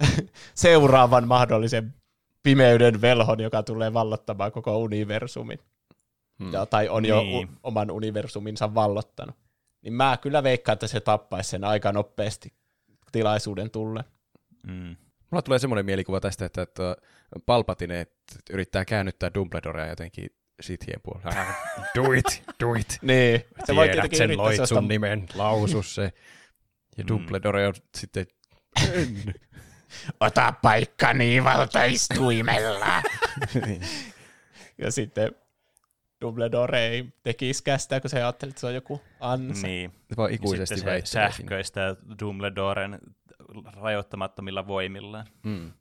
seuraavan 0.54 1.28
mahdollisen 1.28 1.94
pimeyden 2.42 3.00
velhon, 3.00 3.40
joka 3.40 3.62
tulee 3.62 3.92
vallottamaan 3.92 4.52
koko 4.52 4.78
universumin. 4.78 5.58
Hmm. 6.38 6.52
ja, 6.52 6.66
tai 6.66 6.88
on 6.88 7.04
jo 7.04 7.22
Niin. 7.22 7.48
u- 7.48 7.52
oman 7.62 7.90
universuminsa 7.90 8.74
vallottanut. 8.74 9.36
Niin 9.82 9.92
mä 9.94 10.18
kyllä 10.22 10.42
veikkaan, 10.42 10.72
että 10.74 10.86
se 10.86 11.00
tappaisi 11.00 11.50
sen 11.50 11.64
aika 11.64 11.92
nopeasti 11.92 12.52
tilaisuuden 13.12 13.70
tulle. 13.70 14.04
mm. 14.66 14.96
Mulla 15.30 15.42
tulee 15.42 15.58
semmoinen 15.58 15.86
mielikuva 15.86 16.20
tästä, 16.20 16.44
että, 16.44 16.62
että 16.62 16.96
Palpatine 17.46 18.06
yrittää 18.50 18.84
käännyttää 18.84 19.30
Dumbledorea 19.34 19.86
jotenkin 19.86 20.30
sithien 20.60 21.00
puolella. 21.02 21.44
do 21.94 22.12
it, 22.12 22.42
do 22.60 22.74
it. 22.74 22.98
Niin, 23.02 23.44
se 23.64 23.76
voi 23.76 23.88
tietenkin 23.88 24.18
sen 24.18 24.36
loitsun 24.36 24.88
nimen, 24.88 25.26
lausu 25.34 25.82
se. 25.82 26.12
Ja 26.98 27.04
Mm. 27.04 27.08
Dumbledore 27.08 27.66
on 27.66 27.74
sitten, 27.94 28.26
ota 30.20 30.54
paikkani 30.62 31.44
valtaistuimella. 31.44 33.02
ja 34.82 34.92
sitten 34.92 35.32
Dumbledore 36.20 36.88
ei 36.88 37.08
tekisikään 37.22 37.80
sitä, 37.80 38.00
kun 38.00 38.10
se 38.10 38.22
ajatteli, 38.22 38.50
että 38.50 38.60
se 38.60 38.66
on 38.66 38.74
joku 38.74 39.00
ansa. 39.20 39.66
niin. 39.66 39.92
vaan 40.16 40.30
Ja 40.30 40.34
ikuisesti 40.34 40.76
sitten 40.76 41.06
se 41.06 41.12
sähköistää 41.12 41.96
Dumbledoren 42.20 42.98
rajoittamattomilla 43.72 44.66
voimillaan. 44.66 45.26
Mm. 45.42 45.72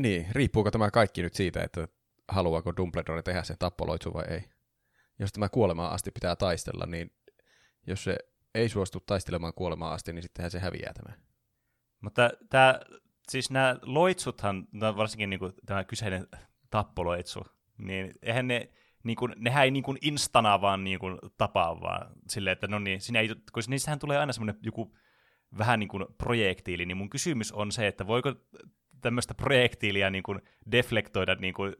Niin, 0.00 0.26
riippuuko 0.32 0.70
tämä 0.70 0.90
kaikki 0.90 1.22
nyt 1.22 1.34
siitä, 1.34 1.62
että 1.62 1.88
haluaako 2.28 2.76
Dumbledore 2.76 3.22
tehdä 3.22 3.42
sen 3.42 3.56
tappoloitsun 3.58 4.14
vai 4.14 4.24
ei? 4.30 4.44
jos 5.18 5.32
tämä 5.32 5.48
kuolemaan 5.48 5.92
asti 5.92 6.10
pitää 6.10 6.36
taistella, 6.36 6.86
niin 6.86 7.10
jos 7.86 8.04
se 8.04 8.18
ei 8.54 8.68
suostu 8.68 9.00
taistelemaan 9.00 9.54
kuolemaan 9.54 9.92
asti, 9.92 10.12
niin 10.12 10.22
sittenhän 10.22 10.50
se 10.50 10.58
häviää 10.58 10.92
tämä. 10.92 11.16
Mutta 12.00 12.30
tämä, 12.50 12.80
siis 13.28 13.50
nämä 13.50 13.76
loitsuthan, 13.82 14.68
varsinkin 14.96 15.30
niin 15.30 15.40
kuin 15.40 15.52
tämä 15.66 15.84
kyseinen 15.84 16.28
tappoloitsu, 16.70 17.40
niin 17.78 18.12
eihän 18.22 18.48
ne, 18.48 18.68
niin 19.04 19.16
kuin, 19.16 19.34
nehän 19.36 19.64
ei 19.64 19.70
niin 19.70 19.82
kuin 19.82 19.98
instana 20.00 20.60
vaan 20.60 20.84
niin 20.84 20.98
kuin 20.98 21.18
tapaa 21.38 21.80
vaan 21.80 22.12
silleen, 22.28 22.52
että 22.52 22.66
no 22.66 22.78
niin, 22.78 23.00
siinä 23.00 23.20
ei, 23.20 23.28
kun 23.28 23.62
niissähän 23.68 23.98
tulee 23.98 24.18
aina 24.18 24.32
semmoinen 24.32 24.58
joku 24.62 24.96
vähän 25.58 25.80
niin 25.80 25.88
kuin 25.88 26.06
projektiili, 26.18 26.86
niin 26.86 26.96
mun 26.96 27.10
kysymys 27.10 27.52
on 27.52 27.72
se, 27.72 27.86
että 27.86 28.06
voiko 28.06 28.34
tämmöistä 29.00 29.34
projektiilia 29.34 30.10
niin 30.10 30.22
kuin 30.22 30.40
deflektoida 30.70 31.34
niin 31.34 31.54
kuin 31.54 31.76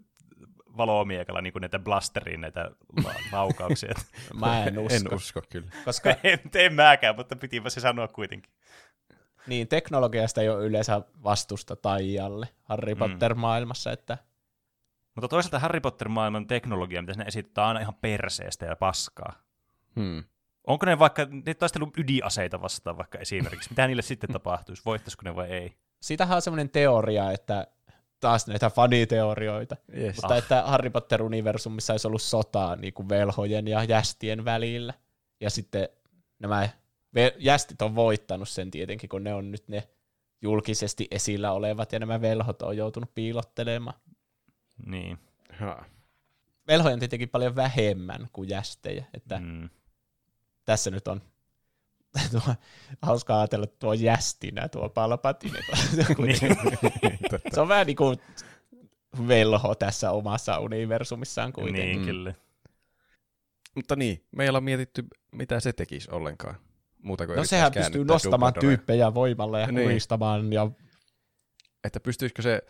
valomiekalla 0.77 1.41
niin 1.41 1.53
näitä 1.61 1.79
blasteriin 1.79 2.41
näitä 2.41 2.71
la- 3.05 3.15
laukauksia. 3.39 3.95
Mä 4.35 4.65
en 4.65 4.79
usko. 4.79 4.95
En 4.95 5.15
usko 5.15 5.43
kyllä. 5.49 5.71
Koska 5.85 6.11
en 6.25 6.39
tee 6.51 6.71
mäkään, 6.71 7.17
mutta 7.17 7.37
pitipä 7.37 7.71
se 7.71 7.81
sanoa 7.81 8.09
kuitenkin. 8.09 8.53
niin, 9.47 9.69
teknologiasta 9.69 10.41
ei 10.43 10.49
ole 10.49 10.65
yleensä 10.67 11.01
vastusta 11.25 11.77
Taijalle 11.77 12.49
Harry 12.65 12.95
Mm. 12.95 12.99
Potter-maailmassa, 12.99 13.93
että 13.93 14.19
Mutta 15.15 15.29
toisaalta 15.29 15.59
Harry 15.59 15.81
Potter-maailman 15.81 16.47
teknologia, 16.47 17.03
mitä 17.03 17.13
sinne 17.13 17.25
esittää, 17.25 17.65
on 17.65 17.69
aina 17.69 17.81
ihan 17.81 17.95
perseestä 17.95 18.67
ja 18.67 18.77
paskaa. 18.77 19.33
Hmm. 19.97 20.25
Onko 20.67 20.87
ne 20.87 20.99
vaikka, 20.99 21.27
ne 21.47 21.55
taistellut 21.55 21.99
ydinaseita 21.99 22.63
vastaan 22.63 22.97
vaikka 22.97 23.19
esimerkiksi? 23.19 23.71
Mitä 23.71 23.87
niille 23.87 24.03
sitten 24.03 24.33
tapahtuisi? 24.33 24.83
Voittaisiko 24.87 25.23
ne 25.25 25.37
vai 25.37 25.51
ei? 25.51 25.77
sitähän 26.03 26.37
on 26.37 26.43
semmoinen 26.43 26.71
teoria, 26.71 27.33
että 27.33 27.67
taas 28.27 28.47
näitä 28.47 28.71
faniteorioita, 28.71 29.77
Yes. 29.97 30.17
mutta 30.17 30.37
että 30.37 30.63
Harry 30.63 30.91
Potter-universumissa 30.91 31.93
olisi 31.93 32.07
ollut 32.07 32.23
sotaa 32.23 32.77
niin 32.77 32.95
kuin 32.95 33.09
velhojen 33.09 33.69
ja 33.69 33.85
jästien 33.85 34.45
välillä. 34.45 34.95
Ja 35.41 35.51
sitten 35.51 35.89
nämä 36.39 36.69
jästit 37.39 37.83
on 37.83 37.95
voittanut 37.95 38.49
sen 38.49 38.71
tietenkin, 38.71 39.09
kun 39.09 39.25
ne 39.25 39.35
on 39.35 39.51
nyt 39.51 39.69
ne 39.69 39.89
julkisesti 40.43 41.09
esillä 41.11 41.53
olevat, 41.53 41.93
ja 41.93 41.99
nämä 41.99 42.21
velhot 42.21 42.63
on 42.63 42.77
joutunut 42.77 43.15
piilottelemaan. 43.15 44.01
Niin. 44.87 45.19
Ha. 45.59 45.85
Velhoja 46.69 46.93
on 46.93 46.99
tietenkin 46.99 47.29
paljon 47.29 47.57
vähemmän 47.57 48.29
kuin 48.33 48.49
jästejä, 48.49 49.05
että. 49.15 49.39
Mm. 49.39 49.69
tässä 50.65 50.91
nyt 50.91 51.09
on 51.09 51.23
tuo, 52.31 52.55
hauskaa 53.03 53.41
ajatella, 53.41 53.65
että 53.65 53.77
tuo 53.79 53.93
jästinä 53.93 54.69
tuo 54.69 54.89
Palpatine. 54.89 55.59
Niin. 56.19 56.39
Se 57.55 57.61
on 57.61 57.69
vähän 57.69 57.87
niin 57.87 57.97
kuin 57.97 58.19
velho 59.29 59.75
tässä 59.75 60.11
omassa 60.11 60.59
universumissaan 60.59 61.53
kuitenkin. 61.53 61.83
niin, 61.85 61.99
Mm. 61.99 62.05
kyllä. 62.05 62.35
Mutta 63.75 63.97
niin, 63.97 64.25
meillä 64.37 64.57
on 64.57 64.65
mietitty, 64.65 65.05
mitä 65.33 65.61
se 65.61 65.73
tekisi 65.73 66.11
ollenkaan. 66.11 66.55
Muuta 67.03 67.27
kuin 67.27 67.37
No 67.37 67.45
sehän 67.45 67.73
pystyy 67.73 68.05
nostamaan 68.05 68.55
Dumbledorea. 68.55 68.77
tyyppejä 68.77 69.15
voimalla 69.15 69.61
ja 69.61 69.67
Niin. 69.73 70.01
Ja, 70.55 70.71
Että 71.85 72.01
pystyisikö 72.01 72.43
se 72.43 72.63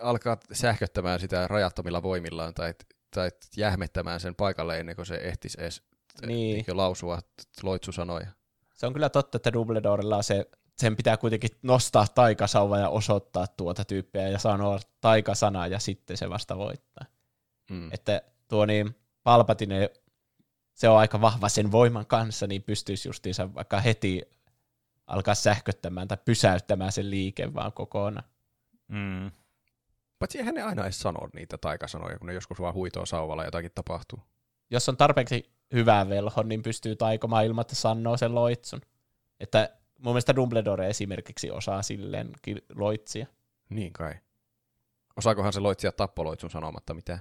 alkaa 0.00 0.36
sähköttämään 0.52 1.20
sitä 1.20 1.46
rajattomilla 1.48 2.02
voimillaan 2.02 2.54
tai, 2.54 2.74
tai 3.14 3.30
jähmettämään 3.56 4.20
sen 4.20 4.34
paikalle 4.34 4.80
ennen 4.80 4.96
kuin 4.96 5.06
se 5.06 5.14
ehtisi 5.14 5.60
edes 5.60 5.82
Niin. 6.26 6.64
niin. 6.66 6.76
lausua 6.76 7.18
loitsusanoja. 7.62 8.26
Se 8.80 8.86
on 8.86 8.92
kyllä 8.92 9.08
totta, 9.08 9.36
että 9.36 9.52
Dumbledorella 9.52 10.22
se, 10.22 10.50
sen 10.78 10.96
pitää 10.96 11.16
kuitenkin 11.16 11.50
nostaa 11.62 12.06
taikasauva 12.14 12.78
ja 12.78 12.88
osoittaa 12.88 13.46
tuota 13.46 13.84
tyyppiä 13.84 14.28
ja 14.28 14.38
sanoa 14.38 14.80
taikasana 15.00 15.66
ja 15.66 15.78
sitten 15.78 16.16
se 16.16 16.30
vasta 16.30 16.56
voittaa. 16.58 17.04
Mm. 17.70 17.92
Että 17.92 18.22
tuo 18.48 18.66
niin 18.66 18.96
Palpatine, 19.22 19.90
se 20.74 20.88
on 20.88 20.98
aika 20.98 21.20
vahva 21.20 21.48
sen 21.48 21.72
voiman 21.72 22.06
kanssa, 22.06 22.46
niin 22.46 22.62
pystyisi 22.62 23.08
justiinsa 23.08 23.54
vaikka 23.54 23.80
heti 23.80 24.22
alkaa 25.06 25.34
sähköttämään 25.34 26.08
tai 26.08 26.18
pysäyttämään 26.24 26.92
sen 26.92 27.10
liike 27.10 27.54
vaan 27.54 27.72
kokonaan. 27.72 28.28
Mm. 28.88 29.30
Paitsi 30.18 30.38
eihän 30.38 30.54
ne 30.54 30.62
aina 30.62 30.82
edes 30.82 31.00
sano 31.00 31.28
niitä 31.34 31.58
taikasanoja, 31.58 32.18
kun 32.18 32.26
ne 32.26 32.34
joskus 32.34 32.60
vaan 32.60 32.74
huitoo 32.74 33.06
sauvalla 33.06 33.42
ja 33.42 33.46
jotakin 33.46 33.72
tapahtuu. 33.74 34.18
Jos 34.70 34.88
on 34.88 34.96
tarpeeksi 34.96 35.50
hyvä 35.74 36.08
velho, 36.08 36.42
niin 36.42 36.62
pystyy 36.62 36.96
taikomaan 36.96 37.44
ilman, 37.44 37.62
että 37.62 37.74
sanoo 37.74 38.16
sen 38.16 38.34
loitsun. 38.34 38.80
Että 39.40 39.76
mun 39.98 40.12
mielestä 40.12 40.36
Dumbledore 40.36 40.90
esimerkiksi 40.90 41.50
osaa 41.50 41.82
silleen 41.82 42.32
loitsia. 42.74 43.26
Niin 43.68 43.92
kai. 43.92 44.14
Osaakohan 45.16 45.52
se 45.52 45.60
loitsia 45.60 45.92
tappoloitsun 45.92 46.50
sanomatta 46.50 46.94
mitään? 46.94 47.20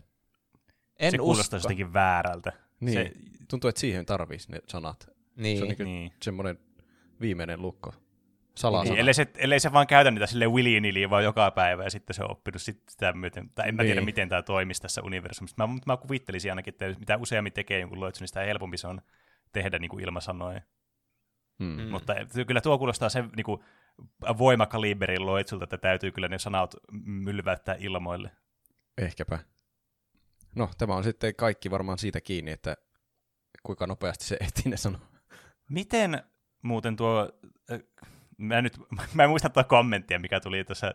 En 0.99 1.11
se 1.11 1.17
usko. 1.17 1.25
kuulostaa 1.25 1.59
jotenkin 1.59 1.93
väärältä. 1.93 2.53
Niin. 2.79 2.93
Se, 2.93 3.11
Tuntuu, 3.47 3.67
että 3.67 3.81
siihen 3.81 4.05
tarvitsisi 4.05 4.51
ne 4.51 4.59
sanat. 4.67 5.09
Niin. 5.35 5.57
Se 5.57 5.63
on 5.63 5.69
niin 5.69 5.83
niin. 5.83 6.13
semmoinen 6.23 6.59
viimeinen 7.21 7.61
lukko. 7.61 7.93
Salasana. 8.59 8.93
Niin, 8.93 8.99
ellei, 8.99 9.13
se, 9.13 9.27
ellei 9.37 9.59
se 9.59 9.73
vaan 9.73 9.87
käytä 9.87 10.11
niitä 10.11 10.27
sille 10.27 10.47
willy 10.47 11.09
vaan 11.09 11.23
joka 11.23 11.51
päivä 11.51 11.83
ja 11.83 11.89
sitten 11.89 12.13
se 12.13 12.23
on 12.23 12.31
oppinut 12.31 12.61
sit 12.61 12.83
sitä 12.89 13.13
myöten. 13.13 13.49
Tai 13.49 13.69
en 13.69 13.75
mä 13.75 13.83
tiedä, 13.83 13.99
Niin. 14.01 14.05
miten 14.05 14.29
tämä 14.29 14.41
toimisi 14.41 14.81
tässä 14.81 15.01
universumissa. 15.01 15.67
Mä, 15.67 15.73
mä 15.85 15.97
kuvittelisin 15.97 16.51
ainakin, 16.51 16.73
että 16.73 16.99
mitä 16.99 17.17
useammin 17.17 17.53
tekee 17.53 17.79
jonkun 17.79 17.99
loitsun, 17.99 18.21
niin 18.21 18.27
sitä 18.27 18.39
helpompi 18.39 18.77
se 18.77 18.87
on 18.87 19.01
tehdä 19.51 19.79
niin 19.79 19.89
kuin 19.89 20.03
ilmasanoja. 20.03 20.61
Mm. 21.59 21.65
Mm. 21.65 21.81
Mm. 21.81 21.87
Mutta 21.89 22.15
kyllä 22.47 22.61
tuo 22.61 22.77
kuulostaa 22.77 23.09
sen 23.09 23.29
niin 23.35 23.43
kuin 23.43 23.61
voimakaliberin 24.37 25.25
loitsulta, 25.25 25.63
että 25.63 25.77
täytyy 25.77 26.11
kyllä 26.11 26.27
ne 26.27 26.39
sanat 26.39 26.75
mylväyttää 27.05 27.75
ilmoille. 27.79 28.31
Ehkäpä. 28.97 29.39
No, 30.55 30.69
tämä 30.77 30.95
on 30.95 31.03
sitten 31.03 31.35
kaikki 31.35 31.71
varmaan 31.71 31.97
siitä 31.97 32.21
kiinni, 32.21 32.51
että 32.51 32.77
kuinka 33.63 33.87
nopeasti 33.87 34.25
se 34.25 34.37
ehtii 34.41 34.71
ne 34.71 34.77
sanoa. 34.77 35.01
Miten 35.69 36.23
muuten 36.61 36.95
tuo, 36.95 37.29
äh, 37.71 37.79
mä, 38.39 38.61
nyt, 38.61 38.77
mä 39.13 39.23
en 39.23 39.29
muista 39.29 39.49
tuo 39.49 39.63
kommenttia, 39.63 40.19
mikä 40.19 40.39
tuli 40.39 40.63
tuossa, 40.63 40.93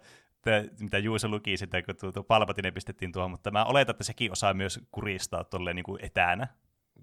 mitä 0.80 0.98
Juuso 0.98 1.28
luki 1.28 1.56
sitä, 1.56 1.82
kun 1.82 1.96
tuo, 1.96 2.12
tuo 2.12 2.22
Palpatine 2.22 2.70
pistettiin 2.70 3.12
tuohon, 3.12 3.30
mutta 3.30 3.50
mä 3.50 3.64
oletan, 3.64 3.92
että 3.92 4.04
sekin 4.04 4.32
osaa 4.32 4.54
myös 4.54 4.80
kuristaa 4.92 5.44
tolleen 5.44 5.76
niin 5.76 5.84
kuin 5.84 6.04
etänä. 6.04 6.48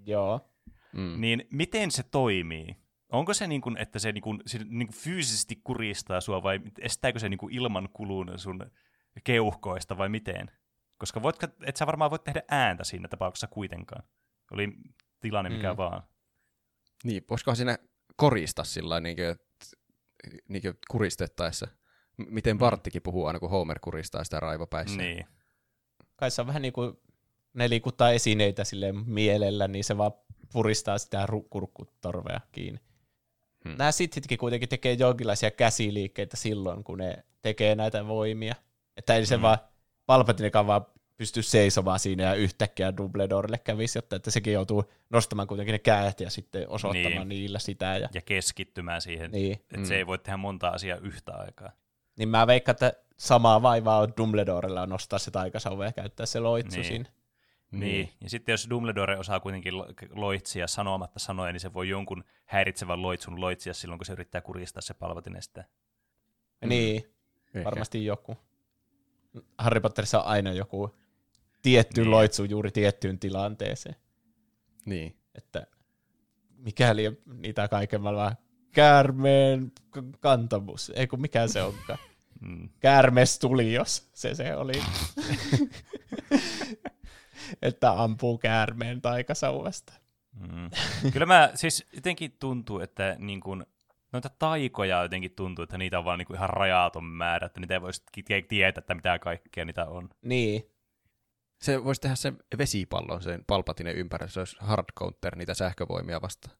Joo. 0.06 0.52
Mm. 0.94 1.22
Niin 1.22 1.48
miten 1.52 1.92
se 1.92 2.04
toimii? 2.04 2.76
Onko 3.10 3.34
se 3.34 3.48
niin 3.48 3.62
kuin, 3.62 3.78
että 3.78 4.00
se, 4.00 4.12
niin 4.12 4.22
kuin, 4.22 4.42
se 4.46 4.58
niin 4.58 4.88
kuin 4.88 4.98
fyysisesti 4.98 5.56
kuristaa 5.64 6.22
sua 6.22 6.44
vai 6.44 6.60
estääkö 6.80 7.20
se 7.20 7.30
niin 7.30 7.38
kuin 7.38 7.54
ilman 7.54 7.90
kulun 7.94 8.34
sun 8.36 8.72
keuhkoista 9.24 9.98
vai 9.98 10.10
miten? 10.10 10.52
Koska 10.98 11.22
voitko, 11.22 11.48
et 11.66 11.76
sä 11.76 11.86
varmaan 11.86 12.12
voit 12.12 12.24
tehdä 12.24 12.42
ääntä 12.50 12.84
siinä 12.84 13.08
tapauksessa 13.08 13.48
kuitenkaan. 13.48 14.04
Oli 14.52 14.74
tilanne 15.20 15.50
mikä 15.50 15.74
Mm. 15.74 15.78
vaan. 15.78 16.04
Niin, 17.04 17.24
voisikohan 17.30 17.56
siinä 17.56 17.78
korista 18.16 18.64
sillä 18.64 19.00
niin 19.00 19.18
niin 20.48 20.64
kuristettaessa? 20.92 21.68
M- 22.18 22.24
Miten 22.30 22.58
Barttikin 22.58 23.02
puhuu 23.02 23.26
aina, 23.26 23.40
kun 23.40 23.50
Homer 23.50 23.80
kuristaa 23.80 24.24
sitä 24.24 24.40
raivopäissä. 24.40 24.98
Niin. 24.98 25.26
Kai 26.16 26.32
se 26.32 26.42
on 26.42 26.48
vähän 26.48 26.62
niin 26.62 26.74
kuin 26.74 26.94
ne 27.54 27.70
liikuttaa 27.70 28.12
esineitä 28.12 28.64
sille 28.64 28.92
mielellä, 28.92 29.68
niin 29.68 29.84
se 29.84 29.98
vaan 29.98 30.12
puristaa 30.54 30.98
sitä 30.98 31.26
ru- 31.26 31.48
kurkkutorvea 31.50 32.40
kiinni. 32.52 32.80
Hmm. 32.80 33.72
Hmm. 33.72 33.78
Nämä 33.78 33.92
sithitkin 33.92 34.38
kuitenkin 34.38 34.70
tekee 34.70 34.94
jonkinlaisia 34.94 35.52
käsiliikkeitä 35.52 36.38
silloin, 36.38 36.84
kun 36.84 36.98
ne 36.98 37.24
tekee 37.42 37.76
näitä 37.76 38.08
voimia. 38.08 38.56
Että 38.98 39.16
ei 39.16 39.26
se 39.26 39.36
Hmm. 39.36 39.42
vaan 39.42 39.58
Palpatinekaan 40.06 40.68
vaan 40.68 40.86
pysty 41.22 41.42
seisomaan 41.42 42.00
siinä 42.00 42.24
ja 42.24 42.34
yhtäkkiä 42.34 42.98
Dumbledorelle 42.98 43.58
kävisi, 43.58 43.98
jotta 43.98 44.16
että 44.16 44.32
sekin 44.32 44.54
joutuu 44.54 44.84
nostamaan 45.10 45.48
kuitenkin 45.48 45.74
ne 45.74 45.80
kädet 45.80 46.20
ja 46.20 46.30
sitten 46.30 46.70
osoittamaan 46.70 47.30
Niin. 47.30 47.30
niillä 47.30 47.60
sitä. 47.60 47.98
Ja, 47.98 48.10
Ja 48.14 48.22
keskittymään 48.22 49.02
siihen, 49.02 49.32
niin. 49.32 49.54
että 49.54 49.78
Mm. 49.78 49.84
se 49.86 49.96
ei 49.96 50.08
voi 50.08 50.18
tehdä 50.20 50.38
monta 50.38 50.68
asiaa 50.68 50.98
yhtä 50.98 51.34
aikaa. 51.34 51.72
niin 52.18 52.30
mä 52.30 52.48
veikkaan, 52.48 52.74
että 52.74 52.94
samaa 53.18 53.62
vaivaa 53.62 53.98
on 54.00 54.14
Dumbledorella 54.18 54.86
nostaa 54.86 55.20
se 55.20 55.32
taikasauva 55.32 55.86
ja 55.86 55.92
käyttää 55.92 56.26
se 56.26 56.40
loitsu 56.40 56.78
Niin. 56.80 56.86
siinä. 56.88 57.06
Niin. 57.72 58.10
Ja 58.22 58.30
sitten 58.30 58.54
jos 58.54 58.68
Dumbledore 58.70 59.18
osaa 59.18 59.40
kuitenkin 59.40 59.78
lo- 59.78 59.88
loitsia 60.12 60.68
sanomatta 60.68 61.20
sanoja, 61.20 61.52
niin 61.54 61.60
se 61.60 61.74
voi 61.74 61.90
jonkun 61.90 62.24
häiritsevän 62.46 63.02
loitsun 63.02 63.42
loitsia 63.42 63.74
silloin, 63.74 64.00
kun 64.00 64.06
se 64.06 64.14
yrittää 64.14 64.42
kuristaa 64.42 64.82
se 64.82 64.94
palvatine 64.94 65.42
sitä. 65.42 65.66
Mm. 66.62 66.70
Niin, 66.70 66.96
Ehkä. 67.48 67.64
varmasti 67.64 68.06
joku. 68.06 68.38
Harry 69.58 69.80
Potterissa 69.80 70.20
on 70.22 70.28
aina 70.28 70.52
joku 70.54 70.96
tietty 71.62 72.02
Niin. 72.02 72.06
niin. 72.06 72.12
loitsu 72.12 72.44
juuri 72.44 72.72
tiettyyn 72.72 73.20
tilanteeseen. 73.20 73.96
Niin. 74.86 75.16
Että 75.36 75.68
mikäli 76.58 77.22
niitä 77.26 77.68
kaiken 77.68 78.02
maailman 78.02 78.38
käärmeen 78.72 79.72
kantamus, 80.20 80.92
ei 80.96 81.08
kun 81.08 81.22
mikä 81.22 81.48
se 81.48 81.62
onkaan. 81.62 82.00
Mm. 82.42 82.70
Käärmes 82.80 83.40
tuli, 83.40 83.74
jos 83.74 84.10
se 84.14 84.36
se 84.36 84.56
oli. 84.56 84.74
että 87.62 88.04
ampuu 88.04 88.38
käärmeen 88.38 89.02
taikasauvasta. 89.02 89.94
Mm. 90.34 90.70
Kyllä 91.14 91.26
mä 91.26 91.52
siis 91.56 91.88
jotenkin 91.96 92.32
tuntuu, 92.40 92.80
että 92.80 93.16
niin 93.20 93.40
kun, 93.40 93.66
noita 94.14 94.30
taikoja 94.40 95.02
jotenkin 95.02 95.32
tuntuu, 95.32 95.64
että 95.64 95.78
niitä 95.78 96.00
on 96.00 96.06
vaan 96.06 96.20
niin 96.20 96.36
ihan 96.36 96.50
rajaton 96.50 97.04
määrä, 97.04 97.46
että 97.46 97.60
niitä 97.60 97.74
ei 97.74 97.82
voisi 97.82 98.04
tietää, 98.48 98.80
että 98.80 98.96
mitä 98.96 99.20
kaikkea 99.20 99.66
niitä 99.66 99.86
on. 99.86 100.10
Niin. 100.22 100.64
Se 101.62 101.84
voisi 101.84 102.02
tehdä 102.02 102.16
sen 102.16 102.38
vesipallon 102.58 103.22
sen 103.22 103.44
palpatinen 103.48 103.96
ympärillä, 103.96 104.32
se 104.32 104.40
olisi 104.40 104.56
hard 104.60 104.86
counter 105.00 105.36
niitä 105.36 105.54
sähkövoimia 105.54 106.22
vastaan. 106.22 106.58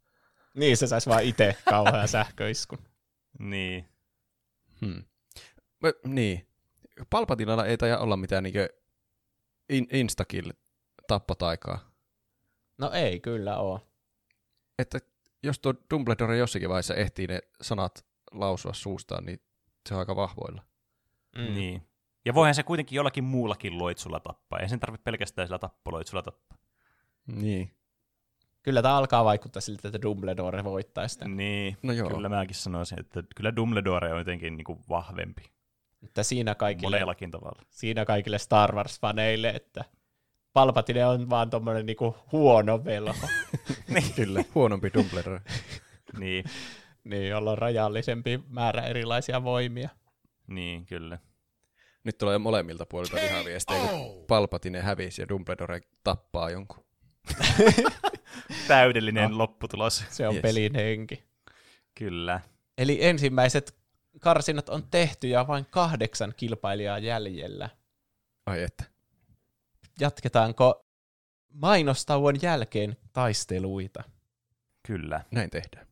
Niin, 0.54 0.78
se 0.78 0.88
saisi 0.88 1.10
vaan 1.10 1.24
itse 1.24 1.56
kauhean 1.70 2.08
sähköiskun. 2.18 2.80
Niin. 3.40 3.90
Hmm. 4.82 5.04
Mä, 5.80 5.90
niin. 6.06 6.48
Palpatinalla 7.10 7.66
ei 7.66 7.78
taida 7.78 8.00
olla 8.00 8.18
mitään 8.18 8.44
niinkö 8.44 8.70
in, 9.70 9.88
instakill 9.94 10.52
tappotaikaa. 11.08 11.92
No 12.78 12.92
ei 12.92 13.20
kyllä 13.20 13.58
oo. 13.58 13.88
Että 14.80 15.00
jos 15.44 15.60
tuo 15.60 15.74
Dumbledore 15.94 16.38
jossakin 16.38 16.70
vaiheessa 16.70 16.96
ehtii 16.96 17.28
ne 17.28 17.40
sanat 17.62 18.06
lausua 18.32 18.74
suustaan, 18.74 19.26
niin 19.26 19.42
se 19.90 19.94
on 19.94 20.00
aika 20.00 20.16
vahvoilla. 20.16 20.64
Mm. 21.38 21.54
Niin. 21.54 21.91
Ja 22.26 22.34
voihan 22.34 22.56
se 22.56 22.64
kuitenkin 22.64 22.96
jollakin 22.96 23.24
muullakin 23.24 23.78
loitsulla 23.80 24.20
tappaa. 24.20 24.60
Ei 24.60 24.70
sen 24.70 24.80
tarvitse 24.80 25.04
pelkästään 25.04 25.48
sillä 25.48 25.60
tappoloitsulla 25.60 26.24
tappaa. 26.24 26.58
Niin. 27.28 27.72
Kyllä 28.64 28.82
tämä 28.82 28.98
alkaa 28.98 29.26
vaikuttaa 29.26 29.62
siltä, 29.62 29.88
että 29.88 30.02
Dumbledore 30.02 30.64
voittaa 30.64 31.08
sitä. 31.08 31.28
Niin, 31.28 31.78
No 31.84 31.94
joo. 31.94 32.10
kyllä 32.10 32.30
mäkin 32.30 32.56
sanoisin, 32.56 33.00
että 33.00 33.24
kyllä 33.36 33.56
Dumbledore 33.56 34.12
on 34.14 34.18
jotenkin 34.20 34.58
niin 34.58 34.66
kuin 34.66 34.80
vahvempi. 34.90 35.42
Mutta 36.02 36.24
siinä 36.24 36.56
kaikille, 36.56 36.96
Monellakin 36.96 37.32
tavalla. 37.32 37.62
siinä 37.70 38.06
kaikille 38.06 38.38
Star 38.38 38.72
Wars-faneille, 38.76 39.56
että 39.56 39.86
Palpatine 40.54 41.06
on 41.06 41.30
vaan 41.30 41.50
tommonen 41.50 41.86
niinku 41.86 42.16
huono 42.32 42.86
velho, 42.86 43.14
niin. 43.94 44.14
Kyllä. 44.16 44.44
Huonompi 44.56 44.92
Dumbledore. 44.94 45.42
niin, 46.20 46.44
niin 47.04 47.30
jolla 47.30 47.52
on 47.52 47.58
rajallisempi 47.58 48.40
määrä 48.48 48.82
erilaisia 48.82 49.44
voimia. 49.44 49.90
niin, 50.48 50.86
kyllä. 50.86 51.20
Nyt 52.04 52.18
tulee 52.18 52.38
molemmilta 52.38 52.86
puolilta 52.86 53.16
vihaviestejä, 53.16 53.88
kun 53.88 54.26
Palpatine 54.28 54.82
hävisi 54.82 55.22
ja 55.22 55.30
Dumbledore 55.30 55.82
tappaa 56.04 56.50
jonkun. 56.50 56.86
Täydellinen 58.68 59.38
lopputulos. 59.38 60.04
Se 60.10 60.28
on 60.28 60.34
Yes. 60.36 60.42
pelin 60.42 60.76
henki. 60.76 61.24
Kyllä. 61.96 62.40
Eli 62.78 63.06
ensimmäiset 63.06 63.76
karsinnat 64.20 64.70
on 64.70 64.88
tehty 64.92 65.28
ja 65.28 65.48
vain 65.48 65.66
kahdeksan 65.66 66.34
kilpailijaa 66.38 67.00
jäljellä. 67.00 67.70
Ai 68.46 68.64
että. 68.64 68.84
Jatketaanko 70.00 70.86
mainostauon 71.54 72.42
jälkeen 72.42 72.98
taisteluita? 73.14 74.04
Kyllä. 74.88 75.24
Näin 75.32 75.50
tehdään. 75.50 75.88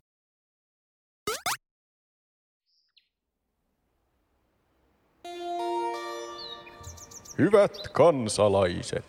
Hyvät 7.39 7.87
kansalaiset, 7.91 9.05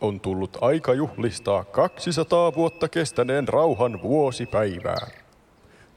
on 0.00 0.20
tullut 0.20 0.58
aika 0.60 0.94
juhlistaa 0.94 1.64
200 1.64 2.54
vuotta 2.54 2.88
kestäneen 2.88 3.48
rauhan 3.48 4.02
vuosipäivää. 4.02 5.06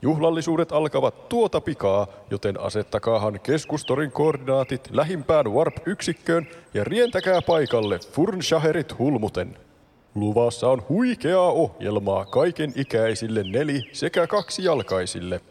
Juhlallisuudet 0.01 0.71
alkavat 0.71 1.29
tuota 1.29 1.61
pikaa, 1.61 2.07
joten 2.31 2.59
asettakaahan 2.59 3.39
keskustorin 3.39 4.11
koordinaatit 4.11 4.89
lähimpään 4.91 5.53
Warp-yksikköön 5.53 6.47
ja 6.73 6.83
rientäkää 6.83 7.41
paikalle 7.41 7.99
Furnshaherit 8.11 8.99
hulmuten. 8.99 9.57
Luvassa 10.15 10.69
on 10.69 10.83
huikeaa 10.89 11.51
ohjelmaa 11.51 12.25
kaiken 12.25 12.73
ikäisille 12.75 13.43
neli- 13.43 13.89
sekä 13.93 14.27
kaksijalkaisille. 14.27 15.41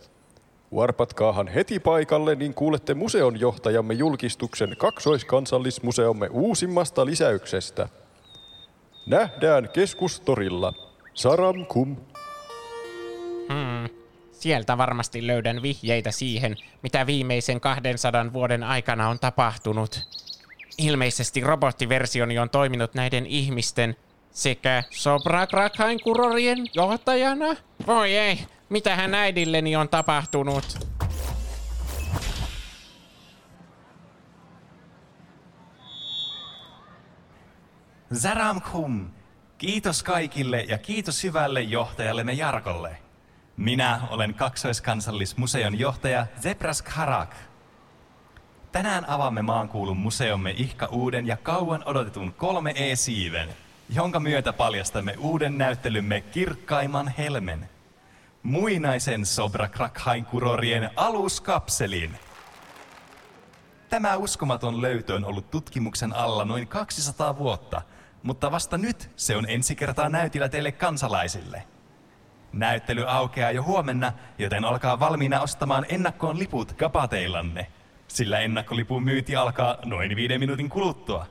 Warpatkaahan 0.77 1.49
heti 1.49 1.81
paikalle, 1.81 2.35
niin 2.35 2.55
kuulette 2.55 2.95
museon 2.95 3.41
johtajamme 3.41 3.95
julkistuksen 3.95 4.77
kaksoiskansallismuseomme 4.77 6.29
uusimmasta 6.33 7.07
lisäyksestä. 7.07 7.89
Nähdään 9.07 9.69
keskustorilla. 9.69 10.73
Saram 11.15 11.67
kum. 11.67 11.97
Sieltä 14.33 14.79
varmasti 14.79 15.27
löydän 15.27 15.63
vihjeitä 15.63 16.11
siihen, 16.11 16.57
mitä 16.83 17.07
viimeisen 17.07 17.61
200 17.61 18.33
vuoden 18.33 18.63
aikana 18.63 19.09
on 19.09 19.19
tapahtunut. 19.19 20.01
Ilmeisesti 20.79 21.41
robottiversioni 21.41 22.39
on 22.39 22.51
toiminut 22.51 22.95
näiden 22.95 23.27
ihmisten 23.27 23.97
sekä 24.31 24.83
Sobrakrakhain 24.91 26.01
kurorien 26.03 26.59
johtajana. 26.75 27.57
Voi 27.87 28.17
ei, 28.17 28.39
mitähän 28.69 29.15
äidilleni 29.15 29.77
on 29.77 29.89
tapahtunut? 29.89 30.79
Zaramkhum! 38.15 39.11
Kiitos 39.59 40.03
kaikille 40.03 40.61
ja 40.69 40.79
kiitos 40.79 41.25
hyvälle 41.25 41.63
johtajallemme 41.63 42.33
Jarkolle. 42.33 42.99
Minä 43.57 44.01
olen 44.11 44.35
kaksoiskansallismuseon 44.35 45.79
johtaja 45.79 46.27
Zebras 46.41 46.83
Karak. 46.83 47.35
Tänään 48.73 49.09
avaamme 49.09 49.43
maankuulun 49.43 49.97
museomme 49.97 50.51
ihka 50.51 50.87
uuden 50.87 51.27
ja 51.27 51.37
kauan 51.37 51.83
odotetun 51.87 52.35
3E-siiven, 52.39 53.49
jonka 53.89 54.21
myötä 54.21 54.53
paljastamme 54.53 55.15
uuden 55.19 55.59
näyttelymme 55.59 56.21
kirkkaimman 56.21 57.09
helmen. 57.09 57.69
Muinaisen 58.47 59.27
Sobrakrakhain 59.27 60.25
kurorien 60.25 60.91
aluskapselin. 60.97 62.17
Tämä 63.89 64.17
uskomaton 64.17 64.83
löytö 64.83 65.15
on 65.15 65.25
ollut 65.25 65.51
tutkimuksen 65.51 66.13
alla 66.13 66.45
noin 66.45 66.69
200 66.69 67.39
vuotta, 67.39 67.83
mutta 68.23 68.51
vasta 68.51 68.79
nyt 68.79 69.11
se 69.17 69.37
on 69.37 69.45
ensi 69.49 69.77
kertaa 69.77 70.09
näytillä 70.09 70.49
teille 70.49 70.73
kansalaisille. 70.73 71.65
Näyttely 72.53 73.05
aukeaa 73.09 73.51
jo 73.51 73.63
huomenna, 73.63 74.13
joten 74.39 74.65
olkaa 74.65 75.01
valmiina 75.01 75.41
ostamaan 75.41 75.87
ennakkoon 75.89 76.39
liput 76.39 76.73
kapateillanne, 76.73 77.67
sillä 78.09 78.39
ennakkolipun 78.39 79.03
myynti 79.03 79.37
alkaa 79.37 79.77
noin 79.85 80.17
viiden 80.17 80.41
minuutin 80.41 80.69
kuluttua. 80.69 81.27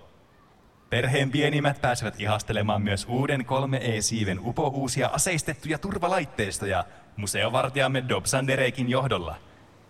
Perheen 0.90 1.32
pienimmät 1.32 1.82
pääsevät 1.82 2.22
ihastelemaan 2.22 2.82
myös 2.82 3.06
uuden 3.10 3.42
3E-siiven 3.42 4.40
upouusia 4.40 5.10
aseistettuja 5.14 5.78
turvalaitteistoja 5.78 6.84
museovartijamme 7.18 8.04
Dobsan 8.10 8.48
Derekin 8.48 8.90
johdolla. 8.90 9.36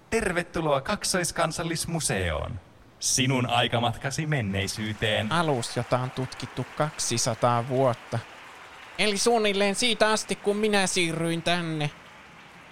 Tervetuloa 0.10 0.82
Kaksoiskansallismuseoon. 0.82 2.60
Sinun 3.00 3.50
aikamatkasi 3.50 4.26
menneisyyteen. 4.26 5.32
Alus, 5.32 5.78
jota 5.78 6.00
on 6.00 6.12
tutkittu 6.12 6.66
200 6.78 7.68
vuotta. 7.68 8.20
Eli 8.98 9.18
suunnilleen 9.18 9.76
siitä 9.76 10.12
asti, 10.12 10.36
kun 10.36 10.58
minä 10.58 10.88
siirryin 10.88 11.42
tänne. 11.42 11.90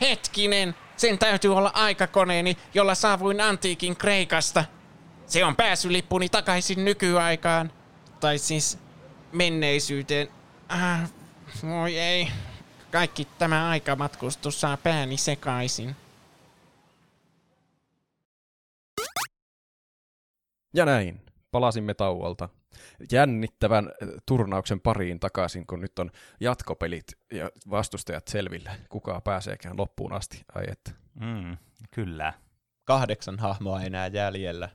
Hetkinen, 0.02 0.76
sen 0.98 1.20
täytyy 1.20 1.56
olla 1.56 1.72
aikakoneeni, 1.74 2.58
jolla 2.74 2.96
saavuin 2.96 3.42
antiikin 3.42 3.96
Kreikasta. 3.96 4.66
Se 5.26 5.46
on 5.46 5.56
pääsylippuni 5.56 6.30
takaisin 6.30 6.86
nykyaikaan. 6.86 7.72
Tai 8.20 8.38
siis 8.38 8.80
menneisyyteen. 9.32 10.28
Ah, 10.70 11.00
voi 11.64 11.98
ei. 11.98 12.28
Kaikki 12.94 13.28
tämä 13.40 13.70
aikamatkustus 13.70 14.62
saa 14.62 14.78
pääni 14.78 15.18
sekaisin. 15.18 15.96
Ja 20.74 20.86
näin. 20.86 21.22
Palasimme 21.52 21.94
tauolta 21.94 22.50
jännittävän 23.12 23.86
äh, 23.88 24.10
turnauksen 24.26 24.82
pariin 24.82 25.20
takaisin, 25.20 25.68
kun 25.68 25.82
nyt 25.82 26.00
on 26.00 26.12
jatkopelit 26.40 27.06
ja 27.32 27.50
vastustajat 27.70 28.28
selvillä. 28.28 28.76
Kuka 28.90 29.22
pääseekään 29.22 29.78
loppuun 29.78 30.14
asti? 30.14 30.42
Ai 30.56 30.64
että. 30.68 30.92
Mm, 31.14 31.58
kyllä. 31.92 32.34
kahdeksan 32.84 33.40
hahmoa 33.40 33.82
enää 33.82 34.08
jäljellä. 34.08 34.70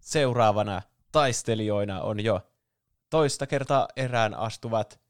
Seuraavana 0.00 0.82
taistelijoina 1.12 2.00
on 2.00 2.24
jo 2.24 2.40
toista 3.10 3.46
kertaa 3.46 3.88
erään 3.96 4.34
astuvat 4.34 5.05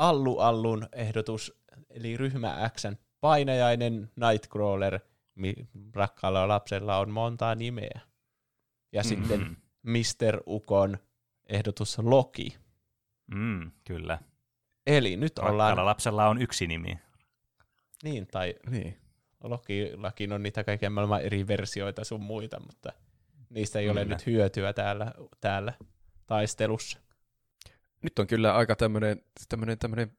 Allu 0.00 0.38
Allun 0.38 0.86
ehdotus, 0.92 1.54
eli 1.90 2.16
ryhmä 2.16 2.70
Xn 2.78 2.96
painajainen 3.20 4.10
Nightcrawler. 4.16 5.00
Mi- 5.34 5.68
rakkaalla 5.94 6.48
lapsella 6.48 6.98
on 6.98 7.10
monta 7.10 7.54
nimeä. 7.54 8.00
Ja 8.92 9.02
sitten 9.02 9.40
Mm, 9.40 9.56
Mr. 9.82 10.40
Ukon 10.46 10.98
ehdotus 11.48 11.98
Loki. 11.98 12.56
mm, 13.34 13.70
kyllä. 13.84 14.18
Eli 14.86 15.16
nyt 15.16 15.38
ollaan... 15.38 15.52
Rakkaalla 15.58 15.84
lapsella 15.84 16.28
on 16.28 16.42
yksi 16.42 16.66
nimi. 16.66 16.98
Niin, 18.02 18.26
tai 18.26 18.54
Niin. 18.70 18.96
Lokillakin 19.44 20.32
on 20.32 20.42
niitä 20.42 20.64
kaiken 20.64 20.92
maailman 20.92 21.22
eri 21.22 21.46
versioita 21.46 22.04
sun 22.04 22.20
muita, 22.22 22.60
mutta 22.60 22.92
niistä 23.50 23.78
ei 23.78 23.90
ole 23.90 24.00
Kyllä. 24.04 24.14
nyt 24.14 24.26
hyötyä 24.26 24.72
täällä, 24.72 25.12
täällä 25.40 25.72
taistelussa. 26.26 26.98
Nyt 28.02 28.18
on 28.18 28.26
kyllä 28.26 28.54
aika 28.54 28.76
tämmöinen, 28.76 29.22
tämmöinen, 29.48 29.78
tämmöinen 29.78 30.16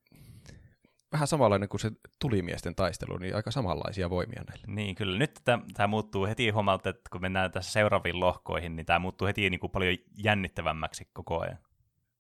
vähän 1.12 1.28
samanlainen 1.28 1.70
kuin 1.70 1.82
se 1.82 1.91
tulimiesten 2.20 2.76
taistelu, 2.76 3.18
niin 3.18 3.36
aika 3.36 3.52
samanlaisia 3.52 4.10
voimia 4.10 4.44
näillä. 4.48 4.66
Niin, 4.68 4.95
kyllä. 4.95 5.18
Nyt 5.18 5.40
tämä 5.74 5.88
muuttuu 5.88 6.26
heti 6.26 6.49
huomalta, 6.49 6.90
että 6.90 7.10
kun 7.12 7.22
mennään 7.22 7.52
tässä 7.52 7.72
seuraaviin 7.72 8.20
lohkoihin, 8.20 8.76
niin 8.76 8.86
tämä 8.86 8.99
muuttuu 8.99 9.28
heti 9.28 9.49
niin 9.49 9.60
kuin 9.60 9.72
paljon 9.72 9.98
jännittävämmäksi 10.24 11.08
koko 11.14 11.40
ajan. 11.40 11.58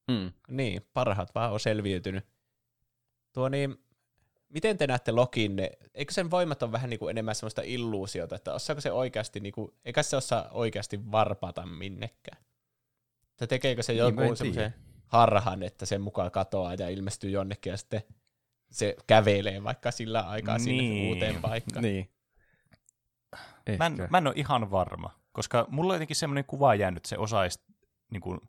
Mm. 0.07 0.31
Niin, 0.47 0.81
parhaat 0.93 1.35
vaan 1.35 1.51
on 1.51 1.59
selviytynyt. 1.59 2.25
Tuo 3.33 3.49
niin, 3.49 3.75
miten 4.49 4.77
te 4.77 4.87
näette 4.87 5.11
Lokin, 5.11 5.57
eikö 5.93 6.13
sen 6.13 6.31
voimat 6.31 6.63
ole 6.63 6.71
vähän 6.71 6.89
niin 6.89 6.99
kuin 6.99 7.09
enemmän 7.09 7.35
sellaista 7.35 7.61
illuusiota, 7.65 8.35
että 8.35 8.53
osaako 8.53 8.81
se 8.81 8.91
oikeasti, 8.91 9.39
niin 9.39 9.53
kuin, 9.53 9.71
eikä 9.85 10.03
se 10.03 10.17
osaa 10.17 10.49
oikeasti 10.51 11.11
varpata 11.11 11.65
minnekään? 11.65 12.43
Tai 13.37 13.47
tekeekö 13.47 13.83
se 13.83 13.93
Niin, 13.93 13.99
joku 13.99 14.21
en 14.21 14.37
semmoisen 14.37 14.73
harhan, 15.11 15.63
että 15.63 15.85
sen 15.85 16.01
mukaan 16.01 16.31
katoaa 16.31 16.73
ja 16.73 16.89
ilmestyy 16.89 17.29
jonnekin 17.29 17.71
ja 17.71 17.77
sitten 17.77 18.01
se 18.71 18.95
kävelee 19.07 19.63
vaikka 19.63 19.91
sillä 19.91 20.21
aikaa 20.21 20.57
niin. 20.57 20.63
sinne 20.63 21.09
uuteen 21.09 21.41
paikkaan. 21.41 21.83
Niin. 21.83 22.11
Mä 23.77 23.85
en, 23.85 24.07
mä 24.09 24.17
en 24.17 24.27
ole 24.27 24.35
ihan 24.37 24.71
varma, 24.71 25.19
koska 25.31 25.67
mulla 25.69 25.93
on 25.93 25.95
jotenkin 25.95 26.15
semmoinen 26.15 26.45
kuva 26.45 26.75
jäänyt, 26.75 26.97
että 26.97 27.09
se 27.09 27.17
osaisi 27.17 27.59
niin 28.11 28.21
kuin, 28.21 28.39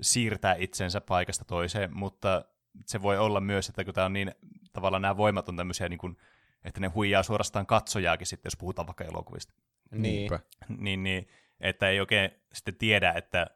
siirtää 0.00 0.54
itsensä 0.58 1.00
paikasta 1.00 1.44
toiseen, 1.44 1.96
mutta 1.96 2.44
se 2.86 3.02
voi 3.02 3.18
olla 3.18 3.40
myös, 3.40 3.68
että 3.68 3.84
kun 3.84 3.94
tämä 3.94 4.04
on 4.04 4.12
niin, 4.12 4.34
tavallaan 4.72 5.02
nämä 5.02 5.16
voimat 5.16 5.48
on 5.48 5.56
tämmöisiä, 5.56 5.88
niin 5.88 5.98
kuin, 5.98 6.16
että 6.64 6.80
ne 6.80 6.86
huijaa 6.86 7.22
suorastaan 7.22 7.66
katsojaakin 7.66 8.26
sitten, 8.26 8.46
jos 8.46 8.56
puhutaan 8.56 8.86
vaikka 8.86 9.04
elokuvista. 9.04 9.54
Niin. 9.90 10.02
Niinpä. 10.02 10.40
Niin, 10.78 11.02
niin, 11.02 11.28
että 11.60 11.88
ei 11.88 12.00
oikein 12.00 12.30
sitten 12.52 12.74
tiedä, 12.74 13.12
että 13.12 13.46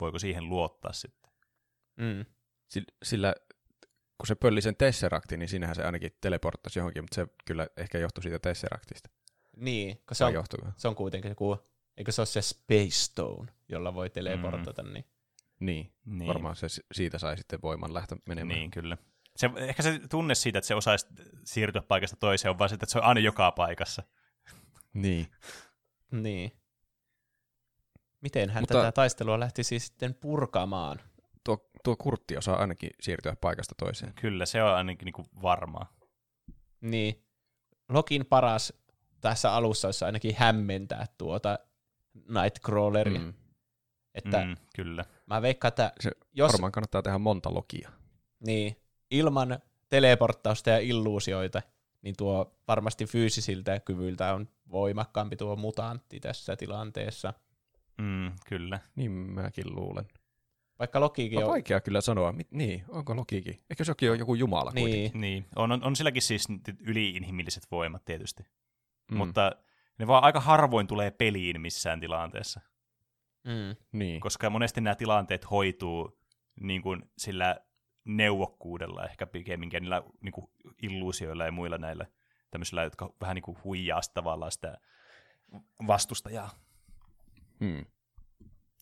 voiko 0.00 0.18
siihen 0.18 0.48
luottaa 0.48 0.92
sitten. 0.92 1.27
Mm. 1.98 2.24
Sillä, 3.02 3.34
kun 4.18 4.26
se 4.26 4.34
pölli 4.34 4.60
sen 4.60 4.76
Tesseractin, 4.76 5.38
niin 5.38 5.48
siinähän 5.48 5.76
se 5.76 5.82
ainakin 5.82 6.10
teleporttasi 6.20 6.78
johonkin, 6.78 7.02
mutta 7.02 7.14
se 7.14 7.26
kyllä 7.44 7.66
ehkä 7.76 7.98
johtui 7.98 8.22
siitä 8.22 8.38
Tesseractista. 8.38 9.10
Niin, 9.56 9.96
kun 9.96 10.14
se 10.16 10.18
Se 10.18 10.24
on, 10.24 10.72
se 10.76 10.88
on 10.88 10.94
kuitenkin 10.94 11.28
joku, 11.28 11.58
eikö 11.96 12.12
se 12.12 12.20
ole 12.20 12.26
se 12.26 12.42
Space 12.42 12.90
Stone, 12.90 13.52
jolla 13.68 13.94
voi 13.94 14.10
teleportata, 14.10 14.82
mm. 14.82 14.92
niin 14.92 15.04
Niin. 15.60 15.92
Niin. 16.04 16.28
Varmaan 16.28 16.56
se 16.56 16.66
siitä 16.92 17.18
sai 17.18 17.36
sitten 17.36 17.62
voiman 17.62 17.94
lähtö 17.94 18.16
menemään. 18.26 18.58
Niin, 18.58 18.70
kyllä. 18.70 18.96
Se, 19.36 19.50
ehkä 19.56 19.82
se 19.82 20.00
tunne 20.10 20.34
siitä, 20.34 20.58
että 20.58 20.66
se 20.66 20.74
osaisi 20.74 21.06
siirtyä 21.44 21.82
paikasta 21.82 22.16
toiseen, 22.16 22.50
on 22.50 22.58
vaan 22.58 22.70
sitä, 22.70 22.84
että 22.84 22.92
se 22.92 22.98
on 22.98 23.04
aina 23.04 23.20
joka 23.20 23.52
paikassa. 23.52 24.02
Niin. 24.92 25.26
Niin. 26.10 26.52
Miten 28.20 28.50
hän 28.50 28.62
Mutta- 28.62 28.74
tätä 28.74 28.92
taistelua 28.92 29.40
lähtisi 29.40 29.78
sitten 29.78 30.14
purkamaan? 30.14 31.00
Tuo, 31.48 31.70
tuo 31.84 31.96
Kurtti 31.96 32.36
osaa 32.36 32.56
ainakin 32.56 32.90
siirtyä 33.00 33.36
paikasta 33.40 33.74
toiseen. 33.78 34.12
Kyllä, 34.14 34.46
se 34.46 34.62
on 34.62 34.74
ainakin 34.74 35.06
niin 35.06 35.26
varmaa. 35.42 35.92
Niin. 36.80 37.24
Lokin 37.88 38.26
paras 38.26 38.72
tässä 39.20 39.52
alussa 39.54 39.88
olisi 39.88 40.04
ainakin 40.04 40.34
hämmentää 40.38 41.06
tuota 41.18 41.58
Nightcrawleria. 42.14 43.18
Mm. 43.20 43.34
Että 44.14 44.38
mm. 44.44 44.48
Mm, 44.48 44.56
kyllä. 44.76 45.04
mä 45.26 45.42
veikkaan, 45.42 45.68
että 45.68 45.92
Se 46.00 46.10
jos 46.32 46.52
Varmaan 46.52 46.72
kannattaa 46.72 47.02
tehdä 47.02 47.18
monta 47.18 47.54
lokia. 47.54 47.90
niin, 48.46 48.76
ilman 49.10 49.58
teleporttausta 49.88 50.70
ja 50.70 50.78
illuusioita, 50.78 51.62
niin 52.02 52.14
tuo 52.18 52.56
varmasti 52.68 53.06
fyysisiltä 53.06 53.80
kyvyiltä 53.80 54.34
on 54.34 54.48
voimakkaampi 54.70 55.36
tuo 55.36 55.56
mutantti 55.56 56.20
tässä 56.20 56.56
tilanteessa. 56.56 57.34
Mm, 57.98 58.32
kyllä. 58.48 58.78
Niin 58.96 59.10
mäkin 59.10 59.74
luulen. 59.74 60.08
Vaikka 60.78 61.00
Lokikin 61.00 61.38
On 61.38 61.44
on... 61.44 61.50
vaikea 61.50 61.80
kyllä 61.80 62.00
sanoa. 62.00 62.32
Mit, 62.32 62.52
niin, 62.52 62.84
onko 62.88 63.16
Lokikin? 63.16 63.62
Ehkä 63.70 63.84
sekin 63.84 64.10
on 64.10 64.18
joku 64.18 64.34
jumala 64.34 64.72
kuitenkin. 64.72 65.02
Niin, 65.02 65.20
Niin, 65.20 65.46
on, 65.56 65.72
on, 65.72 65.84
on 65.84 65.96
silläkin 65.96 66.22
siis 66.22 66.48
yliinhimilliset 66.80 67.70
voimat 67.70 68.04
tietysti. 68.04 68.42
Mm. 68.42 68.48
Mm. 69.10 69.16
Mutta 69.16 69.52
ne 69.98 70.06
vaan 70.06 70.24
aika 70.24 70.40
harvoin 70.40 70.86
tulee 70.86 71.10
peliin 71.10 71.60
missään 71.60 72.00
tilanteessa. 72.00 72.60
mm, 73.44 73.76
Niin. 73.92 74.20
Koska 74.20 74.50
monesti 74.50 74.80
nämä 74.80 74.94
tilanteet 74.94 75.50
hoituu 75.50 76.18
niin 76.60 76.82
kuin 76.82 77.10
sillä 77.18 77.56
neuvokkuudella 78.04 79.04
ehkä 79.04 79.26
pikemminkin 79.26 79.82
niillä 79.82 80.02
niin 80.20 80.32
kuin 80.32 80.50
illuusioilla 80.82 81.44
ja 81.44 81.52
muilla 81.52 81.78
näillä 81.78 82.06
tämmöisillä, 82.50 82.82
jotka 82.82 83.14
vähän 83.20 83.34
niin 83.34 83.42
kuin 83.42 83.58
huijaa 83.64 84.02
sitä 84.02 84.14
tavallaan 84.14 84.52
sitä 84.52 84.78
vastustajaa. 85.86 86.50
Mm. 87.60 87.84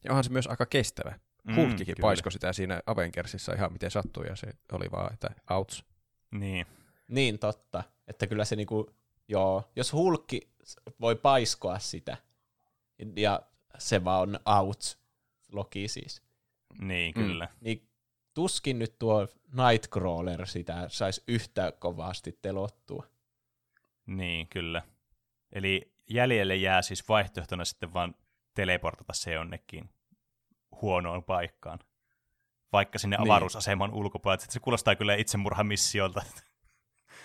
Ja 0.05 0.11
onhan 0.11 0.25
se 0.25 0.33
myös 0.33 0.47
aika 0.47 0.67
kestävä. 0.67 1.19
Mm, 1.47 1.53
Mm, 1.53 1.57
Hulkkikin 1.57 1.95
kyllä. 1.95 2.07
paisko 2.07 2.31
sitä 2.31 2.53
siinä 2.53 2.83
Avengersissa 2.87 3.53
ihan 3.55 3.73
miten 3.73 3.91
sattui, 3.91 4.27
ja 4.27 4.37
se 4.37 4.47
oli 4.73 4.91
vaan, 4.91 5.13
että 5.13 5.31
outs. 5.51 5.85
Niin, 6.31 6.67
niin 7.09 7.39
totta. 7.39 7.85
Että 8.07 8.27
kyllä 8.27 8.45
se 8.45 8.57
niinku, 8.57 8.91
joo, 9.29 9.71
jos 9.77 9.93
Hulkki 9.93 10.49
voi 11.01 11.17
paiskoa 11.17 11.79
sitä, 11.79 12.17
ja 13.17 13.43
se 13.79 14.05
vaan 14.05 14.21
on 14.23 14.39
out, 14.59 14.99
Loki 15.53 15.89
siis, 15.89 16.23
niin 16.81 17.15
Mm. 17.17 17.23
kyllä. 17.23 17.49
niin 17.61 17.89
tuskin 18.35 18.79
nyt 18.79 18.99
tuo 18.99 19.29
Nightcrawler 19.53 20.47
sitä 20.47 20.85
saisi 20.89 21.23
yhtä 21.29 21.73
kovasti 21.79 22.39
telottua. 22.43 23.07
Niin, 24.07 24.49
kyllä. 24.49 24.83
Eli 25.53 25.93
jäljelle 26.11 26.57
jää 26.57 26.83
siis 26.83 27.09
vaihtoehtona 27.09 27.65
sitten 27.65 27.95
vaan 27.95 28.15
teleportata 28.55 29.13
se 29.13 29.33
jonnekin 29.33 29.91
huonoon 30.83 31.25
paikkaan. 31.25 31.79
Vaikka 32.73 32.99
sinne 32.99 33.17
Niin. 33.17 33.31
avaruusaseman 33.31 33.95
ulkopuolelle. 33.95 34.45
Se 34.49 34.61
kuulostaa 34.61 34.97
kyllä 34.97 35.15
itsemurhamissiolta. 35.15 36.23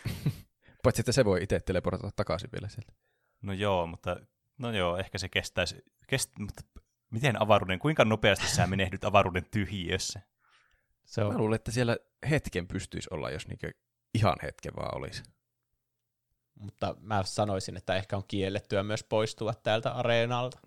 Paitsi, 0.83 1.01
että 1.01 1.11
se 1.11 1.25
voi 1.25 1.43
itse 1.43 1.59
teleportata 1.59 2.09
takaisin 2.15 2.49
vielä 2.53 2.69
sieltä. 2.69 2.93
No 3.41 3.53
joo, 3.53 3.87
mutta 3.87 4.15
no 4.57 4.71
joo, 4.71 4.97
ehkä 4.97 5.17
se 5.17 5.29
kestäisi. 5.29 5.75
Kest, 6.07 6.31
mutta 6.39 6.61
miten 7.09 7.41
avaruuden, 7.41 7.79
kuinka 7.79 8.05
nopeasti 8.05 8.47
sä 8.47 8.67
menehdyt 8.67 9.03
avaruuden 9.03 9.45
tyhjiössä? 9.51 10.21
Se 11.05 11.21
Mä 11.21 11.27
on, 11.27 11.37
luulen, 11.37 11.55
että 11.55 11.71
siellä 11.71 11.97
hetken 12.29 12.67
pystyisi 12.67 13.07
olla, 13.11 13.29
jos 13.29 13.47
niinkö 13.47 13.71
ihan 14.13 14.35
hetken 14.43 14.73
vaan 14.75 14.97
olisi. 14.97 15.23
mutta 16.59 16.95
mä 16.99 17.23
sanoisin, 17.23 17.77
että 17.77 17.95
ehkä 17.95 18.17
on 18.17 18.23
kiellettyä 18.27 18.83
myös 18.83 19.03
poistua 19.03 19.53
täältä 19.53 19.91
areenalta. 19.91 20.59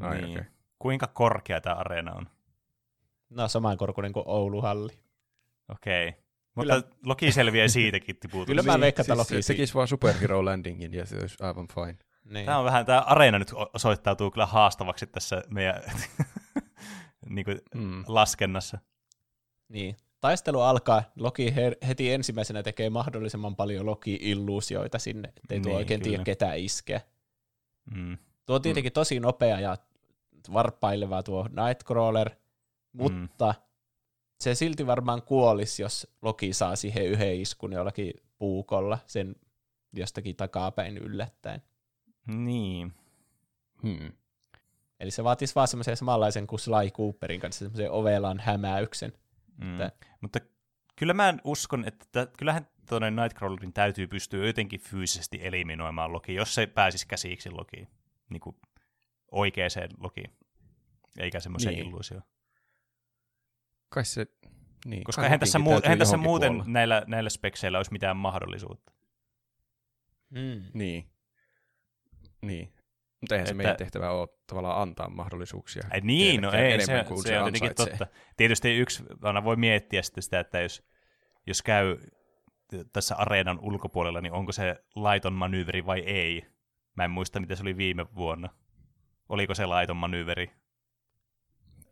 Ai, 0.00 0.20
niin. 0.22 0.38
okei. 0.38 0.50
Kuinka 0.80 1.06
korkea 1.06 1.60
tämä 1.60 1.76
areena 1.76 2.12
on? 2.12 2.26
No 3.30 3.48
samankorkuinen 3.48 4.12
kuin 4.12 4.24
Ouluhalli. 4.26 4.92
Okei. 5.68 6.08
Okay. 6.08 6.20
Mutta 6.54 6.82
Loki 7.04 7.32
selviää 7.32 7.68
siitäkin 7.68 8.16
tiputus. 8.16 8.46
Kyllä 8.46 8.62
mä 8.62 8.80
veikkaan, 8.80 9.04
että 9.04 9.16
Loki 9.16 9.28
siis 9.28 9.46
se 9.46 9.52
tekisi 9.52 9.74
vaan 9.74 9.88
superhero 9.88 10.44
landingin 10.44 10.94
ja 10.94 11.06
se 11.06 11.16
olisi 11.16 11.36
aivan 11.40 11.68
fine. 11.74 11.98
Niin. 12.24 12.46
Tämä 12.46 12.58
on 12.58 12.64
vähän, 12.64 12.86
tämä 12.86 13.00
areena 13.00 13.38
nyt 13.38 13.52
osoittautuu 13.74 14.30
kyllä 14.30 14.46
haastavaksi 14.46 15.06
tässä 15.06 15.42
meidän 15.48 15.82
niin 17.28 17.44
kuin, 17.44 17.60
Mm. 17.74 18.04
laskennassa. 18.06 18.78
Niin. 19.68 19.96
Taistelu 20.20 20.60
alkaa, 20.60 21.02
Loki 21.18 21.54
he- 21.54 21.76
heti 21.88 22.12
ensimmäisenä 22.12 22.62
tekee 22.62 22.90
mahdollisimman 22.90 23.56
paljon 23.56 23.86
Loki-illuusioita 23.86 24.98
sinne, 24.98 25.28
ettei 25.36 25.60
tuo 25.60 25.70
Niin, 25.70 25.76
oikein 25.76 26.00
tiedä 26.02 26.16
kyllä. 26.16 26.24
ketä 26.24 26.54
iskeä. 26.54 27.00
Mm. 27.94 28.18
Tuo 28.46 28.56
on 28.56 28.62
tietenkin 28.62 28.92
tosi 28.92 29.20
nopea 29.20 29.60
ja 29.60 29.76
varppaileva 30.52 31.22
tuo 31.22 31.48
Nightcrawler, 31.48 32.30
mutta 32.92 33.54
se 34.40 34.54
silti 34.54 34.86
varmaan 34.86 35.22
kuolisi, 35.22 35.82
jos 35.82 36.06
Loki 36.22 36.52
saa 36.52 36.76
siihen 36.76 37.06
yhden 37.06 37.40
iskun 37.40 37.72
jollakin 37.72 38.12
puukolla 38.38 38.98
sen 39.06 39.36
jostakin 39.92 40.36
takapäin 40.36 40.98
yllättäen. 40.98 41.62
Niin. 42.26 42.92
Hmm. 43.82 44.12
Eli 45.00 45.10
se 45.10 45.24
vaatisi 45.24 45.54
vaan 45.54 45.68
semmoisen 45.68 45.96
samanlaisen 45.96 46.46
kuin 46.46 46.60
Sly 46.60 46.90
Cooperin 46.92 47.40
kanssa, 47.40 47.58
semmoisen 47.58 47.90
ovelan 47.90 48.40
hämäyksen. 48.40 49.12
Mm. 49.56 49.80
Että- 49.80 50.06
Mutta 50.20 50.38
kyllä 50.96 51.14
mä 51.14 51.34
uskon, 51.44 51.84
että 51.88 52.06
tä- 52.12 52.26
kyllähän 52.38 52.66
tuonne 52.88 53.10
Nightcrawlerin 53.10 53.72
täytyy 53.72 54.06
pystyä 54.06 54.46
jotenkin 54.46 54.80
fyysisesti 54.80 55.38
eliminoimaan 55.42 56.12
Loki, 56.12 56.34
jos 56.34 56.54
se 56.54 56.66
pääsisi 56.66 57.06
käsiksi 57.06 57.50
Lokiin. 57.50 57.88
Niin 58.30 58.40
kuin 58.40 58.56
oikeaan 59.30 59.70
Lokiin. 59.98 60.30
Eikä 61.18 61.40
semmoiseen 61.40 61.72
Niin. 61.74 61.78
niin. 61.82 61.88
illuusioon. 61.90 62.22
Kai 63.88 64.04
se... 64.04 64.26
Niin, 64.86 65.04
Koska 65.04 65.22
eihän 65.22 65.40
tässä, 65.40 65.58
muu- 65.58 65.80
eihän 65.82 65.98
tässä 65.98 66.16
muuten 66.16 66.48
kuolla. 66.52 66.64
näillä, 66.66 67.02
näillä 67.06 67.30
spekseillä 67.30 67.78
olisi 67.78 67.92
mitään 67.92 68.16
mahdollisuutta. 68.16 68.92
Mm. 70.30 70.62
Niin. 70.74 71.10
Niin. 72.42 72.72
Mutta 73.20 73.34
eihän 73.34 73.46
se 73.46 73.50
Että- 73.50 73.54
meidän 73.56 73.76
tehtävä 73.76 74.10
ole 74.10 74.28
tavallaan 74.46 74.82
antaa 74.82 75.08
mahdollisuuksia. 75.10 75.82
Niin, 76.02 76.42
no 76.42 76.50
kenellekään 76.50 76.98
ei, 76.98 77.04
se, 77.04 77.08
kuin 77.08 77.22
se 77.22 77.40
on 77.40 77.52
tietenkin 77.52 77.76
totta. 77.76 78.06
Tietysti 78.36 78.76
yksi, 78.76 79.02
aina 79.22 79.44
voi 79.44 79.56
miettiä 79.56 80.02
sitten 80.02 80.22
sitä, 80.22 80.40
että 80.40 80.60
jos, 80.60 80.82
jos 81.46 81.62
käy 81.62 81.96
tässä 82.92 83.16
areenan 83.16 83.58
ulkopuolella, 83.62 84.20
niin 84.20 84.32
onko 84.32 84.52
se 84.52 84.84
laiton 84.94 85.32
manyyveri 85.32 85.86
vai 85.86 86.00
ei. 86.00 86.46
Mä 86.96 87.04
en 87.04 87.10
muista, 87.10 87.40
mitä 87.40 87.56
se 87.56 87.62
oli 87.62 87.76
viime 87.76 88.06
vuonna. 88.14 88.48
Oliko 89.30 89.54
se 89.54 89.66
laiton 89.66 89.96
manyyveri? 89.96 90.50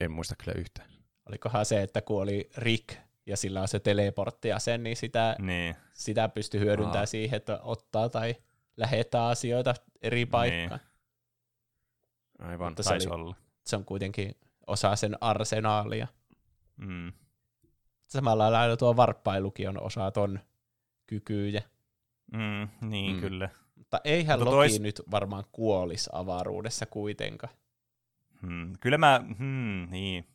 En 0.01 0.11
muista 0.13 0.35
kyllä 0.45 0.59
yhtään. 0.61 0.91
Olikohan 1.29 1.67
se, 1.67 1.83
että 1.83 2.03
kuoli 2.03 2.51
Rick 2.57 2.97
ja 3.27 3.37
sillä 3.37 3.61
on 3.61 3.69
se 3.69 3.81
teleportti 3.81 4.49
ja 4.49 4.59
sen, 4.59 4.83
niin 4.83 4.97
sitä, 4.97 5.37
Niin. 5.39 5.77
sitä 5.93 6.29
pystyy 6.29 6.61
hyödyntämään 6.61 6.99
Aa. 6.99 7.07
siihen, 7.07 7.37
että 7.37 7.61
ottaa 7.63 8.09
tai 8.09 8.35
lähettää 8.77 9.27
asioita 9.27 9.75
eri 10.03 10.27
paikkaan. 10.27 10.81
Aivan. 12.39 12.71
Mutta 12.71 12.83
se, 12.83 12.89
Taisi 12.89 13.09
oli, 13.09 13.15
olla. 13.23 13.37
se 13.67 13.77
on 13.77 13.85
kuitenkin 13.85 14.35
osa 14.67 14.97
sen 14.97 15.17
arsenaalia. 15.21 16.07
Mm. 16.77 17.13
Samalla 18.07 18.53
lailla 18.53 18.77
tuo 18.77 18.97
varppailukin 18.97 19.69
on 19.69 19.83
osa 19.83 20.11
ton 20.11 20.41
kykyjä. 21.07 21.63
Mm, 22.33 22.89
niin, 22.89 23.15
mm. 23.15 23.21
kyllä. 23.21 23.49
Mutta 23.89 24.01
eihän 24.05 24.39
Mutta 24.39 24.51
Loki 24.57 24.69
tois- 24.69 24.81
nyt 24.81 25.03
varmaan 25.11 25.45
kuolisi 25.53 26.11
avaruudessa 26.13 26.87
kuitenkaan. 26.87 27.55
Hmm. 28.43 28.73
Kyllä 28.81 28.99
mä, 28.99 29.21
hmm, 29.39 29.91
niin, 29.91 30.29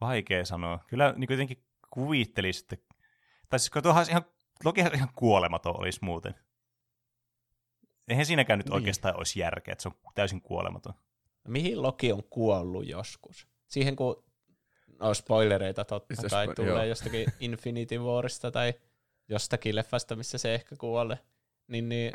vaikea 0.00 0.44
sanoa. 0.44 0.78
Kyllä 0.86 1.14
niin 1.16 1.26
jotenkin 1.30 1.64
kuvittelisin, 1.90 2.66
että, 2.72 2.94
tai 3.48 3.58
siis 3.58 3.70
kun 3.70 3.82
tuohan 3.82 4.06
ihan, 4.10 4.24
Lokihan 4.64 4.94
ihan 4.94 5.08
kuolematon 5.14 5.80
olisi 5.80 5.98
muuten. 6.02 6.34
Eihän 8.08 8.26
siinäkään 8.26 8.58
nyt 8.58 8.66
Niin. 8.66 8.74
oikeastaan 8.74 9.16
olisi 9.16 9.40
järkeä, 9.40 9.72
että 9.72 9.82
se 9.82 9.88
on 9.88 9.94
täysin 10.14 10.40
kuolematon. 10.42 10.94
Mihin 11.48 11.82
Loki 11.82 12.12
on 12.12 12.22
kuollut 12.30 12.86
joskus? 12.88 13.48
Siihen 13.68 13.96
kun, 13.96 14.24
no 15.00 15.14
spoilereita 15.14 15.84
totta 15.84 16.16
Sitä 16.16 16.28
kai 16.28 16.46
spo- 16.46 16.54
tulee 16.54 16.72
joo. 16.74 16.84
jostakin 16.84 17.26
Infinity 17.40 17.98
Warista 17.98 18.50
tai 18.50 18.74
jostakin 19.28 19.76
leffasta, 19.76 20.16
missä 20.16 20.38
se 20.38 20.54
ehkä 20.54 20.76
kuolee. 20.76 21.18
Niin, 21.70 21.88
niin 21.88 22.12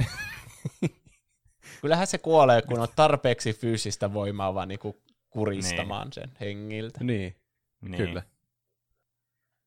kyllähän 1.81 2.07
se 2.07 2.17
kuolee, 2.17 2.61
kun 2.61 2.79
on 2.79 2.87
tarpeeksi 2.95 3.53
fyysistä 3.53 4.13
voimaa 4.13 4.53
vaan 4.53 4.67
niinku 4.67 5.03
kuristamaan 5.29 6.13
sen 6.13 6.31
hengiltä. 6.39 7.03
Niin, 7.03 7.35
Niin. 7.81 7.97
kyllä. 7.97 8.23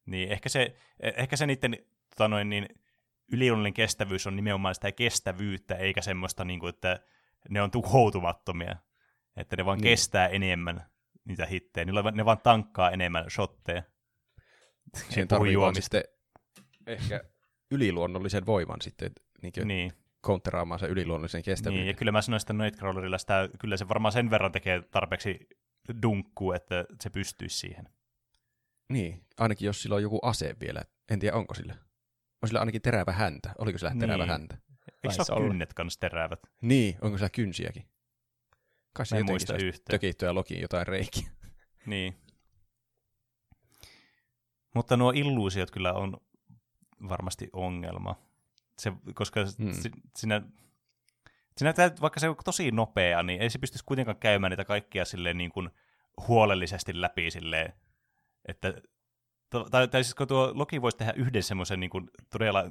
Niin, 0.07 0.29
ehkä 0.33 0.49
se, 0.49 0.77
eh- 1.03 1.15
ehkä 1.17 1.37
se 1.37 1.47
niiden 1.47 1.77
tota 2.11 2.29
noin, 2.29 2.49
niin, 2.49 2.69
yliluonnollinen 3.33 3.75
kestävyys 3.75 4.27
on 4.27 4.37
nimenomaan 4.37 4.75
sitä 4.75 4.93
kestävyyttä, 4.93 5.75
eikä 5.75 6.03
semmoista, 6.03 6.45
niin 6.45 6.61
kuin, 6.61 6.71
että 6.71 7.01
ne 7.49 7.63
on 7.63 7.71
tuhoutumattomia. 7.71 8.77
Että 9.37 9.57
ne 9.57 9.65
vaan 9.65 9.79
Niin. 9.79 9.85
niin. 9.85 9.93
kestää 9.93 10.29
enemmän 10.29 10.87
niitä 11.25 11.47
hittejä. 11.47 11.85
Niillä 11.85 12.11
ne 12.11 12.25
vaan 12.25 12.39
tankkaa 12.43 12.91
enemmän 12.91 13.31
shotteja. 13.31 13.83
Siihen 15.09 15.29
tarvii 15.29 15.59
vaan 15.59 15.75
sitten 15.75 16.05
ehkä 16.87 17.21
yliluonnollisen 17.71 18.47
voiman 18.47 18.81
sitten 18.83 19.13
niin 19.43 19.53
niin. 19.57 19.69
Niin, 19.69 19.93
counteraamaan 20.27 20.81
sen 20.81 20.91
yliluonnollisen 20.91 21.43
kestävyyden. 21.43 21.81
niin, 21.81 21.89
ja 21.89 21.95
kyllä 21.95 22.13
mä 22.13 22.23
sanoin, 22.23 22.41
että 22.41 22.53
Nightcrawlerilla 22.53 23.19
sitä, 23.19 23.49
kyllä 23.59 23.77
se 23.77 23.89
varmaan 23.89 24.13
sen 24.13 24.31
verran 24.31 24.53
tekee 24.53 24.83
tarpeeksi 24.83 25.49
dunkkuu, 26.03 26.53
että 26.53 26.85
se 27.03 27.11
pystyisi 27.11 27.57
siihen. 27.59 27.89
Niin, 28.89 29.25
ainakin 29.39 29.67
jos 29.67 29.83
sillä 29.83 29.95
on 29.97 30.03
joku 30.03 30.19
ase 30.23 30.57
vielä. 30.61 30.83
En 31.11 31.19
tiedä, 31.19 31.37
onko 31.37 31.55
sillä. 31.55 31.75
On 32.43 32.49
sillä 32.49 32.61
ainakin 32.61 32.83
terävä 32.83 33.13
häntä. 33.13 33.55
Oliko 33.59 33.79
sillä 33.79 33.93
terävä 34.01 34.23
Niin. 34.25 34.29
häntä? 34.31 34.59
Eikö 35.05 35.25
se 35.25 35.33
ole 35.33 35.49
kynnet 35.49 35.75
kanssa 35.75 36.01
terävät? 36.01 36.41
Niin, 36.63 36.97
onko 37.03 37.19
sillä 37.19 37.31
kynsiäkin? 37.31 37.85
Kai 38.95 39.07
se 39.07 39.17
en 39.19 39.25
muista 39.27 39.57
yhtään. 39.57 39.91
tökittyä 39.91 40.35
lokiin 40.35 40.61
jotain 40.61 40.87
reikiä. 40.87 41.29
Niin. 41.87 42.15
Mutta 44.75 44.97
nuo 44.97 45.13
illuusiot 45.15 45.71
kyllä 45.71 45.93
on 45.93 46.17
varmasti 47.09 47.51
ongelma. 47.53 48.17
Se, 48.79 48.93
koska 49.15 49.41
Hmm. 49.45 49.65
hmm. 49.65 49.73
si, 49.73 49.91
siinä, 50.17 50.43
siinä 51.57 51.73
täytyy, 51.73 52.01
vaikka 52.01 52.21
se 52.21 52.29
on 52.29 52.37
tosi 52.45 52.71
nopea, 52.71 53.23
niin 53.23 53.41
ei 53.43 53.51
se 53.51 53.59
pystyisi 53.59 53.85
kuitenkaan 53.85 54.17
käymään 54.17 54.51
niitä 54.51 54.65
kaikkia 54.65 55.05
silleen 55.05 55.39
niin 55.39 55.51
kuin 55.51 55.71
huolellisesti 56.29 57.01
läpi 57.01 57.31
silleen, 57.31 57.73
että 58.49 58.75
tai, 59.71 59.89
tai 59.89 60.05
siis 60.05 60.15
kun 60.15 60.29
tuo 60.29 60.51
Loki 60.55 60.83
voisi 60.83 60.99
tehdä 60.99 61.13
yhden 61.17 61.43
semmoisen 61.43 61.81
niin 61.81 61.91
kuin 61.91 62.11
todella 62.31 62.71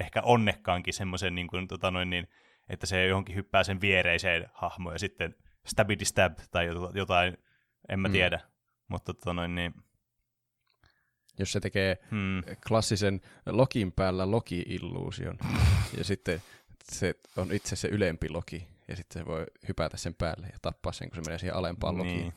ehkä 0.00 0.22
onnekkaankin 0.22 0.94
semmoisen, 0.94 1.34
niin 1.34 1.46
kuin, 1.46 1.68
tota 1.68 1.90
noin, 1.90 2.10
niin, 2.10 2.28
että 2.68 2.86
se 2.86 3.06
johonkin 3.06 3.36
hyppää 3.36 3.64
sen 3.64 3.80
viereiseen 3.80 4.50
hahmoon 4.54 4.94
ja 4.94 4.98
sitten 4.98 5.34
stabity 5.66 6.04
stab 6.04 6.38
tai 6.50 6.68
jot- 6.68 6.96
jotain, 6.98 7.38
en 7.88 8.00
mä 8.00 8.08
Mm. 8.08 8.12
tiedä. 8.12 8.40
Mutta 8.88 9.14
tota 9.14 9.34
noin, 9.34 9.54
niin, 9.54 9.74
Jos 11.38 11.52
se 11.52 11.60
tekee 11.60 11.98
hmm, 12.10 12.42
klassisen 12.68 13.20
Lokin 13.46 13.92
päällä 13.92 14.30
Loki-illuusion, 14.30 15.38
ja 15.98 16.04
sitten 16.04 16.42
se 16.92 17.14
on 17.36 17.52
itse 17.52 17.76
se 17.76 17.88
ylempi 17.88 18.28
Loki, 18.28 18.68
ja 18.88 18.96
sitten 18.96 19.22
se 19.22 19.26
voi 19.26 19.46
hypätä 19.68 19.96
sen 19.96 20.14
päälle 20.14 20.46
ja 20.46 20.58
tappaa 20.62 20.92
sen, 20.92 21.10
kun 21.10 21.16
se 21.16 21.22
menee 21.28 21.38
siihen 21.38 21.56
alempaan 21.56 21.98
Lokiin. 21.98 22.16
niin, 22.20 22.32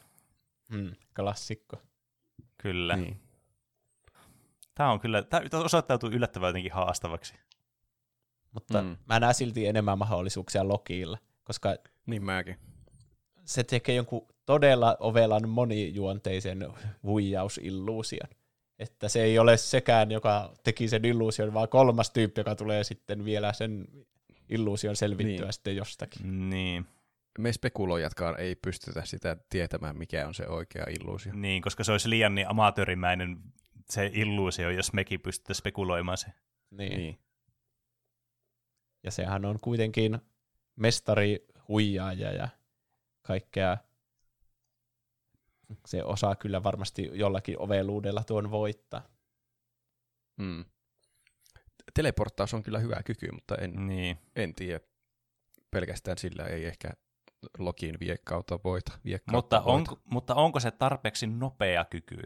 Hmm, 0.71 0.91
klassikko. 1.15 1.81
kyllä. 2.57 2.95
Niin. 2.95 3.19
Tämä 4.75 4.91
on 4.91 4.99
kyllä, 4.99 5.23
tämä 5.23 5.41
osoittautuu 5.63 6.09
yllättävän 6.09 6.47
jotenkin 6.49 6.71
haastavaksi. 6.73 7.33
Mutta 8.51 8.81
Mm. 8.81 8.87
mm. 8.87 8.97
mä 9.05 9.19
näen 9.19 9.33
silti 9.33 9.67
enemmän 9.67 9.97
mahdollisuuksia 9.97 10.67
Lokilla, 10.67 11.17
koska 11.43 11.75
niin 12.05 12.23
mäkin. 12.23 12.57
se 13.45 13.63
tekee 13.63 13.95
jonkun 13.95 14.27
todella 14.45 14.97
ovelan 14.99 15.49
monijuonteisen 15.49 16.67
huijausilluusion. 17.03 18.29
Että 18.79 19.09
se 19.09 19.23
ei 19.23 19.39
ole 19.39 19.57
sekään, 19.57 20.11
joka 20.11 20.53
teki 20.63 20.87
sen 20.87 21.05
illuusion, 21.05 21.53
vaan 21.53 21.69
kolmas 21.69 22.11
tyyppi, 22.11 22.39
joka 22.39 22.55
tulee 22.55 22.83
sitten 22.83 23.25
vielä 23.25 23.53
sen 23.53 23.87
illuusion 24.49 24.95
selvittyä 24.95 25.45
Niin. 25.45 25.53
sitten 25.53 25.75
jostakin. 25.75 26.49
Niin, 26.49 26.85
Me 27.39 27.53
spekuloijatkaan 27.53 28.39
ei 28.39 28.55
pystytä 28.55 29.05
sitä 29.05 29.37
tietämään, 29.49 29.97
mikä 29.97 30.27
on 30.27 30.33
se 30.33 30.47
oikea 30.47 30.85
illuusio. 30.99 31.33
niin, 31.35 31.61
koska 31.61 31.83
se 31.83 31.91
olisi 31.91 32.09
liian 32.09 32.35
niin 32.35 32.47
amatöörimäinen 32.49 33.37
se 33.89 34.11
illuusio, 34.13 34.69
jos 34.69 34.93
mekin 34.93 35.21
pystyttäisiin 35.21 35.61
spekuloimaan 35.61 36.17
se. 36.17 36.27
Niin. 36.27 36.77
Niin. 36.89 36.97
niin. 36.97 37.19
Ja 39.03 39.11
sehän 39.11 39.45
on 39.45 39.59
kuitenkin 39.61 40.19
mestari 40.75 41.45
huijaaja 41.67 42.31
ja 42.31 42.49
kaikkea. 43.21 43.77
Se 45.85 46.03
osaa 46.03 46.35
kyllä 46.35 46.63
varmasti 46.63 47.09
jollakin 47.13 47.59
oveluudella 47.61 48.23
tuon 48.23 48.51
voittaa. 48.51 49.01
Mm. 50.37 50.65
Teleporttaus 51.93 52.53
on 52.53 52.63
kyllä 52.63 52.79
hyvä 52.79 53.03
kyky, 53.05 53.31
mutta 53.31 53.55
en, 53.55 53.87
Niin. 53.87 54.17
en 54.35 54.55
tiedä. 54.55 54.79
Pelkästään 55.71 56.17
sillä 56.17 56.45
ei 56.45 56.65
ehkä 56.65 56.89
Lokin 57.57 57.97
viekkautta 57.99 58.59
voita. 58.63 58.91
Viekkautta 59.05 59.57
Mutta, 59.57 59.63
voita. 59.71 59.71
onko, 59.91 60.01
mutta 60.05 60.35
onko 60.35 60.59
se 60.59 60.71
tarpeeksi 60.71 61.27
nopea 61.27 61.85
kyky? 61.85 62.17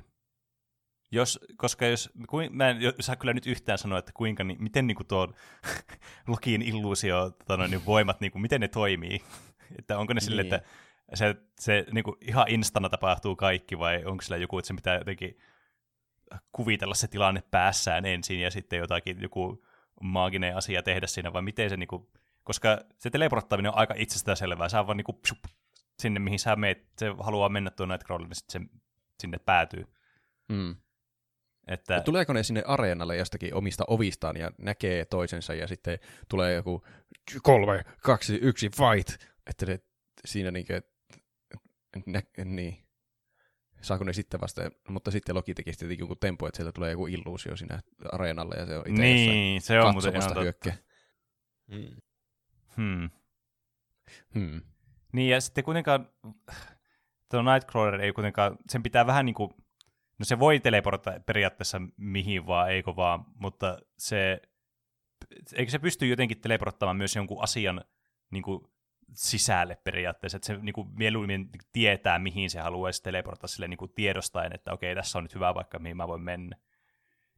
Jos, 1.12 1.40
koska 1.58 1.86
jos, 1.86 2.10
kuin, 2.30 2.56
mä 2.56 2.70
en 2.70 2.78
saa 3.00 3.16
kyllä 3.16 3.34
nyt 3.34 3.46
yhtään 3.48 3.78
sanoa, 3.78 4.00
että 4.00 4.12
kuinka, 4.16 4.44
niin, 4.44 4.64
miten 4.64 4.88
niin 4.88 4.96
kuin 4.96 5.08
tuo 5.08 5.34
Lokin 6.28 6.62
illuusio 6.62 7.30
tota 7.30 7.58
noin, 7.58 7.72
niin 7.72 7.86
voimat, 7.86 8.22
niin 8.22 8.32
kuin, 8.32 8.42
miten 8.42 8.62
ne 8.62 8.68
toimii. 8.68 9.24
että 9.80 9.98
onko 9.98 10.14
ne 10.14 10.18
niin. 10.18 10.26
sille, 10.26 10.44
Niin. 10.44 10.54
että 10.54 10.68
se, 11.14 11.36
se 11.60 11.86
niin 11.92 12.04
kuin, 12.04 12.18
ihan 12.22 12.46
instana 12.50 12.90
tapahtuu 12.90 13.36
kaikki, 13.36 13.80
vai 13.80 14.06
onko 14.06 14.22
sillä 14.22 14.38
joku, 14.38 14.58
että 14.58 14.68
se 14.68 14.74
pitää 14.74 14.98
jotenkin 14.98 15.38
kuvitella 16.52 16.94
se 16.94 17.08
tilanne 17.08 17.44
päässään 17.52 18.06
ensin, 18.06 18.40
ja 18.40 18.52
sitten 18.52 18.80
jotakin 18.80 19.22
joku 19.22 19.66
maaginen 20.02 20.56
asia 20.56 20.84
tehdä 20.84 21.08
siinä, 21.08 21.34
vai 21.34 21.42
miten 21.42 21.70
se, 21.70 21.78
niin 21.78 21.88
kuin, 21.88 22.08
koska 22.44 22.82
se 22.98 23.10
teleporttaaminen 23.10 23.72
on 23.72 23.78
aika 23.78 23.94
itsestäänselvää, 23.98 24.70
sä 24.70 24.88
vaan 24.88 24.98
niin 24.98 25.06
kuin, 25.06 25.18
psup, 25.22 25.40
sinne, 26.00 26.20
mihin 26.20 26.40
sä 26.40 26.56
meet, 26.56 26.88
se 26.98 27.06
haluaa 27.20 27.50
mennä 27.50 27.70
tuon 27.70 27.90
Nightcrawler, 27.90 28.28
niin 28.28 28.36
sitten 28.36 28.70
se 28.70 28.82
sinne 29.20 29.38
päätyy. 29.46 29.88
Mm. 30.50 30.76
Että, 31.68 31.94
Ja 31.94 32.02
tuleeko 32.02 32.34
ne 32.34 32.44
sinne 32.44 32.64
areenalle 32.66 33.18
jostakin 33.18 33.54
omista 33.54 33.84
ovistaan 33.88 34.38
ja 34.38 34.52
näkee 34.58 35.06
toisensa 35.06 35.54
ja 35.54 35.68
sitten 35.68 36.00
tulee 36.30 36.54
joku 36.54 36.86
kolme, 37.44 37.84
kaksi, 38.04 38.36
yksi, 38.42 38.70
fight, 38.70 39.24
että 39.50 39.66
ne 39.66 39.80
siinä 40.26 40.52
niinkö, 40.52 40.82
nä, 42.06 42.22
niin, 42.46 42.78
saako 43.82 44.04
ne 44.04 44.14
sitten 44.14 44.42
vasta, 44.42 44.62
mutta 44.90 45.12
sitten 45.12 45.36
Loki 45.36 45.54
teki 45.54 45.74
sitten 45.74 46.00
joku 46.00 46.16
tempo, 46.16 46.48
että 46.48 46.58
sieltä 46.58 46.72
tulee 46.72 46.92
joku 46.92 47.08
illuusio 47.08 47.56
siinä 47.56 47.80
areenalle 48.12 48.56
ja 48.56 48.66
se 48.66 48.78
on 48.78 48.84
itse 48.88 49.02
niin, 49.02 49.62
se 49.62 49.82
on 49.82 49.94
muuten 49.94 50.16
ihan 50.16 50.28
totta. 50.28 50.42
hyökkää. 50.42 50.78
Mm. 51.68 51.96
Hmm. 52.78 53.10
Hmm. 54.36 54.62
Niin, 55.14 55.30
ja 55.30 55.42
sitten 55.42 55.64
kuitenkaan 55.64 56.10
tuo 57.32 57.42
Nightcrawler 57.42 58.02
ei 58.02 58.14
kuitenkaan, 58.14 58.58
sen 58.70 58.84
pitää 58.84 59.08
vähän 59.08 59.26
niin 59.26 59.34
kuin, 59.34 59.52
no 60.20 60.26
se 60.26 60.40
voi 60.40 60.60
teleportata 60.60 61.20
periaatteessa 61.20 61.82
mihin 61.98 62.48
vaan, 62.48 62.72
eikö 62.72 62.96
vaan, 62.96 63.26
mutta 63.36 63.78
se, 63.98 64.42
eikö 65.54 65.72
se 65.72 65.80
pysty 65.80 66.08
jotenkin 66.08 66.42
teleporttamaan 66.42 66.98
myös 66.98 67.16
jonkun 67.16 67.44
asian 67.44 67.86
niin 68.32 68.44
kuin 68.44 68.68
sisälle 69.14 69.76
periaatteessa, 69.76 70.36
että 70.36 70.48
se 70.48 70.58
niin 70.58 70.74
kuin 70.74 70.88
mieluummin 70.94 71.50
tietää, 71.72 72.20
mihin 72.20 72.50
se 72.50 72.60
haluaisi 72.60 73.04
teleportata 73.04 73.48
sille 73.48 73.68
niin 73.68 73.78
kuin 73.78 73.94
tiedostaen, 73.96 74.56
että 74.56 74.74
okei, 74.74 74.96
tässä 74.96 75.18
on 75.18 75.24
nyt 75.24 75.36
hyvä 75.36 75.56
vaikka, 75.56 75.80
mihin 75.80 75.98
mä 75.98 76.08
voin 76.08 76.22
mennä. 76.22 76.56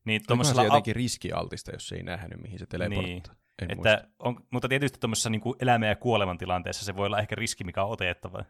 Niin 0.05 0.15
Onkohan 0.15 0.21
se 0.21 0.27
tuommoisella 0.27 0.63
jotenkin 0.63 0.95
riskialtista, 0.95 1.71
jos 1.71 1.91
ei 1.91 2.03
nähnyt, 2.03 2.41
mihin 2.41 2.59
se 2.59 2.65
teleporttaa. 2.65 3.05
Niin. 3.05 3.23
En 3.61 3.71
että 3.71 4.07
on, 4.19 4.45
mutta 4.51 4.69
tietysti 4.69 4.99
tuommoisessa 4.99 5.29
niin 5.29 5.41
kuin 5.41 5.55
elämän 5.59 5.89
ja 5.89 5.95
kuoleman 5.95 6.37
tilanteessa 6.37 6.85
se 6.85 6.95
voi 6.95 7.05
olla 7.05 7.19
ehkä 7.19 7.35
riski, 7.35 7.63
mikä 7.63 7.83
on 7.83 7.91
otettava. 7.91 8.45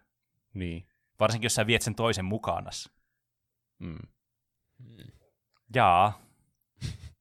Niin. 0.53 0.87
Varsinkin, 1.19 1.45
jos 1.45 1.55
sä 1.55 1.67
viet 1.67 1.81
sen 1.81 1.95
toisen 1.95 2.25
mukanas. 2.25 2.89
Mm. 3.79 3.97
Mm. 4.79 4.97
Jaa, 5.75 6.23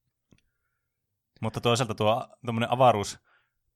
Mutta 1.42 1.60
toisaalta 1.60 1.94
tuo 1.94 2.28
avaruus 2.68 3.18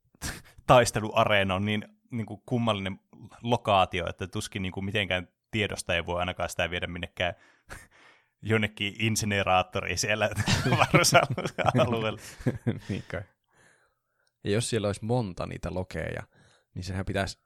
taisteluareena 0.67 1.55
on 1.55 1.65
niin, 1.65 1.96
niin 2.11 2.27
kuin 2.27 2.43
kummallinen 2.47 3.01
lokaatio, 3.43 4.09
että 4.09 4.27
tuskin 4.27 4.63
niin 4.63 4.73
kuin 4.73 4.85
mitenkään 4.85 5.29
tiedosta 5.51 5.95
ei 5.95 6.07
voi 6.07 6.21
ainakaan 6.21 6.49
sitä 6.49 6.71
viedä 6.71 6.87
minnekään 6.87 7.35
jonnekin 8.43 8.95
insineraattoriin 8.99 9.99
siellä 9.99 10.31
avaruusalueella. 10.73 12.21
niin 12.89 13.05
kai. 13.11 13.23
Ja 14.45 14.51
jos 14.51 14.71
siellä 14.71 14.87
olisi 14.89 15.05
monta 15.05 15.47
niitä 15.47 15.75
lokeja, 15.75 16.23
niin 16.75 16.85
sehän 16.85 17.05
pitäisi 17.07 17.39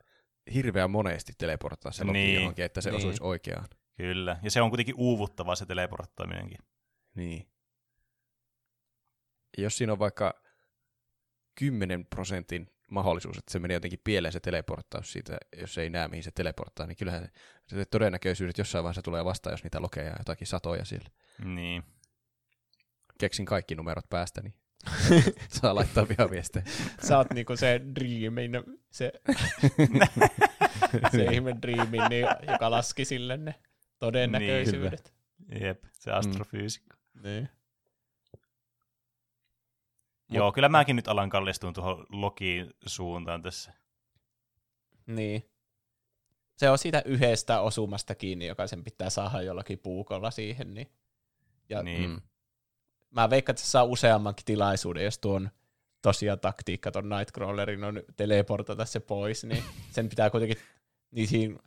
hirveän 0.55 0.91
monesti 0.91 1.32
teleporttaa 1.39 1.93
se 1.93 2.05
loki 2.05 2.12
Niin. 2.19 2.35
johonkin, 2.35 2.65
että 2.65 2.81
se 2.81 2.91
Niin. 2.91 2.97
osuisi 2.99 3.23
oikeaan. 3.23 3.66
Kyllä, 3.97 4.37
ja 4.43 4.51
se 4.51 4.62
on 4.62 4.70
kuitenkin 4.70 4.95
uuvuttavaa 4.99 5.55
se 5.55 5.66
teleporttaminenkin. 5.66 6.59
Niin. 7.15 7.51
Ja 9.57 9.62
jos 9.62 9.78
siinä 9.78 9.93
on 9.93 9.99
vaikka 9.99 10.43
10 11.55 12.07
prosentin 12.07 12.70
mahdollisuus, 12.91 13.39
että 13.39 13.53
se 13.53 13.59
menee 13.59 13.75
jotenkin 13.75 14.01
pieleen 14.05 14.33
se 14.33 14.41
teleporttaus 14.41 15.12
siitä, 15.12 15.39
jos 15.61 15.79
ei 15.79 15.91
näe, 15.91 16.09
mihin 16.09 16.25
se 16.25 16.31
teleporttaa, 16.31 16.87
niin 16.87 16.97
kyllähän 16.97 17.29
se, 17.67 17.77
se 17.77 17.85
todennäköisyydet 17.85 18.59
jossain 18.59 18.83
vaiheessa 18.85 19.03
tulee 19.03 19.25
vastaan, 19.25 19.53
jos 19.53 19.62
niitä 19.62 19.83
lokeja 19.83 20.15
jotakin 20.19 20.47
satoja 20.47 20.85
siellä. 20.85 21.09
Niin. 21.45 21.83
Keksin 23.19 23.47
kaikki 23.47 23.75
numerot 23.75 24.09
päästä, 24.09 24.41
niin 24.41 24.55
saa 25.61 25.75
laittaa 25.75 26.09
vihaviestejä. 26.09 26.65
Sä 27.03 27.19
oot 27.19 27.31
niinku 27.35 27.57
se 27.57 27.81
Dreamin, 27.95 28.53
se, 28.91 29.12
se 31.12 31.25
ihme 31.25 31.57
Dreamin, 31.62 32.03
niin, 32.09 32.27
joka 32.53 32.71
laski 32.71 33.05
sille 33.05 33.37
ne 33.37 33.55
todennäköisyydet. 33.99 35.15
Jep, 35.61 35.85
se 35.99 36.11
astrofyysikko. 36.11 36.97
Niin. 37.23 37.49
Joo, 40.31 40.52
kyllä 40.52 40.69
mäkin 40.69 40.97
nyt 40.97 41.09
alan 41.09 41.31
kallistua 41.31 41.73
tuohon 41.73 42.07
Lokiin 42.09 42.70
suuntaan 42.86 43.43
tässä. 43.43 43.73
Niin. 45.07 45.51
Se 46.57 46.70
on 46.70 46.78
siitä 46.78 47.02
yhdestä 47.05 47.61
osumasta 47.61 48.15
kiinni, 48.15 48.47
joka 48.47 48.66
sen 48.66 48.85
pitää 48.85 49.11
saada 49.11 49.43
jollakin 49.43 49.78
puukolla 49.78 50.31
siihen. 50.31 50.74
Niin. 50.74 50.90
Ja 51.69 51.82
Niin. 51.82 52.11
Mm. 52.11 52.20
mä 53.11 53.31
veikkaan, 53.31 53.52
että 53.55 53.62
se 53.62 53.70
saa 53.70 53.85
useammankin 53.85 54.44
tilaisuuden, 54.44 55.05
jos 55.05 55.19
tuon 55.19 55.51
tosiaan 56.02 56.40
taktiikka 56.40 56.90
ton 56.90 57.09
Nightcrawlerin 57.09 57.85
on 57.85 58.02
teleportata 58.16 58.85
se 58.85 59.01
pois, 59.01 59.44
niin 59.44 59.62
sen 59.94 60.09
pitää 60.09 60.31
kuitenkin 60.31 60.59
niihin 61.11 61.59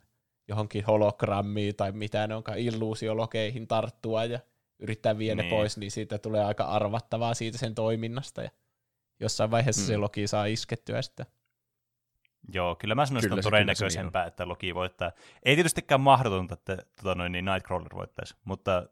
johonkin 0.48 0.84
hologrammiin 0.84 1.76
tai 1.76 1.92
mitä 1.92 2.26
ne 2.26 2.34
onkaan 2.34 2.58
illuusiolokeihin 2.58 3.66
tarttua 3.66 4.24
ja 4.24 4.40
yrittää 4.84 5.18
viedä 5.18 5.42
Niin. 5.42 5.50
pois, 5.50 5.76
niin 5.78 5.90
siitä 5.90 6.18
tulee 6.18 6.44
aika 6.44 6.64
arvattavaa 6.64 7.34
siitä 7.34 7.58
sen 7.58 7.74
toiminnasta 7.74 8.42
ja 8.42 8.50
jossain 9.20 9.50
vaiheessa 9.50 9.82
Mm. 9.82 9.86
se 9.86 9.96
loki 9.96 10.26
saa 10.26 10.46
iskettyä 10.46 11.02
sitä. 11.02 11.26
Joo, 12.54 12.74
kyllä 12.76 12.94
mä 12.94 13.06
sanoisin, 13.06 13.28
että 13.28 13.34
on 13.34 13.42
se 13.42 13.46
niin 13.46 13.50
todennäköisempää, 13.52 14.24
että 14.26 14.48
Loki 14.48 14.74
voittaa. 14.74 15.12
Ei 15.42 15.54
tietystikään 15.56 16.00
mahdotonta, 16.00 16.54
että 16.54 16.76
tota 16.96 17.14
noin, 17.14 17.32
niin 17.32 17.44
Nightcrawler 17.44 17.94
voittaisi, 17.94 18.34
mutta 18.44 18.86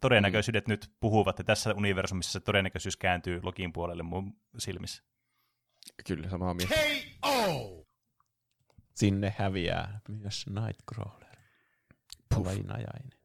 todennäköisyydet 0.00 0.68
nyt 0.68 0.90
puhuvat, 1.00 1.38
ja 1.38 1.44
tässä 1.44 1.74
universumissa 1.74 2.32
se 2.32 2.40
todennäköisyys 2.40 2.96
kääntyy 2.96 3.40
Lokin 3.42 3.72
puolelle 3.72 4.02
mun 4.02 4.36
silmissä. 4.58 5.02
Kyllä, 6.06 6.28
samaa 6.30 6.54
mieltä. 6.54 6.74
Sinne 8.94 9.34
häviää 9.38 10.00
myös 10.08 10.46
Nightcrawler. 10.46 11.36
Painajainen. 12.34 13.15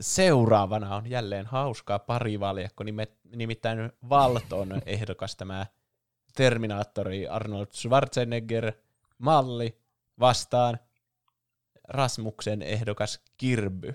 Seuraavana 0.00 0.96
on 0.96 1.10
jälleen 1.10 1.46
hauskaa 1.46 1.98
parivaljakko, 1.98 2.84
nimittäin 3.36 3.92
Valton 4.08 4.82
ehdokas 4.86 5.36
tämä 5.36 5.66
Terminaattori 6.34 7.28
Arnold 7.28 7.66
Schwarzenegger 7.72 8.72
malli 9.18 9.78
vastaan 10.20 10.78
Rasmuksen 11.88 12.62
ehdokas 12.62 13.24
Kirby. 13.36 13.94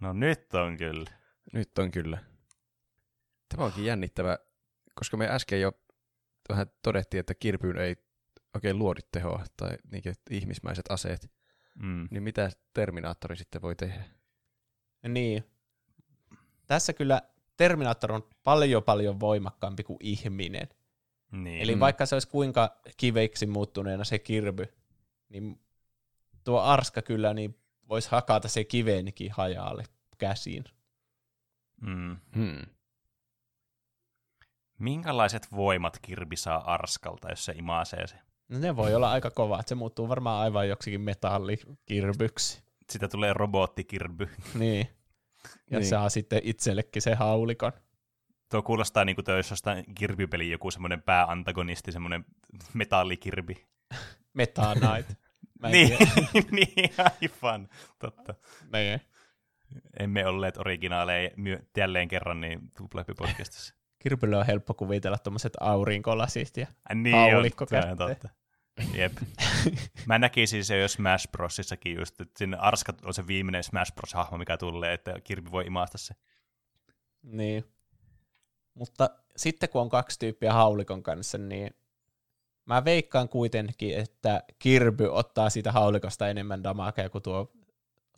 No 0.00 0.12
nyt 0.12 0.54
on 0.54 0.76
kyllä. 0.76 1.10
Nyt 1.52 1.78
on 1.78 1.90
kyllä. 1.90 2.18
Tämä 3.48 3.64
onkin 3.64 3.84
jännittävä, 3.84 4.38
koska 4.94 5.16
me 5.16 5.28
äsken 5.28 5.60
jo 5.60 5.72
vähän 6.48 6.66
todettiin, 6.82 7.18
että 7.20 7.34
kirpyyn 7.34 7.78
ei 7.78 7.96
oikein 8.54 8.78
luodi 8.78 9.00
tehoa 9.12 9.44
tai 9.56 9.76
niinkin, 9.90 10.14
ihmismäiset 10.30 10.84
aseet. 10.90 11.30
Mm. 11.74 12.08
Niin 12.10 12.22
mitä 12.22 12.50
Terminaattori 12.74 13.36
sitten 13.36 13.62
voi 13.62 13.76
tehdä? 13.76 14.04
Niin. 15.08 15.44
Tässä 16.66 16.92
kyllä 16.92 17.22
Terminaattor 17.56 18.12
on 18.12 18.28
paljon 18.44 18.82
paljon 18.82 19.20
voimakkaampi 19.20 19.82
kuin 19.84 19.98
ihminen. 20.00 20.68
Niin. 21.32 21.62
Eli 21.62 21.74
Mm. 21.74 21.80
vaikka 21.80 22.06
se 22.06 22.14
olisi 22.14 22.28
kuinka 22.28 22.76
kiveiksi 22.96 23.46
muuttuneena 23.46 24.04
se 24.04 24.18
kirby, 24.18 24.64
niin 25.28 25.60
tuo 26.44 26.60
arska 26.60 27.02
kyllä 27.02 27.34
niin 27.34 27.58
voisi 27.88 28.10
hakata 28.10 28.48
se 28.48 28.64
kiveenkin 28.64 29.32
hajalle 29.32 29.84
käsiin. 30.18 30.64
mm. 31.80 32.16
Hmm. 32.34 32.62
Minkälaiset 34.78 35.52
voimat 35.52 35.98
Kirby 36.02 36.36
saa 36.36 36.72
Arskalta, 36.74 37.30
jos 37.30 37.44
se 37.44 37.52
imaisee 37.52 38.06
se? 38.06 38.16
No 38.48 38.58
ne 38.58 38.76
voi 38.76 38.94
olla 38.94 39.10
aika 39.10 39.30
kovat. 39.30 39.68
Se 39.68 39.74
muuttuu 39.74 40.08
varmaan 40.08 40.42
aivan 40.42 40.68
joksikin 40.68 41.00
metallikirbyksi. 41.00 42.62
Sitä 42.90 43.08
tulee 43.08 43.32
robottikirby. 43.32 44.28
Niin. 44.54 44.88
Ja 45.70 45.78
Niin. 45.78 45.88
saa 45.88 46.08
sitten 46.08 46.40
itsellekin 46.44 47.02
se 47.02 47.14
haulikon. 47.14 47.72
Tuo 48.50 48.62
kuulostaa 48.62 49.04
niin 49.04 49.16
kuin 49.16 49.30
olisi 49.34 49.52
jostain 49.52 49.84
Kirby-peli 49.94 50.50
joku 50.50 50.70
semmoinen 50.70 51.02
pääantagonisti, 51.02 51.92
semmoinen 51.92 52.24
metallikirbi. 52.74 53.66
Meta 54.34 54.74
Knight. 54.74 55.10
Niin, 55.72 55.98
niin, 56.50 56.90
aivan. 56.98 57.68
Totta. 57.98 58.34
niin. 58.72 59.00
Emme 60.00 60.26
olleet 60.26 60.56
originaaleja 60.56 61.30
myö- 61.36 61.62
jälleen 61.76 62.08
kerran 62.08 62.40
niin 62.40 62.60
Tupleppi-podcastissa. 62.78 63.74
Kirbylle 63.98 64.36
on 64.36 64.46
helppo 64.46 64.74
kuvitella 64.74 65.18
tuommoiset 65.18 65.52
aurinkolasit 65.60 66.56
ja 66.56 66.66
niin 66.94 67.16
Haulikko 67.16 67.66
on, 67.90 67.98
totta. 67.98 68.28
Jep. 68.94 69.12
Mä 70.06 70.18
näkisin 70.18 70.64
se 70.64 70.78
jo 70.78 70.88
Smash 70.88 71.30
Brosissakin 71.30 71.94
just, 71.96 72.20
että 72.20 72.38
sinne 72.38 72.56
Arska 72.56 72.94
on 73.04 73.14
se 73.14 73.26
viimeinen 73.26 73.64
Smash 73.64 73.94
Bros-hahmo, 73.94 74.38
mikä 74.38 74.56
tulee, 74.56 74.94
että 74.94 75.20
Kirby 75.24 75.50
voi 75.50 75.66
imaasta 75.66 75.98
se. 75.98 76.14
Niin. 77.22 77.64
Mutta 78.74 79.10
sitten 79.36 79.68
kun 79.68 79.80
on 79.80 79.88
kaksi 79.88 80.18
tyyppiä 80.18 80.52
haulikon 80.52 81.02
kanssa, 81.02 81.38
niin 81.38 81.70
mä 82.66 82.84
veikkaan 82.84 83.28
kuitenkin, 83.28 83.98
että 83.98 84.42
Kirby 84.58 85.08
ottaa 85.10 85.50
siitä 85.50 85.72
haulikosta 85.72 86.28
enemmän 86.28 86.64
damakea 86.64 87.10
kuin 87.10 87.22
tuo, 87.22 87.52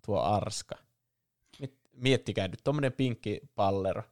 tuo 0.06 0.20
Arska. 0.20 0.74
Miettikää 1.92 2.48
nyt, 2.48 2.60
tuommoinen 2.64 2.92
pinkki 2.92 3.40
pallero. 3.54 4.02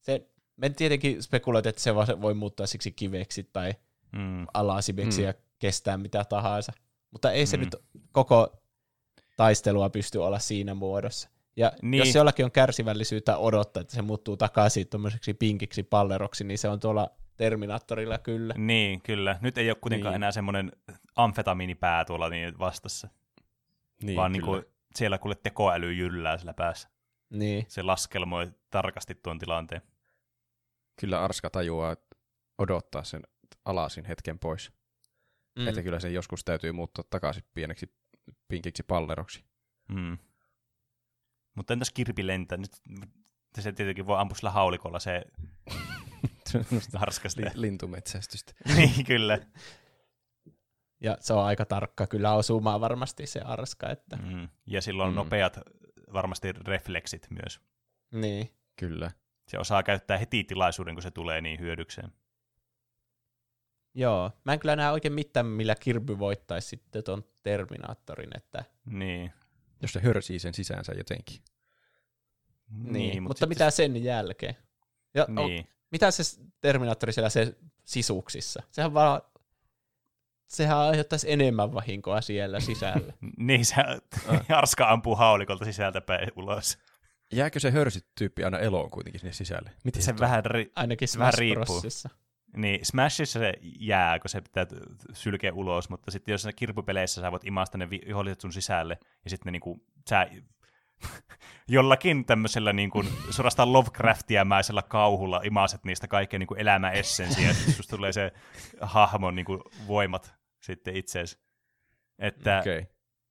Se, 0.00 0.30
me 0.56 0.70
tietenkin 0.70 1.22
spekuloit, 1.22 1.66
että 1.66 1.82
se 1.82 1.94
voi- 1.94 2.20
voi 2.20 2.34
muuttaa 2.34 2.66
siksi 2.66 2.92
kiveksi 2.92 3.42
tai 3.42 3.74
Mm. 4.12 4.46
alasimeksi 4.54 5.20
Mm. 5.20 5.26
ja 5.26 5.34
kestää 5.58 5.96
mitä 5.96 6.24
tahansa. 6.24 6.72
Mutta 7.10 7.32
ei 7.32 7.46
se 7.46 7.56
Mm. 7.56 7.60
nyt 7.64 7.76
koko 8.12 8.62
taistelua 9.36 9.90
pysty 9.90 10.18
olla 10.18 10.38
siinä 10.38 10.74
muodossa. 10.74 11.30
Ja 11.56 11.72
Niin. 11.82 11.98
jos 11.98 12.14
jollakin 12.14 12.44
on 12.44 12.50
kärsivällisyyttä 12.52 13.36
odottaa, 13.36 13.80
että 13.80 13.94
se 13.94 14.02
muuttuu 14.02 14.36
takaisin 14.36 14.88
tuommoiseksi 14.88 15.34
pinkiksi 15.34 15.82
palleroksi, 15.82 16.44
niin 16.44 16.58
se 16.58 16.68
on 16.68 16.80
tuolla 16.80 17.10
Terminaattorilla 17.36 18.18
kyllä. 18.18 18.54
Niin, 18.58 19.02
kyllä. 19.02 19.38
Nyt 19.40 19.58
ei 19.58 19.70
ole 19.70 19.76
kuitenkaan 19.80 20.12
Niin. 20.12 20.16
enää 20.16 20.32
semmoinen 20.32 20.72
amfetamiinipää 21.16 22.04
tuolla 22.04 22.28
niin 22.28 22.58
vastassa, 22.58 23.08
Niin, 24.02 24.16
vaan 24.16 24.32
niin 24.32 24.42
kuin 24.42 24.64
siellä 24.94 25.18
kuule 25.18 25.34
tekoäly 25.34 25.92
jyllää 25.92 26.38
sillä 26.38 26.54
päässä. 26.54 26.88
Niin. 27.30 27.64
Se 27.68 27.82
laskelmoi 27.82 28.50
tarkasti 28.70 29.14
tuon 29.14 29.38
tilanteen. 29.38 29.82
kyllä 31.00 31.24
Arska 31.24 31.50
tajuaa 31.50 31.96
odottaa 32.58 33.04
sen 33.04 33.22
alasin 33.64 34.04
hetken 34.04 34.38
pois. 34.38 34.72
Mm. 35.58 35.68
Että 35.68 35.82
kyllä 35.82 36.00
sen 36.00 36.14
joskus 36.14 36.44
täytyy 36.44 36.72
muuttaa 36.72 37.04
takaisin 37.10 37.44
pieneksi 37.54 37.94
pinkiksi 38.48 38.82
palleroksi. 38.82 39.44
Mm. 39.88 40.18
Mutta 41.56 41.72
entäs 41.72 41.90
Kirpi 41.90 42.26
lentää? 42.26 42.58
Nyt 42.58 42.72
se 43.60 43.72
tietenkin 43.72 44.06
voi 44.06 44.18
ampua 44.18 44.36
sillä 44.36 44.50
haulikolla 44.50 44.98
se 44.98 45.24
harskasta. 46.96 47.40
Li- 47.40 47.50
lintumetsästystä. 47.54 48.52
niin, 48.76 49.04
kyllä. 49.04 49.38
Ja 51.02 51.16
se 51.20 51.32
on 51.32 51.44
aika 51.44 51.64
tarkka 51.64 52.06
kyllä 52.06 52.34
osumaan 52.34 52.80
varmasti 52.80 53.26
se 53.26 53.40
Arska. 53.40 53.90
Että. 53.90 54.16
Mm. 54.16 54.48
Ja 54.66 54.82
sillä 54.82 55.04
on 55.04 55.10
Mm. 55.10 55.16
nopeat 55.16 55.58
varmasti 56.12 56.52
refleksit 56.52 57.26
myös. 57.30 57.60
Niin. 58.12 58.54
Kyllä. 58.78 59.10
Se 59.48 59.58
osaa 59.58 59.82
käyttää 59.82 60.18
heti 60.18 60.44
tilaisuuden, 60.44 60.94
kun 60.94 61.02
se 61.02 61.10
tulee 61.10 61.40
niin 61.40 61.60
hyödykseen. 61.60 62.12
Joo. 63.94 64.30
Mä 64.44 64.52
en 64.52 64.58
kyllä 64.60 64.76
näe 64.76 64.90
oikein 64.90 65.12
mitään, 65.14 65.46
millä 65.46 65.74
Kirby 65.80 66.18
voittaisi 66.18 66.68
sitten 66.68 67.04
tuon 67.04 67.24
Terminaattorin. 67.42 68.36
Että. 68.36 68.64
Niin. 68.86 69.32
Jos 69.82 69.92
se 69.92 70.00
hörsii 70.00 70.38
sen 70.38 70.54
sisäänsä 70.54 70.92
jotenkin. 70.92 71.40
Niin. 72.68 73.22
mut 73.22 73.28
Mutta 73.30 73.38
sitten- 73.38 73.48
mitä 73.48 73.70
sen 73.70 74.04
jälkeen? 74.04 74.56
Ja, 75.14 75.26
Niin. 75.28 75.68
Mitä 75.90 76.10
se 76.10 76.22
Terminaattori 76.60 77.12
siellä 77.12 77.30
se 77.30 77.56
sisuksissa? 77.84 78.62
Sehän 78.70 78.94
vaan 78.94 79.20
sehän 80.48 80.78
aiheuttaisi 80.78 81.32
enemmän 81.32 81.72
vahinkoa 81.72 82.20
siellä 82.20 82.60
sisällä. 82.60 83.12
Niin, 83.36 83.64
se 83.64 83.74
Arska 84.48 84.90
ampuu 84.90 85.16
haulikolta 85.16 85.64
sisältä 85.64 86.00
päin 86.00 86.28
ulos. 86.36 86.78
Jääkö 87.32 87.60
se 87.60 87.70
hörsyt-tyyppi 87.70 88.44
aina 88.44 88.58
eloon 88.58 88.90
kuitenkin 88.90 89.20
sinne 89.20 89.32
sisälle? 89.32 89.72
Miten 89.84 90.02
Se 90.02 90.18
vähän, 90.18 90.44
ri- 90.46 90.72
Ainakin 90.76 91.08
Vähän 91.18 91.34
riippuu. 91.34 91.82
Niin, 92.56 92.86
Smashissa 92.86 93.38
se 93.38 93.54
jää, 93.62 94.18
kun 94.18 94.28
se 94.28 94.40
pitää 94.40 94.66
sylkeä 95.12 95.52
ulos, 95.52 95.90
mutta 95.90 96.10
sitten 96.10 96.32
jos 96.32 96.48
kirppupeleissä 96.56 97.20
sä 97.20 97.32
voit 97.32 97.44
imasta 97.44 97.78
ne 97.78 97.90
vi- 97.90 98.02
viholliset 98.06 98.40
sun 98.40 98.52
sisälle, 98.52 98.98
ja 99.24 99.30
sitten 99.30 99.46
ne 99.46 99.50
niinku, 99.50 99.84
sä 100.08 100.28
jollakin 101.68 102.24
tämmöisellä 102.24 102.72
niin 102.72 102.90
kuin, 102.90 103.08
suorastaan 103.30 103.72
Lovecraftiamäisellä 103.72 104.82
kauhulla 104.82 105.40
imaset 105.44 105.84
niistä 105.84 106.08
kaikkea 106.08 106.38
niin 106.38 106.46
kuin 106.46 106.60
elämän 106.60 106.94
essensiä, 106.94 107.48
ja 107.48 107.54
sitten 107.54 107.74
susta 107.74 107.96
tulee 107.96 108.12
se 108.12 108.32
hahmon 108.80 109.34
niin 109.34 109.46
kuin, 109.46 109.60
voimat 109.86 110.34
sitten 110.62 110.96
itseesi. 110.96 111.38
Että. 112.18 112.58
Okay. 112.58 112.84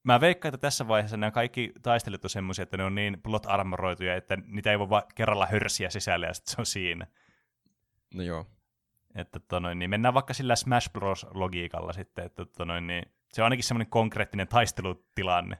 mä 0.04 0.22
veikkaan, 0.22 0.54
että 0.56 0.68
tässä 0.68 0.88
vaiheessa 0.88 1.18
nämä 1.18 1.32
kaikki 1.32 1.74
taistelut 1.82 2.24
on 2.24 2.30
semmoisia, 2.30 2.64
että 2.64 2.78
ne 2.78 2.84
on 2.84 2.96
niin 2.96 3.22
plot 3.22 3.46
armoroituja, 3.46 4.16
että 4.16 4.38
niitä 4.46 4.72
ei 4.72 4.80
voi 4.80 4.90
vaan 4.90 5.04
kerralla 5.16 5.46
hörsiä 5.46 5.90
sisälle 5.90 6.28
ja 6.28 6.34
sitten 6.34 6.56
se 6.56 6.62
on 6.62 6.66
siinä. 6.66 7.08
No 8.14 8.24
joo. 8.24 8.59
Että 9.16 9.40
tota 9.40 9.60
noin, 9.60 9.80
niin 9.80 9.90
mennään 9.90 10.14
vaikka 10.14 10.34
sillä 10.34 10.56
Smash 10.56 10.92
Bros-logiikalla 10.92 11.94
sitten, 11.94 12.26
että 12.26 12.46
tota 12.46 12.66
noin, 12.66 12.88
niin 12.88 13.04
se 13.34 13.42
on 13.42 13.44
ainakin 13.44 13.64
semmoinen 13.64 13.90
konkreettinen 13.90 14.48
taistelutilanne. 14.48 15.58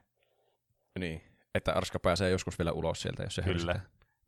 Niin. 1.00 1.22
Että 1.56 1.74
Arska 1.74 2.00
pääsee 2.00 2.30
joskus 2.30 2.60
vielä 2.60 2.72
ulos 2.72 3.02
sieltä, 3.02 3.24
jos 3.24 3.36
se 3.36 3.42
Kyllä. 3.42 3.80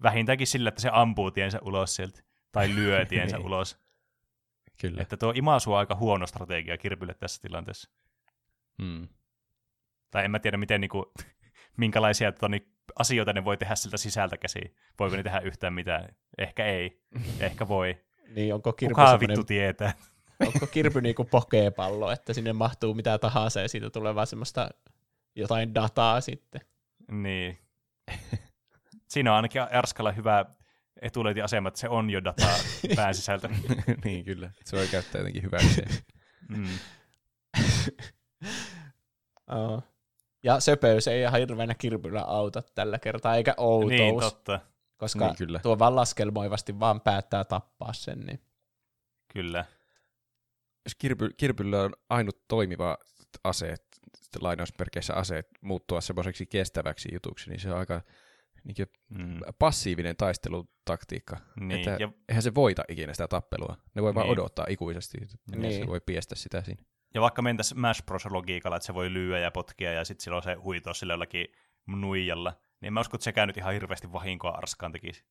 Vähintäänkin 0.04 0.48
sillä, 0.48 0.70
että 0.70 0.82
se 0.82 0.90
ampuu 0.94 1.32
tiensä 1.32 1.60
ulos 1.62 1.96
sieltä, 1.96 2.22
tai 2.52 2.76
lyö 2.76 3.06
tiensä 3.06 3.38
Niin. 3.38 3.46
ulos. 3.46 3.80
Kyllä. 4.82 5.02
Että 5.02 5.18
tuo 5.18 5.34
imasu 5.36 5.74
on 5.74 5.80
aika 5.80 5.96
huono 5.96 6.28
strategia 6.28 6.78
Kirbylle 6.78 7.14
tässä 7.14 7.42
tilanteessa. 7.42 7.92
Hmm. 8.82 9.08
Tai 10.12 10.26
en 10.26 10.32
mä 10.32 10.40
tiedä, 10.40 10.58
miten 10.58 10.82
niinku, 10.82 11.12
minkälaisia 11.78 12.32
toni, 12.32 12.68
asioita 13.00 13.34
ne 13.34 13.46
voi 13.46 13.58
tehdä 13.58 13.76
siltä 13.76 13.98
sisältä 13.98 14.38
käsiin. 14.38 14.76
Voiko 15.00 15.16
ne 15.16 15.24
tehdä 15.24 15.40
yhtään 15.40 15.74
mitään? 15.74 16.16
Ehkä 16.38 16.66
ei. 16.66 17.04
Ehkä 17.40 17.68
voi. 17.68 18.04
Niin 18.36 18.54
onko 18.54 18.74
Kirby 18.74 18.94
Kuka 18.94 19.06
semmoinen, 19.06 19.30
vittu 19.30 19.44
tietää? 19.44 19.94
onko 20.46 20.68
Kirby 20.68 21.02
niinku 21.02 21.24
pokepallo, 21.24 22.12
että 22.12 22.34
sinne 22.34 22.54
mahtuu 22.54 22.94
mitä 22.94 23.18
tahansa 23.18 23.62
ja 23.62 23.70
siitä 23.70 23.90
tulee 23.90 24.16
vaan 24.16 24.28
semmoista 24.28 24.70
jotain 25.36 25.76
dataa 25.76 26.22
sitten. 26.22 26.62
Niin. 27.12 27.58
Siinä 29.08 29.32
on 29.32 29.36
ainakin 29.36 29.62
Arskalla 29.62 30.12
hyvä 30.12 30.46
etulyöntiasema, 31.02 31.68
että 31.68 31.80
se 31.80 31.90
on 31.90 32.10
jo 32.10 32.24
dataa 32.24 32.56
pään 32.96 33.16
sisältä. 33.16 33.50
niin 34.06 34.26
kyllä. 34.26 34.52
Se 34.66 34.78
voi 34.78 34.88
käyttää 34.88 35.20
jotenkin 35.20 35.44
hyväksi. 35.44 35.82
Mm. 36.50 36.68
Oh. 39.52 39.84
Ja 40.44 40.60
söpöys 40.60 41.08
ei 41.08 41.22
ihan 41.22 41.40
hirveänä 41.40 41.74
Kirbyllä 41.76 42.22
auta 42.22 42.62
tällä 42.76 43.00
kertaa, 43.00 43.36
eikä 43.36 43.54
outous, 43.58 43.90
Niin, 43.92 44.20
totta. 44.20 44.60
Koska 45.02 45.26
Niin, 45.26 45.36
kyllä. 45.36 45.60
tuo 45.60 45.80
vaan 45.80 45.96
laskelmoivasti 45.96 46.80
vaan 46.80 47.02
päättää 47.02 47.44
tappaa 47.44 47.94
sen. 47.94 48.20
Niin. 48.20 48.40
Kyllä. 49.34 49.66
Jos 50.86 50.96
Kirpy, 50.96 51.30
Kirpyllä 51.38 51.82
on 51.84 51.94
ainut 52.10 52.48
toimiva 52.48 52.98
ase, 53.44 53.76
lainausmerkeissä 54.42 55.14
aseet, 55.14 55.48
muuttua 55.62 56.02
semmoiseksi 56.02 56.46
kestäväksi 56.46 57.10
jutuksi, 57.14 57.50
niin 57.50 57.60
se 57.60 57.72
on 57.72 57.78
aika 57.80 58.02
niin 58.64 58.88
Mm. 59.10 59.40
passiivinen 59.60 60.16
taistelutaktiikka. 60.16 61.38
Niin, 61.60 61.72
Että 61.80 61.98
ja, 62.00 62.12
eihän 62.30 62.44
se 62.44 62.56
voita 62.56 62.84
ikinä 62.90 63.14
sitä 63.14 63.28
tappelua. 63.28 63.78
Ne 63.96 64.02
voi 64.02 64.16
vaan 64.16 64.26
Niin. 64.26 64.32
odottaa 64.40 64.66
ikuisesti. 64.70 65.18
Niin. 65.18 65.62
Niin. 65.62 65.82
Se 65.82 65.88
voi 65.88 66.02
piestä 66.06 66.36
sitä 66.36 66.62
siinä. 66.62 66.84
ja 67.14 67.22
vaikka 67.22 67.42
mentäisiin 67.42 67.78
Smash 67.78 68.06
Bros. 68.06 68.26
logiikalla, 68.26 68.78
että 68.78 68.86
se 68.86 68.94
voi 68.94 69.14
lyödä 69.14 69.40
ja 69.40 69.52
potkia 69.52 69.94
ja 69.94 70.06
sitten 70.06 70.24
silloin 70.24 70.44
se 70.44 70.54
huitoo 70.54 70.94
sillä 70.94 71.14
jollakin 71.14 71.48
nuijalla, 71.88 72.54
niin 72.82 72.88
en 72.88 72.94
mä 72.94 73.00
usko, 73.00 73.16
että 73.16 73.24
sekään 73.24 73.48
nyt 73.48 73.58
ihan 73.58 73.74
hirveästi 73.74 74.14
vahinkoa 74.14 74.52
Arskaan 74.52 74.92
tekisi. 74.92 75.24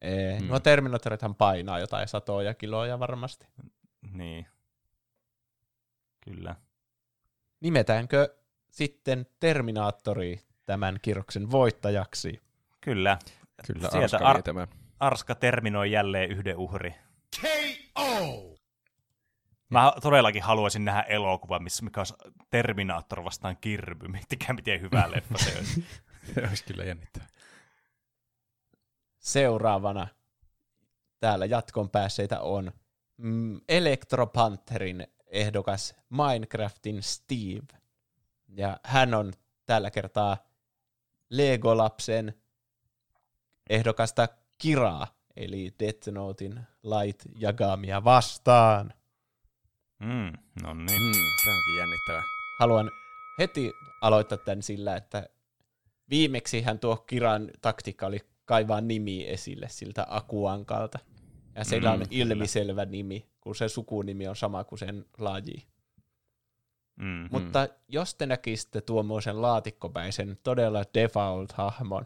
Ei. 0.00 0.40
Mm. 0.40 0.46
No 0.46 0.60
Terminatorithan 0.60 1.34
painaa 1.34 1.78
jotain 1.78 2.08
satoja 2.08 2.54
kiloja 2.54 2.98
varmasti. 2.98 3.46
Niin. 4.12 4.46
Kyllä. 6.20 6.54
Nimetäänkö 7.60 8.36
sitten 8.70 9.26
Terminaattori 9.40 10.40
tämän 10.66 10.98
kierroksen 11.02 11.50
voittajaksi? 11.50 12.40
Kyllä. 12.80 13.18
Kyllä 13.66 13.90
Sieltä 13.90 14.16
Arska 14.16 14.26
Ar- 14.28 14.42
tämä. 14.42 14.66
Arska 15.00 15.34
terminoi 15.34 15.92
jälleen 15.92 16.30
yhden 16.30 16.56
uhri. 16.56 16.94
Mä 19.68 19.92
todellakin 20.02 20.42
haluaisin 20.42 20.84
nähdä 20.84 21.02
elokuvan, 21.02 21.62
missä 21.62 21.84
mikä 21.84 22.00
olisi 22.00 22.14
Terminaattor 22.50 23.24
vastaan 23.24 23.56
Kirby. 23.60 24.08
Miettikää, 24.08 24.52
miten 24.52 24.80
hyvä 24.80 25.10
leffa 25.10 25.38
se 25.38 25.58
olisi. 25.58 25.84
Se 26.34 26.40
olisi 26.48 26.64
kyllä 26.64 26.84
jännittävää. 26.84 27.28
Seuraavana 29.18 30.08
täällä 31.20 31.46
jatkon 31.46 31.90
päässeitä 31.90 32.40
on 32.40 32.72
mm, 33.16 33.60
Electropantherin 33.68 35.06
ehdokas 35.26 35.94
Minecraftin 36.10 37.02
Steve. 37.02 37.80
Ja 38.48 38.80
hän 38.84 39.14
on 39.14 39.32
tällä 39.66 39.90
kertaa 39.90 40.36
Legolapsen 41.30 42.34
ehdokasta 43.70 44.28
Kiraa, 44.58 45.06
eli 45.36 45.74
Death 45.78 46.08
Notein 46.08 46.60
Light 46.82 47.22
Yagamia 47.42 48.04
vastaan. 48.04 48.94
Mm, 49.98 50.32
no 50.62 50.74
niin. 50.74 51.02
Mm, 51.02 51.12
se 51.44 51.50
onkin 51.50 51.76
jännittävää. 51.78 52.22
Haluan 52.60 52.90
heti 53.38 53.72
aloittaa 54.02 54.38
tämän 54.38 54.62
sillä, 54.62 54.96
että 54.96 55.28
viimeksi 56.10 56.62
hän 56.62 56.78
tuo 56.78 56.96
Kiran 56.96 57.50
taktiikka 57.62 58.06
oli 58.06 58.20
kaivaa 58.44 58.80
nimi 58.80 59.28
esille 59.28 59.68
siltä 59.68 60.06
Akuankalta. 60.08 60.98
Ja 61.54 61.64
sillä 61.64 61.92
on 61.92 61.98
Mm, 62.00 62.08
kyllä. 62.08 62.22
ilmiselvä 62.22 62.84
nimi, 62.84 63.26
kun 63.40 63.54
se 63.56 63.68
sukunimi 63.68 64.28
on 64.28 64.36
sama 64.36 64.64
kuin 64.64 64.78
sen 64.78 65.04
laji. 65.18 65.66
Mm. 66.96 67.28
Mutta 67.30 67.68
jos 67.88 68.14
te 68.14 68.26
näkisitte 68.26 68.80
tuommoisen 68.80 69.42
laatikkopäisen 69.42 70.38
todella 70.42 70.82
default-hahmon, 70.82 72.04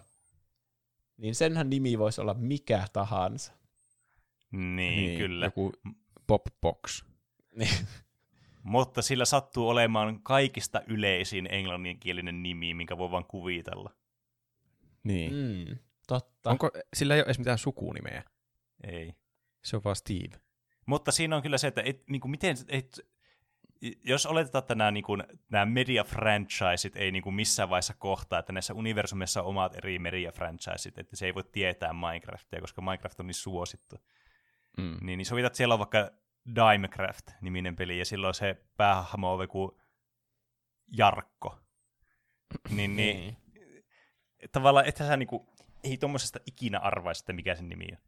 niin 1.16 1.34
senhän 1.34 1.70
nimi 1.70 1.98
voisi 1.98 2.20
olla 2.20 2.34
mikä 2.34 2.84
tahansa. 2.92 3.52
Niin, 4.50 5.18
kyllä. 5.18 5.46
Joku 5.46 5.72
popbox. 6.26 7.04
Niin. 7.56 7.86
Mutta 8.62 9.02
sillä 9.02 9.24
sattuu 9.24 9.68
olemaan 9.68 10.22
kaikista 10.22 10.82
yleisin 10.86 11.48
englanninkielinen 11.50 12.42
nimi, 12.42 12.74
minkä 12.74 12.98
voi 12.98 13.10
vaan 13.10 13.24
kuvitella. 13.24 13.90
Niin. 15.04 15.32
Mm. 15.32 15.78
Totta. 16.06 16.50
Onko, 16.50 16.70
sillä 16.94 17.14
ei 17.14 17.20
ole 17.20 17.24
edes 17.24 17.38
mitään 17.38 17.58
sukunimeä. 17.58 18.22
Ei. 18.84 19.14
Se 19.64 19.76
on 19.76 19.84
vaan 19.84 19.96
Steve. 19.96 20.40
Mutta 20.86 21.12
siinä 21.12 21.36
on 21.36 21.42
kyllä 21.42 21.58
se, 21.58 21.66
että 21.66 21.82
et, 21.84 22.02
niin 22.08 22.20
kuin 22.20 22.30
miten, 22.30 22.56
et, 22.68 23.00
jos 24.04 24.26
oletetaan, 24.26 24.62
että 24.62 24.74
nämä, 24.74 24.90
niin 24.90 25.04
kuin, 25.04 25.22
nämä 25.50 25.64
media-franchiseit 25.66 26.96
ei 26.96 27.12
niin 27.12 27.22
kuin 27.22 27.34
missään 27.34 27.70
vaiheessa 27.70 27.94
kohtaa, 27.94 28.38
että 28.38 28.52
näissä 28.52 28.74
universumissa 28.74 29.42
on 29.42 29.48
omat 29.48 29.76
eri 29.76 29.98
media-franchiseit, 29.98 30.98
että 30.98 31.16
se 31.16 31.26
ei 31.26 31.34
voi 31.34 31.44
tietää 31.52 31.92
Minecraftia, 31.92 32.60
koska 32.60 32.82
Minecraft 32.82 33.20
on 33.20 33.26
niin 33.26 33.34
suosittu. 33.34 33.96
Mm. 34.76 34.96
Niin, 35.00 35.16
niin 35.16 35.26
sovitat, 35.26 35.46
että 35.46 35.56
siellä 35.56 35.74
on 35.74 35.78
vaikka 35.78 36.10
Dimecraft-niminen 36.54 37.76
peli, 37.76 37.98
ja 37.98 38.04
silloin 38.04 38.34
se 38.34 38.56
päähahmo 38.76 39.32
on 39.34 39.40
joku 39.40 39.78
Jarkko. 40.96 41.58
Niin, 42.70 42.96
niin 42.96 43.36
tavallaan 44.52 44.86
ethän 44.86 45.08
sä 45.08 45.16
niinku, 45.16 45.46
ei 45.84 45.98
tuommoisesta 45.98 46.38
ikinä 46.46 46.78
arvaisi, 46.78 47.22
että 47.22 47.32
mikä 47.32 47.54
sen 47.54 47.68
nimi 47.68 47.86
on. 47.92 47.98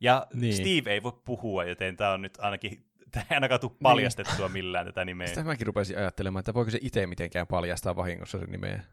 Ja 0.00 0.26
Niin. 0.32 0.40
niin. 0.40 0.54
Steve 0.54 0.92
ei 0.92 1.02
voi 1.02 1.12
puhua, 1.24 1.64
joten 1.64 1.96
tämä 1.96 2.12
on 2.12 2.22
nyt 2.22 2.38
ainakin, 2.40 2.86
tämä 3.12 3.26
ei 3.30 3.34
ainakaan 3.34 3.60
tule 3.60 3.72
paljastettua 3.82 4.48
millään 4.48 4.86
tätä 4.86 5.04
nimeä. 5.04 5.26
Sitä 5.26 5.44
mäkin 5.44 5.66
rupesin 5.66 5.98
ajattelemaan, 5.98 6.40
että 6.40 6.54
voiko 6.54 6.70
se 6.70 6.78
itse 6.82 7.06
mitenkään 7.06 7.46
paljastaa 7.46 7.96
vahingossa 7.96 8.38
sen 8.38 8.50
nimeä 8.50 8.84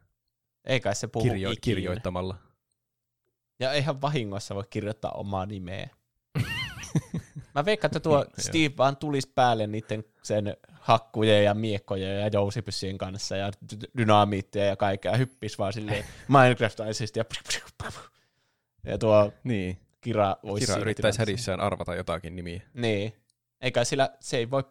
Ei 0.66 0.80
kai 0.80 0.96
se 0.96 1.08
puhu 1.08 1.26
kirjo- 1.26 1.52
ikinä. 1.52 1.62
kirjoittamalla. 1.76 2.38
Ja 3.60 3.72
eihän 3.74 4.02
vahingossa 4.02 4.56
voi 4.56 4.64
kirjoittaa 4.70 5.12
omaa 5.12 5.46
nimeä. 5.46 5.90
Mä 7.56 7.66
veikkaan, 7.66 7.90
että 7.90 8.00
tuo 8.00 8.26
Steve 8.38 8.78
vaan 8.78 8.98
tulisi 8.98 9.32
päälle 9.36 9.68
niiden 9.68 10.04
sen 10.24 10.58
hakkujen 10.80 11.44
ja 11.44 11.54
miekkojen 11.54 12.20
ja 12.20 12.28
jousipyssien 12.28 12.98
kanssa 12.98 13.38
ja 13.38 13.52
dy- 13.74 13.92
dynamiittia 13.98 14.66
ja 14.66 14.76
kaikkea 14.76 15.12
ja 15.12 15.18
hyppis 15.18 15.60
vaan 15.60 15.74
silleen 15.74 16.06
Minecraftaisesti 16.28 17.20
ja, 17.20 17.26
ja 18.84 18.98
tuo 18.98 19.34
Niin. 19.44 19.78
Kira 20.02 20.36
voisi 20.44 20.66
Kira 20.66 20.80
yrittäisi 20.80 21.20
hädissään 21.20 21.60
arvata 21.60 21.96
jotakin 21.96 22.36
nimiä. 22.36 22.62
Niin. 22.74 23.14
Eikä 23.62 23.84
sillä, 23.84 24.10
se 24.20 24.38
ei 24.38 24.52
voi, 24.52 24.64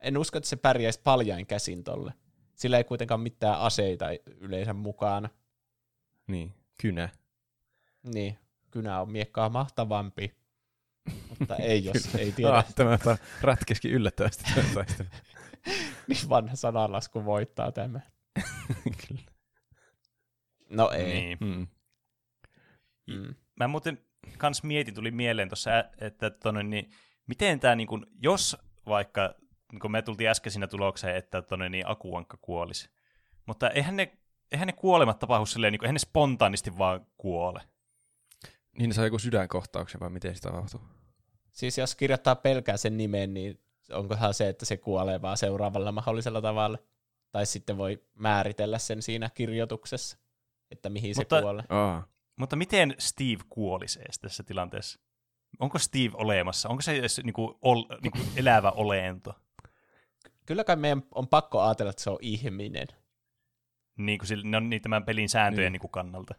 en 0.00 0.18
usko, 0.18 0.38
että 0.38 0.48
se 0.48 0.56
pärjäisi 0.56 1.00
paljain 1.04 1.46
käsin 1.46 1.84
tolle. 1.84 2.12
Sillä 2.54 2.78
ei 2.78 2.84
kuitenkaan 2.84 3.20
mitään 3.20 3.58
aseita 3.58 4.06
yleensä 4.40 4.72
mukana. 4.72 5.28
Niin. 6.26 6.54
Kynä. 6.80 7.08
Niin, 8.14 8.38
kynä 8.70 9.00
on 9.00 9.12
miekkaa 9.12 9.48
mahtavampi. 9.48 10.39
Mutta 11.28 11.56
ei 11.56 11.84
jos 11.84 12.14
ei 12.14 12.32
tiedä. 12.32 12.54
Ah, 12.54 12.74
tämä 12.74 12.98
ratkeskin 13.42 13.90
yllättävästi 13.90 14.44
niin 16.08 16.28
vanha 16.28 16.56
sananlasku 16.56 17.24
voittaa 17.24 17.72
tämä. 17.72 18.00
Kyllä. 19.08 19.30
No 20.70 20.90
ei. 20.90 21.04
Niin. 21.04 21.38
Mm. 21.40 21.66
Mm. 23.06 23.34
Mä 23.56 23.68
muuten 23.68 23.98
kans 24.38 24.62
mietin, 24.62 24.94
tuli 24.94 25.10
mieleen 25.10 25.48
tuossa, 25.48 25.70
että 25.98 26.30
tonne, 26.30 26.62
niin, 26.62 26.90
miten 27.26 27.60
tämä, 27.60 27.74
niin 27.74 27.88
kun, 27.88 28.06
jos 28.22 28.56
vaikka, 28.86 29.34
niin 29.72 29.80
kun 29.80 29.90
me 29.90 30.02
tultiin 30.02 30.30
äsken 30.30 30.52
siinä 30.52 30.66
tulokseen, 30.66 31.16
että 31.16 31.42
tonne, 31.42 31.68
niin 31.68 31.88
Akuankka 31.88 32.38
kuolisi, 32.40 32.90
mutta 33.46 33.70
eihän 33.70 33.96
ne, 33.96 34.18
eihän 34.52 34.66
ne 34.66 34.72
kuolemat 34.72 35.18
tapahdu 35.18 35.46
silleen, 35.46 35.72
niin 35.72 35.78
kuin, 35.78 35.86
eihän 35.86 35.94
ne 35.94 35.98
spontaanisti 35.98 36.78
vaan 36.78 37.06
kuole. 37.16 37.60
Niin 38.78 38.88
ne 38.88 38.94
saa 38.94 39.04
joku 39.04 39.18
sydänkohtauksen 39.18 40.00
vai 40.00 40.10
miten 40.10 40.36
se 40.36 40.40
tapahtuu? 40.40 40.80
Siis 41.52 41.78
jos 41.78 41.94
kirjoittaa 41.94 42.36
pelkää 42.36 42.76
sen 42.76 42.96
nimen, 42.96 43.34
niin 43.34 43.60
onkohan 43.92 44.34
se, 44.34 44.48
että 44.48 44.64
se 44.64 44.76
kuolee 44.76 45.22
vaan 45.22 45.36
seuraavalla 45.36 45.92
mahdollisella 45.92 46.42
tavalla? 46.42 46.78
Tai 47.32 47.46
sitten 47.46 47.78
voi 47.78 48.02
määritellä 48.14 48.78
sen 48.78 49.02
siinä 49.02 49.30
kirjoituksessa, 49.34 50.18
että 50.70 50.88
mihin 50.88 51.14
Mutta- 51.16 51.36
se 51.36 51.42
kuolee. 51.42 51.64
Aa. 51.68 52.06
Mutta 52.36 52.56
miten 52.56 52.94
Steve 52.98 53.42
kuolisi 53.48 54.00
tässä 54.20 54.42
tilanteessa? 54.42 55.00
Onko 55.58 55.78
Steve 55.78 56.10
olemassa? 56.14 56.68
Onko 56.68 56.82
se 56.82 56.96
edes 56.96 57.20
niin 57.24 57.32
kuin, 57.34 57.54
ol, 57.62 57.82
niin 58.02 58.12
kuin 58.12 58.24
elävä 58.36 58.70
olento? 58.70 59.34
Kyllä 60.46 60.64
kai 60.64 60.76
meidän 60.76 61.02
on 61.14 61.28
pakko 61.28 61.60
ajatella, 61.62 61.90
että 61.90 62.02
se 62.02 62.10
on 62.10 62.18
ihminen. 62.20 62.86
Niin 63.96 64.18
kuin, 64.18 64.26
sillä- 64.26 64.48
ne 64.48 64.56
on 64.56 64.70
niin 64.70 64.82
tämän 64.82 65.04
pelin 65.04 65.28
sääntöjen 65.28 65.72
Niin. 65.72 65.72
niin. 65.72 65.82
Niin 65.82 65.90
kannalta. 65.90 66.34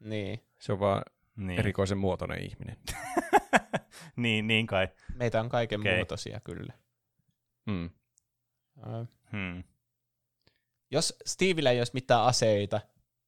Niin. 0.00 0.42
Se 0.58 0.72
on 0.72 0.80
vaan 0.80 1.02
Niin. 1.36 1.58
erikoisen 1.58 1.98
muotoinen 1.98 2.42
ihminen. 2.44 2.76
niin, 4.16 4.46
niin 4.46 4.66
kai. 4.66 4.88
Meitä 5.14 5.40
on 5.40 5.48
kaiken 5.48 5.80
Okei. 5.80 5.94
muotoisia 5.96 6.40
kyllä. 6.40 6.72
Mm. 7.66 7.90
Ö, 8.86 9.06
Hmm. 9.32 9.64
Jos 10.90 11.16
Stevellä 11.26 11.70
ei 11.70 11.80
olisi 11.80 11.92
mitään 11.94 12.22
aseita, 12.22 12.80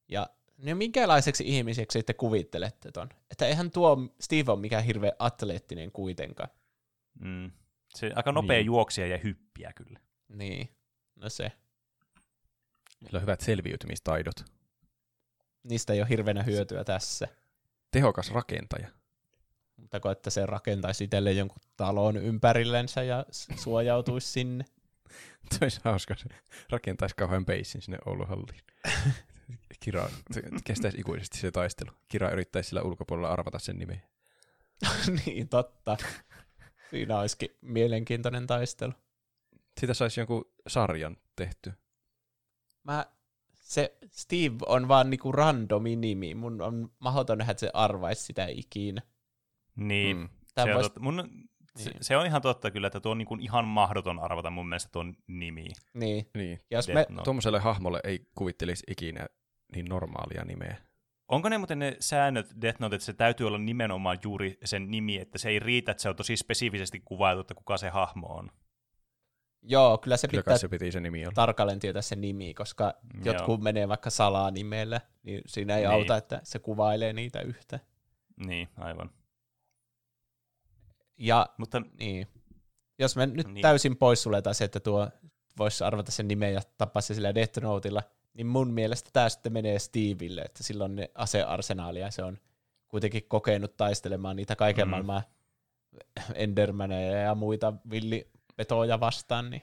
ja 0.09 0.27
niin 0.59 0.77
minkälaiseksi 0.77 1.45
ihmiseksi 1.47 2.03
te 2.03 2.15
kuvittelette 2.15 2.93
ton? 2.93 3.09
Että 3.31 3.47
eihän 3.47 3.71
tuo 3.71 3.97
Steve 4.21 4.53
ole 4.53 4.61
mikään 4.61 4.85
hirveän 4.85 5.13
atleettinen 5.19 5.93
kuitenkaan. 5.93 6.49
Mm. 7.21 7.51
Se 7.95 8.13
aika 8.17 8.33
nopea 8.33 8.49
Niin. 8.49 8.59
niin. 8.59 8.67
juoksija 8.67 9.07
ja 9.07 9.19
hyppiä 9.19 9.73
kyllä. 9.73 10.01
Niin, 10.29 10.69
no 11.17 11.29
se. 11.29 11.53
Sillä 13.05 13.17
on 13.17 13.23
hyvät 13.23 13.41
selviytymistaidot. 13.41 14.37
Niistä 15.63 15.93
ei 15.93 16.01
ole 16.01 16.09
hirveänä 16.09 16.43
hyötyä 16.43 16.85
tässä. 16.85 17.29
Tehokas 17.91 18.31
rakentaja. 18.31 18.89
Mutta 19.81 20.13
että 20.13 20.31
se 20.31 20.47
rakentaisi 20.47 21.05
itselleen 21.05 21.37
jonkun 21.37 21.63
talon 21.77 22.17
ympärillensä 22.17 23.03
ja 23.03 23.25
suojautuisi 23.57 24.29
sinne. 24.29 24.65
Se 25.53 25.59
olisi 25.63 25.81
hauska, 25.85 26.15
se 26.17 26.29
rakentaisi 26.71 27.17
kauhean 27.17 27.45
peissin 27.45 27.83
sinne 27.83 27.99
Oulun 28.07 28.29
halliin. 28.29 28.61
Kira, 29.81 30.09
kestäisi 30.65 31.01
ikuisesti 31.01 31.39
se 31.39 31.51
taistelu. 31.51 31.91
Kira 32.09 32.31
yrittäisi 32.31 32.69
sillä 32.69 32.83
ulkopuolella 32.83 33.29
arvata 33.29 33.59
sen 33.59 33.79
nimen. 33.79 34.03
niin, 35.27 35.49
totta. 35.49 35.97
Siinä 36.91 37.19
olisikin 37.19 37.57
mielenkiintoinen 37.61 38.47
taistelu. 38.47 38.93
Siitä 39.81 39.95
saisi 39.95 40.21
jonkun 40.21 40.53
sarjan 40.67 41.17
tehty. 41.37 41.73
Mä, 42.85 43.07
se 43.61 43.99
Steve 44.11 44.57
on 44.67 44.89
vaan 44.89 45.11
niinku 45.11 45.33
randomi 45.33 45.97
nimi. 45.97 46.35
Mun 46.35 46.63
on 46.63 46.93
mahdoton 46.99 47.39
nähdä, 47.39 47.51
että 47.51 47.61
se 47.61 47.71
arvaisi 47.75 48.23
sitä 48.23 48.47
ikinä. 48.47 49.03
Niin. 49.81 50.17
Mm. 50.17 50.23
Mm. 50.23 50.29
Se, 50.65 50.75
on 50.75 50.83
totta. 50.83 51.01
Mun, 51.01 51.29
se, 51.77 51.91
Niin. 51.91 52.05
se, 52.05 52.17
on 52.17 52.27
ihan 52.27 52.43
totta 52.43 52.71
kyllä, 52.71 52.87
että 52.87 53.01
tuo 53.01 53.13
on 53.13 53.19
niin 53.19 53.27
kuin 53.29 53.41
ihan 53.41 53.65
mahdoton 53.65 54.19
arvata 54.19 54.51
mun 54.51 54.69
mielestä 54.69 54.89
tuon 54.93 55.15
nimi. 55.27 55.67
Niin. 55.95 56.27
Niin. 56.35 56.59
Ja 56.71 56.79
jos 56.79 56.89
Death 56.89 57.11
me, 57.11 57.15
Note. 57.15 57.25
Tuommoiselle 57.25 57.59
hahmolle 57.59 58.01
ei 58.05 58.27
kuvittelisi 58.35 58.85
ikinä 58.91 59.27
niin 59.75 59.87
normaalia 59.87 60.45
nimeä. 60.45 60.77
Onko 61.29 61.49
ne 61.49 61.59
muuten 61.59 61.79
ne 61.79 61.97
säännöt 62.01 62.55
Death 62.61 62.81
Note, 62.81 62.97
että 62.97 63.07
se 63.07 63.13
täytyy 63.13 63.47
olla 63.47 63.59
nimenomaan 63.59 64.19
juuri 64.25 64.59
sen 64.65 64.91
nimi, 64.91 65.17
että 65.19 65.39
se 65.39 65.49
ei 65.49 65.59
riitä, 65.59 65.91
että 65.91 66.03
se 66.03 66.09
on 66.09 66.17
tosi 66.17 66.37
spesifisesti 66.37 67.01
kuvailtu, 67.05 67.41
että 67.41 67.55
kuka 67.55 67.77
se 67.77 67.89
hahmo 67.89 68.27
on. 68.27 68.51
joo, 69.63 69.99
kyllä 69.99 70.17
se 70.17 70.29
Kyllä 70.29 70.43
pitää 70.43 70.59
se 70.59 70.69
piti 70.69 70.93
se 70.93 71.01
nimi 71.01 71.23
olla. 71.25 71.33
tarkalleen 71.35 71.79
tietää 71.81 72.03
se 72.03 72.17
nimi, 72.17 72.55
koska 72.55 72.85
Joo. 73.25 73.35
jotkut 73.35 73.61
menee 73.61 73.89
vaikka 73.89 74.11
salanimellä, 74.11 75.01
niin 75.23 75.41
siinä 75.47 75.77
ei 75.77 75.83
Niin. 75.83 75.91
auta, 75.91 76.17
että 76.17 76.41
se 76.45 76.59
kuvailee 76.59 77.13
niitä 77.13 77.41
yhtä. 77.41 77.81
Niin, 78.47 78.69
aivan. 78.77 79.11
Ja 81.21 81.47
Mutta 81.59 81.83
niin, 81.99 82.27
jos 82.99 83.17
me 83.17 83.27
nyt 83.27 83.47
Niin. 83.49 83.63
täysin 83.63 83.97
poissuljetaan 83.97 84.55
se, 84.55 84.65
että 84.65 84.81
tuo 84.81 85.09
voisi 85.59 85.85
arvata 85.85 86.13
sen 86.13 86.29
nimen 86.29 86.55
ja 86.55 86.61
tappaa 86.79 87.01
se 87.03 87.15
sillä 87.15 87.35
Death 87.35 87.61
Notella, 87.61 88.03
niin 88.35 88.47
mun 88.47 88.71
mielestä 88.73 89.11
tämä 89.13 89.29
sitten 89.29 89.53
menee 89.53 89.79
Steville, 89.79 90.41
että 90.43 90.63
silloin 90.63 90.97
ne 90.97 91.11
asearsenaalia 91.15 92.05
ja 92.05 92.11
se 92.11 92.23
on 92.23 92.39
kuitenkin 92.89 93.23
kokenut 93.29 93.77
taistelemaan 93.77 94.37
niitä 94.37 94.57
kaiken 94.57 94.87
Mm. 94.87 94.91
maailman 94.91 95.23
Endermaneja 96.35 97.19
ja 97.21 97.35
muita 97.35 97.73
villipetoja 97.91 99.01
vastaan, 99.01 99.51
niin 99.51 99.63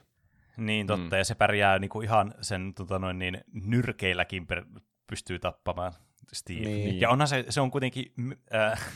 niin 0.58 0.88
totta, 0.88 1.16
mm. 1.16 1.18
ja 1.18 1.24
se 1.26 1.36
pärjää 1.36 1.80
niinku 1.80 2.02
ihan 2.02 2.34
sen 2.42 2.74
tota 2.74 3.00
noin, 3.00 3.20
niin, 3.20 3.44
nyrkeilläkin 3.54 4.48
per, 4.48 4.66
pystyy 5.08 5.40
tappamaan 5.40 5.94
Steve. 6.34 6.60
Niin. 6.60 7.00
Ja 7.00 7.10
onhan 7.10 7.28
se, 7.28 7.46
se 7.50 7.62
on 7.62 7.72
kuitenkin 7.72 8.14
äh, 8.56 8.94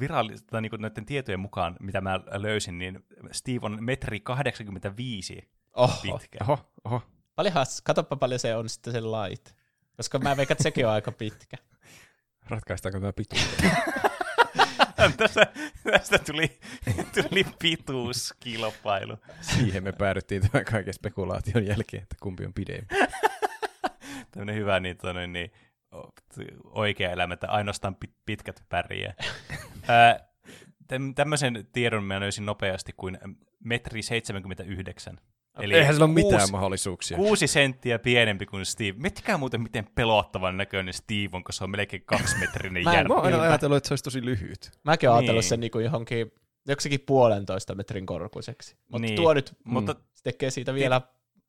virallista 0.00 0.60
niin 0.60 0.72
noiden 0.78 1.06
tietojen 1.06 1.40
mukaan, 1.40 1.76
mitä 1.80 2.00
mä 2.00 2.20
löysin, 2.32 2.78
niin 2.78 3.04
Steve 3.32 3.58
on 3.62 3.78
metri 3.80 4.20
85 4.20 5.48
oho, 5.74 6.02
pitkä. 6.02 6.38
Oho, 6.42 6.72
oho. 6.84 7.02
paljonhan, 7.34 7.66
katoppa 7.84 8.16
paljon 8.16 8.40
se 8.40 8.56
on 8.56 8.68
sitten 8.68 8.92
se 8.92 9.00
light. 9.00 9.54
Koska 9.96 10.18
mä 10.18 10.36
veikkaan, 10.36 10.54
että 10.54 10.62
sekin 10.62 10.86
on 10.86 10.92
aika 10.92 11.12
pitkä. 11.12 11.56
Ratkaistaanko 12.50 13.00
tämä 13.00 13.12
pituus? 13.12 13.48
tästä, 15.16 15.46
tästä 15.90 16.18
tuli, 16.18 16.58
tuli 17.14 17.46
pituuskilpailu. 17.58 19.16
Siihen 19.40 19.84
me 19.84 19.92
päädyttiin 19.92 20.50
tämän 20.50 20.64
kaiken 20.64 20.94
spekulaation 20.94 21.66
jälkeen, 21.66 22.02
että 22.02 22.16
kumpi 22.20 22.46
on 22.46 22.52
pidempi. 22.52 22.94
Tämmöinen 24.30 24.54
hyvä 24.54 24.80
niin, 24.80 24.96
tota 24.96 25.12
noin, 25.12 25.32
niin, 25.32 25.52
oikea 26.64 27.10
elämä, 27.10 27.34
että 27.34 27.48
ainoastaan 27.50 27.96
pit- 28.04 28.14
pitkät 28.26 28.62
pärjää. 28.68 29.14
Ää, 29.88 30.28
täm- 30.92 31.14
tämmöisen 31.14 31.68
tiedon 31.72 32.04
mä 32.04 32.20
löysin 32.20 32.46
nopeasti 32.46 32.92
kuin 32.96 33.18
metri 33.64 34.02
79. 34.02 35.18
Eli 35.58 35.74
Eihän 35.74 35.94
sillä 35.94 36.04
ole 36.04 36.14
mitään 36.14 36.32
kuusi- 36.40 36.52
mahdollisuuksia. 36.52 37.16
Kuusi 37.16 37.46
senttiä 37.46 37.98
pienempi 37.98 38.46
kuin 38.46 38.66
Steve. 38.66 38.92
Miettikää 38.98 39.38
muuten, 39.38 39.60
miten 39.62 39.86
pelottavan 39.94 40.56
näköinen 40.56 40.94
Steve 40.94 41.28
on, 41.32 41.44
kun 41.44 41.52
se 41.52 41.64
on 41.64 41.70
melkein 41.70 42.02
kaksimetrinen 42.06 42.84
Mä 42.84 42.94
järvi. 42.94 43.08
Mä 43.08 43.14
oon 43.14 43.40
ajatellut, 43.40 43.76
että 43.76 43.88
se 43.88 43.92
olisi 43.92 44.04
tosi 44.04 44.24
lyhyt. 44.24 44.70
Mäkin 44.84 45.08
oon 45.08 45.14
Niin. 45.16 45.22
ajatellut 45.24 45.44
sen 45.44 45.60
niin 45.60 45.70
johonkin 45.84 46.32
joksikin 46.68 47.00
puolentoista 47.06 47.74
metrin 47.74 48.06
korkuiseksi. 48.06 48.76
Mutta 48.82 48.98
Niin. 48.98 49.02
niin. 49.08 49.16
tuo 49.16 49.34
nyt 49.34 49.54
Mutta 49.64 49.94
se 50.14 50.22
tekee 50.22 50.50
siitä 50.50 50.74
vielä 50.74 51.00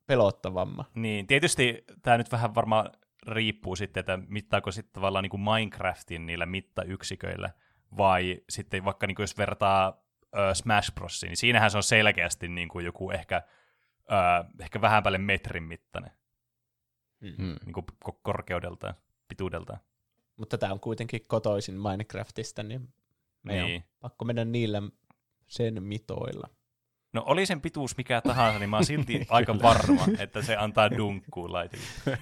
pelottavamman. 0.06 0.84
Niin, 0.94 1.26
tietysti 1.26 1.84
tämä 2.02 2.18
nyt 2.18 2.32
vähän 2.32 2.54
varmaan 2.54 2.90
riippuu 3.26 3.76
sitten, 3.76 4.00
että 4.00 4.18
mittaako 4.28 4.72
sitten 4.72 4.92
tavallaan 4.92 5.22
niin 5.22 5.30
kuin 5.30 5.40
Minecraftin 5.40 6.26
niillä 6.26 6.46
mittayksiköillä, 6.46 7.50
vai 7.96 8.42
sitten 8.48 8.84
vaikka 8.84 9.06
niin 9.06 9.14
kuin 9.14 9.22
jos 9.24 9.38
vertaa 9.38 10.02
ö, 10.38 10.54
Smash 10.54 10.94
Brosiin, 10.94 11.28
niin 11.30 11.36
siinähän 11.36 11.70
se 11.70 11.76
on 11.76 11.82
selkeästi 11.82 12.48
niin 12.48 12.68
kuin 12.68 12.84
joku 12.84 13.10
ehkä, 13.10 13.42
ö, 13.96 14.44
ehkä 14.60 14.80
vähän 14.80 15.02
päälle 15.02 15.18
metrin 15.18 15.62
mittainen 15.62 16.10
Hmm. 17.38 17.56
niin 17.64 17.72
kuin 17.72 17.86
ko- 18.08 18.18
korkeudeltaan, 18.22 18.94
pituudeltaan. 19.28 19.80
Mutta 20.36 20.58
tämä 20.58 20.72
on 20.72 20.80
kuitenkin 20.80 21.20
kotoisin 21.26 21.74
Minecraftista, 21.80 22.62
niin 22.62 22.88
meidän 23.42 23.66
Niin. 23.66 23.82
on 23.86 23.88
pakko 24.00 24.24
mennä 24.24 24.44
niillä 24.44 24.82
sen 25.46 25.82
mitoilla. 25.82 26.48
No 27.12 27.22
oli 27.26 27.46
sen 27.46 27.60
pituus 27.60 27.96
mikä 27.96 28.20
tahansa, 28.20 28.58
niin 28.58 28.70
mä 28.70 28.76
oon 28.76 28.84
silti 28.84 29.26
aika 29.28 29.62
varma, 29.62 30.06
että 30.18 30.42
se 30.42 30.56
antaa 30.56 30.90
dunkkuun 30.90 31.52
laitille. 31.52 31.84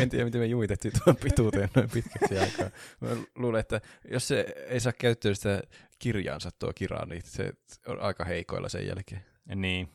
En 0.00 0.10
tiedä, 0.10 0.24
miten 0.24 0.40
me 0.40 0.46
jumitettiin 0.46 0.94
tuon 1.04 1.16
pituuteen 1.16 1.68
noin 1.76 1.90
pitkäksi 1.90 2.38
aikaa. 2.38 2.70
Mä 3.00 3.08
luulen, 3.34 3.60
että 3.60 3.80
jos 4.10 4.28
se 4.28 4.54
ei 4.66 4.80
saa 4.80 4.92
käyttöön 4.92 5.36
sitä 5.36 5.62
kirjaansa 5.98 6.50
tuo 6.58 6.72
kiraa, 6.74 7.06
niin 7.06 7.22
se 7.24 7.52
on 7.86 8.00
aika 8.00 8.24
heikoilla 8.24 8.68
sen 8.68 8.86
jälkeen. 8.86 9.24
Niin, 9.54 9.88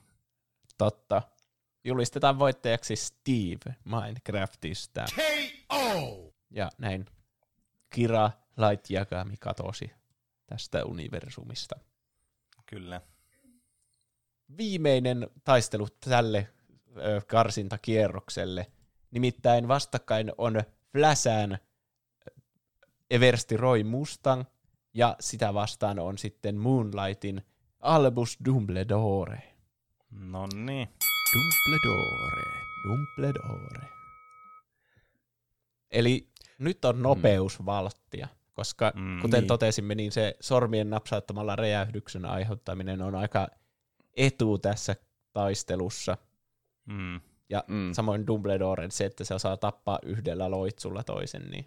Totta. 0.80 1.22
Julistetaan 1.84 2.40
voittajaksi 2.40 2.96
Steve 2.96 3.76
Minecraftista. 3.86 5.06
K.O. 5.16 6.34
Ja 6.50 6.70
näin 6.78 7.06
Kira 7.90 8.32
Light 8.58 8.92
Yagami 8.92 9.36
katosi 9.40 9.92
tästä 10.46 10.86
universumista. 10.86 11.76
kyllä. 12.66 13.02
Viimeinen 14.58 15.28
taistelu 15.44 15.88
tälle 16.10 16.48
ö, 16.98 17.22
karsintakierrokselle. 17.28 18.68
Nimittäin 19.12 19.68
vastakkain 19.68 20.32
on 20.38 20.62
Fläsään 20.92 21.58
Eversti 23.10 23.58
Roy 23.58 23.84
Mustang 23.84 24.44
Ja 24.94 25.16
sitä 25.20 25.54
vastaan 25.54 26.00
on 26.00 26.18
sitten 26.18 26.56
Moonlightin 26.56 27.42
Albus 27.80 28.38
Dumbledore. 28.46 29.42
No 30.12 30.48
niin. 30.54 30.90
Dumbledore. 31.34 32.44
Dumbledore. 32.84 33.88
Eli 35.92 36.28
nyt 36.60 36.86
on 36.86 37.02
nopeusvalttia, 37.02 38.28
koska 38.54 38.92
Mm, 38.96 39.02
mm, 39.02 39.22
kuten 39.22 39.40
niin. 39.40 39.48
totesimme, 39.48 39.96
niin 39.96 40.12
se 40.12 40.36
sormien 40.40 40.90
napsauttamalla 40.90 41.56
räjähdyksen 41.56 42.26
aiheuttaminen 42.26 43.02
on 43.02 43.16
aika 43.16 43.48
etu 44.18 44.58
tässä 44.58 44.96
taistelussa. 45.34 46.18
Mm. 46.86 47.22
Ja 47.50 47.64
Mm. 47.68 47.94
samoin 47.94 48.28
Dumbledoren 48.28 48.92
se, 48.92 49.06
että 49.06 49.24
se 49.24 49.34
osaa 49.34 49.58
tappaa 49.58 50.00
yhdellä 50.04 50.52
loitsulla 50.52 51.04
toisen, 51.04 51.50
niin 51.52 51.66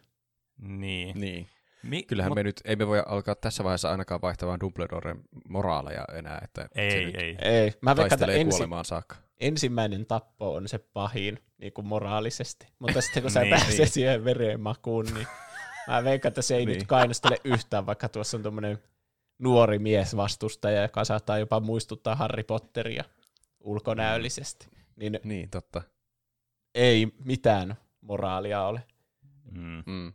Niin. 0.59 1.21
Niin. 1.21 1.49
Mi- 1.83 2.03
Kyllähän 2.03 2.31
mut- 2.31 2.35
me 2.35 2.43
nyt, 2.43 2.61
ei 2.65 2.77
me 2.77 2.87
voi 2.87 3.03
alkaa 3.07 3.35
tässä 3.35 3.65
vaiheessa 3.65 3.91
ainakaan 3.91 4.23
vaihtamaan 4.23 4.61
Dumbledoren 4.61 5.21
moraaleja 5.49 6.05
enää, 6.15 6.41
että 6.45 6.63
se 6.63 6.81
Ei, 6.81 7.05
nyt 7.05 7.15
ei. 7.15 7.37
ei. 7.43 7.73
Mä 7.81 7.91
veikkaan, 7.91 7.91
että 7.91 8.09
taistelee 8.09 8.41
ensi, 8.41 8.51
kuolemaan 8.57 8.85
saakka. 8.85 9.17
ensimmäinen 9.41 10.07
tappo 10.07 10.55
on 10.55 10.69
se 10.69 10.79
pahin 10.79 11.39
niin 11.59 11.73
kuin 11.73 11.87
moraalisesti, 11.87 12.67
mutta 12.79 13.01
sitten 13.01 13.23
kun 13.23 13.31
sä 13.31 13.41
Niin, 13.41 13.51
pääset 13.51 13.79
niin. 13.79 13.89
siihen 13.89 14.25
verenmakuun, 14.25 15.07
niin 15.15 15.27
mä 15.89 16.05
veikkaan, 16.05 16.31
että 16.31 16.43
se 16.43 16.57
ei 16.57 16.67
Niin. 16.67 16.79
nyt 16.79 16.87
kainostele 16.89 17.37
yhtään, 17.45 17.87
vaikka 17.87 18.09
tuossa 18.09 18.37
on 18.37 18.43
tuommoinen 18.43 18.79
nuori 19.43 19.79
mies 19.79 20.17
vastustaja, 20.17 20.83
joka 20.83 21.05
saattaa 21.05 21.39
jopa 21.39 21.61
muistuttaa 21.61 22.17
Harry 22.17 22.43
Potteria 22.43 23.05
ulkonäöllisesti. 23.61 24.69
Niin 24.97 25.21
Niin, 25.25 25.51
totta. 25.51 25.83
ei 26.75 27.07
mitään 27.25 27.77
moraalia 28.01 28.63
ole. 28.63 28.87
Mm. 29.51 29.83
Mm. 29.87 30.13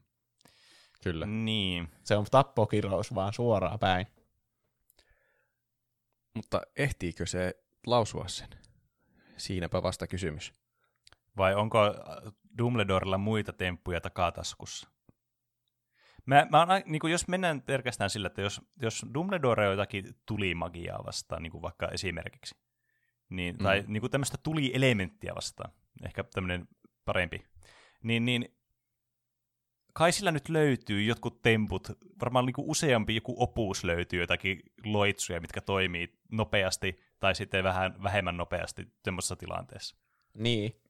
Kyllä. 1.03 1.25
Niin. 1.25 1.87
Se 2.03 2.15
on 2.17 2.25
tappokirous 2.31 3.15
vaan 3.15 3.33
suoraan 3.33 3.79
päin. 3.79 4.07
Mutta 6.35 6.61
ehtiikö 6.75 7.25
se 7.25 7.63
lausua 7.85 8.27
sen? 8.27 8.49
Siinäpä 9.37 9.83
vasta 9.83 10.07
kysymys. 10.07 10.53
Vai 11.37 11.55
onko 11.55 11.79
Dumbledorella 12.57 13.17
muita 13.17 13.53
temppuja 13.53 14.01
takataskussa? 14.01 14.89
Mä, 16.27 16.47
mä 16.51 16.59
oon, 16.59 16.67
niin 16.85 16.99
kuin 16.99 17.11
jos 17.11 17.27
mennään 17.27 17.61
pelkästään 17.61 18.09
sillä, 18.09 18.27
että 18.27 18.41
jos, 18.41 18.61
jos 18.81 19.05
Dumbledore 19.13 19.65
on 19.67 19.71
jotakin 19.73 20.15
tulimagiaa 20.25 21.03
vastaan, 21.05 21.43
niin 21.43 21.51
kuin 21.51 21.61
vaikka 21.61 21.87
esimerkiksi, 21.87 22.55
niin, 23.29 23.57
tai 23.57 23.81
Mm. 23.81 23.93
niin 23.93 24.01
kuin 24.01 24.11
tämmöistä 24.11 24.37
tulielementtiä 24.43 25.35
vastaan, 25.35 25.71
ehkä 26.05 26.23
tämmöinen 26.23 26.67
parempi, 27.05 27.45
niin, 28.03 28.25
niin 28.25 28.55
kai 29.93 30.11
sillä 30.11 30.31
nyt 30.31 30.49
löytyy 30.49 31.03
jotkut 31.03 31.41
temput, 31.41 31.87
varmaan 32.21 32.45
niin 32.45 32.53
kuin 32.53 32.69
useampi 32.69 33.15
joku 33.15 33.35
opus 33.37 33.83
löytyy 33.83 34.19
jotakin 34.21 34.59
loitsuja, 34.85 35.41
mitkä 35.41 35.61
toimii 35.61 36.19
nopeasti 36.31 36.99
tai 37.19 37.35
sitten 37.35 37.63
vähän 37.63 38.03
vähemmän 38.03 38.37
nopeasti 38.37 38.87
semmoisessa 39.03 39.35
tilanteessa. 39.35 39.95
Niin. 40.33 40.81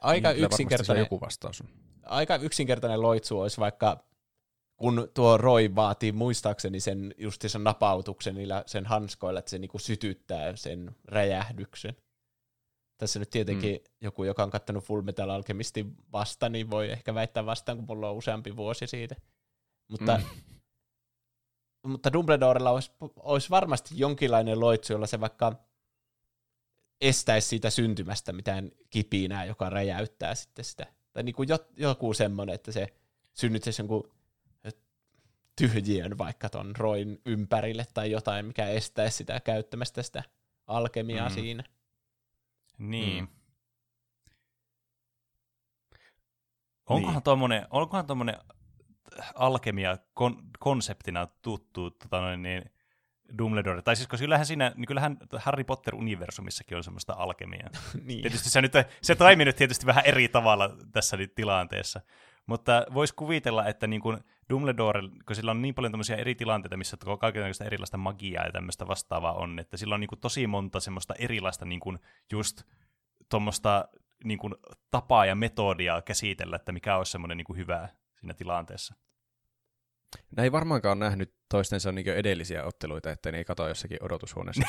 Aika, 0.00 0.28
Niin, 0.28 0.42
varmasti 0.42 0.56
se 0.56 0.62
yksinkertainen, 0.62 1.02
joku 1.02 1.20
vastaus 1.20 1.60
on. 1.60 1.68
aika 2.02 2.36
yksinkertainen 2.36 3.02
loitsu 3.02 3.40
olisi 3.40 3.60
vaikka, 3.60 4.04
kun 4.76 5.08
tuo 5.14 5.36
Roy 5.36 5.74
vaatii 5.74 6.12
muistaakseni 6.12 6.80
sen 6.80 7.14
justi 7.18 7.48
sen 7.48 7.64
napautuksen 7.64 8.34
niillä 8.34 8.64
sen 8.66 8.86
hanskoilla, 8.86 9.38
että 9.38 9.50
se 9.50 9.58
niinku 9.58 9.78
sytyttää 9.78 10.56
sen 10.56 10.96
räjähdyksen. 11.04 11.96
Tässä 12.98 13.18
nyt 13.18 13.30
tietenkin 13.30 13.74
mm. 13.74 13.84
joku, 14.00 14.24
joka 14.24 14.42
on 14.42 14.50
kattanut 14.50 14.84
Full 14.84 15.02
Metal 15.02 15.30
Alchemistin 15.30 15.96
vasta, 16.12 16.48
niin 16.48 16.70
voi 16.70 16.90
ehkä 16.90 17.14
väittää 17.14 17.46
vastaan, 17.46 17.78
kun 17.78 17.86
mulla 17.86 18.10
on 18.10 18.16
useampi 18.16 18.56
vuosi 18.56 18.86
siitä. 18.86 19.16
Mutta, 19.90 20.18
mm. 20.18 20.42
mutta 21.92 22.12
Dumbledorella 22.12 22.70
olisi, 22.70 22.90
olisi 23.16 23.50
varmasti 23.50 23.98
jonkinlainen 23.98 24.60
loitsu, 24.60 24.92
jolla 24.92 25.06
se 25.06 25.20
vaikka 25.20 25.52
estäisi 27.00 27.48
siitä 27.48 27.70
syntymästä 27.70 28.32
mitään 28.32 28.72
kipinää, 28.90 29.44
joka 29.44 29.70
räjäyttää 29.70 30.34
sitten 30.34 30.64
sitä. 30.64 30.86
Tai 31.12 31.22
niin 31.22 31.34
kuin 31.34 31.48
joku 31.76 32.14
semmoinen, 32.14 32.54
että 32.54 32.72
se 32.72 32.86
synnyttäisi 33.34 33.82
jonkun 33.82 34.15
tyhjiön 35.56 36.18
vaikka 36.18 36.48
ton 36.48 36.76
roin 36.76 37.20
ympärille 37.26 37.86
tai 37.94 38.10
jotain, 38.10 38.46
mikä 38.46 38.68
estäisi 38.68 39.16
sitä 39.16 39.40
käyttämästä 39.40 40.02
sitä 40.02 40.22
alkemiaa 40.66 41.28
Mm. 41.28 41.34
siinä. 41.34 41.64
Niin. 42.78 43.24
Mm. 43.24 43.28
Onkohan 46.86 47.14
Niin. 47.14 47.22
tommonen, 47.22 47.66
onkohan 47.70 48.06
tommonen 48.06 48.36
alkemia 49.34 49.98
kon, 50.14 50.42
konseptina 50.58 51.26
tuttu 51.42 51.90
tota 51.90 52.20
noin, 52.20 52.42
niin 52.42 52.70
Dumbledore, 53.38 53.82
tai 53.82 53.96
siis 53.96 54.08
koska 54.08 54.22
kyllähän 54.24 54.46
siinä, 54.46 54.72
niin 54.76 54.86
kyllähän 54.86 55.16
Harry 55.38 55.64
Potter-universumissakin 55.64 56.76
on 56.76 56.84
semmoista 56.84 57.12
alkemiaa. 57.12 57.68
niin. 58.02 58.22
Tietysti 58.22 58.50
se, 58.50 58.62
nyt, 58.62 58.72
se 59.02 59.14
toimii 59.14 59.44
nyt 59.44 59.56
tietysti 59.56 59.86
vähän 59.86 60.06
eri 60.06 60.28
tavalla 60.28 60.76
tässä 60.92 61.16
nyt 61.16 61.34
tilanteessa, 61.34 62.00
mutta 62.46 62.86
voisi 62.94 63.14
kuvitella, 63.14 63.66
että 63.66 63.86
niin 63.86 64.00
kuin 64.00 64.18
Dumbledore, 64.50 65.00
kun 65.26 65.36
sillä 65.36 65.50
on 65.50 65.62
niin 65.62 65.74
paljon 65.74 65.92
tämmöisiä 65.92 66.16
eri 66.16 66.34
tilanteita, 66.34 66.76
missä 66.76 66.96
kaikenlaista 67.20 67.64
erilaista 67.64 67.96
magiaa 67.96 68.44
ja 68.44 68.52
tämmöistä 68.52 68.86
vastaavaa 68.86 69.32
on, 69.32 69.58
että 69.58 69.76
sillä 69.76 69.94
on 69.94 70.00
niin 70.00 70.08
kuin 70.08 70.20
tosi 70.20 70.46
monta 70.46 70.80
semmoista 70.80 71.14
erilaista 71.18 71.64
niin 71.64 71.80
kuin 71.80 71.98
just 72.32 72.62
tuommoista 73.28 73.88
niin 74.24 74.38
kuin 74.38 74.54
tapaa 74.90 75.26
ja 75.26 75.34
metodia 75.34 76.02
käsitellä, 76.02 76.56
että 76.56 76.72
mikä 76.72 76.96
olisi 76.96 77.12
semmoinen 77.12 77.36
niin 77.36 77.44
kuin 77.44 77.56
hyvä 77.56 77.88
siinä 78.20 78.34
tilanteessa. 78.34 78.94
Ne 80.36 80.42
ei 80.42 80.52
varmaankaan 80.52 80.98
nähnyt 80.98 81.34
toistensa 81.48 81.92
niin 81.92 82.08
edellisiä 82.08 82.64
otteluita, 82.64 83.10
että 83.10 83.32
ne 83.32 83.38
ei 83.38 83.44
kato 83.44 83.68
jossakin 83.68 84.02
odotushuoneessa. 84.02 84.62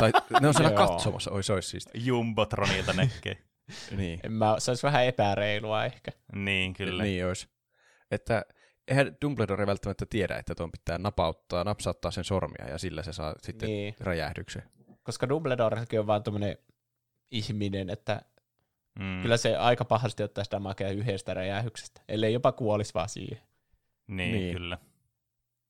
tai, 0.00 0.12
tai 0.12 0.40
ne 0.40 0.48
on 0.48 0.54
siellä 0.54 0.76
katsomassa, 0.86 1.30
oi 1.30 1.42
se 1.42 1.52
olisi 1.52 1.68
siis. 1.68 1.88
Jumbotronilta 1.94 2.92
näkee. 2.92 3.44
Niin, 3.96 4.20
En 4.22 4.32
mä, 4.32 4.54
se 4.58 4.70
olisi 4.70 4.82
vähän 4.86 5.04
epäreilua 5.06 5.84
ehkä. 5.84 6.10
niin, 6.34 6.72
kyllä. 6.74 7.02
niin 7.02 7.26
olisi. 7.26 7.48
Että 8.10 8.44
eihän 8.88 9.16
Dumbledore 9.22 9.66
välttämättä 9.66 10.06
tiedä, 10.10 10.36
että 10.36 10.54
tuon 10.54 10.70
pitää 10.70 10.98
napauttaa, 10.98 11.64
napsauttaa 11.64 12.10
sen 12.10 12.24
sormia 12.24 12.68
ja 12.68 12.78
sillä 12.78 13.02
se 13.02 13.12
saa 13.12 13.34
sitten 13.42 13.66
niin. 13.68 13.94
Räjähdyksen. 14.00 14.62
Koska 15.02 15.28
Dumbledorekin 15.28 16.00
on 16.00 16.06
vaan 16.06 16.22
tämmöinen 16.22 16.58
ihminen, 17.30 17.90
että 17.90 18.22
Mm. 18.98 19.22
kyllä 19.22 19.36
se 19.36 19.56
aika 19.56 19.84
pahasti 19.84 20.22
ottaisi 20.22 20.50
damagea 20.50 20.90
yhdestä 20.90 21.34
räjähyksestä, 21.34 22.00
ellei 22.08 22.32
jopa 22.32 22.52
kuolisi 22.52 22.94
vaan 22.94 23.08
siihen. 23.08 23.38
Niin, 24.06 24.16
Niin. 24.16 24.32
niin, 24.32 24.56
kyllä. 24.56 24.78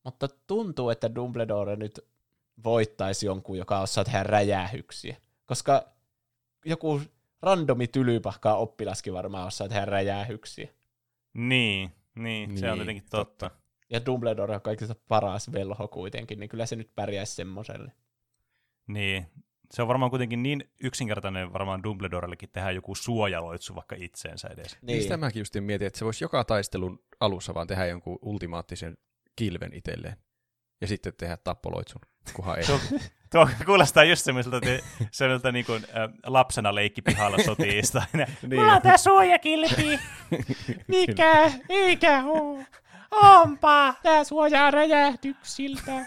Mutta 0.05 0.29
tuntuu, 0.47 0.91
että 0.91 1.15
Dumbledore 1.15 1.77
nyt 1.77 2.01
voittaisi 2.65 3.27
jonkun, 3.27 3.59
joka 3.59 3.81
osaa 3.81 4.05
tehdä 4.05 4.23
räjähyksiä. 4.23 5.16
Koska 5.45 5.89
joku 6.65 7.01
randomi 7.45 7.87
tylypahkaa 7.87 8.57
oppilaskin 8.57 9.12
varmaan 9.12 9.47
osaa 9.47 9.69
tehdä 9.69 9.85
räjähyksiä. 9.85 10.69
Niin, 11.35 11.93
niin, 12.15 12.59
se 12.59 12.71
on 12.71 12.79
Niin, 12.79 12.87
tietenkin 12.87 13.11
totta. 13.11 13.51
Ja 13.91 14.07
Dumbledore 14.07 14.55
on 14.55 14.62
kaikista 14.62 14.95
paras 15.09 15.53
velho 15.53 15.89
kuitenkin, 15.89 16.41
niin 16.41 16.49
kyllä 16.49 16.66
se 16.66 16.77
nyt 16.77 16.95
pärjäisi 16.95 17.35
semmoselle. 17.35 17.93
Niin. 18.87 19.27
Se 19.71 19.83
on 19.83 19.89
varmaan 19.89 20.11
kuitenkin 20.11 20.43
niin 20.43 20.71
yksinkertainen 20.83 21.53
varmaan 21.53 21.83
Dumbledorellekin 21.83 22.51
tehdä 22.53 22.71
joku 22.71 22.95
suojaloitsu 22.95 23.75
vaikka 23.75 23.97
itseensä 23.99 24.49
edes. 24.49 24.79
Niin. 24.83 24.97
Niistä 24.97 25.16
mäkin 25.16 25.41
just 25.41 25.55
mietin, 25.61 25.87
että 25.87 25.99
se 25.99 26.05
voisi 26.05 26.25
joka 26.25 26.45
taistelun 26.45 27.05
alussa 27.21 27.55
vaan 27.55 27.66
tehdä 27.66 27.87
jonkun 27.87 28.19
ultimaattisen 28.23 28.97
kilven 29.37 29.75
itselleen. 29.75 30.16
Ja 30.81 30.87
sitten 30.87 31.12
tehdä 31.16 31.37
tappoloitsun, 31.37 32.01
kunhan 32.33 32.59
ei. 32.59 32.65
Tuo, 32.65 32.79
tuo 33.33 33.49
kuulostaa 33.67 34.05
just 34.05 34.25
semmoiselta, 34.25 34.57
että 34.57 34.87
semmoiselta 35.11 35.53
niin 35.53 35.65
kuin, 35.67 35.85
ä, 35.97 36.09
lapsena 36.27 36.75
leikki 36.75 37.03
pihalla 37.03 37.39
sotiista. 37.45 38.03
niin, 38.13 38.61
Mulla 38.61 38.73
on 38.73 38.83
tää 38.83 38.97
suojakilpi. 38.97 40.01
Mikä? 40.89 41.53
Eikä 41.69 42.23
oo. 42.27 42.59
Onpa. 43.11 43.95
Tää 44.03 44.25
suojaa 44.25 44.71
räjähdyksiltä. 44.71 45.93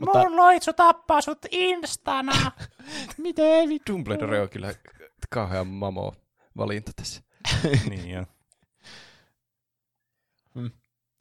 Mutta- 0.00 0.18
Mun 0.18 0.36
loitsu 0.36 0.72
tappaa 0.72 1.20
sut 1.20 1.38
instana. 1.50 2.52
Miten 3.16 3.68
vittu? 3.68 3.92
Dumbledore 3.92 4.40
on 4.40 4.48
kyllä 4.48 4.74
kauhean 5.30 5.66
mamo 5.66 6.14
valinta 6.56 6.92
tässä. 6.96 7.22
niin 7.90 8.10
jo. 8.10 8.24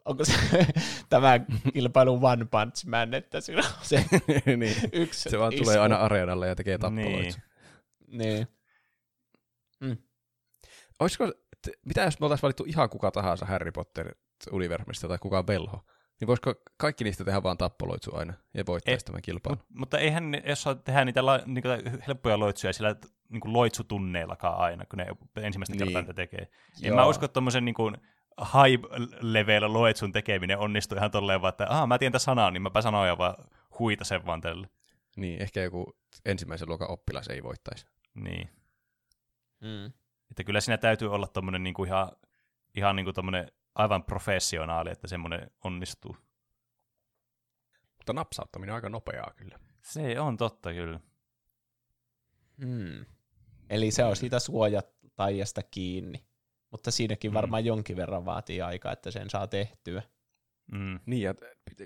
Onko 0.05 0.25
se 0.25 0.33
tämä 1.09 1.39
kilpailu 1.73 2.19
One 2.25 2.45
Punch 2.45 2.85
Man, 2.85 3.13
että 3.13 3.41
siinä 3.41 3.61
on 3.67 3.73
se 3.81 4.05
niin. 4.57 4.75
yksi 4.93 5.29
Se 5.29 5.39
vaan 5.39 5.53
isku. 5.53 5.63
tulee 5.63 5.79
aina 5.79 5.95
areenalle 5.95 6.47
ja 6.47 6.55
tekee 6.55 6.77
tappoloitsun. 6.77 7.41
Niin. 8.07 8.47
Niin. 9.81 10.07
Olisiko, 10.99 11.27
t- 11.61 11.79
mitä 11.85 12.01
jos 12.01 12.19
me 12.19 12.25
oltaisiin 12.25 12.41
valittu 12.43 12.63
ihan 12.67 12.89
kuka 12.89 13.11
tahansa 13.11 13.45
Harry 13.45 13.71
Potter-universumista 13.71 15.07
tai 15.07 15.17
kuka 15.17 15.47
velho? 15.47 15.85
Niin 16.19 16.27
voisiko 16.27 16.53
kaikki 16.77 17.03
niistä 17.03 17.23
tehdä 17.23 17.43
vaan 17.43 17.57
tappoloitsu 17.57 18.15
aina 18.15 18.33
ja 18.53 18.63
voittaisi 18.67 18.95
Et- 19.01 19.05
tämän 19.05 19.21
kilpailun? 19.21 19.57
Mut, 19.69 19.77
mutta 19.79 19.99
eihän, 19.99 20.31
ne- 20.31 20.43
jos 20.45 20.61
saa 20.63 20.75
tehdä 20.75 21.05
niitä 21.05 21.25
la, 21.25 21.39
niinku, 21.45 21.69
helppoja 22.07 22.39
loitsuja 22.39 22.73
sillä 22.73 22.95
niin 23.29 23.39
kuin 23.41 23.53
loitsutunneillakaan 23.53 24.57
aina, 24.57 24.85
kun 24.85 24.97
ne 24.97 25.05
ensimmäistä 25.35 25.73
Niin. 25.75 25.79
kertaa 25.85 26.01
niitä 26.01 26.13
tekee. 26.13 26.39
En 26.41 26.87
Joo. 26.87 26.95
mä 26.95 27.05
usko, 27.05 27.25
että 27.25 27.33
tommosen 27.33 27.65
niin 27.65 27.75
kuin, 28.35 28.47
high 28.47 28.83
level 29.19 29.73
loetsun 29.73 30.11
tekeminen 30.11 30.59
onnistui 30.59 30.97
ihan 30.97 31.11
tolleen 31.11 31.41
vaan, 31.41 31.49
että 31.49 31.65
aha, 31.69 31.87
mä 31.87 31.97
tiedän 31.97 32.11
tämän 32.11 32.19
sanan, 32.19 32.53
niin 32.53 32.61
mäpä 32.61 32.81
sanoin 32.81 33.07
ja 33.07 33.17
vaan 33.17 33.35
huitasen 33.79 34.25
vaan 34.25 34.41
tälle. 34.41 34.69
Niin, 35.15 35.41
ehkä 35.41 35.61
joku 35.61 35.97
ensimmäisen 36.25 36.69
luokan 36.69 36.91
oppilas 36.91 37.27
ei 37.27 37.43
voittaisi. 37.43 37.85
Niin. 38.13 38.49
Mm. 39.61 39.85
Että 40.31 40.43
kyllä 40.43 40.61
siinä 40.61 40.77
täytyy 40.77 41.13
olla 41.13 41.27
tommonen 41.27 41.63
niinku 41.63 41.83
ihan, 41.83 42.11
ihan 42.75 42.95
niinku 42.95 43.13
tommonen 43.13 43.51
aivan 43.75 44.03
professionaali, 44.03 44.91
että 44.91 45.07
semmoinen 45.07 45.51
onnistuu. 45.63 46.17
Mutta 47.97 48.13
napsauttaminen 48.13 48.73
on 48.73 48.75
aika 48.75 48.89
nopeaa 48.89 49.31
kyllä. 49.35 49.59
Se 49.81 50.19
on 50.19 50.37
totta 50.37 50.73
kyllä. 50.73 50.99
Hmm. 52.61 53.05
Eli 53.69 53.91
se 53.91 54.03
on 54.03 54.15
siitä 54.15 54.39
suojataijasta 54.39 55.61
kiinni. 55.63 56.25
Mutta 56.73 56.91
siinäkin 56.91 57.31
Mm. 57.31 57.33
varmaan 57.33 57.65
jonkin 57.65 57.97
verran 57.97 58.25
vaatii 58.25 58.61
aikaa, 58.61 58.91
että 58.91 59.11
sen 59.11 59.29
saa 59.29 59.47
tehtyä. 59.47 60.01
Mm. 60.71 60.99
Niin, 61.05 61.21
ja 61.21 61.33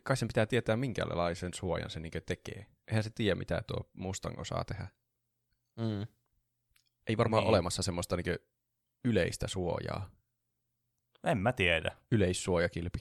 kai 0.03 0.17
sen 0.17 0.27
pitää 0.27 0.45
tietää, 0.45 0.77
minkälaisen 0.77 1.53
suojan 1.53 1.89
se 1.89 1.99
niinkö 1.99 2.21
tekee. 2.21 2.65
Eihän 2.87 3.03
se 3.03 3.09
tiedä, 3.09 3.35
mitä 3.35 3.63
tuo 3.67 3.89
Mustang 3.93 4.39
osaa 4.39 4.63
tehdä. 4.65 4.87
Mm. 5.79 6.07
Ei 7.07 7.17
varmaan 7.17 7.43
Niin. 7.43 7.49
olemassa 7.49 7.83
semmoista 7.83 8.15
niinkö 8.15 8.39
yleistä 9.05 9.47
suojaa. 9.47 10.09
En 11.23 11.37
mä 11.37 11.53
tiedä. 11.53 11.97
Yleissuojakilpi. 12.11 12.99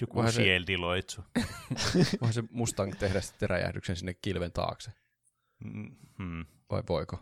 Joku 0.00 0.14
Voihan 0.14 0.32
se- 0.32 0.42
shieldiloitsu. 0.42 1.20
Voihan 2.20 2.32
se 2.32 2.42
Mustang 2.50 2.92
tehdä 2.98 3.20
sitten 3.20 3.50
räjähdyksen 3.50 3.96
sinne 3.96 4.14
kilven 4.14 4.52
taakse. 4.52 4.90
Mm, 5.64 5.96
Hmm. 6.18 6.46
Vai 6.70 6.82
voiko? 6.88 7.18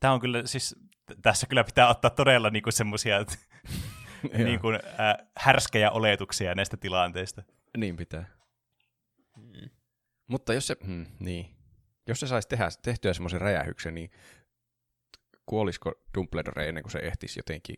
Tämä 0.00 0.12
on 0.14 0.20
kyllä, 0.20 0.46
siis 0.46 0.76
tässä 1.22 1.46
kyllä 1.46 1.64
pitää 1.64 1.88
ottaa 1.88 2.10
todella 2.10 2.50
niinku 2.50 2.70
semmoisia 2.70 3.18
niinku, 4.44 4.68
äh, 4.72 5.28
härskejä 5.36 5.90
oletuksia 5.90 6.54
näistä 6.54 6.76
tilanteista. 6.76 7.42
Niin 7.76 7.96
pitää. 7.96 8.24
Mm. 9.36 9.70
Mutta 10.26 10.54
jos 10.54 10.66
se, 10.66 10.76
hmm, 10.84 11.06
niin. 11.20 11.54
Jos 12.06 12.20
se 12.20 12.26
saisi 12.26 12.48
tehdä, 12.48 12.68
tehtyä 12.82 13.12
semmoisen 13.12 13.40
räjähyksen, 13.40 13.94
niin 13.94 14.10
kuolisiko 15.46 15.92
Dumbledore 16.14 16.68
ennen 16.68 16.82
kuin 16.82 16.92
se 16.92 16.98
ehtisi 16.98 17.38
jotenkin 17.38 17.76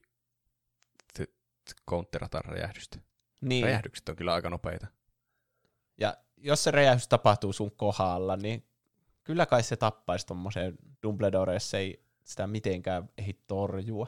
te- 1.18 1.26
te- 1.64 1.82
counterata 1.90 2.38
räjähdystä? 2.38 2.98
Niin. 3.40 3.64
Räjähdykset 3.64 4.08
on 4.08 4.16
kyllä 4.16 4.34
aika 4.34 4.50
nopeita. 4.50 4.86
Ja 5.98 6.16
jos 6.36 6.64
se 6.64 6.70
räjähdys 6.70 7.08
tapahtuu 7.08 7.52
sun 7.52 7.76
kohdalla, 7.76 8.36
niin 8.36 8.66
kyllä 9.24 9.46
kai 9.46 9.62
se 9.62 9.76
tappaisi 9.76 10.26
tuommoisen 10.26 10.78
Dumbledore, 11.02 11.54
jos 11.54 11.70
se 11.70 11.78
ei 11.78 12.04
sitä 12.24 12.46
mitenkään 12.46 13.08
ehdi 13.18 13.32
torjua. 13.46 14.06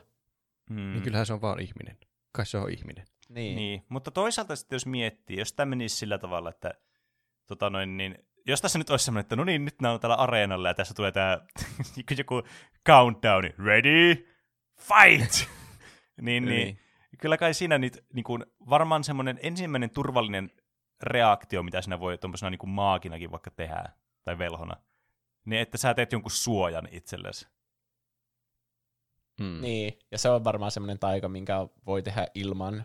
Mm. 0.70 0.92
Niin 0.92 1.02
kyllähän 1.02 1.26
se 1.26 1.32
on 1.32 1.40
vaan 1.40 1.60
ihminen. 1.60 1.96
Kai 2.32 2.46
se 2.46 2.58
on 2.58 2.70
ihminen. 2.70 3.04
Niin. 3.28 3.56
Niin, 3.56 3.84
mutta 3.88 4.10
toisaalta 4.10 4.56
sitten 4.56 4.76
jos 4.76 4.86
miettii, 4.86 5.38
jos 5.38 5.52
tämä 5.52 5.70
menisi 5.70 5.96
sillä 5.96 6.18
tavalla, 6.18 6.50
että 6.50 6.74
tota 7.46 7.70
noin, 7.70 7.96
niin, 7.96 8.18
jos 8.46 8.60
tässä 8.60 8.78
nyt 8.78 8.90
olisi 8.90 9.04
semmoinen, 9.04 9.20
että 9.24 9.36
no 9.36 9.44
niin, 9.44 9.64
nyt 9.64 9.80
nämä 9.82 9.94
on 9.94 10.00
täällä 10.00 10.16
areenalla 10.16 10.68
ja 10.68 10.74
tässä 10.74 10.94
tulee 10.94 11.12
tämä 11.12 11.40
joku 12.18 12.42
countdown, 12.88 13.44
ready, 13.66 14.28
fight! 14.78 15.48
niin, 16.20 16.44
niin, 16.44 16.78
kyllä 17.18 17.36
kai 17.36 17.54
siinä 17.54 17.78
nyt 17.78 18.04
niin 18.12 18.24
kuin, 18.24 18.44
varmaan 18.70 19.04
semmoinen 19.04 19.38
ensimmäinen 19.42 19.90
turvallinen 19.90 20.50
reaktio, 21.02 21.62
mitä 21.62 21.82
sinä 21.82 22.00
voi 22.00 22.18
tuommoisena 22.18 22.50
niin 22.50 22.58
kuin 22.58 22.70
maakinakin 22.70 23.30
vaikka 23.30 23.50
tehdä, 23.50 23.84
tai 24.24 24.38
velhona, 24.38 24.76
niin 25.44 25.62
että 25.62 25.78
sä 25.78 25.94
teet 25.94 26.12
jonkun 26.12 26.30
suojan 26.30 26.88
itsellesi. 26.90 27.48
Mm. 29.40 29.60
niin. 29.60 29.98
Ja 30.10 30.18
se 30.18 30.28
on 30.28 30.44
varmaan 30.44 30.70
semmoinen 30.70 30.98
taika, 30.98 31.28
minkä 31.28 31.68
voi 31.86 32.02
tehdä 32.02 32.26
ilman 32.34 32.84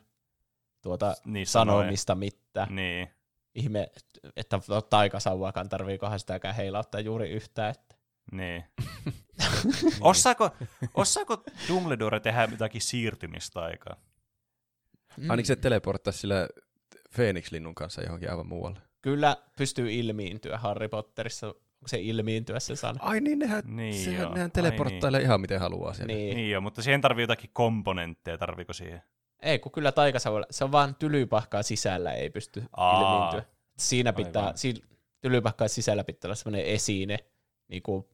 tuota 0.82 1.15
Niin 1.26 1.48
sanomista 1.48 2.15
mitään. 2.15 2.76
Niin. 2.76 3.10
Ihme, 3.56 3.91
että 4.36 4.60
taikasauvakaan 4.90 5.69
tarviikohan 5.69 6.19
sitäkään 6.19 6.56
heilauttaa 6.56 7.02
juuri 7.02 7.30
yhtään. 7.30 7.72
Että. 7.72 7.95
Niin. 8.32 8.64
osaako, 10.02 10.49
osaako 10.94 11.44
Dumbledore 11.68 12.19
tehdä 12.19 12.48
jotakin 12.52 12.82
siirtymistä 12.82 13.60
aikaa? 13.60 13.95
Mm. 15.18 15.30
Ainakin 15.30 15.48
se 15.48 15.56
teleporttaisi 15.56 16.19
sillä 16.19 16.48
Phoenix-linnun 17.15 17.76
kanssa 17.76 18.02
johonkin 18.02 18.32
aivan 18.32 18.48
muualle. 18.48 18.80
Kyllä 19.02 19.38
pystyy 19.57 19.94
ilmiintyä 19.94 20.57
Harry 20.57 20.88
Potterissa. 20.88 21.56
Se 21.88 21.99
ilmiintyä 22.01 22.59
se 22.59 22.76
sana? 22.76 22.99
Ai 23.01 23.22
niin, 23.22 23.39
nehän, 23.39 23.64
Niin 23.65 23.93
sehän, 23.93 24.22
joo. 24.22 24.34
nehän 24.34 24.45
Ai 24.47 24.51
teleporttailee 24.53 25.22
ihan 25.22 25.41
miten 25.41 25.59
haluaa 25.59 25.93
siellä. 25.93 26.14
Niin. 26.14 26.35
Niin 26.35 26.51
joo, 26.51 26.61
mutta 26.61 26.81
siihen 26.81 27.01
tarvii 27.01 27.23
jotakin 27.23 27.49
komponentteja, 27.53 28.38
tarviiko 28.38 28.73
siihen? 28.73 29.01
Ei, 29.41 29.59
kun 29.59 29.72
kyllä 29.72 29.91
taikasauva, 29.91 30.43
se 30.49 30.64
on 30.64 30.72
vaan 30.72 30.95
tylypahkaa 30.95 31.64
sisällä, 31.64 32.14
ei 32.14 32.30
pysty 32.30 32.64
Aa. 32.77 33.01
ilmiintyä. 33.01 33.53
Siinä 33.77 34.14
pitää, 34.14 34.41
Aivan. 34.41 34.57
si, 34.57 34.73
tylypahkaa 35.22 35.68
sisällä 35.68 36.03
pitää 36.03 36.27
olla 36.27 36.35
semmoinen 36.35 36.65
esine, 36.65 37.18
niin 37.68 37.81
kuin 37.81 38.05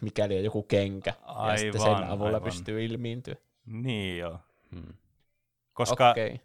mikäli 0.00 0.38
on 0.38 0.44
joku 0.44 0.62
kenkä, 0.62 1.14
ja 1.48 1.56
sitten 1.56 1.80
sen 1.80 1.94
Aivan, 1.94 2.10
avulla 2.10 2.26
aivan. 2.26 2.42
pystyy 2.42 2.84
ilmiintyä. 2.84 3.34
Niin 3.66 4.18
joo. 4.18 4.38
Hmm. 4.74 4.94
Koska 5.72 6.10
okay. 6.10 6.24
Okei. 6.24 6.40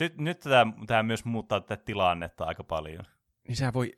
nyt, 0.00 0.18
nyt 0.18 0.40
tämä, 0.40 0.72
tämä 0.86 1.02
myös 1.02 1.24
muuttaa 1.24 1.60
tätä 1.60 1.84
tilannetta 1.84 2.44
aika 2.44 2.64
paljon. 2.64 3.04
Niin 3.48 3.56
sehän 3.56 3.74
voi 3.74 3.92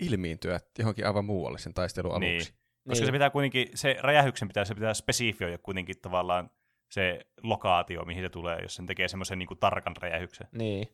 ilmiintyä 0.00 0.60
johonkin 0.78 1.06
aivan 1.06 1.24
muualle 1.24 1.58
sen 1.58 1.74
taistelun 1.74 2.20
Niin. 2.20 2.32
aluksi. 2.34 2.52
Koska 2.88 3.00
Niin. 3.02 3.06
se 3.06 3.12
pitää 3.12 3.30
kuitenkin, 3.30 3.68
se 3.74 3.96
räjähyksen 4.00 4.48
pitää, 4.48 4.64
se 4.64 4.74
pitää 4.74 4.94
spesifioida 4.94 5.58
kuitenkin 5.58 5.96
tavallaan 6.02 6.50
se 6.90 7.20
lokaatio, 7.42 8.04
mihin 8.04 8.22
se 8.24 8.28
tulee, 8.28 8.58
jos 8.62 8.74
sen 8.74 8.86
tekee 8.86 9.08
semmoisen 9.08 9.38
niin 9.38 9.48
tarkan 9.60 9.94
räjähyksen. 10.00 10.48
Niin. 10.52 10.88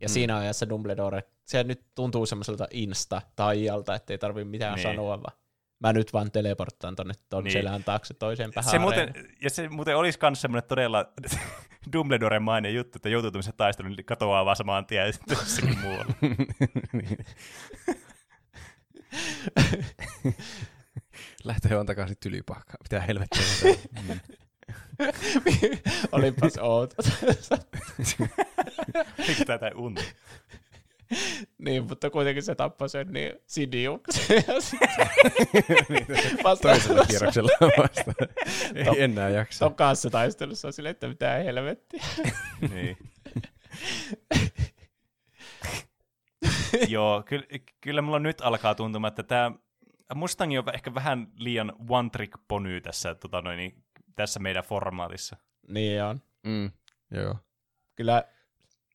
Ja 0.00 0.08
Mm. 0.08 0.12
siinä 0.12 0.36
ajassa 0.38 0.68
Dumbledore, 0.68 1.22
se 1.44 1.64
nyt 1.64 1.82
tuntuu 1.94 2.26
semmoiselta 2.26 2.66
insta-taijalta, 2.70 3.94
ettei 3.94 4.18
tarvi 4.18 4.44
mitään 4.44 4.74
Niin. 4.74 4.82
sanoa, 4.82 5.22
vaan 5.22 5.36
mä 5.80 5.92
nyt 5.92 6.12
vaan 6.12 6.30
teleporttaan 6.32 6.96
tonne 6.96 7.14
ton 7.28 7.44
Niin. 7.44 7.54
niin. 7.54 7.62
selän 7.64 7.84
taakse 7.84 8.14
toiseen 8.14 8.50
päähän. 8.54 8.70
Se 8.70 8.78
muuten, 8.78 9.14
ja 9.42 9.50
se 9.50 9.68
muuten 9.68 9.96
olisi 9.96 10.18
myös 10.22 10.40
semmoinen 10.40 10.68
todella 10.68 11.12
Dumbledore-mainen 11.92 12.74
juttu, 12.74 12.98
että 12.98 13.08
joutuu 13.08 13.30
tämmöisen 13.30 13.54
taistelun, 13.56 13.92
niin 13.92 14.04
katoaa 14.04 14.44
vaan 14.44 14.56
samaan 14.56 14.86
tien 14.86 15.06
jossakin 15.30 15.78
muualla. 15.78 16.14
Niin. 16.92 17.18
Lähtee 21.44 21.74
vaan 21.74 21.86
takaisin 21.86 22.16
tylypahkaan. 22.20 22.78
Mitä 22.82 23.00
helvettiä. 23.00 23.42
on? 24.10 24.20
Olipas 26.12 26.58
outo. 26.58 26.94
Eikö 29.28 29.44
tätä 29.46 29.70
unta? 29.74 30.02
niin, 31.58 31.84
mutta 31.84 32.10
kuitenkin 32.10 32.42
se 32.42 32.54
tappoi 32.54 32.88
sen 32.88 33.08
niin 33.12 33.32
Sidiuksen. 33.46 34.44
Toisella 36.62 37.04
kierroksella 37.06 37.50
vasta. 37.78 38.12
Ei 38.74 39.02
enää 39.02 39.28
jaksa. 39.28 39.64
tokassa 39.64 40.10
taistelussa 40.10 40.68
on 40.68 40.72
silleen, 40.72 40.90
että 40.90 41.08
mitä 41.08 41.30
helvettiä. 41.30 42.04
niin. 42.70 42.98
Joo, 46.88 47.22
kyllä, 47.26 47.46
kyllä 47.80 48.02
mulla 48.02 48.18
nyt 48.18 48.40
alkaa 48.40 48.74
tuntumaan, 48.74 49.08
että 49.08 49.22
tämä 49.22 49.52
Mustang 50.14 50.58
on 50.58 50.74
ehkä 50.74 50.94
vähän 50.94 51.32
liian 51.36 51.72
one 51.88 52.10
trick 52.10 52.40
pony 52.48 52.80
tässä, 52.80 53.14
tota 53.14 53.42
noin, 53.42 53.56
niin, 53.56 53.84
tässä 54.16 54.40
meidän 54.40 54.64
formaatissa. 54.64 55.36
Niin 55.68 56.02
on. 56.02 56.20
Mm, 56.46 56.70
joo. 57.10 57.36
Kyllä 57.94 58.24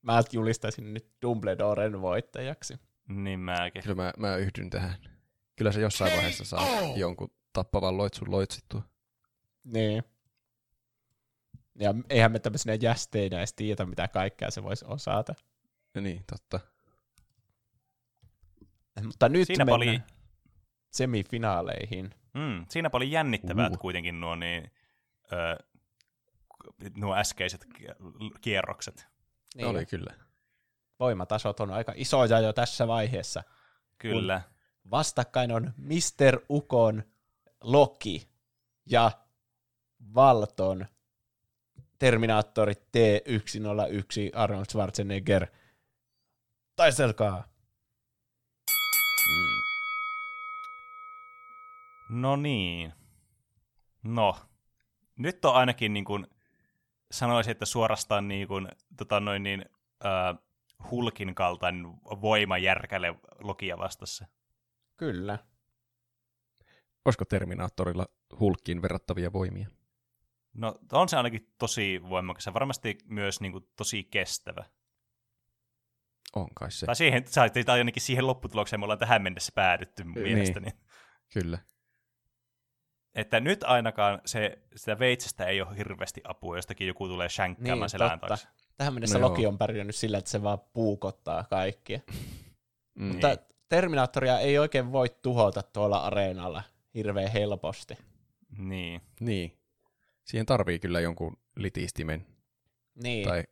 mä 0.01 0.21
julistaisin 0.31 0.93
nyt 0.93 1.07
Dumbledoren 1.21 2.01
voittajaksi. 2.01 2.79
Niin 3.07 3.39
mäkin. 3.39 3.83
Kyllä 3.83 3.95
mä, 3.95 4.13
mä 4.17 4.35
yhdyn 4.35 4.69
tähän. 4.69 4.95
Kyllä 5.55 5.71
se 5.71 5.81
jossain 5.81 6.11
vaiheessa 6.11 6.45
saa 6.45 6.67
jonkun 6.95 7.31
tappavan 7.53 7.97
loitsun 7.97 8.31
loitsittua. 8.31 8.81
Niin. 9.63 10.03
Ja 11.79 11.95
eihän 12.09 12.31
me 12.31 12.39
tämmöisenä 12.39 12.77
jästeinä 12.81 13.37
edes 13.37 13.53
tiedä, 13.53 13.85
mitä 13.85 14.07
kaikkea 14.07 14.51
se 14.51 14.63
voisi 14.63 14.85
osata. 14.87 15.35
Ja 15.95 16.01
niin, 16.01 16.23
totta. 16.29 16.72
Mutta 19.01 19.29
nyt 19.29 19.47
Siinäpä 19.47 19.71
mennään 19.71 19.89
oli, 19.95 20.01
semifinaaleihin. 20.91 22.15
mm, 22.33 22.65
siinäpä 22.69 22.97
oli 22.97 23.11
jännittävät 23.11 23.69
Uhu. 23.71 23.77
kuitenkin 23.77 24.19
nuo, 24.21 24.35
niin, 24.35 24.71
ö, 25.33 25.63
nuo 26.97 27.15
äskeiset 27.15 27.65
kierrokset. 28.41 29.07
Niin. 29.55 29.67
Oli 29.67 29.85
kyllä. 29.85 30.13
Voimatasot 30.99 31.59
on 31.59 31.71
aika 31.71 31.93
isoja 31.95 32.39
jo 32.39 32.53
tässä 32.53 32.87
vaiheessa. 32.87 33.43
Kyllä. 33.97 34.41
Vastakkain 34.91 35.51
on 35.51 35.73
Mr. 35.77 36.39
Ukon 36.49 37.03
Loki 37.61 38.29
ja 38.85 39.11
Valton 40.15 40.85
Terminaattori 41.99 42.73
T101 42.73 44.31
Arnold 44.33 44.65
Schwarzenegger. 44.69 45.47
Taistelkaa! 46.75 47.52
No 52.13 52.35
niin. 52.35 52.93
No. 54.03 54.35
Nyt 55.15 55.45
on 55.45 55.55
ainakin 55.55 55.93
niin 55.93 56.05
kuin 56.05 56.27
sanoisin, 57.11 57.51
että 57.51 57.65
suorastaan 57.65 58.27
niin 58.27 58.47
kuin, 58.47 58.67
tota 58.97 59.19
noin 59.19 59.43
niin, 59.43 59.65
äh, 60.05 60.43
Hulkin 60.91 61.35
kaltainen 61.35 61.85
voima 62.21 62.57
järkäle 62.57 63.15
Lokia 63.39 63.77
vastassa. 63.77 64.25
Kyllä. 64.97 65.39
Olisiko 67.05 67.25
Terminaattorilla 67.25 68.05
Hulkkiin 68.39 68.81
verrattavia 68.81 69.33
voimia? 69.33 69.67
No 70.53 70.79
on 70.91 71.09
se 71.09 71.17
ainakin 71.17 71.53
tosi 71.59 72.01
voimakas 72.09 72.45
ja 72.45 72.53
varmasti 72.53 72.97
myös 73.05 73.41
niin 73.41 73.51
kuin, 73.51 73.67
tosi 73.75 74.03
kestävä. 74.03 74.65
On 76.35 76.47
kai 76.55 76.71
se. 76.71 76.85
Tai, 76.85 76.95
siihen, 76.95 77.23
tai 77.65 77.79
ainakin 77.79 78.01
siihen 78.01 78.27
lopputulokseen 78.27 78.79
me 78.79 78.83
ollaan 78.83 78.99
tähän 78.99 79.21
mennessä 79.21 79.51
päädytty 79.55 80.03
Niin. 80.03 80.21
mielestäni. 80.23 80.67
Kyllä. 81.33 81.59
Että 83.15 83.39
nyt 83.39 83.63
ainakaan 83.63 84.21
se, 84.25 84.59
sitä 84.75 84.99
veitsestä 84.99 85.45
ei 85.45 85.61
ole 85.61 85.77
hirveästi 85.77 86.21
apua, 86.23 86.55
jostakin 86.55 86.87
joku 86.87 87.07
tulee 87.07 87.29
shänkkäämään 87.29 87.79
Niin, 87.79 87.89
selän 87.89 88.09
totta. 88.19 88.27
taakse. 88.27 88.47
Tähän 88.77 88.93
mennessä 88.93 89.19
No 89.19 89.27
Loki 89.29 89.45
on 89.47 89.57
pärjännyt 89.57 89.95
sillä, 89.95 90.17
että 90.17 90.31
se 90.31 90.43
vaan 90.43 90.59
puukottaa 90.73 91.43
kaikkia. 91.49 91.99
Mm. 92.95 93.05
Mutta 93.05 93.37
Terminaattoria 93.69 94.39
ei 94.39 94.57
oikein 94.57 94.91
voi 94.91 95.07
tuhota 95.21 95.63
tuolla 95.63 95.97
areenalla 95.97 96.63
hirveän 96.95 97.31
helposti. 97.31 97.97
Niin. 98.57 99.01
Niin. 99.19 99.57
Siihen 100.23 100.45
tarvii 100.45 100.79
kyllä 100.79 100.99
jonkun 100.99 101.37
litistimen 101.55 102.25
Niin. 103.03 103.27
tai, 103.27 103.43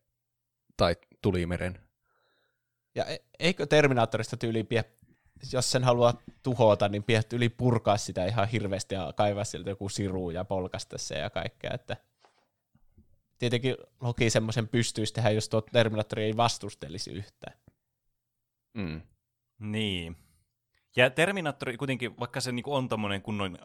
tai 0.77 0.95
tulimeren. 1.21 1.79
Ja 2.95 3.05
e- 3.05 3.17
eikö 3.39 3.65
Terminaattorista 3.65 4.37
tyyli 4.37 4.63
pidä, 4.63 4.83
jos 5.53 5.71
sen 5.71 5.83
haluaa 5.83 6.13
tuhota, 6.43 6.89
niin 6.89 7.03
pidä 7.03 7.21
yli 7.33 7.49
purkaa 7.49 7.97
sitä 7.97 8.25
ihan 8.25 8.47
hirveästi 8.47 8.95
ja 8.95 9.13
kaivaa 9.15 9.43
sieltä 9.43 9.69
joku 9.69 9.89
siru 9.89 10.29
ja 10.29 10.45
polkasta 10.45 10.97
se 10.97 11.15
ja 11.15 11.29
kaikkea. 11.29 11.71
Että 11.73 11.97
tietenkin 13.39 13.75
Loki 14.01 14.29
semmoisen 14.29 14.67
pystyisi 14.67 15.13
tehdä, 15.13 15.29
jos 15.29 15.49
tuo 15.49 15.61
Terminaattori 15.61 16.23
ei 16.23 16.37
vastustelisi 16.37 17.11
yhtään. 17.11 17.57
Mm. 18.73 19.01
Niin. 19.59 20.17
Ja 20.95 21.09
Terminaattori 21.09 21.77
kuitenkin, 21.77 22.19
vaikka 22.19 22.41
se 22.41 22.51
niinku 22.51 22.73
on 22.73 22.89
tommonen 22.89 23.21
kunnon 23.21 23.57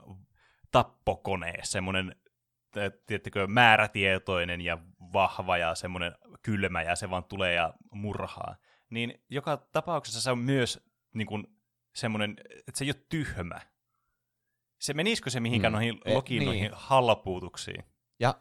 tappokone, 0.70 1.54
semmoinen, 1.62 2.16
tiettikö, 3.06 3.46
määrätietoinen 3.46 4.60
ja 4.60 4.78
vahva 5.12 5.58
ja 5.58 5.74
semmoinen 5.74 6.12
kylmä 6.42 6.82
ja 6.82 6.96
se 6.96 7.10
vaan 7.10 7.24
tulee 7.24 7.54
ja 7.54 7.74
murhaa, 7.90 8.56
niin 8.90 9.24
joka 9.30 9.56
tapauksessa 9.56 10.20
se 10.20 10.30
on 10.30 10.38
myös 10.38 10.80
niin 11.14 11.26
kuin, 11.26 11.55
semmoinen, 11.96 12.36
että 12.58 12.72
se 12.78 12.84
ei 12.84 12.90
ole 12.90 13.04
tyhmä. 13.08 13.60
Se 14.78 14.94
menisikö 14.94 15.30
se 15.30 15.40
mihinkään 15.40 15.72
Mm. 15.72 15.76
noihin 15.76 16.00
Eh, 16.04 16.14
Lokiin 16.14 16.38
niin. 16.40 16.46
noihin 16.46 16.70
halpuutuksiin? 16.72 17.84
Ja 18.20 18.34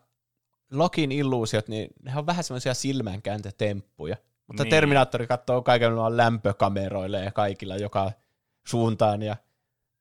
Lokin 0.72 1.12
illuusiot, 1.12 1.68
niin 1.68 1.88
ne 2.04 2.18
on 2.18 2.26
vähän 2.26 2.44
semmoisia 2.44 2.74
silmänkääntötemppuja. 2.74 4.16
Mutta 4.48 4.64
Niin. 4.64 4.66
niin. 4.68 4.72
Terminaattori 4.78 5.28
katsoo 5.28 5.62
kaikilla 5.62 6.18
lämpökameroille 6.18 7.20
ja 7.24 7.32
kaikilla 7.32 7.76
joka 7.78 8.12
suuntaan 8.68 9.22
ja 9.22 9.36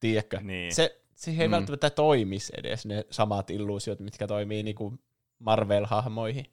tiedätkö, 0.00 0.40
Niin. 0.40 0.74
se, 0.74 1.02
siihen 1.14 1.42
ei 1.42 1.48
Mm. 1.48 1.52
välttämättä 1.52 1.90
toimisi 1.90 2.52
edes 2.56 2.86
ne 2.86 3.04
samat 3.10 3.50
illuusiot, 3.50 4.00
mitkä 4.00 4.26
toimii 4.26 4.62
niinku 4.62 4.98
Marvel-hahmoihin. 5.38 6.44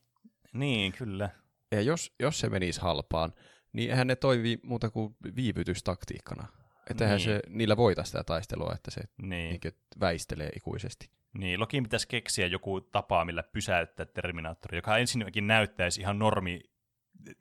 Niin, 0.54 0.92
kyllä. 0.92 1.30
Ja 1.72 1.82
jos, 1.82 2.14
jos 2.20 2.40
se 2.40 2.50
menisi 2.50 2.82
halpaan, 2.82 3.34
niin 3.74 3.90
eihän 3.92 4.08
ne 4.08 4.16
toimi 4.16 4.60
muuta 4.64 4.90
kuin 4.90 5.16
viivytystaktiikkana. 5.36 6.48
Että 6.92 7.08
Niin. 7.08 7.20
se, 7.20 7.40
niillä 7.48 7.78
voita 7.78 8.04
sitä 8.04 8.24
taistelua, 8.24 8.74
että 8.76 8.92
se 8.92 9.02
Niin. 9.22 9.60
niin. 9.64 9.74
väistelee 10.00 10.50
ikuisesti. 10.56 11.10
Niin, 11.38 11.60
Lokiin 11.60 11.84
pitäisi 11.84 12.08
keksiä 12.08 12.48
joku 12.48 12.82
tapa, 12.82 13.26
millä 13.26 13.44
pysäyttää 13.44 14.06
Terminaattori, 14.06 14.78
joka 14.78 14.98
ensinnäkin 14.98 15.48
näyttäisi 15.48 16.02
ihan 16.02 16.20
normi 16.20 16.62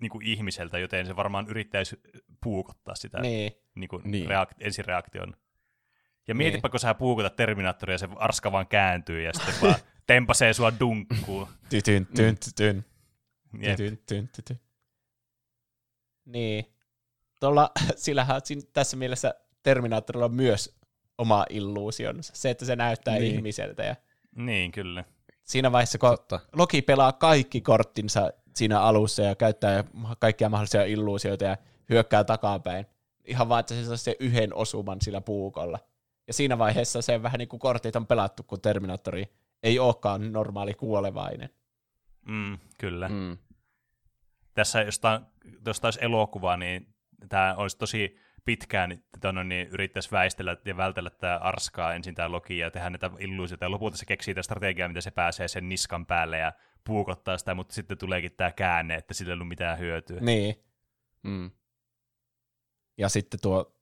niin 0.01 0.10
kuin 0.10 0.27
ihmiseltä, 0.27 0.78
joten 0.78 1.06
se 1.06 1.16
varmaan 1.16 1.48
yrittäisi 1.48 1.97
puukottaa 2.43 2.94
sitä 2.94 3.20
Niin. 3.20 3.52
niin 3.74 3.89
kuin 3.89 4.02
Niin. 4.05 4.28
Reak- 4.28 4.55
ensireaktion. 4.60 5.36
Ja 6.28 6.35
mietipä, 6.35 6.68
kun 6.68 6.81
sä 6.81 6.94
puukotat 6.94 7.36
Terminaattoria 7.36 7.94
ja 7.94 7.98
se 7.98 8.09
arska 8.16 8.52
vaan 8.52 8.66
kääntyy 8.66 9.22
ja 9.22 9.32
sitten 9.32 9.55
vaan 9.62 9.74
tempasee 10.06 10.52
sua 10.52 10.72
dunkkuun. 10.81 11.48
Tytyn, 11.68 12.06
tyn, 12.16 12.36
Jep. 13.60 13.77
tytyn, 13.77 13.98
tyn, 14.06 14.28
tytyn. 14.36 14.60
Niin. 16.24 16.64
Tuolla, 17.40 17.70
sillähän 17.96 18.40
tässä 18.72 18.96
mielessä 18.96 19.34
Terminaattorilla 19.62 20.24
on 20.24 20.34
myös 20.34 20.78
oma 21.18 21.46
illuusionsa. 21.50 22.32
Se, 22.36 22.50
että 22.50 22.64
se 22.64 22.76
näyttää 22.76 23.14
Niin. 23.18 23.34
ihmiseltä. 23.34 23.82
Ja 23.82 23.96
Niin, 24.36 24.72
kyllä. 24.72 25.04
siinä 25.44 25.72
vaiheessa, 25.72 25.98
kun 25.98 26.10
Totta. 26.10 26.40
Loki 26.56 26.82
pelaa 26.82 27.12
kaikki 27.12 27.60
korttinsa 27.60 28.30
siinä 28.56 28.80
alussa 28.80 29.22
ja 29.22 29.34
käyttää 29.34 29.84
kaikkia 30.18 30.48
mahdollisia 30.48 30.84
illuusioita 30.84 31.44
ja 31.44 31.56
hyökkää 31.90 32.24
takapäin. 32.24 32.86
Ihan 33.24 33.48
vaan, 33.48 33.60
että 33.60 33.74
se 33.74 33.84
saa 33.84 33.96
sen 33.96 34.14
yhden 34.20 34.54
osuman 34.54 35.00
sillä 35.00 35.20
puukolla. 35.20 35.78
Ja 36.26 36.32
siinä 36.32 36.58
vaiheessa 36.58 37.02
se 37.02 37.22
vähän 37.22 37.38
niin 37.38 37.48
kuin 37.48 37.60
kortit 37.60 37.96
on 37.96 38.06
pelattu, 38.06 38.42
kun 38.42 38.60
Terminaattori 38.60 39.32
ei 39.62 39.78
olekaan 39.78 40.32
normaali 40.32 40.74
kuolevainen. 40.74 41.50
Mm, 42.26 42.58
kyllä. 42.78 43.08
Mm. 43.08 43.38
Tässä, 44.54 44.82
jos 44.82 44.98
tämä 45.00 45.20
olisi 45.84 45.98
elokuva, 46.02 46.56
niin 46.56 46.94
tämä 47.28 47.55
olisi 47.55 47.78
tosi 47.78 48.16
pitkään 48.44 49.02
tota, 49.12 49.32
no, 49.32 49.42
niin 49.42 49.68
yrittäisi 49.68 50.10
väistellä 50.10 50.56
ja 50.64 50.76
vältellä 50.76 51.10
tämä 51.10 51.38
arskaa 51.38 51.94
ensin 51.94 52.14
tämä 52.14 52.32
Loki 52.32 52.59
ja 52.59 52.70
tehdä 52.70 52.90
näitä 52.90 53.10
illuusioita. 53.18 53.64
Ja 53.64 53.70
lopulta 53.70 53.97
se 53.97 54.06
keksii 54.06 54.34
tätä 54.34 54.42
strategiaa, 54.42 54.88
miten 54.88 55.02
se 55.02 55.10
pääsee 55.10 55.48
sen 55.48 55.68
niskan 55.68 56.06
päälle 56.06 56.38
ja 56.38 56.52
puukottaa 56.84 57.38
sitä, 57.38 57.55
mutta 57.55 57.74
sitten 57.74 57.98
tuleekin 57.98 58.32
tämä 58.32 58.52
käänne, 58.52 58.94
että 58.94 59.14
sillä 59.14 59.30
ei 59.30 59.34
ollut 59.34 59.48
mitään 59.48 59.78
hyötyä. 59.78 60.20
Niin. 60.20 60.64
Mm. 61.22 61.51
Ja 62.98 63.09
sitten 63.09 63.40
tuo 63.40 63.76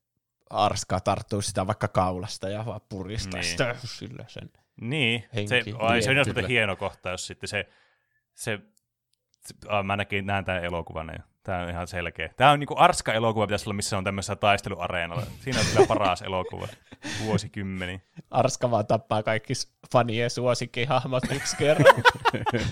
Arska 0.50 1.00
tarttuu 1.00 1.42
sitä 1.42 1.66
vaikka 1.66 1.88
kaulasta 1.88 2.48
ja 2.48 2.66
vaan 2.66 2.80
puristaa 2.88 3.40
Niin. 3.40 3.42
niin. 3.42 3.50
sitä 3.50 3.76
sillä 3.98 4.24
sen. 4.28 4.50
Niin, 4.80 5.24
Henki 5.34 5.48
se, 5.48 5.62
ai, 5.78 6.02
se 6.02 6.10
on 6.10 6.46
hieno 6.48 6.76
kohtaus 6.76 7.26
sitten. 7.26 7.48
Se, 7.48 7.68
se, 8.34 8.58
se 9.40 9.56
mä 9.84 9.96
näkin, 9.96 10.26
näen 10.26 10.44
tämän 10.44 10.64
elokuvan 10.64 11.10
ja 11.18 11.22
tämä 11.42 11.62
on 11.62 11.68
ihan 11.70 11.88
selkeä. 11.88 12.30
Tämä 12.36 12.50
on 12.50 12.60
niinku 12.60 12.74
Arska-elokuva 12.78 13.46
pitäisi 13.46 13.68
olla, 13.68 13.76
missä 13.76 13.98
on 13.98 14.04
tämmöisessä 14.04 14.36
taisteluareenalla. 14.36 15.26
Siinä 15.40 15.60
on 15.60 15.66
kyllä 15.66 15.86
paras 15.86 16.22
elokuva 16.22 16.68
vuosikymmeni. 17.24 18.02
Arska 18.30 18.70
vaan 18.70 18.86
tappaa 18.86 19.22
kaikki 19.22 19.54
fanien 19.92 20.30
suosikkihahmot 20.30 21.22
yksi 21.34 21.56
kerran. 21.56 21.94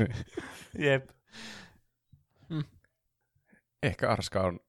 Jep. 0.78 1.10
Ehkä 3.82 4.10
Arska 4.10 4.40
on 4.40 4.60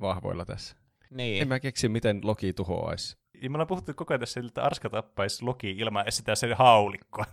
vahvoilla 0.00 0.44
tässä. 0.44 0.76
niin. 1.10 1.42
En 1.42 1.48
mä 1.48 1.60
keksi, 1.60 1.88
miten 1.88 2.20
Loki 2.24 2.52
tuhoaisi. 2.52 3.16
Ja 3.42 3.50
me 3.50 3.54
ollaan 3.54 3.66
puhuttu 3.66 3.94
koko 3.94 4.14
ajan 4.14 4.20
tässä, 4.20 4.40
että 4.46 4.62
Arska 4.62 4.90
tappaisi 4.90 5.44
Loki 5.44 5.70
ilman 5.70 6.04
sitä 6.08 6.34
sen 6.34 6.56
haulikkoa. 6.56 7.24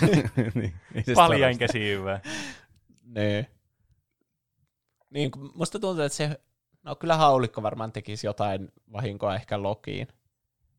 niin, 0.54 0.72
Paljain 1.14 1.54
sitä 1.54 1.66
käsi 1.66 1.84
hyvä. 1.84 2.20
Niin. 5.14 5.30
Niin, 5.36 5.50
musta 5.54 5.78
tuntuu, 5.78 6.04
että 6.04 6.16
se, 6.16 6.40
no 6.82 6.96
kyllä 6.96 7.16
haulikko 7.16 7.62
varmaan 7.62 7.92
tekisi 7.92 8.26
jotain 8.26 8.68
vahinkoa 8.92 9.34
ehkä 9.34 9.62
Lokiin. 9.62 10.08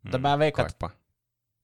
Mutta 0.03 0.18
Mm, 0.18 0.22
mä 0.22 0.40
veikkaan, 0.40 0.70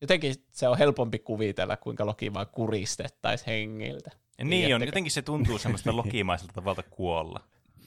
jotenkin 0.01 0.35
se 0.51 0.67
on 0.67 0.77
helpompi 0.77 1.19
kuvitella, 1.19 1.77
kuinka 1.77 2.05
Loki 2.05 2.33
vaan 2.33 2.47
kuristettaisiin 2.47 3.45
hengiltä. 3.47 4.09
Niin 4.11 4.45
on, 4.45 4.49
Tiedättekö? 4.49 4.85
jotenkin 4.85 5.11
se 5.11 5.21
tuntuu 5.21 5.57
semmoista 5.57 5.95
lokimaiselta 5.95 6.53
tavalta 6.53 6.83
kuolla. 6.83 7.39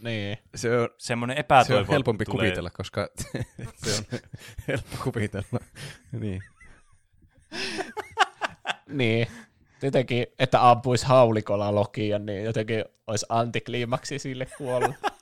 Niin. 0.02 0.39
Se 0.55 0.78
on, 0.78 0.89
Semmoinen 0.98 1.36
se 1.36 1.40
epätoivo 1.40 1.81
on 1.81 1.86
helpompi 1.89 2.24
tulee. 2.24 2.47
kuvitella, 2.47 2.70
koska 2.70 3.09
se 3.85 3.94
on 3.98 4.20
helppo 4.69 4.97
kuvitella. 5.05 5.61
niin. 6.12 6.43
Niin. 8.89 9.27
Jotenkin, 9.85 10.27
että 10.39 10.70
ampuisi 10.70 11.06
haulikolla 11.06 11.74
Lokia, 11.74 12.19
niin 12.19 12.44
jotenkin 12.44 12.85
olisi 13.06 13.27
antikliimaksi 13.28 14.19
sille 14.19 14.47
kuolla. 14.59 14.94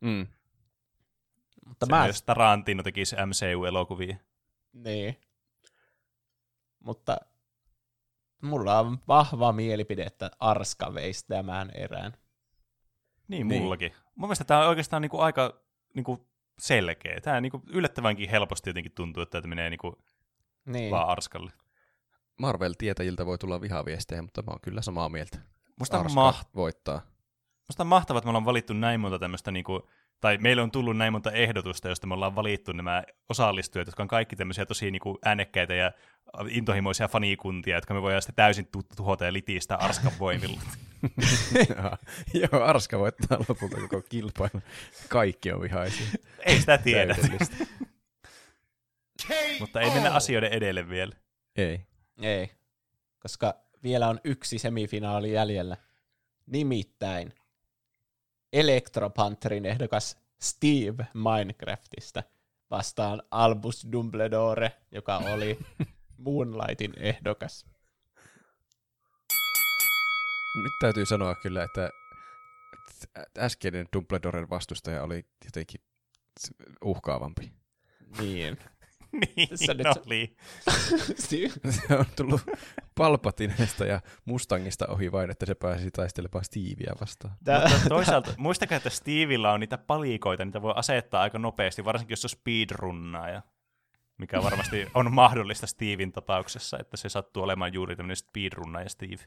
Mm. 0.00 0.26
Mutta 1.66 1.86
Se 1.86 1.90
mä, 1.92 2.02
myös 2.02 2.22
Tarantino 2.22 2.82
tekisi 2.82 3.16
MCU-elokuvia. 3.16 4.16
niin. 4.72 5.16
Mutta 6.84 7.16
mulla 8.42 8.78
on 8.78 8.98
vahva 9.08 9.52
mielipide, 9.52 10.02
että 10.02 10.30
Arska 10.38 10.94
veisi 10.94 11.26
tämän 11.26 11.70
erään. 11.74 12.12
Niin, 13.28 13.48
Niin. 13.48 13.62
mullakin. 13.62 13.92
Mun 14.14 14.28
mielestä 14.28 14.44
tämä 14.44 14.60
on 14.60 14.68
oikeastaan 14.68 15.02
niinku 15.02 15.18
aika 15.18 15.60
niinku 15.94 16.28
selkeä. 16.58 17.20
Tämä 17.20 17.40
niinku 17.40 17.62
yllättävänkin 17.66 18.30
helposti 18.30 18.70
jotenkin 18.70 18.92
tuntuu, 18.92 19.22
että 19.22 19.40
tämä 19.40 19.48
menee 19.50 19.70
niinku 19.70 19.98
Niin. 20.66 20.90
vaan 20.90 21.08
Arskalle. 21.08 21.52
Marvel-tietäjiltä 22.40 23.26
voi 23.26 23.38
tulla 23.38 23.60
vihaviestejä, 23.60 24.22
mutta 24.22 24.42
mä 24.42 24.50
oon 24.50 24.60
kyllä 24.60 24.82
samaa 24.82 25.08
mieltä. 25.08 25.38
Musta 25.78 25.98
on, 25.98 26.06
maht- 26.06 26.48
voittaa. 26.54 27.00
musta 27.68 27.82
on 27.82 27.86
mahtavaa, 27.86 28.18
että 28.18 28.26
me 28.26 28.30
ollaan 28.30 28.44
valittu 28.44 28.72
näin 28.72 29.00
monta 29.00 29.18
tämmöistä, 29.18 29.50
niinku, 29.50 29.88
tai 30.20 30.38
meille 30.38 30.62
on 30.62 30.70
tullut 30.70 30.96
näin 30.96 31.12
monta 31.12 31.32
ehdotusta, 31.32 31.88
josta 31.88 32.06
me 32.06 32.14
ollaan 32.14 32.34
valittu 32.34 32.72
nämä 32.72 33.04
osallistujat, 33.28 33.88
jotka 33.88 34.02
on 34.02 34.08
kaikki 34.08 34.36
tämmöisiä 34.36 34.66
tosi 34.66 34.90
niinku 34.90 35.18
äänekkäitä 35.24 35.74
ja 35.74 35.92
intohimoisia 36.48 37.08
fanikuntia, 37.08 37.76
jotka 37.76 37.94
me 37.94 38.02
voidaan 38.02 38.22
sitten 38.22 38.34
täysin 38.36 38.68
tu- 38.72 38.86
tuhota 38.96 39.24
ja 39.24 39.32
litistää 39.32 39.76
Arskan 39.76 40.12
voimilla. 40.18 40.60
Joo, 42.52 42.64
Arska 42.64 42.98
voittaa 42.98 43.38
lopulta 43.48 43.76
koko 43.80 44.02
kilpailun. 44.08 44.62
Kaikki 45.08 45.52
on 45.52 45.60
vihaisia. 45.60 46.06
Ei 46.38 46.60
sitä 46.60 46.78
tiedä, 46.78 47.16
mutta 49.60 49.80
ei 49.80 49.90
mennä 49.90 50.10
asioiden 50.10 50.52
edelle 50.52 50.88
vielä. 50.88 51.16
Ei. 51.56 51.86
Ei, 52.22 52.50
koska 53.20 53.54
vielä 53.82 54.08
on 54.08 54.20
yksi 54.24 54.58
semifinaali 54.58 55.32
jäljellä. 55.32 55.76
Nimittäin 56.46 57.34
Electropantherin 58.52 59.66
ehdokas 59.66 60.18
Steve 60.42 61.06
Minecraftista 61.14 62.22
vastaan 62.70 63.22
Albus 63.30 63.86
Dumbledore, 63.92 64.72
joka 64.92 65.16
oli 65.16 65.58
Moonlightin 66.24 66.92
ehdokas. 66.96 67.66
Nyt 70.62 70.72
täytyy 70.80 71.06
sanoa 71.06 71.34
kyllä, 71.34 71.64
että 71.64 71.90
äskeinen 73.38 73.88
Dumbledoren 73.92 74.50
vastustaja 74.50 75.02
oli 75.02 75.26
jotenkin 75.44 75.80
uhkaavampi. 76.84 77.52
Niin. 78.18 78.58
niin 79.36 79.48
Tässä 79.48 79.74
nyt- 79.74 79.86
oli. 80.06 80.36
Se 81.70 81.96
on 81.98 82.04
tullut 82.16 82.40
Palpatinesta 82.94 83.84
ja 83.84 84.00
Mustangista 84.24 84.86
ohi 84.86 85.12
vain, 85.12 85.30
että 85.30 85.46
se 85.46 85.54
pääsi 85.54 85.90
taistelemaan 85.90 86.44
Stevieä 86.44 86.92
vastaan. 87.00 87.34
tää, 87.44 87.68
Mutta 87.68 87.88
toisaalta 87.96 88.34
muistakaa, 88.36 88.76
että 88.76 88.90
Stevillä 88.90 89.52
on 89.52 89.60
niitä 89.60 89.78
palikoita, 89.78 90.44
niitä 90.44 90.62
voi 90.62 90.72
asettaa 90.76 91.22
aika 91.22 91.38
nopeasti, 91.38 91.84
varsinkin 91.84 92.12
jos 92.12 92.24
on 92.24 92.28
speedrunnaaja, 92.30 93.42
mikä 94.18 94.42
varmasti 94.42 94.86
on 94.94 95.12
mahdollista 95.14 95.66
Steven 95.66 96.12
tapauksessa, 96.12 96.78
että 96.78 96.96
se 96.96 97.08
sattuu 97.08 97.42
olemaan 97.42 97.72
juuri 97.74 97.96
tämmöinen 97.96 98.16
speedrunnaaja 98.16 98.88
Steve. 98.88 99.22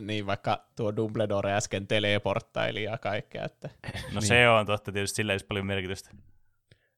niin, 0.00 0.26
vaikka 0.26 0.66
tuo 0.76 0.96
Dumbledore 0.96 1.52
äsken 1.52 1.86
teleporttaili 1.86 2.82
ja 2.84 2.98
kaikkea, 2.98 3.44
että 3.44 3.70
No 4.12 4.20
Niin. 4.20 4.22
se 4.28 4.48
on 4.48 4.66
totta, 4.66 4.92
tietysti 4.92 5.16
sillä 5.16 5.32
ei 5.32 5.34
olisi 5.34 5.46
paljon 5.46 5.66
merkitystä. 5.66 6.10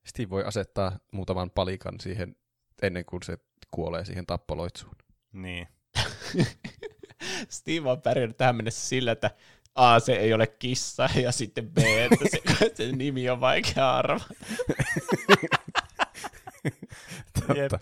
Steve 0.06 0.30
voi 0.30 0.44
asettaa 0.44 0.98
muutaman 1.12 1.50
palikan 1.50 2.00
siihen 2.00 2.36
ennen 2.82 3.04
kuin 3.04 3.22
se 3.22 3.38
kuolee 3.70 4.04
siihen 4.04 4.26
tappoloitsuun. 4.26 4.96
Niin. 5.32 5.68
Steve 7.48 7.90
on 7.90 8.02
pärjännyt 8.02 8.36
tähän 8.36 8.56
mennessä 8.56 8.88
sillä, 8.88 9.12
että 9.12 9.30
A, 9.74 10.00
se 10.00 10.12
ei 10.12 10.34
ole 10.34 10.46
kissa, 10.46 11.08
ja 11.22 11.32
sitten 11.32 11.70
B, 11.70 11.78
että 11.78 12.24
se, 12.30 12.40
se 12.74 12.92
nimi 12.92 13.30
on 13.30 13.40
vaikea 13.40 13.96
arvata. 13.96 14.34
Jep. 17.54 17.72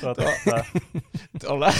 Totta. 0.00 0.22
Totta. 0.24 0.64
Tuolla, 1.40 1.74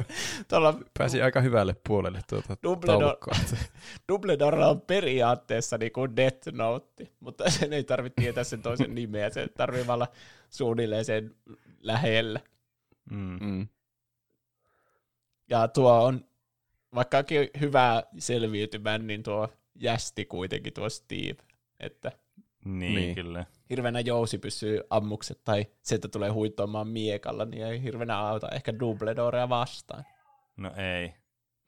tuolla 0.48 0.78
Pääsi 0.98 1.22
aika 1.22 1.40
hyvälle 1.40 1.76
puolelle 1.88 2.20
tuota 2.28 2.54
Dumbledore- 2.66 2.86
taulukkoa. 2.86 3.34
Dumbledore 4.08 4.64
on 4.66 4.80
periaatteessa 4.80 5.78
niin 5.78 5.92
kuin 5.92 6.16
Death 6.16 6.48
Note, 6.52 7.08
mutta 7.20 7.50
sen 7.50 7.72
ei 7.72 7.84
tarvitse 7.84 8.22
tietää 8.22 8.44
sen 8.44 8.62
toisen 8.62 8.94
nimeä, 8.94 9.30
se 9.30 9.48
tarvii 9.56 9.86
vaan 9.86 9.94
olla 9.94 10.08
suunnilleen 10.50 11.04
sen 11.04 11.34
lähellä. 11.80 12.40
Mm. 13.10 13.38
Mm. 13.40 13.68
Ja 15.50 15.68
tuo 15.68 16.04
on, 16.04 16.24
vaikkakin 16.94 17.48
hyvä 17.60 18.02
selviytymään, 18.18 19.06
niin 19.06 19.22
tuo 19.22 19.48
jästi 19.74 20.24
kuitenkin 20.24 20.72
tuo 20.72 20.88
Steve, 20.90 21.36
että 21.80 22.12
Niin, 22.64 22.78
Niin. 22.78 22.94
niin, 22.94 23.14
kyllä. 23.14 23.46
Hirveänä 23.72 24.00
jousi 24.00 24.38
pysyy 24.38 24.80
ammukset 24.90 25.44
tai 25.44 25.66
se, 25.82 25.94
että 25.94 26.08
tulee 26.08 26.30
huitoamaan 26.30 26.88
miekalla, 26.88 27.44
niin 27.44 27.66
ei 27.66 27.82
hirveänä 27.82 28.18
auta 28.18 28.48
ehkä 28.48 28.78
Dumbledorea 28.78 29.48
vastaan. 29.48 30.04
No 30.56 30.70
ei. 30.76 31.14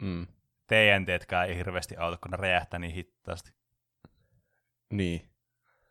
Mm. 0.03 0.27
TNTtkään 0.67 1.49
ei 1.49 1.57
hirveästi 1.57 1.97
auta, 1.97 2.19
kun 2.23 2.31
ne 2.31 2.37
räjähtää 2.37 2.79
niin 2.81 2.95
hittaasti. 2.95 3.53
Niin. 4.93 5.29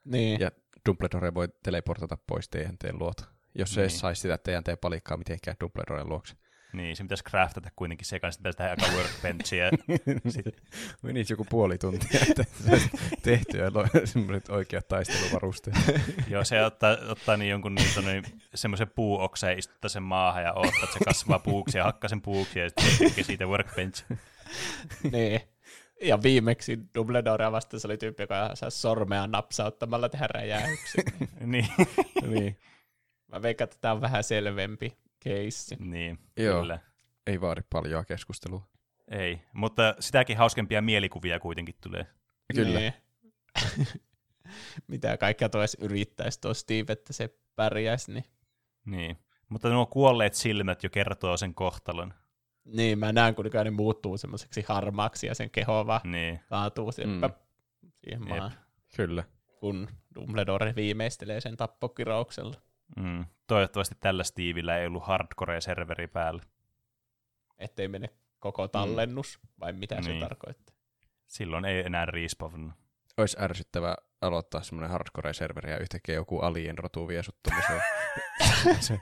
Niin. 0.03 0.39
Ja 0.39 0.51
Dumbledore 0.89 1.33
voi 1.33 1.47
teleportata 1.63 2.17
pois 2.27 2.49
TNTn 2.49 2.99
luota. 2.99 3.25
Jos 3.55 3.73
se 3.73 3.81
Niin. 3.81 3.87
niin. 3.87 3.99
saisi 3.99 4.21
sitä 4.21 4.37
TNT-palikkaa 4.37 5.17
mitenkään 5.17 5.57
Dumbledoren 5.63 6.09
luokse. 6.09 6.35
Niin, 6.73 6.95
se 6.95 7.03
pitäisi 7.03 7.23
craftata 7.23 7.69
kuitenkin 7.75 8.05
sekaan, 8.05 8.33
sitten 8.33 8.53
pitäisi 8.53 8.77
tehdä 8.77 8.85
aika 8.87 8.97
workbenchia. 8.97 9.71
Menisi 11.03 11.33
joku 11.33 11.45
puoli 11.49 11.77
tuntia, 11.77 12.19
että 12.29 12.45
tehtyä 13.23 13.71
lo- 13.73 14.05
semmoiset 14.05 14.49
oikeat 14.49 14.87
taisteluvarusteet. 14.87 15.75
Joo, 16.29 16.43
se 16.43 16.65
ottaa, 16.65 16.97
ottaa 17.09 17.37
niin 17.37 17.49
jonkun 17.49 17.75
niin, 17.75 17.93
tonne, 17.95 18.21
semmoisen 18.55 18.89
puuokseen, 18.95 19.59
istuttaa 19.59 19.89
sen 19.89 20.03
maahan 20.03 20.43
ja 20.43 20.53
odottaa, 20.53 20.83
että 20.83 20.93
se 20.99 21.05
kasvaa 21.05 21.39
puuksi 21.39 21.77
ja 21.77 21.83
hakkaa 21.83 22.09
sen 22.09 22.21
puuksi 22.21 22.59
ja 22.59 22.69
sitten 22.69 23.09
tekee 23.09 23.23
siitä 23.23 23.45
workbench. 23.45 24.05
niin. 25.11 25.41
Ja 26.01 26.23
viimeksi 26.23 26.79
Dumbledorea 26.95 27.51
vastaan 27.51 27.79
se 27.79 27.87
oli 27.87 27.97
tyyppi, 27.97 28.23
joka 28.23 28.51
saa 28.53 28.69
sormea 28.69 29.27
napsauttamalla 29.27 30.09
tehdä 30.09 30.27
räjäyksiä. 30.27 31.03
niin, 31.39 31.67
niin. 32.27 32.57
Mä 33.27 33.41
veikkaan, 33.41 33.65
että 33.65 33.77
tämä 33.81 33.91
on 33.93 34.01
vähän 34.01 34.23
selvempi 34.23 35.02
keissi. 35.23 35.75
niin 35.79 36.19
Joo. 36.37 36.61
kyllä. 36.61 36.79
Ei 37.27 37.41
vaadi 37.41 37.61
paljon 37.69 38.05
keskustelua. 38.05 38.67
Ei, 39.07 39.41
mutta 39.53 39.95
sitäkin 39.99 40.37
hauskempia 40.37 40.81
mielikuvia 40.81 41.39
kuitenkin 41.39 41.75
tulee. 41.83 42.07
Kyllä. 42.55 42.79
Niin. 42.79 42.93
Mitä 44.87 45.17
kaikkea 45.17 45.49
edes 45.57 45.77
yrittäisi 45.79 46.41
tuo 46.41 46.53
Steve, 46.53 46.93
että 46.93 47.13
se 47.13 47.37
pärjäisi, 47.55 48.11
niin 48.13 48.25
Niin. 48.85 49.17
Mutta 49.49 49.69
nuo 49.69 49.85
kuolleet 49.85 50.33
silmät 50.33 50.83
jo 50.83 50.89
kertoo 50.89 51.37
sen 51.37 51.53
kohtalon. 51.53 52.13
Niin, 52.65 52.99
mä 52.99 53.11
näen, 53.13 53.35
kun 53.35 53.45
ne 53.63 53.71
muuttuu 53.71 54.17
semmoiseksi 54.17 54.63
harmaaksi 54.67 55.27
ja 55.27 55.35
sen 55.35 55.49
keho 55.49 55.87
vaan 55.87 56.01
Niin. 56.03 56.39
kaatuu 56.49 56.85
Mm. 56.85 56.91
siihen 58.03 58.27
maahan, 58.29 58.51
Kyllä. 58.95 59.23
kun 59.59 59.87
Dumbledore 60.15 60.73
viimeistelee 60.75 61.41
sen 61.41 61.57
tappokirouksella. 61.57 62.55
Mm. 62.95 63.25
Toivottavasti 63.47 63.95
tällä 63.99 64.23
Steveillä 64.23 64.77
ei 64.77 64.87
ollut 64.87 65.03
hardcore-serveri 65.03 66.07
päällä. 66.07 66.41
Ettei 67.59 67.87
mene 67.87 68.09
koko 68.39 68.67
tallennus, 68.67 69.39
vai 69.59 69.73
mitä 69.73 70.01
se 70.01 70.09
Niin. 70.09 70.19
tarkoittaa. 70.19 70.75
Silloin 71.27 71.65
ei 71.65 71.79
enää 71.85 72.05
respawn. 72.05 72.71
Olisi 73.17 73.37
ärsyttävää 73.39 73.95
aloittaa 74.21 74.63
semmoinen 74.63 74.91
hardcore-serveri 74.91 75.69
ja 75.71 75.77
yhtäkkiä 75.77 76.15
joku 76.15 76.39
alien 76.39 76.77
rotu 76.77 77.07
vie 77.07 77.23
sut 77.23 77.35
se 78.79 78.99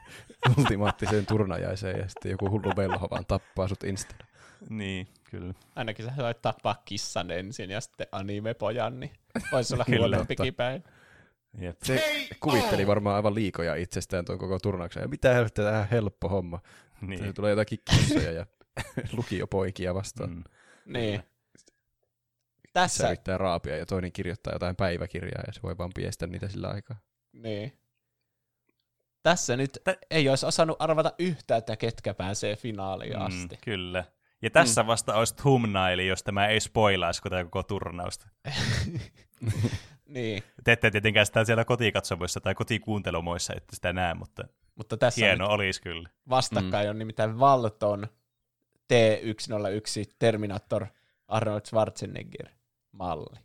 ultimaattiseen 0.57 1.25
turnajaiseen 1.25 1.99
ja 1.99 2.07
sitten 2.07 2.31
joku 2.31 2.49
hullu 2.49 2.71
velho 2.75 3.07
vaan 3.11 3.25
tappaa 3.25 3.67
sut 3.67 3.83
instana. 3.83 4.25
Niin, 4.69 5.07
kyllä. 5.23 5.53
Ainakin 5.75 6.05
sä 6.05 6.11
voit 6.17 6.41
tappaa 6.41 6.81
kissan 6.85 7.31
ensin 7.31 7.69
ja 7.69 7.81
sitten 7.81 8.07
anime-pojan, 8.11 8.99
niin 8.99 9.11
voisi 9.51 9.73
olla 9.73 9.85
Kyllä, 9.89 9.99
huonompikin 9.99 10.55
päin. 10.55 10.83
Jep. 11.57 11.77
Se 11.83 12.03
kuvitteli 12.39 12.87
varmaan 12.87 13.15
aivan 13.15 13.35
liikoja 13.35 13.75
itsestään 13.75 14.25
tuon 14.25 14.39
koko 14.39 14.59
turnauksen. 14.59 15.01
Ja 15.01 15.07
mitä 15.07 15.33
helvettiä, 15.33 15.65
tämähän 15.65 15.87
helppo 15.91 16.29
homma. 16.29 16.59
Niin. 17.01 17.33
Tulee 17.33 17.49
jotakin 17.49 17.79
kissoja 17.89 18.31
ja 18.31 18.45
lukiopoikia 19.17 19.93
vastaan. 19.93 20.29
Mm. 20.29 20.43
Niin. 20.85 21.23
Se 21.57 21.65
Tässä, 22.73 23.07
yrittää 23.07 23.37
raapia 23.37 23.77
ja 23.77 23.85
toinen 23.85 24.11
kirjoittaa 24.11 24.53
jotain 24.53 24.75
päiväkirjaa 24.75 25.43
ja 25.47 25.53
se 25.53 25.61
voi 25.63 25.77
vaan 25.77 25.91
piestä 25.95 26.27
niitä 26.27 26.47
sillä 26.49 26.69
aikaa. 26.69 26.97
niin. 27.33 27.77
Tässä 29.23 29.57
nyt 29.57 29.77
Tä- 29.83 29.97
ei 30.11 30.29
olisi 30.29 30.45
osannut 30.45 30.77
arvata 30.79 31.13
yhtään, 31.19 31.57
että 31.57 31.75
ketkä 31.77 32.13
pääsee 32.13 32.55
finaaliin 32.55 33.13
Mm, 33.15 33.21
asti. 33.25 33.57
kyllä. 33.63 34.03
Ja 34.41 34.49
tässä 34.49 34.87
vasta 34.87 35.13
olisi 35.15 35.35
thumbnaili, 35.35 36.07
jos 36.07 36.23
tämä 36.23 36.47
ei 36.47 36.59
spoilaisi 36.59 37.21
koko 37.21 37.63
turnausta. 37.63 38.27
Niin, 40.13 40.43
Te 40.63 40.71
ette 40.71 40.91
tietenkään 40.91 41.25
sitä 41.25 41.45
siellä 41.45 41.65
kotikatsomoissa 41.65 42.41
tai 42.41 42.55
kotikuuntelumoissa, 42.55 43.53
että 43.57 43.75
sitä 43.75 43.93
näe, 43.93 44.13
mutta 44.13 44.43
mutta 44.75 44.97
tässä 44.97 45.25
hieno 45.25 45.47
olisi 45.47 45.81
kyllä. 45.81 46.09
vastakkain 46.29 46.89
on 46.89 46.99
nimittäin 46.99 47.39
Valton 47.39 48.07
T101 48.93 50.13
Terminator 50.19 50.85
Arnold 51.27 51.61
Schwarzenegger 51.65 52.49
malli. 52.91 53.39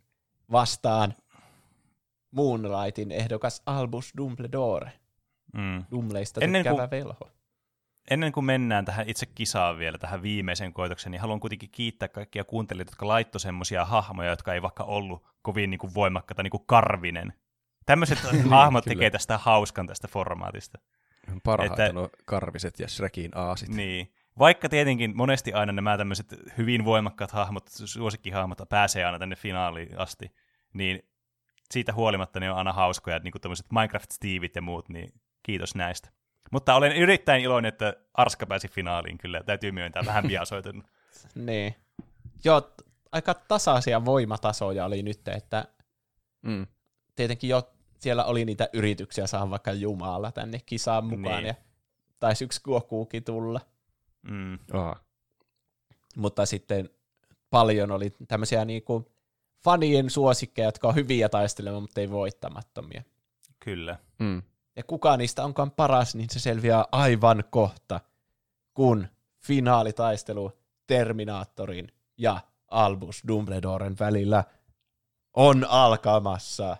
Vastaan 0.51 1.13
Moonlightin 2.31 3.11
ehdokas 3.11 3.61
Albus 3.65 4.13
Dumbledore. 4.17 4.91
Mm. 5.53 5.83
Dumleista 5.91 6.41
Ennen 6.43 6.63
kuin- 6.63 6.91
velho. 6.91 7.31
Ennen 8.11 8.31
kuin 8.31 8.45
mennään 8.45 8.85
tähän 8.85 9.09
itse 9.09 9.25
kisaan 9.25 9.77
vielä, 9.77 9.97
tähän 9.97 10.21
viimeiseen 10.21 10.73
koitokseen, 10.73 11.11
niin 11.11 11.21
haluan 11.21 11.39
kuitenkin 11.39 11.69
kiittää 11.71 12.07
kaikkia 12.07 12.43
kuuntelijoita, 12.43 12.91
jotka 12.91 13.07
laittoi 13.07 13.39
semmoisia 13.39 13.85
hahmoja, 13.85 14.29
jotka 14.29 14.53
ei 14.53 14.61
vaikka 14.61 14.83
ollut 14.83 15.27
kovin 15.41 15.69
niin 15.71 15.79
kuin 15.79 15.93
voimakkaita, 15.93 16.43
niin 16.43 16.51
kuin 16.51 16.63
Karvinen. 16.65 17.33
Tämmöiset 17.85 18.19
hahmot 18.49 18.85
tekee 18.85 19.09
tästä 19.09 19.37
hauskan 19.37 19.87
tästä 19.87 20.07
formaatista. 20.07 20.79
Parhaat 21.43 21.79
Että- 21.79 21.93
karviset 22.25 22.79
ja 22.79 22.87
Shrekin 22.87 23.31
aasit. 23.35 23.69
Niin. 23.69 24.13
Vaikka 24.39 24.69
tietenkin 24.69 25.17
monesti 25.17 25.53
aina 25.53 25.71
nämä 25.71 25.97
tämmöiset 25.97 26.35
hyvin 26.57 26.85
voimakkaat 26.85 27.31
hahmot, 27.31 27.63
suosikkihahmot 27.67 28.57
pääsee 28.69 29.05
aina 29.05 29.19
tänne 29.19 29.35
finaaliin 29.35 29.99
asti, 29.99 30.31
niin 30.73 31.03
siitä 31.71 31.93
huolimatta 31.93 32.39
ne 32.39 32.51
on 32.51 32.57
aina 32.57 32.73
hauskoja, 32.73 33.19
niin 33.19 33.31
kuin 33.31 33.41
tämmöiset 33.41 33.65
Minecraft-Steveit 33.65 34.51
ja 34.55 34.61
muut, 34.61 34.89
niin 34.89 35.09
kiitos 35.43 35.75
näistä. 35.75 36.09
Mutta 36.51 36.75
olen 36.75 36.91
erittäin 36.91 37.43
iloinen, 37.43 37.69
että 37.69 37.93
Arska 38.13 38.45
pääsi 38.45 38.67
finaaliin 38.67 39.17
kyllä, 39.17 39.43
täytyy 39.45 39.71
myöntää 39.71 40.03
vähän 40.05 40.23
biasoitunut. 40.27 40.85
Niin. 41.35 41.75
joo, 42.43 42.71
aika 43.11 43.33
tasaisia 43.33 44.05
voimatasoja 44.05 44.85
oli 44.85 45.03
nyt, 45.03 45.27
että 45.27 45.65
Mm. 46.41 46.67
tietenkin 47.15 47.49
jo 47.49 47.71
siellä 47.99 48.25
oli 48.25 48.45
niitä 48.45 48.69
yrityksiä 48.73 49.27
saada 49.27 49.49
vaikka 49.49 49.71
Jumala 49.71 50.31
tänne 50.31 50.59
kisaan 50.65 51.05
mukaan, 51.05 51.43
Niin. 51.43 51.47
ja 51.47 51.53
taisi 52.19 52.43
yksi 52.45 52.61
Gokuukin 52.63 53.23
tulla. 53.23 53.61
Mm. 54.21 54.59
Aa. 54.73 54.99
mutta 56.17 56.45
sitten 56.45 56.89
paljon 57.49 57.91
oli 57.91 58.13
tämmöisiä 58.27 58.65
niinku 58.65 59.11
fanien 59.63 60.09
suosikkeja, 60.09 60.67
jotka 60.67 60.87
on 60.87 60.95
hyviä 60.95 61.29
taistelemaan, 61.29 61.83
mutta 61.83 62.01
ei 62.01 62.09
voittamattomia. 62.11 63.03
Kyllä. 63.59 63.99
Mm. 64.19 64.41
Ja 64.77 64.83
kuka 64.83 65.17
niistä 65.17 65.43
onkaan 65.43 65.71
paras, 65.71 66.15
niin 66.15 66.29
se 66.29 66.39
selviää 66.39 66.85
aivan 66.91 67.43
kohta, 67.49 67.99
kun 68.73 69.07
finaalitaistelu 69.39 70.51
Terminaattorin 70.87 71.91
ja 72.17 72.39
Albus 72.67 73.23
Dumbledoren 73.27 73.95
välillä 73.99 74.43
on 75.33 75.65
alkamassa. 75.69 76.77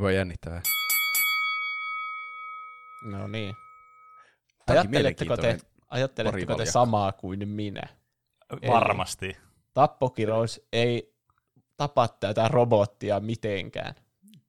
Voi 0.00 0.14
jännittävää. 0.14 0.62
No 3.04 3.28
niin. 3.28 3.54
Ajatteletteko 4.66 5.36
te, 5.36 5.58
ajatteletteko 5.88 6.54
te 6.54 6.66
samaa 6.66 7.12
kuin 7.12 7.48
minä? 7.48 7.82
Eli- 8.50 8.72
Varmasti. 8.72 9.36
Tappokirous 9.74 10.60
ei 10.72 11.14
tapa 11.76 12.08
tätä 12.08 12.48
robottia 12.48 13.20
mitenkään. 13.20 13.94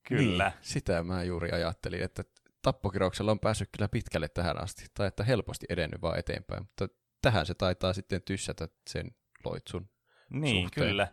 Kyllä. 0.03 0.49
Niin, 0.49 0.59
sitä 0.61 1.03
mä 1.03 1.23
juuri 1.23 1.51
ajattelin, 1.51 2.03
että 2.03 2.23
tappokirouksella 2.73 3.31
on 3.31 3.39
päässyt 3.39 3.69
kyllä 3.77 3.87
pitkälle 3.87 4.27
tähän 4.29 4.63
asti, 4.63 4.85
tai 4.93 5.07
että 5.07 5.23
helposti 5.23 5.65
edennyt 5.69 6.01
vaan 6.01 6.19
eteenpäin, 6.19 6.63
mutta 6.63 6.87
tähän 7.21 7.45
se 7.45 7.53
taitaa 7.53 7.93
sitten 7.93 8.21
tyssätä 8.21 8.67
sen 8.89 9.11
loitsun. 9.45 9.89
Niin, 10.29 10.63
suhteen. 10.65 10.87
kyllä. 10.87 11.07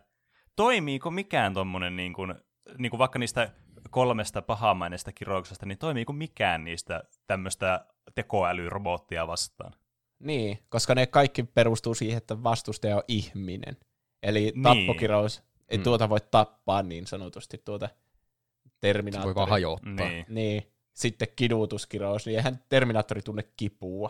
Toimiiko 0.55 1.11
mikään 1.11 1.53
tommonen, 1.53 1.95
niin 1.95 2.13
kuin, 2.13 2.35
niin 2.77 2.89
kuin 2.89 2.99
vaikka 2.99 3.19
niistä 3.19 3.51
kolmesta 3.89 4.41
pahamaineista 4.41 5.11
kirouksesta, 5.11 5.65
niin 5.65 5.77
toimiiko 5.77 6.13
mikään 6.13 6.63
niistä 6.63 7.03
tämmöistä 7.27 7.85
tekoälyrobottia 8.15 9.27
vastaan? 9.27 9.73
Niin, 10.19 10.59
koska 10.69 10.95
ne 10.95 11.07
kaikki 11.07 11.43
perustuu 11.43 11.93
siihen, 11.95 12.17
että 12.17 12.43
vastustaja 12.43 12.95
on 12.95 13.03
ihminen. 13.07 13.77
Eli 14.23 14.39
Niin. 14.41 14.63
tappokirous 14.63 15.43
ei 15.69 15.77
Mm. 15.77 15.83
tuota 15.83 16.09
voi 16.09 16.19
tappaa 16.31 16.83
niin 16.83 17.07
sanotusti 17.07 17.57
tuota 17.65 17.87
Se 17.87 18.71
Terminaattori. 18.81 19.25
voi 19.25 19.35
vaan 19.35 19.49
hajottaa. 19.49 20.09
Niin, 20.09 20.25
Niin. 20.29 20.74
Sitten 20.95 21.27
kidutuskirous, 21.35 22.25
niin 22.25 22.37
eihän 22.37 22.59
Terminaattori 22.69 23.21
tunne 23.21 23.43
kipua 23.57 24.09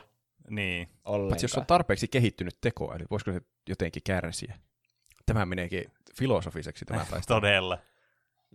niin. 0.49 0.87
ollenkaan. 1.05 1.29
Paitsi 1.29 1.43
jos 1.45 1.57
on 1.57 1.65
tarpeeksi 1.65 2.07
kehittynyt 2.07 2.57
tekoäly, 2.61 3.05
voisiko 3.11 3.31
se 3.31 3.41
jotenkin 3.69 4.03
kärsiä? 4.03 4.55
Tämä 5.25 5.45
meneekin 5.45 5.91
filosofiseksi 6.17 6.85
tämä 6.85 7.05
taistelu. 7.11 7.39
Todella. 7.39 7.77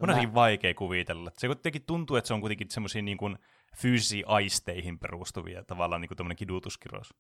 Mun 0.01 0.09
No 0.09 0.15
on 0.17 0.27
mä- 0.29 0.35
vaikea 0.35 0.75
kuvitella. 0.75 1.31
Se 1.39 1.47
kuitenkin 1.47 1.83
tuntuu, 1.87 2.17
että 2.17 2.29
se 2.29 2.35
on 2.35 2.41
kuitenkin 2.41 2.71
semmoisia 2.71 3.03
niin 3.03 3.17
kuin 3.19 3.39
fyysisiin 3.77 4.25
aisteihin 4.29 4.99
perustuvia 4.99 5.65
tavallaan 5.65 6.01
niin 6.01 6.09
kuin 6.09 6.17
tämmöinen 6.17 6.37
kidutuskirous. 6.37 7.15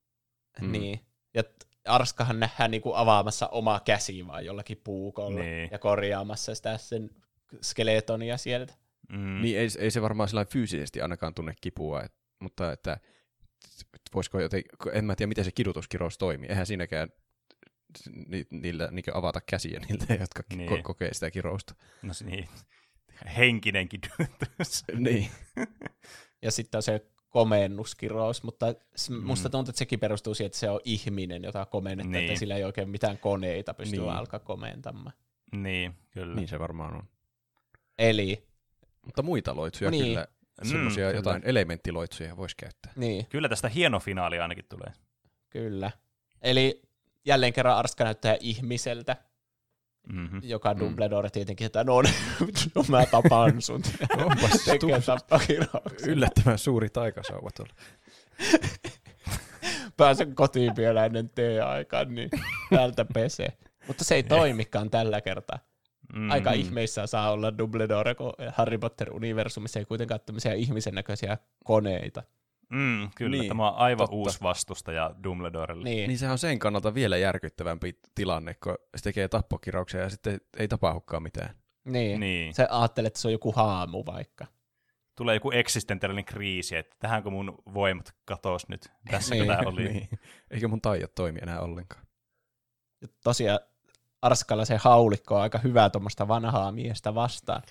Mm. 0.61 0.73
Niin. 0.73 1.01
Ja 1.35 1.43
t- 1.43 1.49
Arskahan 1.85 2.41
nähdään 2.41 2.71
niinku 2.71 2.95
avaamassa 2.95 3.49
omaa 3.49 3.81
käsi 3.81 4.27
vaan 4.27 4.45
jollakin 4.45 4.81
puukolla 4.85 5.41
Niin. 5.41 5.69
ja 5.73 5.79
korjaamassa 5.79 6.55
sitä 6.55 6.79
sen 6.79 7.11
skeletonia 7.63 8.37
sieltä. 8.37 8.75
Mm. 9.11 9.43
Niin 9.43 9.59
ei, 9.59 9.69
ei 9.79 9.91
se 9.91 10.03
varmaan 10.03 10.29
sillä 10.29 10.45
fyysisesti 10.45 11.01
ainakaan 11.01 11.35
tunne 11.35 11.55
kipua, 11.61 12.03
et, 12.03 12.13
mutta 12.41 12.73
että 12.73 12.99
voisiko 14.15 14.41
joten, 14.41 14.63
en 14.93 15.05
mä 15.05 15.17
tiedä 15.17 15.29
miten 15.29 15.45
se 15.45 15.53
kidutuskirous 15.53 16.19
toimii. 16.19 16.49
Eihän 16.49 16.67
siinäkään 16.67 17.09
ni, 18.27 18.47
niillä 18.51 18.89
niin 18.91 19.05
avata 19.15 19.41
käsiä 19.41 19.81
niiltä, 19.89 20.15
jotka 20.21 20.43
Niin. 20.57 20.71
ko- 20.71 20.83
kokee 20.83 21.15
sitä 21.15 21.31
kirousta. 21.31 21.75
No 22.03 22.15
se 22.15 22.25
niin. 22.25 22.49
Henkinen 23.37 23.89
kidutus. 23.89 24.85
Niin. 24.99 25.31
Ja 26.43 26.51
sitten 26.51 26.79
on 26.79 26.83
se 26.83 27.07
komennuskirous, 27.29 28.43
mutta 28.43 28.67
s- 28.97 29.11
Mm. 29.11 29.25
musta 29.27 29.51
tuntuu, 29.51 29.71
että 29.71 29.79
sekin 29.79 30.01
perustuu 30.01 30.35
siihen, 30.35 30.47
että 30.47 30.59
se 30.59 30.71
on 30.71 30.81
ihminen, 30.85 31.43
jota 31.45 31.67
komennetaan, 31.67 32.13
niin. 32.13 32.25
Että 32.27 32.39
sillä 32.39 32.57
ei 32.57 32.65
oikein 32.65 32.89
mitään 32.91 33.19
koneita 33.19 33.75
pysty 33.75 33.97
niin. 33.97 34.03
Niin. 34.03 34.13
alkaa 34.17 34.41
komentamaan. 34.41 35.13
niin, 35.57 35.95
kyllä. 36.11 36.35
niin 36.35 36.49
se 36.49 36.59
varmaan 36.59 36.95
on. 36.97 37.03
Eli, 37.99 38.49
Mutta 39.07 39.23
muita 39.23 39.57
loitsuja 39.57 39.91
Niin. 39.91 40.03
niin. 40.03 40.13
kyllä, 40.15 40.27
Mm, 40.65 40.69
semmoisia 40.69 41.05
kyllä. 41.07 41.19
jotain 41.19 41.43
elementtiloitsuja 41.45 42.37
voisi 42.37 42.57
käyttää. 42.57 42.93
niin, 42.97 43.27
Kyllä 43.27 43.49
tästä 43.49 43.69
hieno 43.69 44.01
finaali 44.01 44.39
ainakin 44.41 44.65
tulee. 44.69 44.93
kyllä. 45.51 45.91
Eli 46.43 46.83
jälleen 47.25 47.53
kerran 47.53 47.77
Arska 47.77 48.05
näyttää 48.05 48.37
ihmiseltä, 48.41 49.17
Mm-hmm. 50.13 50.41
joka 50.45 50.79
Dumbledore 50.79 51.31
tietenkin, 51.31 51.67
että 51.67 51.85
no, 51.85 52.03
no 52.75 52.85
mä 52.89 53.07
tapaan 53.07 53.63
sun. 53.63 53.83
Onpas 54.25 54.67
yllättävän 56.07 56.59
suuri 56.59 56.91
taikasauva 56.91 57.51
tuolla. 57.57 57.73
Pääsen 59.97 60.35
kotiin 60.35 60.77
vielä 60.77 61.07
ennen 61.07 61.31
teeaikaa, 61.31 62.05
niin 62.05 62.31
täältä 62.71 63.05
pesee. 63.15 63.53
Mutta 63.87 64.05
se 64.05 64.15
ei 64.15 64.23
toimikaan 64.23 64.91
tällä 64.91 65.21
kertaa. 65.21 65.59
Mm. 66.15 66.31
Aika 66.31 66.53
ihmeissä 66.53 67.07
saa 67.07 67.33
olla 67.33 67.59
Dumbledore, 67.59 68.15
kun 68.15 68.33
Harry 68.53 68.79
Potter-universumissa 68.79 69.79
ei 69.79 69.85
kuitenkaan 69.85 70.21
tämmöisiä 70.27 70.53
ihmisen 70.53 70.95
näköisiä 70.95 71.39
koneita. 71.65 72.23
Mm, 72.69 73.11
kyllä, 73.17 73.37
niin, 73.37 73.49
tämä 73.49 73.69
on 73.69 73.77
aivan 73.77 73.99
totta. 73.99 74.17
uusi 74.17 74.39
vastustaja 74.43 75.15
Dumbledorelle. 75.25 75.85
Niin, 75.85 76.09
Niin 76.09 76.19
sehän 76.19 76.33
on 76.33 76.39
sen 76.39 76.59
kannalta 76.59 76.95
vielä 76.95 77.17
järkyttävämpi 77.17 77.99
tilanne, 78.15 78.55
kun 78.55 78.75
se 78.97 79.03
tekee 79.03 79.29
tappokirauksia 79.29 80.01
ja 80.01 80.11
sitten 80.11 80.41
ei 80.59 80.69
tapahdukaan 80.69 81.23
mitään. 81.23 81.55
niin. 81.85 82.21
Niin. 82.21 82.55
Se 82.55 82.67
ajattelee, 82.71 83.07
että 83.07 83.21
se 83.21 83.29
on 83.29 83.33
joku 83.33 83.53
haamu 83.53 84.05
vaikka. 84.07 84.47
Tulee 85.17 85.35
joku 85.37 85.51
eksistentiaalinen 85.51 86.25
kriisi, 86.25 86.77
että 86.77 86.97
tähänkö 86.99 87.31
mun 87.31 87.59
voimat 87.75 88.15
katos 88.25 88.69
nyt. 88.69 88.91
Tässä 89.11 89.35
Niin, 89.35 89.47
tämä 89.47 89.63
oli. 89.67 89.89
Niin. 89.89 90.09
Eikä 90.51 90.69
mun 90.69 90.81
taidot 90.81 91.15
toimi 91.15 91.39
enää 91.43 91.61
ollenkaan. 91.61 92.07
Ja 93.03 93.09
tosiaan 93.25 93.61
Arskalla 94.23 94.65
se 94.65 94.77
haulikko 94.77 95.37
on 95.37 95.43
aika 95.43 95.59
hyvä 95.59 95.91
tuommoista 95.91 96.29
vanhaa 96.29 96.73
miestä 96.73 97.15
vastaan. 97.15 97.63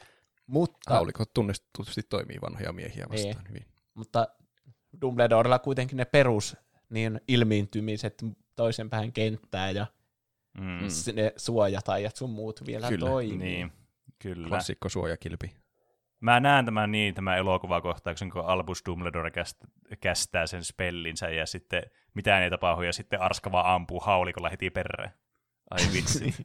Mutta, 0.47 0.93
Haulikot 0.93 1.33
tunnistetusti 1.33 2.03
toimii 2.03 2.37
vanhoja 2.41 2.73
miehiä 2.73 3.05
vastaan 3.09 3.35
Niin. 3.35 3.47
hyvin. 3.49 3.65
mutta 3.93 4.27
Dumbledorella 5.01 5.59
kuitenkin 5.59 5.97
ne 5.97 6.05
perus 6.05 6.57
niin 6.89 7.21
ilmiintymiset 7.27 8.23
toisen 8.55 8.89
päähän 8.89 9.11
kenttää 9.13 9.71
ja 9.71 9.87
Mm, 10.57 10.87
ne 11.15 11.33
suojatajat 11.37 12.15
sun 12.15 12.29
muut 12.29 12.65
vielä 12.65 12.87
Kyllä, 12.87 13.05
toimii. 13.09 13.37
niin, 13.37 13.71
kyllä. 14.19 14.47
Klassikko 14.49 14.89
suojakilpi. 14.89 15.55
Mä 16.19 16.39
näen 16.39 16.65
tämän 16.65 16.91
niin, 16.91 17.13
tämä 17.13 17.35
elokuvakohtauksen, 17.37 18.29
kun 18.29 18.45
Albus 18.45 18.81
Dumbledore 18.85 19.31
käst, 19.31 19.57
kästää 20.01 20.47
sen 20.47 20.63
spellinsä 20.63 21.29
ja 21.29 21.45
sitten 21.45 21.83
mitään 22.13 22.43
ei 22.43 22.49
tapahdu 22.49 22.81
ja 22.81 22.93
sitten 22.93 23.21
Arska 23.21 23.51
vaan 23.51 23.65
ampuu 23.75 23.99
haulikolla 23.99 24.49
heti 24.49 24.69
perään. 24.69 25.11
Ai 25.69 25.81
vitsi. 25.93 26.35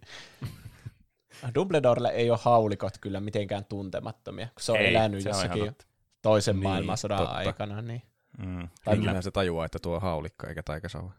Dumbledorelle 1.54 2.08
ei 2.08 2.30
ole 2.30 2.38
haulikot 2.42 2.98
kyllä 2.98 3.20
mitenkään 3.20 3.64
tuntemattomia, 3.64 4.46
kun 4.46 4.60
se 4.60 4.72
on 4.72 4.78
Ei, 4.78 4.86
elänyt 4.86 5.22
se 5.22 5.28
on 5.28 5.34
jossakin 5.34 5.64
totta. 5.66 5.86
toisen 6.22 6.54
Niin, 6.56 6.62
maailmansodan 6.62 7.18
totta. 7.18 7.32
aikana. 7.34 7.82
Niin. 7.82 8.02
Mm, 8.38 8.68
Tai. 8.84 8.96
Kyllä 8.96 9.22
se 9.22 9.30
tajuaa, 9.30 9.66
että 9.66 9.78
tuo 9.82 9.94
on 9.96 10.02
haulikko 10.02 10.46
eikä 10.46 10.62
taikasauva. 10.62 11.12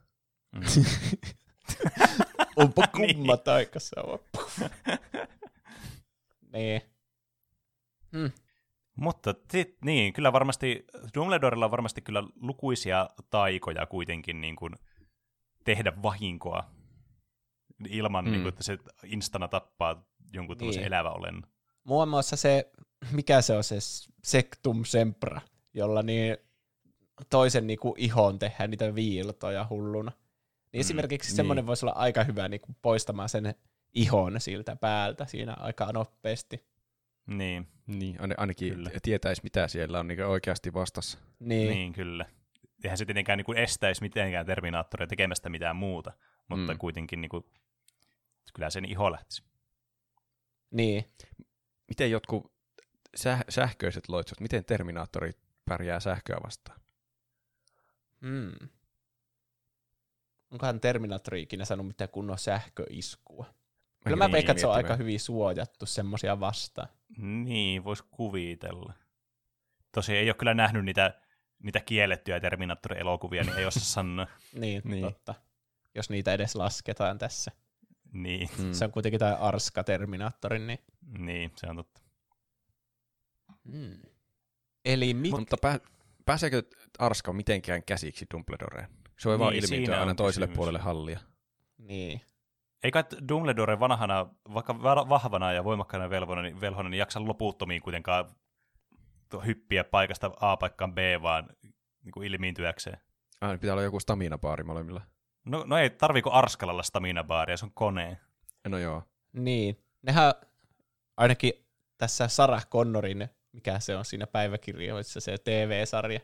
Mm. 0.56 0.62
Onpa 2.56 2.84
Niin. 2.98 3.16
kumma 3.16 3.38
taikassa 3.38 4.02
on. 4.02 4.20
niin. 6.54 6.82
Hmm. 8.12 8.32
Mutta 8.96 9.36
sit, 9.52 9.78
niin, 9.86 10.14
kyllä 10.14 10.34
varmasti, 10.34 10.86
Dumbledorella 11.16 11.66
on 11.66 11.72
varmasti 11.72 12.02
kyllä 12.02 12.24
lukuisia 12.42 13.10
taikoja 13.30 13.86
kuitenkin 13.86 14.42
niin 14.42 14.56
kuin 14.56 14.74
tehdä 15.64 15.94
vahinkoa 16.04 16.64
ilman, 17.90 18.26
Mm. 18.26 18.32
niin 18.32 18.42
kuin, 18.42 18.50
että 18.50 18.64
se 18.64 18.78
instana 19.04 19.48
tappaa 19.48 20.06
jonkun 20.34 20.58
tämmöisen 20.58 20.82
Niin. 20.82 20.88
elävän 20.94 21.18
olen. 21.18 21.42
Muun 21.84 22.08
muassa 22.08 22.36
se, 22.36 22.72
mikä 23.12 23.42
se 23.42 23.54
on 23.58 23.64
se 23.64 23.76
Sectum 24.24 24.86
Sempra, 24.86 25.42
jolla 25.74 26.02
niin 26.02 26.38
toisen 27.30 27.68
niinku 27.68 27.96
ihon 27.98 28.40
tehdään 28.40 28.70
niitä 28.70 28.96
viiltoja 28.96 29.68
hulluna. 29.70 30.12
Niin 30.12 30.80
Mm, 30.80 30.80
esimerkiksi 30.80 31.30
niin. 31.30 31.36
semmoinen 31.36 31.68
voisi 31.68 31.86
olla 31.86 31.96
aika 31.96 32.24
hyvä 32.24 32.48
niinku 32.48 32.68
poistamaan 32.82 33.30
sen 33.30 33.56
ihon 33.94 34.42
siltä 34.42 34.76
päältä 34.76 35.26
siinä 35.26 35.54
aika 35.60 35.92
nopeasti. 35.94 36.66
Niin, 37.28 37.68
Niin, 37.88 38.22
ain- 38.22 38.34
ainakin 38.40 38.74
Kyllä. 38.74 38.90
tietäisi, 39.04 39.44
mitä 39.44 39.68
siellä 39.68 40.00
on 40.00 40.08
niin 40.08 40.26
oikeasti 40.26 40.74
vastassa. 40.74 41.18
Niin, 41.40 41.48
niin. 41.50 41.60
niin. 41.68 41.70
niin 41.78 41.94
kyllä. 41.94 42.26
Eihän 42.84 42.98
se 42.98 43.06
tietenkään 43.06 43.38
niin 43.38 43.46
kuin 43.46 43.58
estäisi 43.58 44.02
mitenkään 44.02 44.46
Terminaattoria 44.46 45.08
tekemästä 45.08 45.50
mitään 45.50 45.76
muuta, 45.76 46.12
mutta 46.48 46.74
mm. 46.74 46.78
kuitenkin 46.80 47.22
niin 47.22 47.30
kuin, 47.30 47.44
kyllä 48.56 48.70
sen 48.70 48.86
iho 48.86 49.12
lähtisi. 49.12 49.44
niin. 50.72 51.12
Miten 51.88 52.12
jotkut 52.12 52.54
säh- 53.18 53.46
sähköiset 53.50 54.10
loitsut, 54.10 54.40
miten 54.40 54.66
Terminaattori 54.66 55.32
pärjää 55.66 56.00
sähköä 56.00 56.38
vastaan? 56.44 56.80
Hmm. 58.22 58.70
Onkohan 60.52 60.80
Terminaattori 60.82 61.42
ikinä 61.42 61.66
saanut 61.66 61.88
mitään 61.88 62.10
kunnon 62.10 62.38
sähköiskua? 62.38 63.46
Kyllä 64.04 64.18
mä 64.18 64.26
Niin, 64.26 64.32
veikkaan, 64.32 64.52
että 64.56 64.62
se 64.62 64.68
on 64.68 64.74
aika 64.74 64.96
hyvin 64.96 65.20
suojattu 65.20 65.86
semmosia 65.86 66.40
vastaan. 66.40 66.88
Niin, 67.18 67.84
vois 67.84 68.02
kuvitella. 68.02 68.94
Tosi 69.92 70.16
ei 70.18 70.30
ole 70.30 70.36
kyllä 70.36 70.54
nähnyt 70.54 70.86
niitä, 70.86 71.22
niitä 71.64 71.80
kiellettyjä 71.80 72.40
Terminator-elokuvia, 72.40 73.44
niin 73.44 73.58
ei 73.58 73.66
osaa 73.66 73.84
sanoa. 73.84 74.28
Niin, 74.54 74.60
Niin. 74.62 74.92
niin, 74.92 75.02
totta. 75.04 75.36
Jos 75.96 76.10
niitä 76.10 76.34
edes 76.34 76.56
lasketaan 76.56 77.18
tässä. 77.18 77.52
Niin, 78.16 78.50
Mm. 78.60 78.72
Se 78.74 78.86
on 78.86 78.92
kuitenkin 78.92 79.20
tämä 79.20 79.36
Arska 79.36 79.84
Terminaattorin, 79.84 80.68
niin... 80.68 80.80
niin, 81.18 81.52
se 81.56 81.68
on 81.68 81.76
totta. 81.76 82.02
Mm. 83.64 84.00
Eli 84.86 85.14
mit... 85.14 85.32
Mutta 85.32 85.58
pää, 85.62 85.80
pääseekö 86.26 86.64
Arska 87.00 87.34
mitenkään 87.34 87.84
käsiksi 87.84 88.26
Dumbledoreen? 88.34 88.90
Se 89.20 89.30
voi 89.30 89.40
vaan 89.40 89.54
Niin, 89.54 89.64
ilmiintyä 89.64 89.86
siinä 89.86 90.00
aina 90.00 90.10
on 90.10 90.16
toiselle 90.16 90.48
kysymys. 90.48 90.58
puolelle 90.58 90.80
hallia. 90.80 91.20
Niin. 91.78 92.22
Eikä 92.84 93.04
Dumbledore 93.30 93.80
vanhana, 93.80 94.30
vaikka 94.54 94.84
va- 94.84 95.10
vahvana 95.10 95.52
ja 95.54 95.64
voimakkaana 95.64 96.10
velvona, 96.10 96.42
niin, 96.42 96.62
velhona, 96.62 96.90
niin 96.90 97.00
jaksa 97.00 97.26
loputtomiin 97.26 97.82
kuitenkaan 97.82 98.26
to- 99.30 99.42
hyppiä 99.42 99.84
paikasta 99.84 100.32
A 100.42 100.58
paikkaan 100.58 100.94
B, 100.94 100.98
vaan 101.22 101.50
niin 102.04 102.12
kuin 102.12 102.28
ilmiintyäkseen. 102.28 102.98
Ah, 103.42 103.50
niin 103.50 103.60
pitää 103.60 103.74
olla 103.74 103.84
joku 103.84 104.00
stamina-baari 104.00 104.64
molemmilla. 104.64 105.02
No, 105.46 105.64
no 105.68 105.78
ei, 105.78 105.90
tarviiko 105.90 106.32
Arskalalla 106.32 106.84
stamina-baaria, 106.84 107.58
se 107.58 107.66
on 107.66 107.72
kone. 107.74 108.18
No 108.68 108.78
joo. 108.78 109.04
Niin. 109.34 109.80
Nehän 110.02 110.34
ainakin 111.18 111.54
tässä 111.98 112.28
Sarah 112.28 112.68
Connorin, 112.68 113.30
mikä 113.52 113.80
se 113.80 113.98
on 113.98 114.06
siinä 114.06 114.28
päiväkirjoissa, 114.28 115.20
se 115.20 115.38
TV-sarja, 115.38 116.20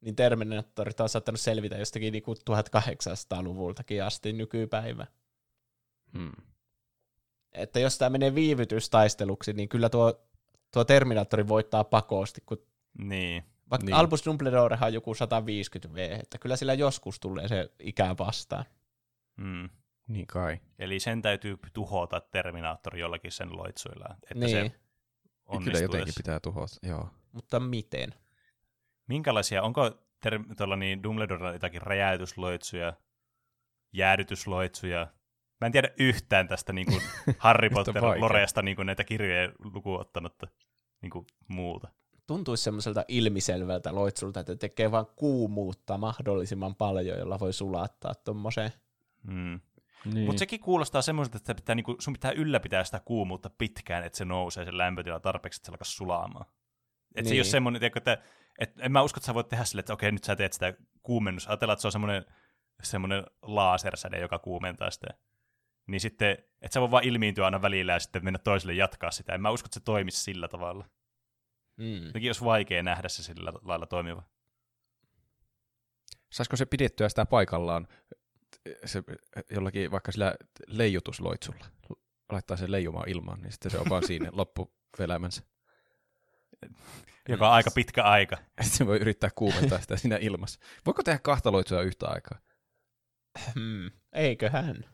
niin 0.00 0.16
Terminaattorit 0.16 1.00
on 1.00 1.08
saattanut 1.08 1.40
selvitä 1.40 1.76
jostakin 1.76 2.12
niinku 2.12 2.34
1800-luvultakin 2.34 4.04
asti 4.04 4.32
nykypäivä. 4.32 5.06
Hmm. 6.12 6.32
Että 7.52 7.80
jos 7.80 7.98
tämä 7.98 8.10
menee 8.10 8.34
viivytystaisteluksi, 8.34 9.52
niin 9.52 9.68
kyllä 9.68 9.88
tuo, 9.88 10.26
tuo 10.72 10.84
Terminaattori 10.84 11.48
voittaa 11.48 11.84
pakosti, 11.84 12.40
kun 12.46 12.66
Niin, 12.98 13.44
vaikka 13.70 13.86
Niin. 13.86 13.94
Albus 13.94 14.26
Dumbledorehan 14.26 14.86
on 14.86 14.94
joku 14.94 15.14
150 15.14 15.94
V, 15.94 16.18
että 16.22 16.38
kyllä 16.38 16.56
sillä 16.56 16.74
joskus 16.74 17.20
tulee 17.20 17.48
se 17.48 17.70
ikä 17.78 18.14
vastaan. 18.18 18.64
mm. 19.36 19.68
Niin 20.08 20.26
kai. 20.26 20.60
Eli 20.78 21.00
sen 21.00 21.22
täytyy 21.22 21.58
tuhota 21.72 22.20
Terminaattori 22.20 23.00
jollakin 23.00 23.32
sen 23.32 23.56
loitsuilla, 23.56 24.16
että 24.22 24.34
niin, 24.34 24.50
se 24.50 24.62
Niin 25.50 25.64
Kyllä 25.64 25.78
jotenkin 25.78 26.14
pitää 26.16 26.40
tuhota. 26.40 26.76
Joo. 26.82 27.08
mutta 27.32 27.60
miten? 27.60 28.14
Minkälaisia, 29.06 29.62
onko 29.62 29.90
ter- 30.20 30.54
tuolla 30.56 30.76
niin 30.76 31.02
Dumbledorella 31.02 31.52
jotakin 31.52 31.82
räjäytysloitsuja, 31.82 32.94
jäädytysloitsuja? 33.92 35.06
Mä 35.60 35.66
en 35.66 35.72
tiedä 35.72 35.90
yhtään 35.98 36.48
tästä 36.48 36.72
niin 36.72 36.86
kuin 36.86 37.02
Harry 37.38 37.68
Nyt 37.68 37.78
on 37.78 37.84
Potter 37.84 38.02
vaikea. 38.02 38.20
Loreesta 38.20 38.62
niin 38.62 38.76
kuin 38.76 38.86
näitä 38.86 39.04
kirjoja 39.04 39.52
lukuun 39.58 40.00
ottamatta 40.00 40.46
niin 41.02 41.10
kuin 41.10 41.26
muuta. 41.48 41.88
Tuntuisi 42.26 42.62
semmoiselta 42.64 43.04
ilmiselvältä 43.08 43.94
loitsulta, 43.94 44.40
että 44.40 44.56
tekee 44.56 44.90
vaan 44.90 45.06
kuumuutta 45.16 45.98
mahdollisimman 45.98 46.74
paljon, 46.74 47.18
jolla 47.18 47.40
voi 47.40 47.52
sulattaa 47.52 48.14
tuommoiseen. 48.14 48.72
Mm. 49.22 49.60
Niin. 50.04 50.26
Mutta 50.26 50.38
sekin 50.38 50.60
kuulostaa 50.60 51.02
semmoiselta, 51.02 51.36
että 51.36 51.54
pitää, 51.54 51.74
niinku, 51.74 51.96
sun 51.98 52.12
pitää 52.12 52.30
ylläpitää 52.30 52.84
sitä 52.84 53.00
kuumuutta 53.04 53.50
pitkään, 53.50 54.04
että 54.04 54.18
se 54.18 54.24
nousee 54.24 54.64
sen 54.64 54.78
lämpötila 54.78 55.20
tarpeeksi, 55.20 55.58
että 55.58 55.66
se 55.66 55.72
alkaa 55.72 55.84
sulaamaan. 55.84 56.46
Et 57.14 57.24
se 57.26 57.30
ei 57.34 57.38
ole 57.38 57.42
Niin. 57.42 57.50
semmoinen, 57.50 57.80
tiedätkö, 57.80 57.98
että 57.98 58.18
et, 58.58 58.72
en 58.78 58.92
mä 58.92 59.02
usko, 59.02 59.18
että 59.18 59.26
sä 59.26 59.34
voit 59.34 59.48
tehdä 59.48 59.64
silleen, 59.64 59.82
että 59.82 59.92
okei, 59.92 60.12
nyt 60.12 60.24
sä 60.24 60.36
teet 60.36 60.52
sitä 60.52 60.74
kuumennus. 61.02 61.48
Ajatellaan, 61.48 61.72
että 61.74 61.80
se 61.80 61.88
on 61.88 61.92
semmoinen, 61.92 62.24
semmoinen 62.82 63.24
lasersäde, 63.42 64.20
joka 64.20 64.38
kuumentaa 64.38 64.90
sitä. 64.90 65.06
Niin 65.86 66.00
sitten, 66.00 66.30
että 66.32 66.74
sä 66.74 66.80
voi 66.80 66.90
vaan 66.90 67.04
ilmiintyä 67.04 67.44
aina 67.44 67.62
välillä 67.62 67.92
ja 67.92 68.00
sitten 68.00 68.24
mennä 68.24 68.38
toiselle 68.38 68.74
jatkaa 68.74 69.10
sitä. 69.10 69.34
En 69.34 69.40
mä 69.42 69.50
usko, 69.50 69.66
että 69.66 69.74
se 69.74 69.84
toimisi 69.84 70.22
sillä 70.22 70.48
tavalla. 70.48 70.84
Mm. 71.76 72.06
Jotenkin 72.06 72.28
olisi 72.28 72.44
vaikea 72.44 72.82
nähdä 72.82 73.08
se 73.08 73.22
sillä 73.22 73.52
lailla 73.62 73.86
toimiva. 73.86 74.22
Saisiko 76.32 76.56
se 76.56 76.66
pidettyä 76.66 77.08
sitä 77.08 77.26
paikallaan 77.26 77.88
se, 78.84 79.02
jollakin 79.50 79.90
vaikka 79.90 80.12
sillä 80.12 80.34
leijutusloitsulla? 80.66 81.66
Laittaa 82.32 82.56
sen 82.56 82.72
leijumaan 82.72 83.08
ilmaan, 83.08 83.40
niin 83.40 83.52
sitten 83.52 83.70
se 83.70 83.78
on 83.78 83.86
vaan 83.90 84.06
siinä 84.06 84.28
loppuelämänsä. 84.32 85.42
Joka 87.28 87.48
on 87.48 87.54
aika 87.54 87.70
pitkä 87.74 88.02
aika. 88.02 88.36
Sitten 88.60 88.78
se 88.78 88.86
voi 88.86 88.98
yrittää 88.98 89.30
kuumentaa 89.34 89.80
sitä 89.80 89.96
siinä 89.96 90.16
ilmassa. 90.16 90.60
Voiko 90.86 91.02
tehdä 91.02 91.18
kahta 91.18 91.52
loitsua 91.52 91.82
yhtä 91.82 92.08
aikaa? 92.08 92.38
Hmm. 93.54 93.90
Eiköhän. 94.12 94.84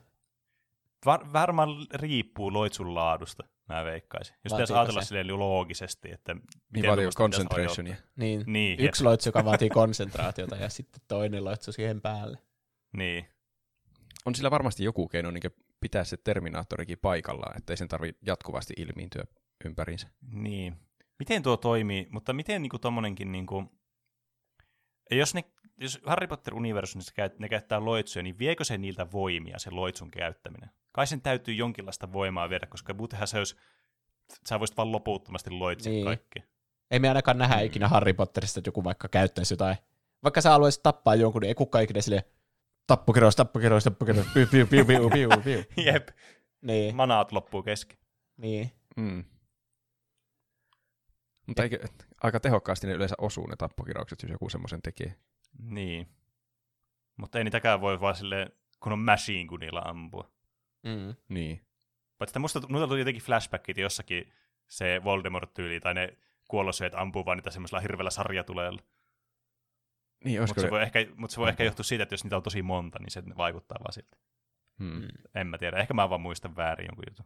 Var, 1.05 1.33
varmaan 1.33 1.69
riippuu 1.93 2.53
loitsun 2.53 2.95
laadusta, 2.95 3.43
mä 3.69 3.85
veikkaisin. 3.85 4.35
Jos 4.43 4.53
pitäisi 4.53 4.73
ajatella 4.73 5.01
se? 5.01 5.07
silleen 5.07 5.39
loogisesti, 5.39 6.11
että 6.11 6.33
Niin 6.33 6.45
pitäisi 6.73 7.17
concentrationia? 7.17 7.95
Niin. 8.15 8.43
Niin, 8.47 8.79
Yksi 8.79 9.03
loitsu, 9.03 9.29
joka 9.29 9.45
vaatii 9.45 9.69
konsentraatiota 9.69 10.55
ja 10.55 10.69
sitten 10.69 11.01
toinen 11.07 11.45
loitsu 11.45 11.71
siihen 11.71 12.01
päälle. 12.01 12.37
Niin. 12.97 13.25
On 14.25 14.35
sillä 14.35 14.51
varmasti 14.51 14.83
joku 14.83 15.07
keino 15.07 15.31
niin 15.31 15.43
pitää 15.79 16.03
se 16.03 16.17
Terminaattorikin 16.17 16.97
paikallaan, 17.01 17.57
ettei 17.57 17.77
sen 17.77 17.87
tarvi 17.87 18.15
jatkuvasti 18.25 18.73
ilmiintyä 18.77 19.23
ympäriinsä. 19.65 20.07
Niin. 20.31 20.75
Miten 21.19 21.43
tuo 21.43 21.57
toimii, 21.57 22.07
mutta 22.11 22.33
miten 22.33 22.61
niinku 22.61 22.79
tommonenkin 22.79 23.31
niinku... 23.31 23.82
Jos, 25.11 25.33
ne, 25.33 25.43
jos 25.77 25.99
Harry 26.05 26.27
Potter-universumissa 26.27 27.13
käyt, 27.15 27.39
ne 27.39 27.49
käyttää 27.49 27.85
loitsuja, 27.85 28.23
niin 28.23 28.39
viekö 28.39 28.63
se 28.63 28.77
niiltä 28.77 29.11
voimia, 29.11 29.59
se 29.59 29.69
loitsun 29.71 30.11
käyttäminen? 30.11 30.69
Kai 30.91 31.07
sen 31.07 31.21
täytyy 31.21 31.53
jonkinlaista 31.53 32.13
voimaa 32.13 32.49
viedä, 32.49 32.65
koska 32.67 32.93
muutenhan 32.93 33.27
se 33.27 33.37
olisi... 33.37 33.55
Sä 34.49 34.59
voisit 34.59 34.77
vaan 34.77 34.91
loputtomasti 34.91 35.49
loitsia 35.49 35.91
Niin. 35.91 36.05
kaikki. 36.05 36.43
Ei 36.91 36.99
me 36.99 37.07
ainakaan 37.07 37.37
nähdä 37.37 37.55
Mm. 37.55 37.63
ikinä 37.65 37.87
Harry 37.87 38.13
Potterista, 38.13 38.59
että 38.59 38.67
joku 38.67 38.83
vaikka 38.83 39.07
käyttäisi 39.07 39.53
jotain. 39.53 39.75
Vaikka 40.23 40.41
sä 40.41 40.49
haluaisit 40.49 40.83
tappaa 40.83 41.15
jonkun, 41.15 41.41
niin 41.41 41.47
ei 41.47 41.55
kukaan 41.55 41.83
ikinä 41.83 42.01
silleen 42.01 42.23
tappokeros, 42.87 43.35
tappokeros, 43.35 43.83
tappokeros, 43.83 44.25
piu, 44.33 44.47
piu, 44.51 44.67
piu, 44.67 44.85
piu, 44.85 45.09
piu, 45.09 45.29
piu. 45.43 45.63
Jep, 45.85 46.07
Niin, 46.61 46.95
manaat 46.95 47.31
loppuu 47.31 47.63
kesken. 47.63 47.97
niin. 48.37 48.71
Mm. 48.97 49.23
Mutta 51.47 51.63
eikö, 51.63 51.79
aika 52.23 52.39
tehokkaasti 52.39 52.87
ne 52.87 52.93
yleensä 52.93 53.15
osuu 53.17 53.47
ne 53.47 53.55
tappokiraukset, 53.55 54.23
jos 54.23 54.31
joku 54.31 54.49
semmoisen 54.49 54.81
tekee. 54.81 55.15
Niin. 55.59 56.09
Mutta 57.17 57.37
ei 57.37 57.43
niitäkään 57.43 57.81
voi 57.81 58.01
vaan 58.01 58.15
silleen, 58.15 58.51
kun 58.79 58.93
on 58.93 58.99
machine 58.99 59.45
gunilla 59.45 59.81
ampua. 59.85 60.31
Mm. 60.83 61.15
Niin. 61.29 61.65
Paitsi 62.17 62.31
että 62.31 62.39
musta 62.39 62.61
mulla 62.69 62.87
tuli 62.87 62.99
jotenkin 62.99 63.23
flashbackit 63.23 63.77
jossakin 63.77 64.33
se 64.67 65.01
Voldemort-tyyli, 65.03 65.79
tai 65.79 65.93
ne 65.93 66.17
kuollosyöt 66.47 66.95
ampuu 66.95 67.25
vaan 67.25 67.37
niitä 67.37 67.51
semmoisella 67.51 67.79
hirveällä 67.79 68.11
sarjatuleella. 68.11 68.81
Niin, 70.23 70.41
Mutta 70.41 70.61
se, 70.61 70.71
voi 70.71 70.81
ehkä, 70.81 70.99
mut 71.15 71.31
se 71.31 71.37
voi 71.37 71.49
ehkä 71.49 71.63
johtua 71.63 71.83
siitä, 71.83 72.03
että 72.03 72.13
jos 72.13 72.23
niitä 72.23 72.37
on 72.37 72.43
tosi 72.43 72.61
monta, 72.61 72.99
niin 72.99 73.11
se 73.11 73.23
vaikuttaa 73.37 73.77
vaan 73.79 73.93
siltä. 73.93 74.17
Hmm. 74.79 75.01
Mm. 75.01 75.07
En 75.35 75.47
mä 75.47 75.57
tiedä, 75.57 75.77
ehkä 75.77 75.93
mä 75.93 76.09
vaan 76.09 76.21
muistan 76.21 76.55
väärin 76.55 76.85
jonkun 76.85 77.05
jutun. 77.09 77.25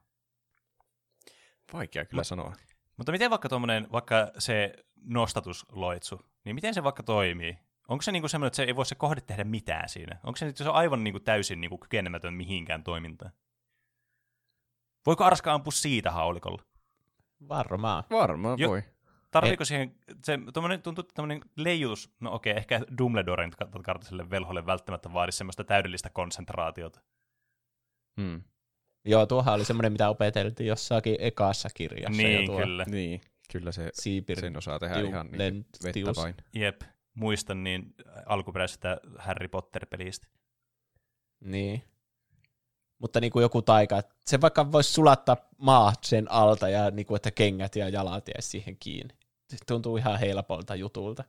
Vaikea 1.73 2.05
kyllä 2.05 2.23
sanoa. 2.23 2.55
Mutta 2.97 3.11
miten 3.11 3.29
vaikka 3.29 3.49
tuommoinen, 3.49 3.87
vaikka 3.91 4.31
se 4.37 4.73
nostatusloitsu, 5.03 6.21
niin 6.45 6.55
miten 6.55 6.73
se 6.73 6.83
vaikka 6.83 7.03
toimii? 7.03 7.57
Onko 7.87 8.01
se 8.01 8.11
niinku 8.11 8.27
semmoinen, 8.27 8.47
että 8.47 8.55
se 8.55 8.63
ei 8.63 8.75
voi 8.75 8.85
se 8.85 8.95
kohde 8.95 9.21
tehdä 9.21 9.43
mitään 9.43 9.89
siinä? 9.89 10.19
Onko 10.23 10.37
se, 10.37 10.45
nyt- 10.45 10.57
se 10.57 10.69
on 10.69 10.75
aivan 10.75 11.03
niinku 11.03 11.19
täysin 11.19 11.61
niinku 11.61 11.77
kykenemätön 11.77 12.33
mihinkään 12.33 12.83
toimintaan? 12.83 13.31
Voiko 15.05 15.23
Arska 15.23 15.53
ampua 15.53 15.71
siitä 15.71 16.11
haulikolla? 16.11 16.63
Varmaan. 17.49 18.03
Varmaan 18.11 18.59
Jo- 18.59 18.69
voi. 18.69 18.83
Tarviiko 19.31 19.65
siihen, 19.65 19.95
se 20.23 20.39
tommonen, 20.53 20.81
tuntuu, 20.81 21.01
että 21.01 21.13
tämmöinen 21.13 21.41
leijutus, 21.55 22.15
no 22.19 22.33
okei, 22.33 22.53
ehkä 22.57 22.81
Dumbledoren 22.97 23.51
kartaselle 23.83 24.29
velholle 24.29 24.65
välttämättä 24.65 25.13
vaadi 25.13 25.31
semmoista 25.31 25.63
täydellistä 25.63 26.09
konsentraatiota. 26.09 27.01
Hmm. 28.21 28.43
Joo, 29.05 29.25
tuohan 29.25 29.53
oli 29.53 29.65
semmoinen, 29.65 29.91
mitä 29.91 30.09
opeteltiin 30.09 30.67
jossakin 30.67 31.15
ekassa 31.19 31.69
kirjassa. 31.73 32.21
jo 32.21 32.27
niin, 32.27 32.45
tuo 32.45 32.57
kyllä. 32.59 32.85
Niin, 32.87 33.21
kyllä 33.51 33.71
se 33.71 33.89
Siipir. 33.93 34.39
sen 34.39 34.57
osaa 34.57 34.79
tehdä 34.79 34.95
tiu- 34.95 35.07
ihan 35.07 35.31
niin 35.31 35.65
vettä 35.83 35.93
tius. 35.93 36.17
vain. 36.17 36.35
Jep, 36.53 36.81
muistan 37.13 37.63
niin 37.63 37.93
alkuperäisestä 38.25 38.97
Harry 39.17 39.47
Potter-pelistä. 39.47 40.27
Niin. 41.39 41.83
Mutta 42.99 43.19
niin 43.19 43.31
kuin 43.31 43.41
joku 43.41 43.61
taika, 43.61 43.97
että 43.97 44.15
se 44.25 44.41
vaikka 44.41 44.71
voisi 44.71 44.93
sulattaa 44.93 45.37
maat 45.57 46.03
sen 46.03 46.31
alta 46.31 46.69
ja 46.69 46.91
niin 46.91 47.05
kuin, 47.05 47.15
että 47.15 47.31
kengät 47.31 47.75
ja 47.75 47.89
jalat 47.89 48.27
jäisi 48.35 48.49
siihen 48.49 48.77
kiinni. 48.79 49.15
Se 49.49 49.57
tuntuu 49.67 49.97
ihan 49.97 50.19
helpolta 50.19 50.75
jutulta. 50.75 51.23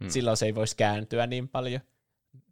Hmm. 0.00 0.10
Silloin 0.10 0.36
se 0.36 0.46
ei 0.46 0.54
voisi 0.54 0.76
kääntyä 0.76 1.26
niin 1.26 1.48
paljon. 1.48 1.80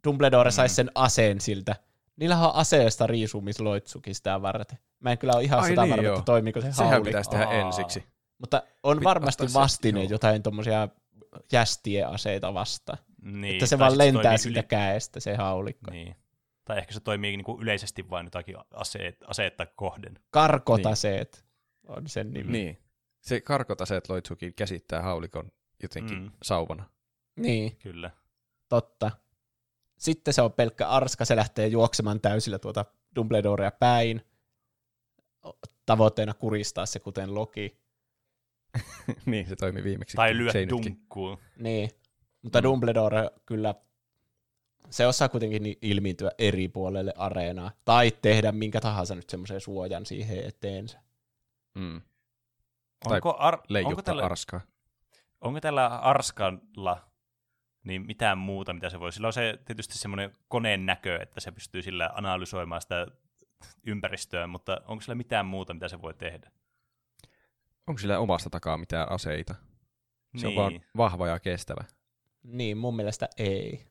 Dumbledore 0.07 0.49
Mm. 0.49 0.53
saisi 0.53 0.75
sen 0.75 0.91
aseen 0.95 1.41
siltä. 1.41 1.75
Niillähän 2.15 2.49
on 2.49 2.55
aseesta 2.55 3.07
riisumisloitsukin 3.07 4.15
sitä 4.15 4.41
varten. 4.41 4.77
Mä 4.99 5.11
en 5.11 5.17
kyllä 5.17 5.33
ole 5.33 5.43
ihan 5.43 5.59
Ai 5.59 5.69
sitä 5.69 5.81
niin, 5.81 5.89
varma, 5.91 6.09
että 6.09 6.21
toimiiko 6.25 6.61
se 6.61 6.71
Sehän 6.71 6.89
haulikko. 6.89 7.05
pitäisi 7.05 7.29
tehdä 7.29 7.45
Aa. 7.45 7.53
ensiksi. 7.53 8.03
Mutta 8.37 8.63
on 8.83 8.97
Pit- 8.99 9.03
varmasti 9.03 9.47
se- 9.47 9.53
vastine 9.53 9.99
joo. 10.03 10.09
jotain 10.11 10.43
tommosia 10.43 10.89
jästieaseita 11.51 12.53
vastaan. 12.53 12.97
Niin, 13.21 13.53
että 13.53 13.65
se 13.65 13.79
vaan 13.79 13.97
lentää 13.97 14.37
siltä 14.37 14.59
yli- 14.59 14.67
käestä 14.67 15.19
se 15.19 15.35
haulikko. 15.35 15.91
Niin. 15.91 16.15
Tai 16.65 16.77
ehkä 16.77 16.93
se 16.93 16.99
toimii 16.99 17.37
niin 17.37 17.45
kuin 17.45 17.61
yleisesti 17.61 18.09
vain 18.09 18.25
jotakin 18.25 18.55
aseet, 18.73 19.17
aseetta 19.27 19.65
kohden. 19.65 20.19
Karkotaseet 20.29 21.45
on 21.87 22.07
sen 22.07 22.33
nimi. 22.33 22.51
Niin. 22.51 22.77
Se 23.21 23.41
karkotaseet 23.41 24.09
loitsukin 24.09 24.53
käsittää 24.53 25.01
haulikon 25.01 25.51
jotenkin 25.83 26.21
mm. 26.21 26.31
sauvana. 26.43 26.89
niin. 27.35 27.75
Kyllä. 27.77 28.11
Totta. 28.69 29.11
Sitten 30.01 30.33
se 30.33 30.41
on 30.41 30.53
pelkkä 30.53 30.87
arska, 30.87 31.25
se 31.25 31.35
lähtee 31.35 31.67
juoksemaan 31.67 32.21
täysillä 32.21 32.59
tuota 32.59 32.85
Dumbledorea 33.15 33.71
päin. 33.71 34.21
Tavoitteena 35.85 36.33
kuristaa 36.33 36.85
se, 36.85 36.99
kuten 36.99 37.35
Loki. 37.35 37.77
niin, 39.25 39.47
se 39.47 39.55
toimi 39.55 39.83
viimeksi. 39.83 40.15
Tai 40.17 40.37
lyö 40.37 40.51
dunkkuun. 40.69 41.37
Niin. 41.57 41.89
Mutta 42.41 42.59
Mm. 42.59 42.63
Dumbledore 42.63 43.29
kyllä, 43.45 43.75
se 44.89 45.07
osaa 45.07 45.29
kuitenkin 45.29 45.63
ni- 45.63 45.77
ilmiintyä 45.81 46.31
eri 46.37 46.67
puolelle 46.67 47.13
areenaa. 47.17 47.71
Tai 47.85 48.11
tehdä 48.21 48.51
minkä 48.51 48.81
tahansa 48.81 49.15
nyt 49.15 49.29
semmoisen 49.29 49.61
suojan 49.61 50.05
siihen 50.05 50.45
eteensä. 50.45 50.99
Mm. 51.75 52.01
Tai 53.03 53.15
Onko, 53.15 53.35
ar- 53.39 53.59
onko, 53.85 54.01
tällä, 54.01 54.25
arskaa. 54.25 54.61
onko 55.41 55.59
tällä 55.61 55.87
Arskalla 55.87 57.10
niin 57.83 58.05
mitään 58.05 58.37
muuta, 58.37 58.73
mitä 58.73 58.89
se 58.89 58.99
voi? 58.99 59.11
Sillä 59.11 59.27
on 59.27 59.33
se 59.33 59.59
tietysti 59.65 59.97
semmoinen 59.97 60.31
koneen 60.47 60.85
näkö, 60.85 61.21
että 61.21 61.39
se 61.39 61.51
pystyy 61.51 61.81
sillä 61.81 62.09
analysoimaan 62.13 62.81
sitä 62.81 63.07
ympäristöä, 63.83 64.47
mutta 64.47 64.81
onko 64.85 65.01
sillä 65.01 65.15
mitään 65.15 65.45
muuta, 65.45 65.73
mitä 65.73 65.87
se 65.87 66.01
voi 66.01 66.13
tehdä? 66.13 66.51
Onko 67.87 67.99
sillä 67.99 68.19
omasta 68.19 68.49
takaa 68.49 68.77
mitään 68.77 69.11
aseita? 69.11 69.55
Se 70.37 70.47
niin. 70.47 70.47
on 70.47 70.55
vaan 70.55 70.81
vahva 70.97 71.27
ja 71.27 71.39
kestävä. 71.39 71.83
Niin, 72.43 72.77
mun 72.77 72.95
mielestä 72.95 73.29
ei. 73.37 73.85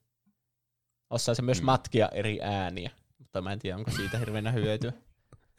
Osaa 1.10 1.34
se 1.34 1.42
myös 1.42 1.60
Mm. 1.60 1.66
matkia 1.66 2.08
eri 2.12 2.38
ääniä, 2.42 2.90
mutta 3.18 3.42
mä 3.42 3.52
en 3.52 3.58
tiedä, 3.58 3.76
onko 3.76 3.90
siitä 3.90 4.18
hirveänä 4.18 4.52
hyötyä. 4.52 4.92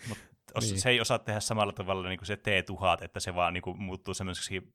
Os, 0.55 0.63
Niin. 0.63 0.81
Se 0.81 0.89
ei 0.89 1.01
osaa 1.01 1.19
tehdä 1.19 1.39
samalla 1.39 1.73
tavalla 1.73 2.09
niin 2.09 2.19
kuin 2.19 2.27
se 2.27 2.35
T1000, 2.35 3.03
että 3.03 3.19
se 3.19 3.35
vaan 3.35 3.53
niin 3.53 3.61
kuin, 3.61 3.81
muuttuu 3.81 4.13
semmoiseksi 4.13 4.73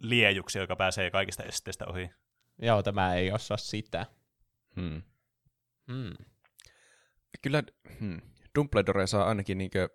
liejuksi, 0.00 0.58
joka 0.58 0.76
pääsee 0.76 1.10
kaikista 1.10 1.42
esteistä 1.42 1.86
ohi. 1.86 2.10
Joo, 2.62 2.82
tämä 2.82 3.14
ei 3.14 3.32
osaa 3.32 3.56
sitä. 3.56 4.06
Hmm. 4.76 5.02
Hmm. 5.92 6.12
Kyllä 7.42 7.62
hmm. 8.00 8.20
Dumbledore 8.58 9.06
saa 9.06 9.24
ainakin 9.28 9.58
niinkö 9.58 9.88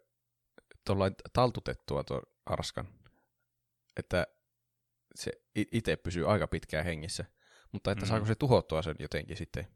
taltutettua 1.33 2.03
tuon 2.03 2.21
arskan, 2.45 2.87
että 3.97 4.27
se 5.15 5.31
itse 5.55 5.95
pysyy 5.95 6.31
aika 6.31 6.47
pitkään 6.47 6.85
hengissä. 6.85 7.25
Mutta 7.71 7.91
että 7.91 8.05
Mm. 8.05 8.09
saako 8.09 8.25
se 8.25 8.35
tuhottua 8.35 8.81
sen 8.81 8.95
jotenkin 8.99 9.37
sitten, 9.37 9.67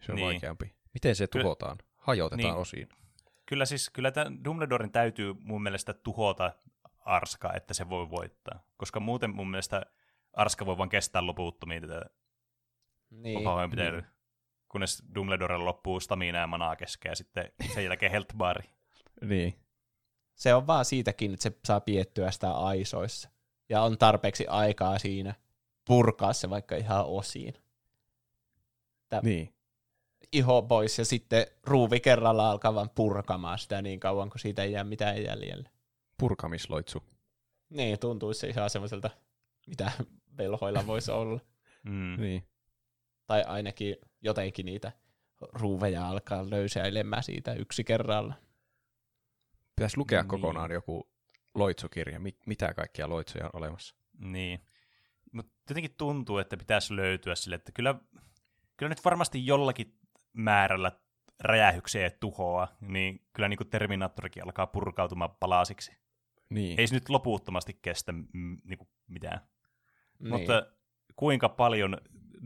se 0.00 0.12
on 0.12 0.16
Niin. 0.16 0.26
vaikeampi. 0.26 0.74
Miten 0.94 1.16
se 1.16 1.26
Kyllä- 1.26 1.42
tuhotaan? 1.42 1.78
Hajotetaan 1.96 2.42
Niin. 2.52 2.54
osiin. 2.60 2.88
Kyllä 3.46 3.64
siis, 3.64 3.90
kyllä 3.90 4.10
tämän 4.10 4.44
Dumbledoren 4.44 4.92
täytyy 4.92 5.34
mun 5.38 5.62
mielestä 5.62 5.94
tuhota 5.94 6.52
Arska, 7.06 7.52
että 7.54 7.74
se 7.74 7.88
voi 7.88 8.10
voittaa. 8.10 8.62
Koska 8.76 9.00
muuten 9.00 9.34
mun 9.34 9.50
mielestä 9.50 9.82
Arska 10.32 10.66
voi 10.66 10.78
vaan 10.78 10.88
kestää 10.88 11.26
loputtomiin 11.26 11.82
tätä 11.82 12.00
Niin. 13.10 13.42
pahoinpitelyä. 13.44 14.04
Kunnes 14.68 15.02
Dumbledorella 15.14 15.64
loppuu 15.64 16.00
stamina 16.00 16.38
ja 16.38 16.46
manaa 16.46 16.76
kesken 16.76 17.10
ja 17.10 17.16
sitten 17.16 17.52
sen 17.74 17.84
jälkeen 17.84 18.12
health 18.12 18.36
bar. 18.36 18.62
Niin. 19.22 19.54
Se 20.34 20.54
on 20.54 20.66
vaan 20.66 20.84
siitäkin, 20.84 21.32
että 21.32 21.42
se 21.42 21.52
saa 21.66 21.80
piettyä 21.80 22.30
sitä 22.30 22.52
aisoissa. 22.52 23.28
Ja 23.68 23.82
on 23.82 23.98
tarpeeksi 23.98 24.46
aikaa 24.46 24.98
siinä 24.98 25.34
purkaa 25.84 26.32
se 26.32 26.50
vaikka 26.50 26.76
ihan 26.76 27.06
osiin. 27.06 27.54
Niin. 29.22 29.54
Iho 30.32 30.62
pois 30.62 30.98
ja 30.98 31.04
sitten 31.04 31.46
ruuvi 31.64 32.00
kerralla 32.00 32.50
alkaa 32.50 32.74
vaan 32.74 32.90
purkamaan 32.90 33.58
sitä 33.58 33.82
niin 33.82 34.00
kauan, 34.00 34.30
kun 34.30 34.40
siitä 34.40 34.62
ei 34.62 34.72
jää 34.72 34.84
mitään 34.84 35.24
jäljellä. 35.24 35.70
Purkamisloitsu. 36.18 37.02
Niin, 37.70 37.98
tuntuisi 37.98 38.40
se 38.40 38.48
ihan 38.48 38.70
semmoiselta, 38.70 39.10
mitä 39.66 39.92
velhoilla 40.38 40.86
voisi 40.86 41.10
olla. 41.10 41.40
Mm. 41.84 42.16
Niin. 42.20 42.48
Tai 43.26 43.42
ainakin 43.46 43.96
jotenkin 44.22 44.66
niitä 44.66 44.92
ruuveja 45.52 46.08
alkaa 46.08 46.50
löysäilemään 46.50 47.22
siitä 47.22 47.54
yksi 47.54 47.84
kerralla. 47.84 48.34
Pitäisi 49.76 49.98
lukea 49.98 50.22
Niin. 50.22 50.28
kokonaan 50.28 50.70
joku 50.70 51.10
loitsukirja, 51.54 52.20
mit, 52.20 52.36
mitä 52.46 52.74
kaikkia 52.74 53.08
loitsuja 53.08 53.44
on 53.44 53.50
olemassa. 53.52 53.96
Niin. 54.18 54.60
Mutta 55.32 55.52
jotenkin 55.68 55.94
tuntuu, 55.98 56.38
että 56.38 56.56
pitäisi 56.56 56.96
löytyä 56.96 57.34
sille, 57.34 57.56
että 57.56 57.72
kyllä, 57.72 57.94
kyllä 58.76 58.88
nyt 58.88 59.04
varmasti 59.04 59.46
jollakin 59.46 59.98
määrällä 60.32 60.92
räjähyksiä 61.40 62.02
ja 62.02 62.10
tuhoa, 62.10 62.68
niin 62.80 63.26
kyllä 63.32 63.48
niin 63.48 63.58
kuin 63.58 63.70
Terminaattorikin 63.70 64.44
alkaa 64.44 64.66
purkautumaan 64.66 65.36
palasiksi. 65.40 65.92
Niin. 66.50 66.80
Ei 66.80 66.86
se 66.86 66.94
nyt 66.94 67.08
loputtomasti 67.08 67.78
kestä 67.82 68.12
mm, 68.12 68.58
niin 68.64 68.78
kuin 68.78 68.88
mitään. 69.06 69.40
Niin. 70.18 70.28
Mutta 70.32 70.66
kuinka 71.16 71.48
paljon 71.48 71.98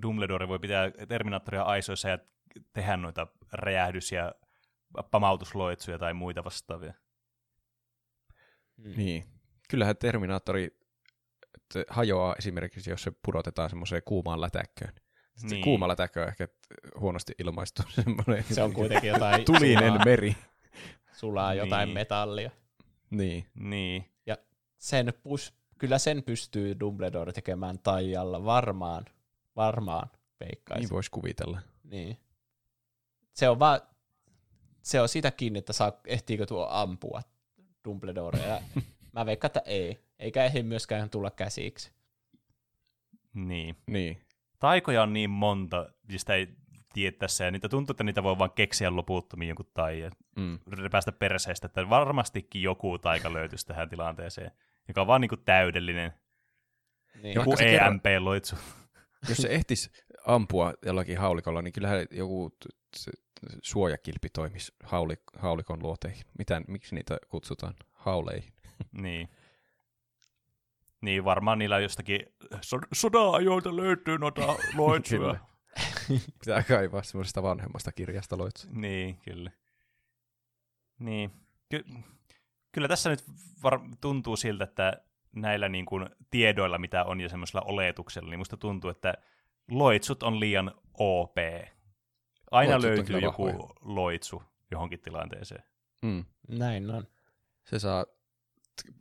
Dumbledore 0.02 0.48
voi 0.48 0.58
pitää 0.58 0.90
Terminaattoria 1.08 1.62
aisoissa 1.62 2.08
ja 2.08 2.18
tehdä 2.72 2.96
noita 2.96 3.26
räjähdys- 3.52 4.12
ja 4.12 4.34
pamautusloitsuja 5.10 5.98
tai 5.98 6.14
muita 6.14 6.44
vastaavia? 6.44 6.94
Mm. 8.76 8.92
Niin. 8.96 9.24
Kyllähän 9.70 9.96
Terminaattori 9.96 10.78
hajoaa 11.88 12.34
esimerkiksi, 12.38 12.90
jos 12.90 13.02
se 13.02 13.12
pudotetaan 13.24 13.70
semmoiseen 13.70 14.02
kuumaan 14.04 14.40
lätäkköön. 14.40 14.92
Sitten 15.36 15.50
Niin. 15.56 15.64
kuuma 15.64 15.88
lätäkkö 15.88 16.22
on 16.22 16.28
ehkä 16.28 16.48
huonosti 17.00 17.32
ilmaistu 17.38 17.82
semmoinen 18.04 18.44
Se 18.44 18.62
on 18.62 18.72
kuitenkin 18.72 19.08
jotain 19.08 19.44
tulinen 19.52 19.88
sulaa, 19.92 20.04
meri. 20.04 20.36
sulaa 21.12 21.54
jotain 21.54 21.86
Niin. 21.86 21.94
metallia. 21.94 22.50
Niin. 23.10 23.46
Niin. 23.54 24.10
Sen 24.80 25.12
pus, 25.22 25.54
kyllä 25.78 25.98
sen 25.98 26.22
pystyy 26.22 26.80
Dumbledore 26.80 27.32
tekemään 27.32 27.78
taijalla 27.78 28.44
varmaan. 28.44 29.04
Varmaan, 29.56 30.10
veikkaisin. 30.40 30.82
Niin 30.82 30.90
voisi 30.90 31.10
kuvitella. 31.10 31.60
Niin. 31.84 32.16
Se 33.32 33.48
on 33.48 33.58
vaan, 33.58 33.80
se 34.82 35.00
on 35.00 35.08
sitä 35.08 35.30
kiinni, 35.30 35.58
että 35.58 35.72
saa, 35.72 35.92
ehtiikö 36.06 36.46
tuo 36.46 36.68
ampua 36.70 37.22
Dumbledore. 37.84 38.38
Ja 38.38 38.62
mä 39.12 39.26
veikkaan, 39.26 39.48
että 39.48 39.62
ei. 39.64 39.98
Eikä 40.18 40.44
ehdi 40.44 40.62
myöskään 40.62 41.10
tulla 41.10 41.30
käsiksi. 41.30 41.92
Niin. 43.34 43.76
Niin. 43.86 44.20
Taikoja 44.58 45.02
on 45.02 45.12
niin 45.12 45.30
monta, 45.30 45.92
mistä 46.08 46.34
ei 46.34 46.48
tiedä 46.92 47.16
tässä, 47.18 47.44
ja 47.44 47.50
niitä 47.50 47.68
tuntuu, 47.68 47.92
että 47.92 48.04
niitä 48.04 48.22
voi 48.22 48.38
vaan 48.38 48.50
keksiä 48.52 48.96
loputtomiin 48.96 49.48
jonkun 49.48 49.70
taija, 49.74 50.10
Mm. 50.36 50.58
repästä 50.82 51.12
perseestä, 51.12 51.66
että 51.66 51.90
varmastikin 51.90 52.62
joku 52.62 52.98
taika 52.98 53.32
löytyisi 53.32 53.66
tähän 53.66 53.88
tilanteeseen, 53.88 54.50
joka 54.88 55.00
on 55.00 55.06
vaan 55.06 55.20
niinku 55.20 55.36
täydellinen, 55.36 56.12
Niin. 57.22 57.34
joku 57.34 57.54
EMP-loitsu. 57.60 58.56
Jos 59.28 59.38
se 59.38 59.48
ehtisi 59.48 59.90
ampua 60.26 60.74
jollakin 60.86 61.18
haulikolla, 61.18 61.62
niin 61.62 61.72
kyllähän 61.72 62.06
joku 62.10 62.56
suojakilpi 63.62 64.28
toimisi 64.28 64.72
haulik- 64.84 65.38
haulikon 65.40 65.82
luoteihin. 65.82 66.22
Mitä, 66.38 66.62
miksi 66.68 66.94
niitä 66.94 67.16
kutsutaan? 67.28 67.74
Hauleihin. 67.92 68.52
niin. 69.02 69.28
Niin, 71.00 71.24
varmaan 71.24 71.58
niillä 71.58 71.78
jostakin 71.78 72.20
so- 72.60 72.78
sodan-ajoilta 72.92 73.76
löytyy 73.76 74.18
noita 74.18 74.40
loitsuja. 74.76 75.36
Pitää 76.40 76.62
kaivaa 76.62 77.02
semmoisesta 77.02 77.42
vanhemmasta 77.42 77.92
kirjasta 77.92 78.38
loitsu. 78.38 78.68
Niin, 78.72 79.18
kyllä. 79.18 79.50
Niin. 80.98 81.30
Ky- 81.68 81.84
kyllä 82.72 82.88
tässä 82.88 83.10
nyt 83.10 83.24
var- 83.62 83.80
tuntuu 84.00 84.36
siltä, 84.36 84.64
että 84.64 85.02
näillä 85.32 85.68
niin 85.68 85.86
kuin 85.86 86.10
tiedoilla, 86.30 86.78
mitä 86.78 87.04
on, 87.04 87.20
ja 87.20 87.28
semmoisella 87.28 87.62
oletuksella, 87.66 88.30
niin 88.30 88.38
musta 88.38 88.56
tuntuu, 88.56 88.90
että 88.90 89.14
loitsut 89.70 90.22
on 90.22 90.40
liian 90.40 90.74
OP. 90.94 91.36
Aina 92.50 92.72
Loitsut 92.72 92.84
löytyy 92.90 93.18
joku 93.18 93.46
vahvoja. 93.46 93.68
loitsu 93.80 94.42
johonkin 94.70 95.00
tilanteeseen. 95.00 95.64
Mm. 96.02 96.24
Näin 96.48 96.90
on. 96.90 97.06
Se 97.64 97.78
saa 97.78 98.06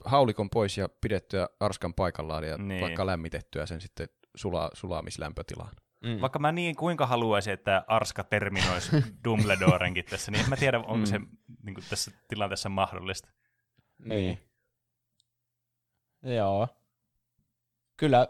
haulikon 0.05 0.49
pois 0.49 0.77
ja 0.77 0.89
pidettyä 1.01 1.49
arskan 1.59 1.93
paikallaan 1.93 2.43
ja 2.43 2.57
Niin. 2.57 2.81
vaikka 2.81 3.05
lämmitettyä 3.05 3.65
sen 3.65 3.81
sitten 3.81 4.09
sula, 4.35 4.69
sulamislämpötilaan. 4.73 5.75
Mm. 6.03 6.21
Vaikka 6.21 6.39
mä 6.39 6.51
niin 6.51 6.75
kuinka 6.75 7.05
haluaisin, 7.07 7.53
että 7.53 7.83
Arska 7.87 8.23
terminoisi 8.23 8.89
Dumbledorenkin 9.25 10.05
tässä, 10.05 10.31
niin 10.31 10.43
en 10.43 10.49
mä 10.49 10.57
tiedä, 10.57 10.77
onko 10.79 10.95
Mm. 10.97 11.05
se 11.05 11.19
niin 11.63 11.73
kuin 11.75 11.85
tässä 11.89 12.11
tilanteessa 12.27 12.69
mahdollista. 12.69 13.29
Niin. 14.05 14.39
Joo. 16.23 16.67
Kyllä 17.97 18.27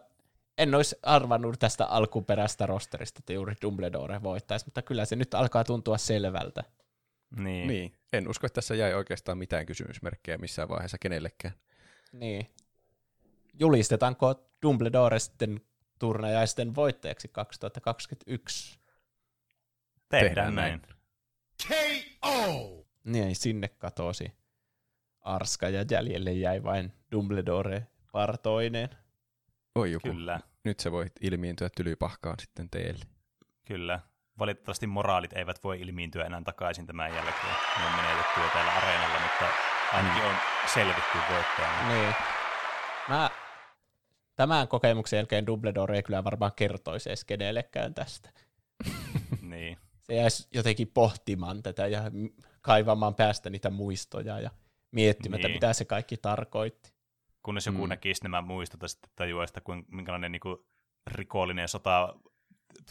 en 0.58 0.76
olisi 0.76 0.96
arvannut 1.04 1.60
tästä 1.60 1.86
alkuperäistä 1.86 2.66
rosterista, 2.66 3.20
että 3.20 3.34
juuri 3.34 3.54
Dumbledore 3.62 4.24
voittaisi, 4.24 4.66
mutta 4.66 4.82
kyllä 4.82 5.06
se 5.06 5.16
nyt 5.16 5.34
alkaa 5.34 5.64
tuntua 5.64 5.98
selvältä. 5.98 6.64
Niin. 7.36 7.44
Niin. 7.44 7.68
niin. 7.68 7.94
En 8.14 8.28
usko, 8.30 8.48
että 8.48 8.56
tässä 8.56 8.76
jäi 8.76 8.94
oikeastaan 8.94 9.38
mitään 9.38 9.66
kysymysmerkkejä 9.66 10.38
missään 10.38 10.70
vaiheessa 10.70 10.98
kenellekään. 10.98 11.54
Niin. 12.12 12.50
Julistetaanko 13.60 14.50
Dumbledore 14.62 15.20
sitten 15.20 15.62
turnajaisten 16.00 16.76
voittajaksi 16.76 17.28
2021? 17.28 18.80
Tehdään, 20.10 20.26
Tehdään 20.26 20.56
näin. 20.56 20.82
Niin, 23.04 23.36
sinne 23.36 23.68
katosi 23.68 24.32
Arska 25.22 25.70
ja 25.70 25.86
jäljelle 25.92 26.32
jäi 26.32 26.64
vain 26.64 26.94
Dumbledore 27.12 27.88
partoinen. 28.12 28.90
Oi 29.76 29.92
joku. 29.92 30.08
Kyllä, 30.10 30.40
Nyt 30.64 30.80
se 30.80 30.92
voi 30.92 31.06
ilmiintyä 31.22 31.70
tylypahkaan 31.78 32.36
sitten 32.40 32.70
teille. 32.70 33.06
kyllä. 33.66 34.00
Valitettavasti 34.40 34.88
moraalit 34.88 35.34
eivät 35.34 35.64
voi 35.64 35.82
ilmiintyä 35.82 36.26
enää 36.26 36.42
takaisin 36.46 36.88
tämän 36.88 37.14
jälkeen. 37.16 37.56
Ne 37.80 37.86
on 37.86 37.96
menetetty 37.96 38.40
jo 38.42 38.48
täällä 38.54 38.72
areenalla, 38.72 39.20
mutta 39.20 39.46
ainakin 39.94 40.24
on 40.24 40.36
selvitty 40.74 41.18
voittajana. 41.34 41.88
Niin. 41.88 42.16
Mä 43.10 43.30
tämän 44.40 44.68
kokemuksen 44.68 45.18
jälkeen 45.18 45.48
Dumbledore 45.48 45.96
ei 45.96 46.04
kyllä 46.04 46.24
varmaan 46.24 46.52
kertoisi 46.56 47.10
edes 47.10 47.26
kenellekään 47.26 47.94
tästä. 47.94 48.30
niin. 49.42 49.78
Se 50.04 50.16
jäisi 50.16 50.48
jotenkin 50.54 50.88
pohtimaan 50.94 51.64
tätä 51.64 51.88
ja 51.88 52.04
kaivamaan 52.62 53.16
päästä 53.16 53.50
niitä 53.50 53.70
muistoja 53.70 54.40
ja 54.40 54.50
miettimään, 54.92 55.42
Niin. 55.42 55.52
mitä 55.52 55.74
se 55.74 55.86
kaikki 55.86 56.18
tarkoitti. 56.18 56.94
Kunnes 57.44 57.66
joku 57.66 57.84
Mm. 57.86 57.90
näkisi 57.90 58.24
nämä 58.24 58.42
muistot 58.42 58.82
ja 58.82 58.88
sitten 59.48 59.64
kuin, 59.64 59.86
minkälainen 59.88 60.32
niin 60.32 60.40
kuin, 60.40 60.58
rikollinen 61.12 61.68
sota 61.68 62.16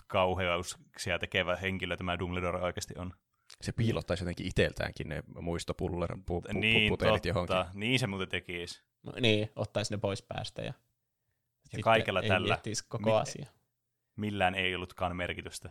kauheuksia 0.06 1.18
tekevä 1.18 1.56
henkilö 1.56 1.96
tämä 1.96 2.18
Dumbledore 2.18 2.60
oikeasti 2.60 2.94
on. 2.98 3.14
Se 3.60 3.72
piilottaisi 3.72 4.22
jotenkin 4.24 4.46
iteltäänkin 4.46 5.08
ne 5.08 5.22
muistopuller, 5.40 6.16
pu, 6.16 6.22
pu, 6.40 6.40
pu, 6.40 6.58
niin, 6.58 6.88
putelit 6.88 7.22
totta. 7.22 7.28
johonkin. 7.28 7.80
Niin 7.80 7.98
se 7.98 8.06
muuten 8.06 8.28
tekisi. 8.28 8.82
No, 9.02 9.12
niin, 9.20 9.50
ottaisi 9.56 9.94
ne 9.94 9.98
pois 9.98 10.22
päästä 10.22 10.62
ja, 10.62 10.72
sitten 11.69 11.81
kaikella 11.82 12.20
ei 12.20 12.28
tällä- 12.28 12.59
koko 12.89 13.11
Mi- 13.11 13.16
asia. 13.16 13.47
Millään 14.16 14.55
ei 14.55 14.74
ollutkaan 14.74 15.16
merkitystä. 15.16 15.70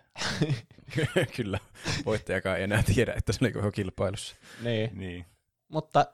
Kyllä. 1.35 1.59
Voittajakaan 2.05 2.57
ei 2.57 2.63
enää 2.63 2.83
tiedä, 2.95 3.13
että 3.17 3.33
se 3.33 3.39
oli 3.41 3.51
koko 3.51 3.71
kilpailussa. 3.71 4.35
Niin. 4.63 4.89
Niin. 4.93 5.25
Mutta 5.67 6.05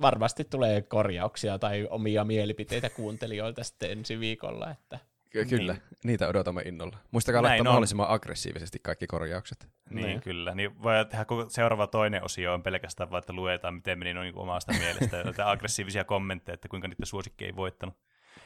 varmasti 0.00 0.44
tulee 0.44 0.82
korjauksia 0.82 1.58
tai 1.58 1.86
omia 1.90 2.24
mielipiteitä 2.24 2.90
kuuntelijoilta 2.90 3.64
sitten 3.64 3.90
ensi 3.90 4.20
viikolla, 4.20 4.70
että 4.70 4.98
Ky- 5.30 5.44
Kyllä, 5.44 5.72
Niin. 5.72 5.82
niitä 6.04 6.28
odotamme 6.28 6.62
innolla. 6.62 6.96
Muistakaa 7.10 7.42
Näin 7.42 7.50
laittaa 7.50 7.60
on. 7.62 7.66
mahdollisimman 7.74 8.08
aggressiivisesti 8.10 8.78
kaikki 8.82 9.06
korjaukset. 9.06 9.68
Niin, 9.90 10.06
Niin. 10.06 10.20
kyllä. 10.20 10.54
Niin 10.54 10.82
voi 10.82 10.94
tehdä 11.10 11.24
koko 11.24 11.46
seuraava 11.50 11.86
toinen 11.86 12.24
osio 12.24 12.54
on 12.54 12.62
pelkästään 12.62 13.10
vaan, 13.10 13.18
että 13.18 13.32
luetaan, 13.32 13.74
miten 13.74 13.98
meni 13.98 14.14
noin 14.14 14.32
omasta 14.36 14.72
mielestä. 14.72 15.24
Aggressiivisia 15.50 16.04
kommentteja, 16.04 16.54
että 16.54 16.68
kuinka 16.68 16.88
niiden 16.88 17.06
suosikki 17.06 17.44
ei 17.44 17.56
voittanut. 17.56 17.96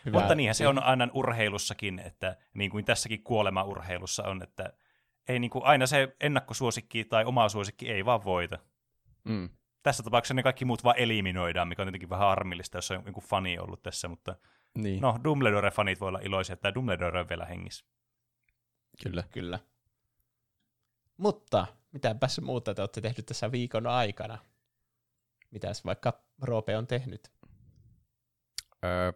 Hyvä. 0.04 0.18
Mutta 0.18 0.34
niinhän 0.34 0.54
se 0.54 0.68
on 0.68 0.82
aina 0.82 1.08
urheilussakin, 1.14 1.98
että 1.98 2.36
niin 2.54 2.70
kuin 2.70 2.84
tässäkin 2.84 3.22
kuolema-urheilussa 3.22 4.22
on, 4.22 4.42
että 4.42 4.72
ei 5.28 5.38
niin 5.38 5.50
kuin 5.50 5.64
aina 5.64 5.86
se 5.86 6.16
ennakkosuosikki 6.20 7.04
tai 7.04 7.24
oma 7.24 7.48
suosikki 7.48 7.90
ei 7.90 8.04
vaan 8.04 8.24
voita. 8.24 8.58
Mm. 9.24 9.48
Tässä 9.82 10.02
tapauksessa 10.02 10.34
ne 10.34 10.42
kaikki 10.42 10.64
muut 10.64 10.84
vaan 10.84 10.98
eliminoidaan, 10.98 11.68
mikä 11.68 11.82
on 11.82 11.86
tietenkin 11.86 12.10
vähän 12.10 12.28
harmillista, 12.28 12.78
jos 12.78 12.90
on 12.90 13.02
joku 13.06 13.20
fani 13.20 13.58
ollut 13.58 13.82
tässä, 13.82 14.08
mutta 14.08 14.36
Niin, 14.78 15.00
no, 15.00 15.18
Dumbledore-fanit 15.24 16.00
voi 16.00 16.08
olla 16.08 16.20
iloisia, 16.22 16.52
että 16.52 16.74
Dumbledore 16.74 17.20
on 17.20 17.28
vielä 17.28 17.44
hengissä. 17.44 17.84
kyllä. 19.02 19.24
Kyllä. 19.30 19.58
Mutta 21.16 21.66
mitäpäs 21.92 22.40
muuta 22.40 22.74
te 22.74 22.82
olette 22.82 23.00
tehnyt 23.00 23.26
tässä 23.26 23.52
viikon 23.52 23.86
aikana? 23.86 24.38
Mitäs 25.50 25.84
vaikka 25.84 26.20
Roope 26.42 26.76
on 26.76 26.86
tehnyt? 26.86 27.32
Öö, 28.84 29.12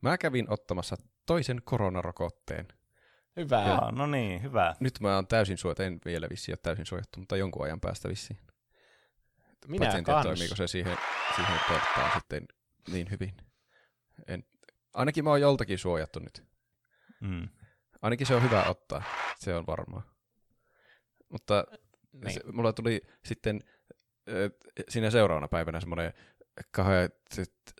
mä 0.00 0.18
kävin 0.18 0.46
ottamassa 0.52 0.96
toisen 1.26 1.62
koronarokotteen. 1.64 2.68
Hyvä. 3.36 3.60
Jaa, 3.62 3.92
no 3.92 4.06
niin, 4.06 4.42
hyvä. 4.42 4.74
Nyt 4.80 5.00
mä 5.00 5.14
oon 5.14 5.26
täysin 5.26 5.58
suojattu, 5.58 5.82
en 5.82 6.00
vielä 6.04 6.26
vissiin 6.30 6.52
ole 6.52 6.58
täysin 6.62 6.86
suojattu, 6.86 7.20
mutta 7.20 7.36
jonkun 7.36 7.64
ajan 7.64 7.80
päästä 7.80 8.08
vissiin. 8.08 8.40
Minä 9.68 9.78
Paitsi 9.84 9.98
en 9.98 10.04
tiedä, 10.04 10.16
kans. 10.16 10.26
toimiiko 10.26 10.56
se 10.56 10.66
siihen, 10.66 10.98
siihen 11.36 11.60
torttaan 11.68 12.10
sitten 12.14 12.48
niin 12.92 13.10
hyvin. 13.10 13.36
En, 14.26 14.44
ainakin 14.94 15.24
mä 15.24 15.30
oon 15.30 15.40
joltakin 15.40 15.78
suojattu 15.78 16.18
nyt. 16.20 16.44
Mm. 17.20 17.48
Ainakin 18.02 18.26
se 18.26 18.34
on 18.34 18.42
hyvä 18.42 18.62
ottaa, 18.64 19.02
se 19.38 19.54
on 19.54 19.66
varmaa. 19.66 20.02
Mutta 21.28 21.64
Niin. 22.12 22.34
se, 22.34 22.40
mulla 22.52 22.72
tuli 22.72 23.00
sitten 23.24 23.60
ö, 24.28 24.50
siinä 24.88 25.10
seuraavana 25.10 25.48
päivänä 25.48 25.80
semmoinen 25.80 26.12
kauhean 26.70 27.10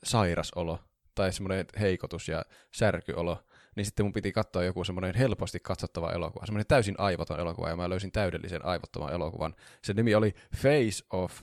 sairas 0.04 0.52
olo, 0.54 0.78
tai 1.20 1.32
semmoinen 1.32 1.66
heikotus 1.80 2.28
ja 2.28 2.44
särkyolo, 2.74 3.44
niin 3.76 3.84
sitten 3.84 4.06
mun 4.06 4.12
piti 4.12 4.32
katsoa 4.32 4.64
joku 4.64 4.84
semmoinen 4.84 5.14
helposti 5.14 5.60
katsottava 5.60 6.12
elokuva, 6.12 6.46
semmoinen 6.46 6.66
täysin 6.66 6.94
aivoton 6.98 7.40
elokuva, 7.40 7.68
ja 7.68 7.76
mä 7.76 7.90
löysin 7.90 8.12
täydellisen 8.12 8.64
aivottoman 8.64 9.12
elokuvan. 9.12 9.54
Se 9.84 9.92
nimi 9.92 10.14
oli 10.14 10.34
Face 10.56 11.04
Off. 11.10 11.42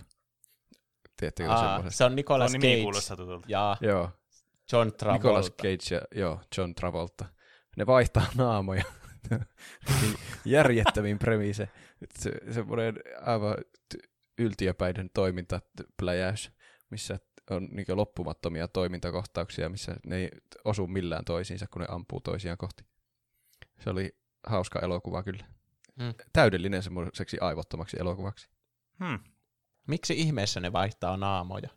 Tiedättekö 1.18 1.52
Aa, 1.52 1.90
se 1.90 2.04
on 2.04 2.16
Nicolas 2.16 2.52
nimi 2.52 2.86
Cage 2.92 3.44
ja 3.48 3.78
Joo, 3.82 4.10
John 4.72 4.92
Travolta. 4.92 5.14
Nicolas 5.14 5.52
Cage 5.52 5.96
ja 5.96 6.02
joo, 6.22 6.42
John 6.58 6.76
Travolta. 6.76 7.26
Ne 7.78 7.86
vaihtaa 7.86 8.26
naamoja. 8.36 8.84
Järjettömin 10.46 11.20
premise. 11.20 11.70
Se, 12.20 12.32
semmoinen 12.52 13.00
aivan 13.22 13.56
yltiöpäinen 14.38 15.10
toimintapläjäys, 15.14 16.52
missä 16.90 17.20
on 17.50 17.68
niin 17.72 17.86
loppumattomia 17.90 18.68
toimintakohtauksia, 18.68 19.70
missä 19.70 19.96
ne 20.06 20.16
ei 20.16 20.30
osu 20.66 20.88
millään 20.88 21.26
toisiinsa, 21.26 21.68
kun 21.68 21.82
ne 21.82 21.88
ampuu 21.90 22.22
toisiaan 22.22 22.58
kohti. 22.58 22.84
Se 23.80 23.90
oli 23.90 24.18
hauska 24.48 24.80
elokuva 24.80 25.24
kyllä. 25.24 25.46
Hmm. 26.04 26.14
Täydellinen 26.34 26.84
semmoiseksi 26.84 27.38
aivottomaksi 27.42 27.98
elokuvaksi. 28.00 28.50
Hmm. 29.06 29.20
Miksi 29.88 30.14
ihmeessä 30.18 30.60
ne 30.60 30.74
vaihtaa 30.74 31.18
naamoja? 31.18 31.70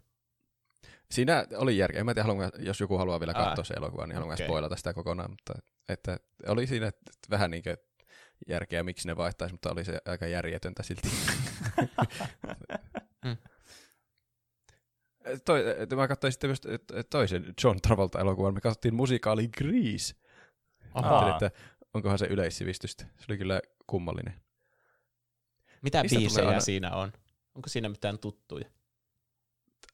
Siinä 1.11 1.47
oli 1.57 1.79
järkeä. 1.79 2.01
En 2.01 2.07
mä 2.07 2.15
tiedä, 2.15 2.27
haluanko, 2.27 2.57
jos 2.59 2.81
joku 2.81 2.99
haluaa 2.99 3.21
vielä 3.21 3.35
katsoa 3.35 3.65
se 3.65 3.75
elokuva, 3.75 4.07
niin 4.07 4.15
haluanko 4.15 4.35
okei. 4.35 4.47
spoilata 4.47 4.77
sitä 4.77 4.95
kokonaan. 4.95 5.31
Mutta 5.31 5.55
että 5.89 6.19
oli 6.47 6.67
siinä 6.67 6.93
vähän 7.31 7.51
niin 7.51 7.63
järkeä, 8.49 8.83
miksi 8.83 9.09
ne 9.09 9.17
vaihtaisi, 9.17 9.55
mutta 9.55 9.73
oli 9.73 9.85
se 9.85 9.99
aika 10.05 10.27
järjetöntä 10.27 10.83
silti. 10.83 11.09
Mm. 13.25 13.37
Toi, 15.45 15.65
mä 15.97 16.09
katsoin 16.09 16.33
sitten 16.33 16.51
myös 16.51 16.61
toisen 17.11 17.55
John 17.65 17.79
Travolta-elokuvan. 17.83 18.55
Me 18.55 18.61
katsottiin 18.61 18.95
musikaali 18.95 19.49
Grease. 19.49 20.15
Ajattelin, 20.95 21.33
että 21.33 21.51
onkohan 21.95 22.19
se 22.19 22.27
yleissivistystä. 22.27 23.05
Se 23.05 23.25
oli 23.29 23.39
kyllä 23.39 23.61
kummallinen. 23.87 24.35
Mitä 25.83 26.03
Mistä 26.03 26.15
tulee 26.17 26.29
biisejä 26.29 26.49
aina- 26.49 26.61
siinä 26.61 26.91
on? 26.91 27.13
Onko 27.55 27.69
siinä 27.69 27.89
mitään 27.89 28.19
tuttuja? 28.19 28.65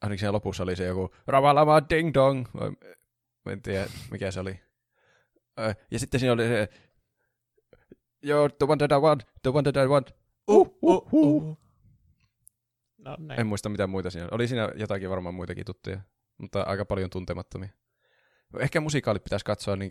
Ainakin 0.00 0.18
siinä 0.18 0.32
lopussa 0.32 0.62
oli 0.62 0.76
se 0.76 0.84
joku 0.86 1.14
Ravalama 1.26 1.82
Ding 1.90 2.14
Dong. 2.14 2.46
Mä 3.44 3.52
en 3.52 3.62
tiedä, 3.62 3.86
mikä 4.10 4.30
se 4.30 4.40
oli. 4.40 4.60
Ja 5.90 5.98
sitten 5.98 6.20
siinä 6.20 6.32
oli 6.32 6.42
se 6.42 6.68
You're 8.26 8.52
the 8.58 8.66
one 8.68 8.76
that 8.76 8.92
I 8.92 9.02
want, 9.02 9.22
the 9.42 9.50
one 9.50 9.72
that 9.72 9.84
I 9.84 9.88
want. 9.88 10.10
Uh, 10.48 10.78
uh, 10.82 11.08
uh. 11.12 11.58
No 13.06 13.16
niin. 13.18 13.40
En 13.40 13.46
muista 13.46 13.68
mitä 13.68 13.86
muita 13.86 14.10
siinä 14.10 14.24
oli. 14.24 14.30
Oli 14.32 14.48
siinä 14.48 14.68
jotakin 14.74 15.10
varmaan 15.10 15.34
muitakin 15.34 15.64
tuttuja, 15.64 16.00
mutta 16.38 16.62
aika 16.62 16.84
paljon 16.84 17.10
tuntemattomia. 17.10 17.68
Ehkä 18.58 18.80
musikaalit 18.80 19.24
pitäisi 19.24 19.44
katsoa 19.44 19.76
niin 19.76 19.90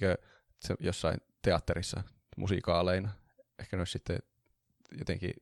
jossain 0.79 1.17
teatterissa 1.41 2.03
musikaaleina. 2.37 3.09
Ehkä 3.59 3.77
ne 3.77 3.81
olisi 3.81 3.91
sitten 3.91 4.19
jotenkin 4.97 5.33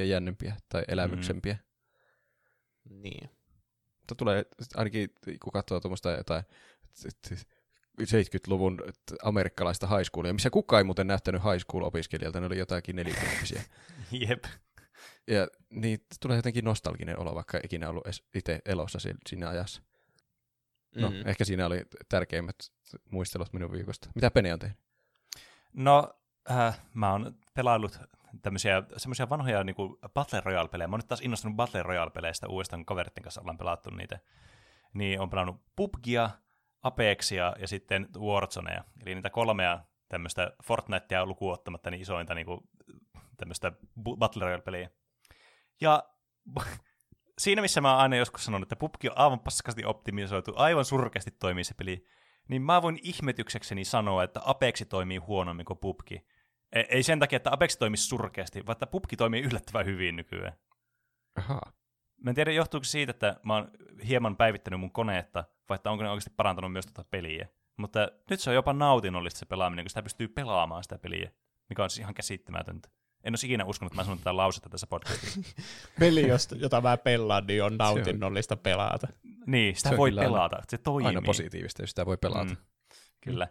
jännempiä 0.00 0.56
tai 0.68 0.82
elämyksempiä. 0.88 1.56
Niin. 2.90 3.30
Mutta 3.98 4.14
tulee 4.14 4.44
ainakin, 4.74 5.10
kun 5.42 5.52
katsoo 5.52 5.80
tuommoista 5.80 6.10
jotain 6.10 6.42
70-luvun 8.02 8.78
amerikkalaista 9.22 9.86
high 9.86 10.04
schoolia, 10.04 10.32
missä 10.32 10.50
kukaan 10.50 10.80
ei 10.80 10.84
muuten 10.84 11.06
näyttänyt 11.06 11.42
high 11.42 11.64
school-opiskelijalta, 11.64 12.40
ne 12.40 12.46
oli 12.46 12.58
jotakin 12.58 12.96
nelikymppisiä. 12.96 13.62
Jep. 14.28 14.44
Ja 15.26 15.48
niin 15.70 15.98
tulee 16.20 16.36
jotenkin 16.36 16.64
nostalginen 16.64 17.18
olo, 17.18 17.34
vaikka 17.34 17.56
ei 17.56 17.62
ikinä 17.64 17.88
ollut 17.88 18.06
itse 18.34 18.60
elossa 18.64 18.98
si- 18.98 19.14
siinä 19.28 19.48
ajassa. 19.48 19.82
No, 20.96 21.10
Mm. 21.10 21.16
mm. 21.16 21.22
ehkä 21.26 21.44
siinä 21.44 21.66
oli 21.66 21.82
tärkeimmät 22.08 22.56
muistelut 23.10 23.52
minun 23.52 23.72
viikosta. 23.72 24.10
Mitä 24.14 24.30
Pene 24.30 24.52
on 24.52 24.58
tehnyt? 24.58 24.78
No, 25.72 26.14
äh, 26.50 26.80
mä 26.94 27.12
oon 27.12 27.34
pelaillut 27.54 27.98
tämmöisiä 28.42 28.82
semmoisia 28.96 29.28
vanhoja 29.28 29.64
niin 29.64 29.76
kuin 29.76 29.96
Battle 30.14 30.40
Royale-pelejä. 30.44 30.88
Mä 30.88 30.94
oon 30.94 30.98
nyt 30.98 31.08
taas 31.08 31.20
innostunut 31.20 31.56
Battle 31.56 31.82
Royale-peleistä 31.82 32.48
uudestaan, 32.48 32.80
kun 32.80 32.86
kaveritten 32.86 33.22
kanssa 33.22 33.40
ollaan 33.40 33.58
pelattu 33.58 33.90
niitä. 33.90 34.18
Niin 34.94 35.20
on 35.20 35.30
pelannut 35.30 35.62
PUBGia, 35.76 36.30
Apexia 36.82 37.54
ja 37.58 37.68
sitten 37.68 38.08
Warzonea. 38.18 38.84
Eli 39.02 39.14
niitä 39.14 39.30
kolmea 39.30 39.84
tämmöistä 40.08 40.52
Fortnitea 40.64 41.26
lukuun 41.26 41.52
ottamatta 41.52 41.90
niin 41.90 42.02
isointa 42.02 42.34
niin 42.34 42.46
kuin, 42.46 42.60
tämmöistä 43.40 43.72
Battle 44.18 44.44
Royale-peliä. 44.44 44.90
Ja 45.80 46.02
siinä, 47.42 47.62
missä 47.62 47.80
mä 47.80 47.92
oon 47.92 48.00
aina 48.00 48.16
joskus 48.16 48.44
sanonut, 48.44 48.66
että 48.66 48.76
PUBG 48.76 49.04
on 49.04 49.18
aivan 49.18 49.40
paskasti 49.40 49.84
optimisoitu, 49.84 50.52
aivan 50.56 50.84
surkeasti 50.84 51.30
toimii 51.30 51.64
se 51.64 51.74
peli, 51.74 52.06
niin 52.48 52.62
mä 52.62 52.82
voin 52.82 52.98
ihmetyksekseni 53.02 53.84
sanoa, 53.84 54.24
että 54.24 54.40
Apexi 54.44 54.84
toimii 54.84 55.18
huonommin 55.18 55.66
kuin 55.66 55.78
PUBG. 55.78 56.12
Ei, 56.72 56.86
ei 56.88 57.02
sen 57.02 57.18
takia, 57.18 57.36
että 57.36 57.52
Apex 57.52 57.76
toimisi 57.76 58.06
surkeasti, 58.06 58.66
vaan 58.66 58.72
että 58.72 58.86
pubki 58.86 59.16
toimii 59.16 59.42
yllättävän 59.42 59.86
hyvin 59.86 60.16
nykyään. 60.16 60.52
Ahaa. 61.38 61.72
Mä 62.24 62.30
en 62.30 62.34
tiedä, 62.34 62.52
johtuuko 62.52 62.84
siitä, 62.84 63.10
että 63.10 63.36
mä 63.42 63.54
oon 63.54 63.70
hieman 64.08 64.36
päivittänyt 64.36 64.80
mun 64.80 64.92
koneetta, 64.92 65.44
vai 65.68 65.76
että 65.76 65.90
onko 65.90 66.04
ne 66.04 66.10
oikeasti 66.10 66.30
parantanut 66.36 66.72
myös 66.72 66.86
tuota 66.86 67.08
peliä. 67.10 67.48
Mutta 67.76 68.08
nyt 68.30 68.40
se 68.40 68.50
on 68.50 68.56
jopa 68.56 68.72
nautinnollista 68.72 69.38
se 69.38 69.46
pelaaminen, 69.46 69.84
kun 69.84 69.90
sitä 69.90 70.02
pystyy 70.02 70.28
pelaamaan 70.28 70.82
sitä 70.82 70.98
peliä, 70.98 71.30
mikä 71.68 71.82
on 71.82 71.90
siis 71.90 71.98
ihan 71.98 72.14
käsittämätöntä. 72.14 72.88
En 73.24 73.32
olisi 73.32 73.46
ikinä 73.46 73.64
uskonut, 73.64 73.92
että 73.92 74.00
mä 74.00 74.04
sanon 74.04 74.18
tätä 74.18 74.36
lausetta 74.36 74.68
tässä 74.68 74.86
podcastissa. 74.86 75.40
Peli, 76.00 76.28
josta- 76.28 76.56
jota 76.56 76.80
mä 76.80 76.96
pelaan, 76.96 77.46
niin 77.46 77.64
on 77.64 77.76
nautinnollista 77.76 78.56
pelata. 78.56 79.08
niin, 79.46 79.76
sitä 79.76 79.96
voi 79.96 80.10
kyllä 80.10 80.20
aina- 80.20 80.32
pelata, 80.32 80.56
se 80.68 80.78
toimii. 80.78 81.06
Aina 81.06 81.22
positiivista, 81.22 81.82
jos 81.82 81.90
sitä 81.90 82.06
voi 82.06 82.16
pelata. 82.16 82.44
Mm, 82.44 82.56
kyllä. 83.20 83.48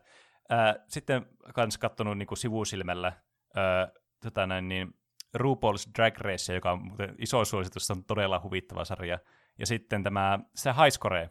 Ää, 0.50 0.76
sitten 0.88 1.26
kans 1.54 1.78
kattonut 1.78 2.18
niinku 2.18 2.36
sivusilmällä 2.36 3.14
ää, 3.56 3.92
tota 4.24 4.48
näin, 4.48 4.68
niin, 4.70 4.94
RuPaul's 5.38 5.92
Drag 5.98 6.18
Race, 6.18 6.54
joka 6.54 6.72
on 6.72 6.84
muuten 6.88 7.16
iso 7.18 7.46
suositus, 7.46 7.88
se 7.88 7.94
on 7.94 8.04
todella 8.04 8.42
huvittava 8.44 8.86
sarja. 8.86 9.20
Ja 9.60 9.66
sitten 9.66 10.04
tämä 10.04 10.40
se 10.56 10.74
Highscore 10.84 11.30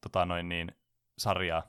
tota 0.00 0.24
noin, 0.24 0.48
niin, 0.48 0.72
sarja, 1.18 1.62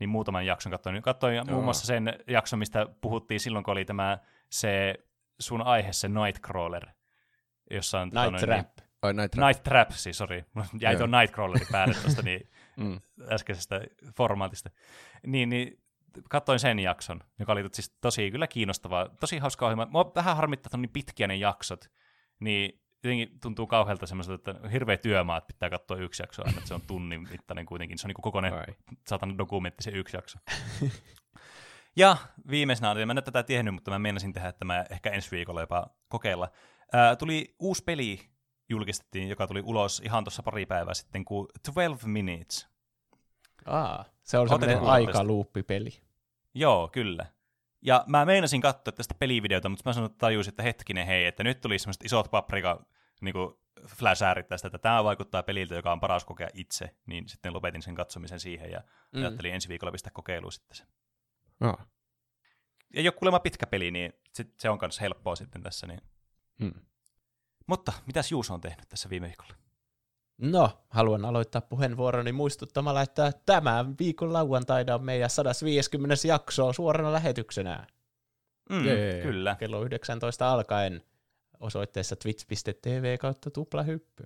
niin 0.00 0.08
muutaman 0.08 0.46
jakson 0.46 0.72
katsoin. 0.72 1.02
Katsoin 1.02 1.34
Joo. 1.34 1.44
muun 1.50 1.64
muassa 1.64 1.86
sen 1.86 2.18
jakson, 2.26 2.58
mistä 2.58 2.86
puhuttiin 3.00 3.40
silloin, 3.40 3.64
kun 3.64 3.72
oli 3.72 3.84
tämä 3.84 4.18
se 4.50 4.94
sun 5.46 5.62
aihe, 5.62 5.92
se 5.92 6.08
Nightcrawler, 6.08 6.86
jossa 7.70 8.00
on... 8.00 8.10
tota 8.10 8.20
Night 8.30 8.32
noin, 8.32 8.50
niin, 8.56 8.64
Trap. 8.64 8.88
Ai 9.02 9.14
näitä. 9.14 9.46
Night 9.46 9.62
Trap, 9.62 9.90
siis 9.90 10.18
sori. 10.18 10.44
Jäi 10.80 10.96
tuon 10.96 11.10
Nightcrawlerin 11.10 11.66
päälle 11.72 11.94
tuosta 11.94 12.22
niin 12.22 12.40
Mm. 12.76 13.00
äskeisestä 13.30 13.80
formaatista. 14.16 14.70
Niin, 15.26 15.48
niin 15.48 15.82
katsoin 16.30 16.58
sen 16.58 16.78
jakson, 16.78 17.20
joka 17.38 17.52
oli 17.52 17.64
siis 17.72 17.96
tosi 18.00 18.30
kyllä 18.30 18.46
kiinnostavaa, 18.46 19.08
tosi 19.20 19.38
hauska 19.38 19.66
ohjelma. 19.66 19.86
Mua 19.90 20.12
vähän 20.14 20.36
harmittaa, 20.36 20.68
että 20.68 20.76
on 20.76 20.82
niin 20.82 20.90
pitkiä 20.90 21.26
ne 21.26 21.36
jaksot, 21.36 21.90
niin 22.40 22.80
jotenkin 23.04 23.40
tuntuu 23.40 23.66
kauhealta 23.66 24.06
semmoiselta, 24.06 24.50
että 24.50 24.68
hirveä 24.68 24.96
työmaa, 24.96 25.36
että 25.36 25.46
pitää 25.46 25.70
katsoa 25.70 25.96
yksi 25.96 26.22
jakso 26.22 26.42
aina, 26.42 26.58
että 26.58 26.68
se 26.68 26.74
on 26.74 26.82
tunnin 26.86 27.28
mittainen 27.30 27.66
kuitenkin. 27.66 27.98
Se 27.98 28.06
on 28.06 28.08
niin 28.08 28.22
kokonainen 28.22 28.60
Ai. 28.60 28.74
saatan 29.06 29.38
dokumentti 29.38 29.82
se 29.82 29.90
yksi 29.90 30.16
jakso. 30.16 30.38
ja 31.96 32.16
viimeisenä, 32.50 32.90
oli- 32.90 33.06
mä 33.06 33.12
en 33.12 33.24
tätä 33.24 33.42
tiennyt, 33.42 33.74
mutta 33.74 33.90
mä 33.90 33.98
meinasin 33.98 34.32
tehdä, 34.32 34.48
että 34.48 34.64
mä 34.64 34.84
ehkä 34.90 35.10
ensi 35.10 35.30
viikolla 35.30 35.60
jopa 35.60 35.86
kokeilla. 36.08 36.48
Ää, 36.92 37.16
tuli 37.16 37.54
uusi 37.58 37.84
peli, 37.84 38.20
julkistettiin, 38.68 39.28
joka 39.28 39.46
tuli 39.46 39.62
ulos 39.64 40.02
ihan 40.04 40.24
tuossa 40.24 40.42
pari 40.42 40.66
päivää 40.66 40.94
sitten, 40.94 41.24
kuin 41.24 41.48
12 41.62 42.08
Minutes. 42.08 42.68
Aa, 43.66 44.04
se 44.22 44.38
on 44.38 44.48
semmoinen 44.48 44.80
aikaluuppipeli. 44.80 45.90
Joo, 46.54 46.88
kyllä. 46.88 47.26
Ja 47.82 48.04
mä 48.06 48.24
meinasin 48.24 48.60
katsoa 48.60 48.92
tästä 48.92 49.14
pelivideota, 49.18 49.68
mutta 49.68 49.82
mä 49.88 49.92
sanoin, 49.92 50.10
että 50.10 50.18
tajusin, 50.18 50.50
että 50.50 50.62
hetkinen 50.62 51.06
hei, 51.06 51.26
että 51.26 51.44
nyt 51.44 51.60
tuli 51.60 51.78
semmoiset 51.78 52.04
isot 52.04 52.30
paprika 52.30 52.86
niin 53.20 53.34
flashäärit 53.88 54.48
tästä, 54.48 54.68
että 54.68 54.78
tämä 54.78 55.04
vaikuttaa 55.04 55.42
peliltä, 55.42 55.74
joka 55.74 55.92
on 55.92 56.00
paras 56.00 56.24
kokea 56.24 56.48
itse, 56.54 56.96
niin 57.06 57.28
sitten 57.28 57.54
lopetin 57.54 57.82
sen 57.82 57.94
katsomisen 57.94 58.40
siihen 58.40 58.70
ja 58.70 58.78
mm. 58.80 59.18
Mm. 59.18 59.24
ajattelin 59.24 59.54
ensi 59.54 59.68
viikolla 59.68 59.92
pistää 59.92 60.12
kokeiluun 60.14 60.52
sitten 60.52 60.76
se. 60.76 60.84
Ah. 61.60 61.86
Ei 62.94 63.06
ole 63.08 63.12
kuulemma 63.12 63.38
pitkä 63.40 63.66
peli, 63.66 63.90
niin 63.90 64.12
sit 64.32 64.60
se 64.60 64.70
on 64.70 64.78
myös 64.80 65.00
helppoa 65.00 65.36
sitten 65.36 65.62
tässä. 65.62 65.86
Niin. 65.86 66.00
Hmm. 66.60 66.74
Mutta 67.66 67.92
mitäs 68.06 68.30
Juuso 68.32 68.54
on 68.54 68.60
tehnyt 68.60 68.88
tässä 68.88 69.10
viime 69.10 69.26
viikolla? 69.26 69.54
No, 70.38 70.84
haluan 70.90 71.24
aloittaa 71.24 71.60
puheenvuoroni 71.60 72.32
muistuttamalla, 72.32 73.02
että 73.02 73.32
tämän 73.46 73.94
viikon 73.98 74.32
lauantaina 74.32 74.94
on 74.94 75.04
meidän 75.04 75.30
150. 75.30 76.28
jakso 76.28 76.72
suorana 76.72 77.12
lähetyksenä 77.12 77.86
Mm, 78.70 78.84
Jee. 78.86 79.22
kyllä. 79.22 79.56
kello 79.58 79.82
19 79.84 80.52
alkaen 80.52 81.02
osoitteessa 81.60 82.16
twitch.tv 82.16 83.18
kautta 83.18 83.50
tuplahyppy. 83.50 84.24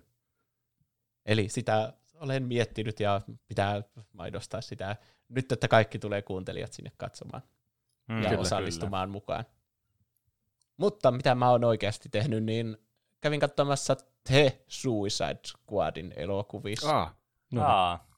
Eli 1.27 1.49
sitä 1.49 1.93
olen 2.15 2.43
miettinyt 2.43 3.01
ja 3.01 3.21
pitää 3.49 3.83
mainostaa 4.13 4.61
sitä 4.61 4.97
nyt, 5.29 5.53
että 5.53 5.69
kaikki 5.69 5.99
tulee 5.99 6.23
kuuntelijat 6.23 6.73
sinne 6.73 6.93
katsomaan 6.97 7.43
Mm, 8.09 8.23
ja 8.23 8.29
Kyllä, 8.29 8.41
osallistumaan 8.41 9.11
mukaan. 9.11 9.45
Mutta 10.77 11.11
mitä 11.11 11.35
mä 11.35 11.51
oon 11.51 11.65
oikeasti 11.65 12.09
tehnyt, 12.09 12.45
niin 12.45 12.77
kävin 13.21 13.41
katsomassa 13.41 13.97
The 14.25 14.63
Suicide 14.69 15.41
Squadin 15.47 16.13
elokuvissa. 16.17 17.01
Ah. 17.01 17.09
No. 17.53 17.61
Kyllä. 17.61 17.67
Aa, 17.67 18.09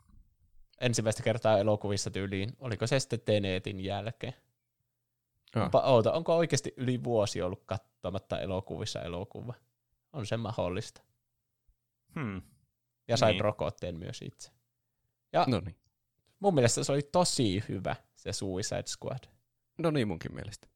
Ensimmäistä 0.80 1.22
kertaa 1.22 1.58
elokuvissa 1.58 2.10
tyyliin. 2.10 2.52
Oliko 2.58 2.86
se 2.86 3.00
sitten 3.00 3.20
Tenetin 3.20 3.80
jälkeen? 3.80 4.34
Ah. 5.56 5.62
Onpa 5.62 5.80
outo. 5.80 6.12
Onko 6.12 6.36
oikeasti 6.36 6.74
yli 6.76 7.04
vuosi 7.04 7.42
ollut 7.42 7.62
katsomatta 7.66 8.40
elokuvissa 8.40 9.02
elokuva? 9.02 9.54
On 10.12 10.26
se 10.26 10.36
mahdollista. 10.36 11.02
hmm. 12.14 12.42
Ja 13.08 13.16
sain 13.16 13.32
Niin. 13.32 13.40
rokotteen 13.40 13.98
myös 13.98 14.22
itse. 14.22 14.50
Ja 15.32 15.44
No 15.48 15.60
niin. 15.60 15.76
Mun 16.40 16.54
mielestä 16.54 16.84
se 16.84 16.92
oli 16.92 17.02
tosi 17.02 17.64
hyvä, 17.68 17.96
se 18.16 18.32
Suicide 18.32 18.82
Squad. 18.86 19.24
No 19.78 19.90
niin 19.90 20.08
munkin 20.08 20.34
mielestä. 20.34 20.68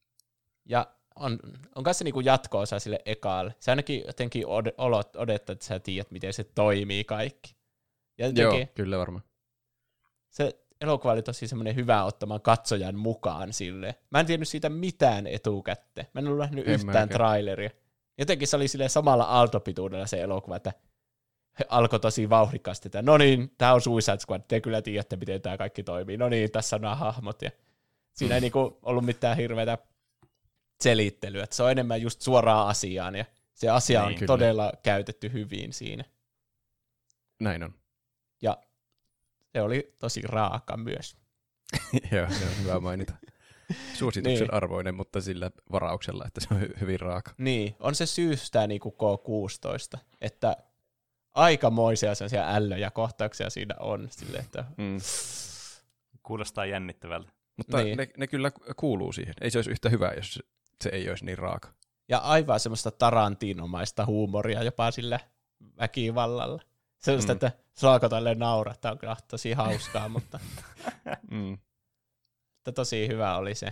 Ja 0.65 0.87
on, 1.15 1.39
on 1.75 1.83
kanssa 1.83 2.03
niinku 2.03 2.19
jatko-osa 2.19 2.79
sille 2.79 2.99
ekaalle. 3.05 3.55
Se 3.59 3.71
ainakin 3.71 4.03
jotenkin 4.07 4.47
od, 4.47 4.65
olot, 4.77 5.15
odottaa, 5.15 5.53
että 5.53 5.65
sä 5.65 5.79
tiedät, 5.79 6.11
miten 6.11 6.33
se 6.33 6.43
toimii 6.43 7.03
kaikki. 7.03 7.55
Ja 8.17 8.27
Joo, 8.27 8.33
jotenkin 8.35 8.67
kyllä 8.75 8.97
varmaan. 8.97 9.23
se 10.29 10.59
elokuva 10.81 11.11
oli 11.13 11.21
tosi 11.21 11.47
semmoinen 11.47 11.75
hyvä 11.75 12.03
ottamaan 12.03 12.41
katsojan 12.41 12.95
mukaan 12.95 13.53
sille. 13.53 13.95
Mä 14.09 14.19
en 14.19 14.25
tiennyt 14.25 14.47
siitä 14.47 14.69
mitään 14.69 15.27
etukäteen. 15.27 16.07
Mä 16.13 16.19
en 16.19 16.27
ollut 16.27 16.39
nähnyt 16.39 16.67
En 16.67 16.73
yhtään 16.73 16.85
mäkään. 16.87 17.09
traileria. 17.09 17.69
Jotenkin 18.17 18.47
se 18.47 18.55
oli 18.55 18.67
sille 18.67 18.89
samalla 18.89 19.23
aaltopituudella 19.23 20.07
se 20.07 20.21
elokuva, 20.21 20.55
että 20.55 20.73
alkoi 21.69 21.99
tosi 21.99 22.29
vauhdikkaasti, 22.29 22.87
että 22.87 23.01
no 23.01 23.17
niin, 23.17 23.51
tää 23.57 23.73
on 23.73 23.81
Suicide 23.81 24.17
Squad, 24.19 24.41
te 24.47 24.61
kyllä 24.61 24.81
tiedätte, 24.81 25.15
miten 25.15 25.41
tämä 25.41 25.57
kaikki 25.57 25.83
toimii. 25.83 26.17
No 26.17 26.29
niin, 26.29 26.51
tässä 26.51 26.75
on 26.75 26.81
nämä 26.81 26.95
hahmot. 26.95 27.41
Ja 27.41 27.51
siinä 28.13 28.35
ei 28.35 28.41
niinku 28.41 28.79
ollut 28.83 29.05
mitään 29.05 29.37
hirveätä 29.37 29.77
selittelyä, 30.81 31.43
että 31.43 31.55
se 31.55 31.63
on 31.63 31.71
enemmän 31.71 32.01
just 32.01 32.21
suoraan 32.21 32.67
asiaan, 32.67 33.15
ja 33.15 33.25
se 33.53 33.69
asia 33.69 34.03
on 34.03 34.07
Niin, 34.09 34.19
kyllä. 34.19 34.27
todella 34.27 34.73
käytetty 34.83 35.33
hyvin 35.33 35.73
siinä. 35.73 36.03
Näin 37.39 37.63
on. 37.63 37.73
Ja 38.41 38.57
se 39.53 39.61
oli 39.61 39.95
tosi 39.99 40.21
raaka 40.21 40.77
myös. 40.77 41.17
Joo, 42.11 42.27
se 42.29 42.45
on 42.45 42.63
hyvä 42.63 42.79
mainita. 42.79 43.13
Suosituksen 43.93 44.39
Niin. 44.47 44.53
arvoinen, 44.53 44.95
mutta 44.95 45.21
sillä 45.21 45.51
varauksella, 45.71 46.23
että 46.27 46.41
se 46.41 46.47
on 46.51 46.61
hy- 46.61 46.79
hyvin 46.79 46.99
raaka. 46.99 47.31
Niin, 47.37 47.75
on 47.79 47.95
se 47.95 48.05
syystä 48.05 48.67
niin 48.67 48.79
kuin 48.79 48.95
K16, 48.95 49.99
että 50.21 50.57
aikamoisia 51.35 52.15
sellaisia 52.15 52.49
ällöjä 52.55 52.91
kohtauksia 52.91 53.49
siinä 53.49 53.75
on. 53.79 54.07
Sille, 54.11 54.37
että 54.37 54.65
Mm. 54.77 54.97
Kuulostaa 56.23 56.65
jännittävältä. 56.65 57.31
Mutta 57.57 57.83
Niin. 57.83 57.97
ne, 57.97 58.09
ne 58.17 58.27
kyllä 58.27 58.51
kuuluu 58.75 59.11
siihen. 59.11 59.33
Ei 59.41 59.51
se 59.51 59.57
olisi 59.57 59.71
yhtä 59.71 59.89
hyvä, 59.89 60.11
jos 60.15 60.39
se- 60.83 60.89
ei 60.89 61.09
olisi 61.09 61.25
niin 61.25 61.37
raaka. 61.37 61.69
ja 62.09 62.17
aivan 62.17 62.59
semmoista 62.59 62.91
tarantinomaista 62.91 64.05
huumoria 64.05 64.63
jopa 64.63 64.91
sillä 64.91 65.19
väkivallalla. 65.79 66.61
Sellaista, 66.97 67.33
Mm. 67.33 67.35
että 67.35 67.51
saako 67.73 68.09
tälle 68.09 68.35
naurata, 68.35 68.91
on 68.91 68.97
kyllä 68.97 69.15
tosi 69.27 69.53
hauskaa, 69.53 70.09
mutta 70.09 70.39
Mm. 71.31 71.53
että 72.57 72.71
tosi 72.71 73.07
hyvä 73.07 73.37
oli 73.37 73.55
se. 73.55 73.67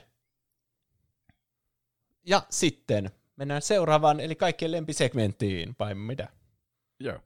Ja 2.25 2.41
sitten 2.49 3.11
mennään 3.35 3.61
seuraavaan, 3.61 4.19
eli 4.19 4.35
kaikkien 4.35 4.71
lempisegmenttiin, 4.71 5.75
vai 5.79 5.95
mitä? 5.95 6.27
Joo. 6.99 7.19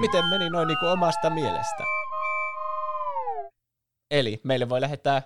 Miten 0.00 0.24
meni 0.24 0.50
noin 0.50 0.68
niin 0.68 0.78
kuin 0.78 0.92
omasta 0.92 1.30
mielestä? 1.30 1.84
Eli 4.10 4.40
meille 4.44 4.68
voi 4.68 4.80
lähettää 4.80 5.22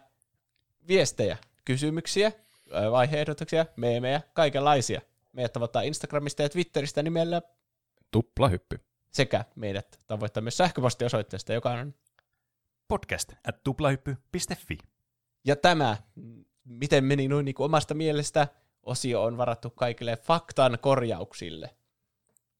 viestejä, 0.88 1.36
kysymyksiä, 1.64 2.32
vaiheehdotuksia, 2.90 3.66
meemejä, 3.76 4.20
kaikenlaisia. 4.32 5.00
Meidät 5.32 5.52
tavoittaa 5.52 5.82
Instagramista 5.82 6.42
ja 6.42 6.48
Twitteristä 6.48 7.02
nimellä 7.02 7.42
Tuplahyppy. 8.10 8.80
sekä 9.10 9.44
meidät 9.56 9.98
tavoittaa 10.06 10.40
myös 10.40 10.56
sähköpostiosoitteesta, 10.56 11.52
joka 11.52 11.70
on... 11.70 11.94
Podcast 12.88 13.32
at 13.48 13.62
tuplahyppy.fi. 13.62 14.78
Ja 15.44 15.56
tämä, 15.56 15.96
mm, 16.14 16.44
miten 16.64 17.04
meni 17.04 17.28
noin 17.28 17.44
niin 17.44 17.54
kuin 17.54 17.64
omasta 17.64 17.94
mielestä, 17.94 18.48
osio 18.82 19.22
on 19.22 19.36
varattu 19.36 19.70
kaikille 19.70 20.16
faktan 20.16 20.78
korjauksille. 20.80 21.74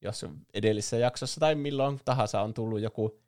Jos 0.01 0.25
edellisessä 0.53 0.97
jaksossa 0.97 1.39
tai 1.39 1.55
milloin 1.55 1.99
tahansa 2.05 2.41
on 2.41 2.53
tullut 2.53 2.81
joku 2.81 3.19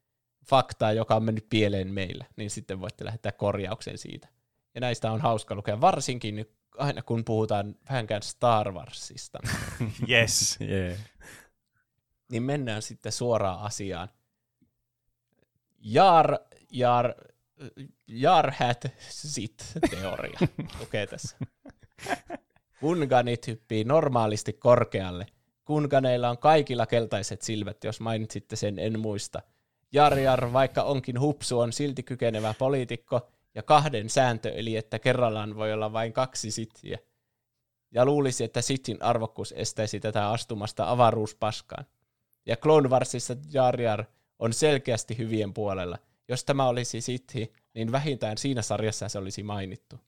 fakta, 0.46 0.92
joka 0.92 1.16
on 1.16 1.24
mennyt 1.24 1.50
pieleen 1.50 1.94
meillä, 1.94 2.26
niin 2.36 2.50
sitten 2.50 2.82
voitte 2.82 3.06
lähettää 3.06 3.32
korjauksen 3.32 3.98
siitä. 3.98 4.28
Ja 4.76 4.82
näistä 4.82 5.12
on 5.12 5.22
hauska 5.22 5.56
lukea, 5.56 5.82
varsinkin 5.82 6.46
aina 6.78 7.02
kun 7.02 7.26
puhutaan 7.26 7.76
vähänkään 7.90 8.24
Star 8.24 8.72
Warsista. 8.72 9.40
Yes. 10.10 10.58
Yeah. 10.62 11.00
niin 12.32 12.44
mennään 12.44 12.82
sitten 12.82 13.12
suoraan 13.12 13.60
asiaan. 13.60 14.10
Jar, 15.80 16.38
jar, 16.72 17.14
jar 18.08 18.52
hat 18.52 18.86
sit 19.00 19.66
teoria 19.90 20.40
lukee 20.80 21.08
tässä. 21.08 21.38
Kunganit 22.80 23.48
hyppii 23.48 23.84
normaalisti 23.84 24.54
korkealle. 24.54 25.26
Kunganeilla 25.66 26.30
on 26.30 26.38
kaikilla 26.38 26.86
keltaiset 26.86 27.42
silmät, 27.42 27.84
jos 27.84 28.00
mainitsitte 28.00 28.56
sen, 28.56 28.80
en 28.80 29.00
muista. 29.00 29.42
Jar 29.92 30.20
Jar, 30.20 30.54
vaikka 30.54 30.84
onkin 30.84 31.20
hupsu, 31.20 31.60
on 31.60 31.74
silti 31.74 32.04
kykenevä 32.04 32.54
poliitikko, 32.58 33.30
ja 33.56 33.64
kahden 33.64 34.10
sääntö, 34.10 34.50
eli 34.50 34.76
että 34.76 35.00
kerrallaan 35.00 35.56
voi 35.56 35.74
olla 35.74 35.94
vain 35.94 36.14
kaksi 36.14 36.52
sittiä. 36.52 36.98
Ja 37.92 38.06
luulisi, 38.06 38.44
että 38.44 38.62
sitin 38.62 39.02
arvokkuus 39.02 39.54
estäisi 39.58 40.00
tätä 40.00 40.30
astumasta 40.30 40.90
avaruuspaskaan. 40.90 41.86
Ja 42.46 42.58
Clone 42.58 42.90
Warsissa 42.90 43.36
Jar 43.54 43.82
Jar 43.82 44.06
on 44.40 44.54
selkeästi 44.54 45.18
hyvien 45.18 45.54
puolella. 45.54 45.98
Jos 46.28 46.44
tämä 46.44 46.68
olisi 46.68 47.02
sithi, 47.02 47.54
niin 47.74 47.92
vähintään 47.92 48.38
siinä 48.38 48.62
sarjassa 48.62 49.10
se 49.10 49.18
olisi 49.18 49.44
mainittu. 49.44 50.00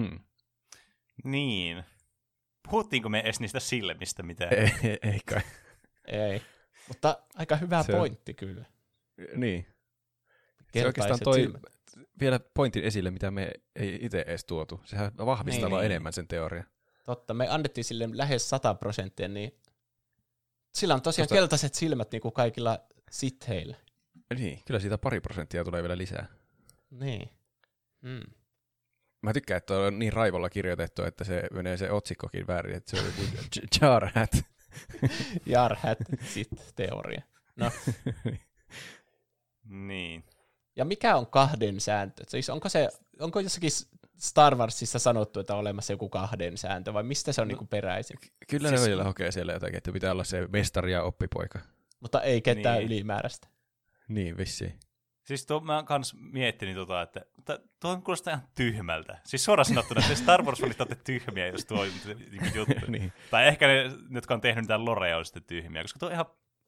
Hmm. 0.00 0.20
Niin. 1.24 1.84
Puhuttiinko 2.70 3.08
me 3.08 3.20
edes 3.20 3.40
niistä 3.40 3.60
silmistä 3.60 4.22
mitään? 4.22 4.52
Ei, 4.54 4.70
ei, 4.82 4.98
ei 5.02 5.20
kai. 5.30 5.40
Ei. 6.06 6.42
Mutta 6.88 7.18
aika 7.34 7.56
hyvä 7.56 7.82
Se 7.82 7.92
on- 7.92 7.98
pointti 7.98 8.34
kyllä. 8.34 8.64
Niin. 9.36 9.66
Se 10.72 10.86
oikeastaan 10.86 11.20
toi 11.24 11.34
silmät. 11.40 11.62
vielä 12.20 12.40
pointin 12.54 12.84
esille, 12.84 13.10
mitä 13.10 13.30
me 13.30 13.50
ei 13.76 13.98
itse 14.02 14.20
edes 14.26 14.44
tuotu. 14.44 14.80
Sehän 14.84 15.12
vahvistaa 15.18 15.64
Niin. 15.64 15.70
vaan 15.70 15.84
enemmän 15.84 16.12
sen 16.12 16.28
teorian. 16.28 16.64
Totta, 17.04 17.34
me 17.34 17.48
annettiin 17.48 17.84
sille 17.84 18.08
lähes 18.12 18.48
100 18.50 18.74
prosenttia, 18.74 19.28
niin 19.28 19.60
sillä 20.74 20.94
on 20.94 21.02
tosiaan 21.02 21.28
Tosta- 21.28 21.34
keltaiset 21.34 21.74
silmät 21.74 22.12
niin 22.12 22.22
kuin 22.22 22.32
kaikilla 22.34 22.78
sitheillä. 23.10 23.76
Niin, 24.38 24.62
kyllä 24.66 24.80
siitä 24.80 24.98
pari 24.98 25.20
prosenttia 25.20 25.64
tulee 25.64 25.82
vielä 25.82 25.98
lisää. 25.98 26.26
Niin. 26.90 27.30
Mm. 28.02 28.20
Mä 29.22 29.32
tykkään, 29.32 29.58
että 29.58 29.78
on 29.78 29.98
niin 29.98 30.12
raivolla 30.12 30.50
kirjoitettu, 30.50 31.02
että 31.02 31.24
se 31.24 31.42
menee 31.52 31.76
se 31.76 31.90
otsikkokin 31.90 32.46
väärin, 32.46 32.76
että 32.76 32.90
se 32.90 33.00
on 33.02 33.06
joku 33.06 33.22
J- 33.56 33.84
Jar 33.86 34.10
Hat. 34.14 34.30
Jarhat 35.46 35.98
sit 36.24 36.48
teoria. 36.76 37.22
No, 37.56 37.70
Niin. 39.64 40.24
ja 40.76 40.84
mikä 40.84 41.16
on 41.16 41.26
kahden 41.26 41.80
sääntö? 41.80 42.24
Siis 42.28 42.50
onko 42.50 42.68
se, 42.68 42.88
onko 43.20 43.40
jossakin 43.40 43.70
Star 44.18 44.56
Warsissa 44.56 44.98
sanottu, 44.98 45.40
että 45.40 45.54
on 45.54 45.60
olemassa 45.60 45.92
joku 45.92 46.08
kahden 46.08 46.56
sääntö, 46.58 46.94
vai 46.94 47.02
mistä 47.02 47.32
se 47.32 47.40
on 47.40 47.48
no, 47.48 47.56
niin 47.58 47.68
peräisin? 47.68 48.16
Kyllä 48.50 48.68
Siis- 48.68 48.80
ne 48.80 48.84
välillä 48.86 49.04
hokee 49.04 49.32
siellä 49.32 49.52
jotakin, 49.52 49.76
että 49.76 49.92
pitää 49.92 50.12
olla 50.12 50.24
se 50.24 50.46
mestari 50.52 50.92
ja 50.92 51.02
oppipoika. 51.02 51.58
Mutta 52.00 52.22
ei 52.22 52.40
ketään 52.42 52.78
Niin. 52.78 52.86
ylimääräistä. 52.86 53.48
Niin, 54.08 54.36
vissiin. 54.36 54.80
Siis 55.26 55.46
tuo, 55.46 55.60
mä 55.60 55.76
oon 55.76 55.84
kans 55.84 56.14
miettinyt 56.32 56.74
tota, 56.74 57.02
että 57.02 57.24
tuo 57.80 58.00
kuulostaa 58.04 58.34
ihan 58.34 58.48
tyhmältä. 58.54 59.18
Siis 59.24 59.44
suoraan 59.44 59.64
sanottuna, 59.64 60.00
että 60.00 60.14
Star 60.14 60.42
Wars 60.42 60.60
fanit 60.60 60.80
olette 60.80 60.94
tyhmiä, 61.04 61.46
jos 61.46 61.64
tuo 61.64 61.80
on 61.80 61.88
niinku 62.30 62.58
juttu. 62.58 62.86
niin. 62.90 63.12
Tai 63.30 63.48
ehkä 63.48 63.66
ne, 63.66 63.90
jotka 64.10 64.34
on 64.34 64.40
tehnyt 64.40 64.64
mitään 64.64 64.84
lorea, 64.84 65.18
on 65.18 65.24
sitten 65.24 65.42
tyhmiä, 65.44 65.82
koska 65.82 65.98
tuo, 65.98 66.08
ihan, 66.08 66.26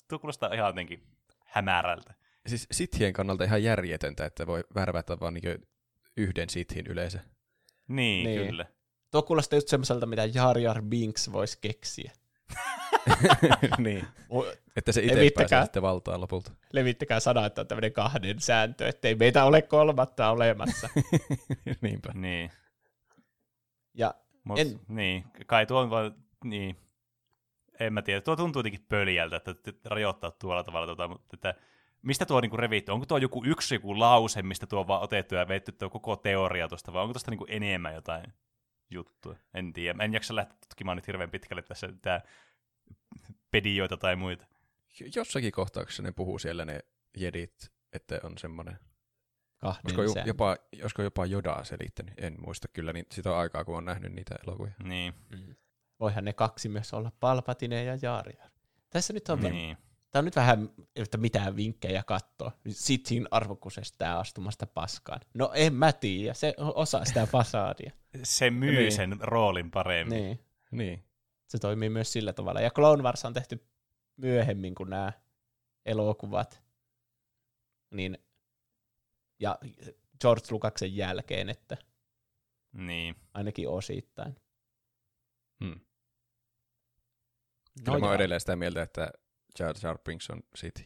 tuo 0.09 0.19
kuulostaa 0.19 0.55
ihan 0.55 0.67
jotenkin 0.69 1.03
hämärältä. 1.45 2.15
Siis 2.47 2.67
sithien 2.73 3.13
kannalta 3.13 3.45
ihan 3.45 3.63
järjetöntä, 3.63 4.27
että 4.27 4.47
voi 4.47 4.65
värvätä 4.75 5.21
vaan 5.21 5.35
niin 5.35 5.65
yhden 6.17 6.51
sithin 6.51 6.87
yleensä. 6.87 7.19
Niin, 7.19 8.25
Niin. 8.25 8.37
niin. 8.37 8.47
kyllä. 8.51 8.67
Tuo 9.11 9.23
kuulostaa 9.23 9.57
just 9.57 9.69
semmoiselta, 9.69 10.07
mitä 10.07 10.25
Jar 10.25 10.59
Jar 10.59 10.83
Binks 10.83 11.33
voisi 11.33 11.59
keksiä. 11.61 12.13
niin. 13.79 14.07
Että 14.77 14.93
se 14.93 15.03
itse 15.03 15.31
pääsee 15.35 15.63
sitten 15.65 15.83
valtaan 15.83 16.21
lopulta. 16.21 16.53
Levittäkää 16.73 17.21
sana, 17.21 17.47
että 17.47 17.61
on 17.61 17.67
tämmöinen 17.67 17.93
kahden 17.93 18.41
sääntö, 18.41 18.89
ettei 18.89 19.15
meitä 19.15 19.45
ole 19.45 19.63
kolmatta 19.63 20.31
olemassa. 20.31 20.89
Niinpä. 21.83 22.13
Niin. 22.15 22.51
Ja 23.95 24.15
Mut, 24.45 24.59
En- 24.59 24.81
Niin, 24.89 25.25
kai 25.47 25.67
tuo 25.67 25.81
on 25.81 25.91
vaan, 25.91 26.15
niin. 26.45 26.77
En 27.81 27.93
mä 27.93 28.03
tiedä, 28.03 28.21
tuo 28.21 28.37
tuntuu 28.37 28.61
jotenkin 28.61 28.87
pöljältä, 28.89 29.37
että 29.37 29.55
rajoittaa 29.85 30.31
tuolla 30.31 30.65
tavalla, 30.65 30.87
tota, 30.87 31.09
mutta 31.09 31.35
että 31.35 31.55
mistä 32.03 32.27
tuo 32.27 32.37
on 32.37 32.43
niinku 32.43 32.57
revitty? 32.57 32.93
Onko 32.93 33.07
tuo 33.07 33.19
joku 33.19 33.45
yksi 33.45 33.75
joku 33.75 33.99
lause, 33.99 34.43
mistä 34.43 34.67
tuo 34.67 34.81
on 34.81 34.89
vaan 34.89 35.03
otettu 35.03 35.35
ja 35.35 35.49
veitty 35.49 35.73
tuo 35.73 35.91
koko 35.91 36.17
teoria 36.17 36.69
tuosta, 36.69 36.93
vai 36.93 37.03
onko 37.03 37.13
tuosta 37.13 37.31
niinku 37.31 37.47
enemmän 37.49 37.95
jotain 37.95 38.33
juttua? 38.91 39.37
En 39.55 39.73
tiedä. 39.73 40.05
En 40.05 40.13
jaksa 40.13 40.37
lähteä 40.37 40.57
tutkimaan 40.61 40.97
nyt 40.97 41.07
hirveän 41.07 41.31
pitkälle 41.31 41.63
tässä 41.63 41.89
tää 42.03 42.21
pedioita 43.51 43.97
tai 43.97 44.17
muita. 44.17 44.47
Jossakin 45.17 45.53
kohtauksessa 45.53 46.03
ne 46.03 46.13
puhuu 46.13 46.39
siellä 46.39 46.65
ne 46.65 46.81
jedit, 47.17 47.73
että 47.93 48.21
on 48.23 48.39
semmoinen. 48.39 48.79
kahden 49.59 50.01
Olisiko, 50.01 50.21
jopa, 50.27 50.57
olisiko 50.83 51.03
jopa 51.03 51.27
Jodaa 51.27 51.65
selittänyt? 51.65 52.15
En 52.17 52.37
muista 52.45 52.69
kyllä, 52.69 52.93
niin 52.93 53.07
sitä 53.13 53.33
on 53.33 53.39
aikaa, 53.39 53.65
kun 53.65 53.77
on 53.77 53.85
nähnyt 53.85 54.13
niitä 54.13 54.35
elokuvia. 54.47 54.75
Niin, 54.85 55.15
Mm. 55.31 55.55
Voihan 56.01 56.25
ne 56.25 56.33
kaksi 56.33 56.69
myös 56.69 56.95
olla 56.95 57.13
Palpatine 57.21 57.85
ja 57.85 57.99
Jar 58.03 58.29
Jar. 58.39 58.51
Tässä 58.91 59.13
nyt 59.13 59.29
on, 59.29 59.41
niin. 59.41 59.53
niin. 59.53 59.77
tämä 60.11 60.21
on 60.21 60.25
nyt 60.25 60.37
vähän, 60.37 60.69
että 60.97 61.19
mitään 61.19 61.57
vinkkejä 61.57 62.03
katsoa. 62.03 62.53
Sithin 62.69 63.29
arvokkuus 63.31 63.79
estää 63.79 64.19
astumasta 64.19 64.67
paskaan. 64.67 65.21
No 65.35 65.51
en 65.55 65.75
mä 65.75 65.93
tiedä, 65.93 66.35
se 66.35 66.55
on 66.57 66.73
osa 66.77 67.05
sitä 67.05 67.27
fasaadia. 67.27 67.93
Se 68.23 68.51
myy 68.51 68.73
niin. 68.77 68.93
sen 68.93 69.17
roolin 69.21 69.71
paremmin. 69.71 70.23
niin, 70.23 70.41
Niin. 70.71 71.05
Se 71.49 71.59
toimii 71.59 71.89
myös 71.91 72.13
sillä 72.13 72.33
tavalla. 72.33 72.61
Ja 72.61 72.71
Clone 72.71 73.03
Wars 73.03 73.25
on 73.25 73.35
tehty 73.35 73.67
myöhemmin 74.17 74.75
kuin 74.75 74.91
nämä 74.91 75.13
elokuvat. 75.87 76.63
Niin, 77.91 78.19
ja 79.41 79.59
George 80.21 80.47
Lucaksen 80.51 80.97
jälkeen, 80.97 81.49
että 81.49 81.77
Niin. 82.73 83.17
ainakin 83.35 83.69
osittain. 83.69 84.37
Hmm. 85.65 85.81
Kyllä 87.85 87.99
No 87.99 88.01
mä 88.01 88.07
oon 88.07 88.15
edelleen 88.15 88.41
sitä 88.41 88.57
mieltä, 88.57 88.83
että 88.83 89.11
Jar 89.59 89.77
Jar 89.83 89.99
Binks 89.99 90.31
on 90.31 90.43
City. 90.57 90.85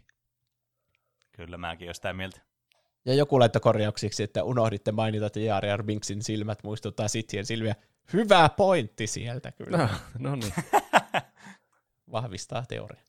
Kyllä 1.33 1.59
mäkin 1.59 1.87
olen 1.87 1.95
sitä 1.95 2.13
mieltä. 2.13 2.41
Ja 3.05 3.15
joku 3.15 3.41
laittoi 3.41 3.61
korjauksiksi, 3.61 4.23
että 4.23 4.45
unohditte 4.45 4.93
mainita, 4.93 5.27
että 5.27 5.41
Jar 5.41 5.67
Jar 5.67 5.83
Binksin 5.83 6.23
silmät 6.23 6.65
muistuttaa 6.65 7.09
Sithien 7.09 7.47
silmiä. 7.47 7.75
Hyvä 8.13 8.49
pointti 8.49 9.07
sieltä 9.07 9.53
kyllä. 9.53 9.77
No, 9.79 9.89
no 10.19 10.37
niin, 10.37 10.53
Vahvistaa 12.13 12.65
teoria. 12.69 13.03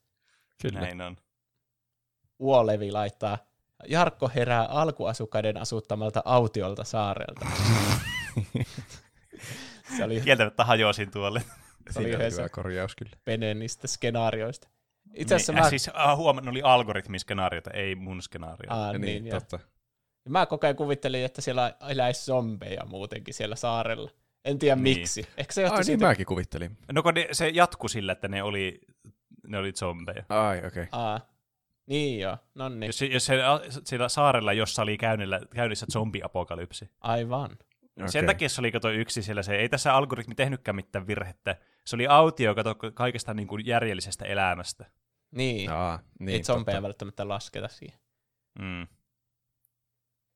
kyllä. 0.62 0.80
Näin 0.80 1.00
on. 1.00 1.16
Uolevi 2.38 2.92
laittaa, 2.92 3.38
Jarkko 3.88 4.30
herää 4.34 4.64
alkuasukkaiden 4.64 5.56
asuttamalta 5.56 6.22
autiolta 6.24 6.84
saarelta. 6.84 7.46
Se 9.96 10.04
oli 10.04 10.20
Kieltämättä 10.20 10.64
hajosin 10.64 11.10
tuolle. 11.10 11.42
Se 11.90 11.98
oli 11.98 12.08
yhdessä- 12.10 12.42
hyvä 12.42 12.48
korjaus 12.48 12.96
kyllä. 12.96 13.12
Penenistä 13.24 13.86
skenaarioista. 13.88 14.68
Itse 15.14 15.34
asiassa 15.34 15.52
niin, 15.52 15.60
mä, 15.60 15.64
äh, 15.66 15.70
siis 15.70 15.88
äh, 15.88 16.16
huomaan, 16.16 16.44
ne 16.44 16.50
oli 16.50 16.62
algoritmiskenaarioita, 16.62 17.70
ei 17.70 17.94
mun 17.94 18.22
skenaario. 18.22 18.72
Aa, 18.72 18.86
Ja 18.92 18.98
niin, 18.98 19.00
niin, 19.00 19.26
ja. 19.26 19.40
totta. 19.40 19.58
mä 20.28 20.46
koko 20.46 20.66
ajan 20.66 20.76
kuvittelin, 20.76 21.24
että 21.24 21.40
siellä 21.40 21.74
eläisi 21.88 22.24
zombeja 22.24 22.84
muutenkin 22.86 23.34
siellä 23.34 23.56
saarella. 23.56 24.10
En 24.44 24.58
tiedä 24.58 24.76
Niin. 24.76 24.98
miksi. 24.98 25.26
Ehkä 25.36 25.52
se 25.52 25.64
Ai 25.64 25.70
niin, 25.70 25.84
siitä, 25.84 26.06
mäkin 26.06 26.26
kuvittelin. 26.26 26.76
No 26.92 27.02
kun 27.02 27.14
ne, 27.14 27.28
se 27.32 27.48
jatkui 27.48 27.90
sillä, 27.90 28.12
että 28.12 28.28
ne 28.28 28.42
oli, 28.42 28.80
ne 29.46 29.58
oli 29.58 29.72
zombeja. 29.72 30.24
Ai, 30.28 30.58
okei. 30.58 30.68
Okay. 30.68 30.86
Aa, 30.92 31.20
niin 31.86 32.20
joo, 32.20 32.38
no 32.54 32.68
niin, 32.68 32.86
Jos, 32.88 32.98
se- 32.98 33.06
jos 33.06 33.26
se, 33.26 33.34
siellä 33.84 34.08
saarella, 34.08 34.52
jossa 34.52 34.82
oli 34.82 34.98
käynnillä, 34.98 35.40
käynnissä 35.54 35.86
zombiapokalypsi. 35.92 36.90
aivan. 37.00 37.50
Okay. 37.96 38.08
Sen 38.08 38.26
takia 38.26 38.48
se 38.48 38.60
oli 38.60 38.72
kato 38.72 38.90
yksi 38.90 39.22
siellä 39.22 39.42
se, 39.42 39.56
ei 39.56 39.68
tässä 39.68 39.94
algoritmi 39.94 40.34
tehnytkään 40.34 40.76
mitään 40.76 41.06
virhettä. 41.06 41.56
Se 41.86 41.96
oli 41.96 42.06
autio, 42.06 42.54
kato 42.54 42.74
kaikesta 42.94 43.34
niin 43.34 43.48
kuin 43.48 43.66
järjellisestä 43.66 44.24
elämästä. 44.24 44.90
Niin, 45.30 45.70
Aa, 45.70 45.96
niin 45.96 46.26
niin, 46.26 46.36
ei 46.36 46.42
zombeja 46.42 46.74
totta. 46.76 46.82
välttämättä 46.82 47.28
lasketa 47.28 47.68
siihen. 47.68 47.98
Mm. 48.58 48.86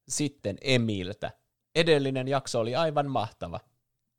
Sitten 0.09 0.57
Emiltä. 0.61 1.31
Edellinen 1.75 2.29
jakso 2.29 2.61
oli 2.61 2.75
aivan 2.77 3.11
mahtava, 3.11 3.61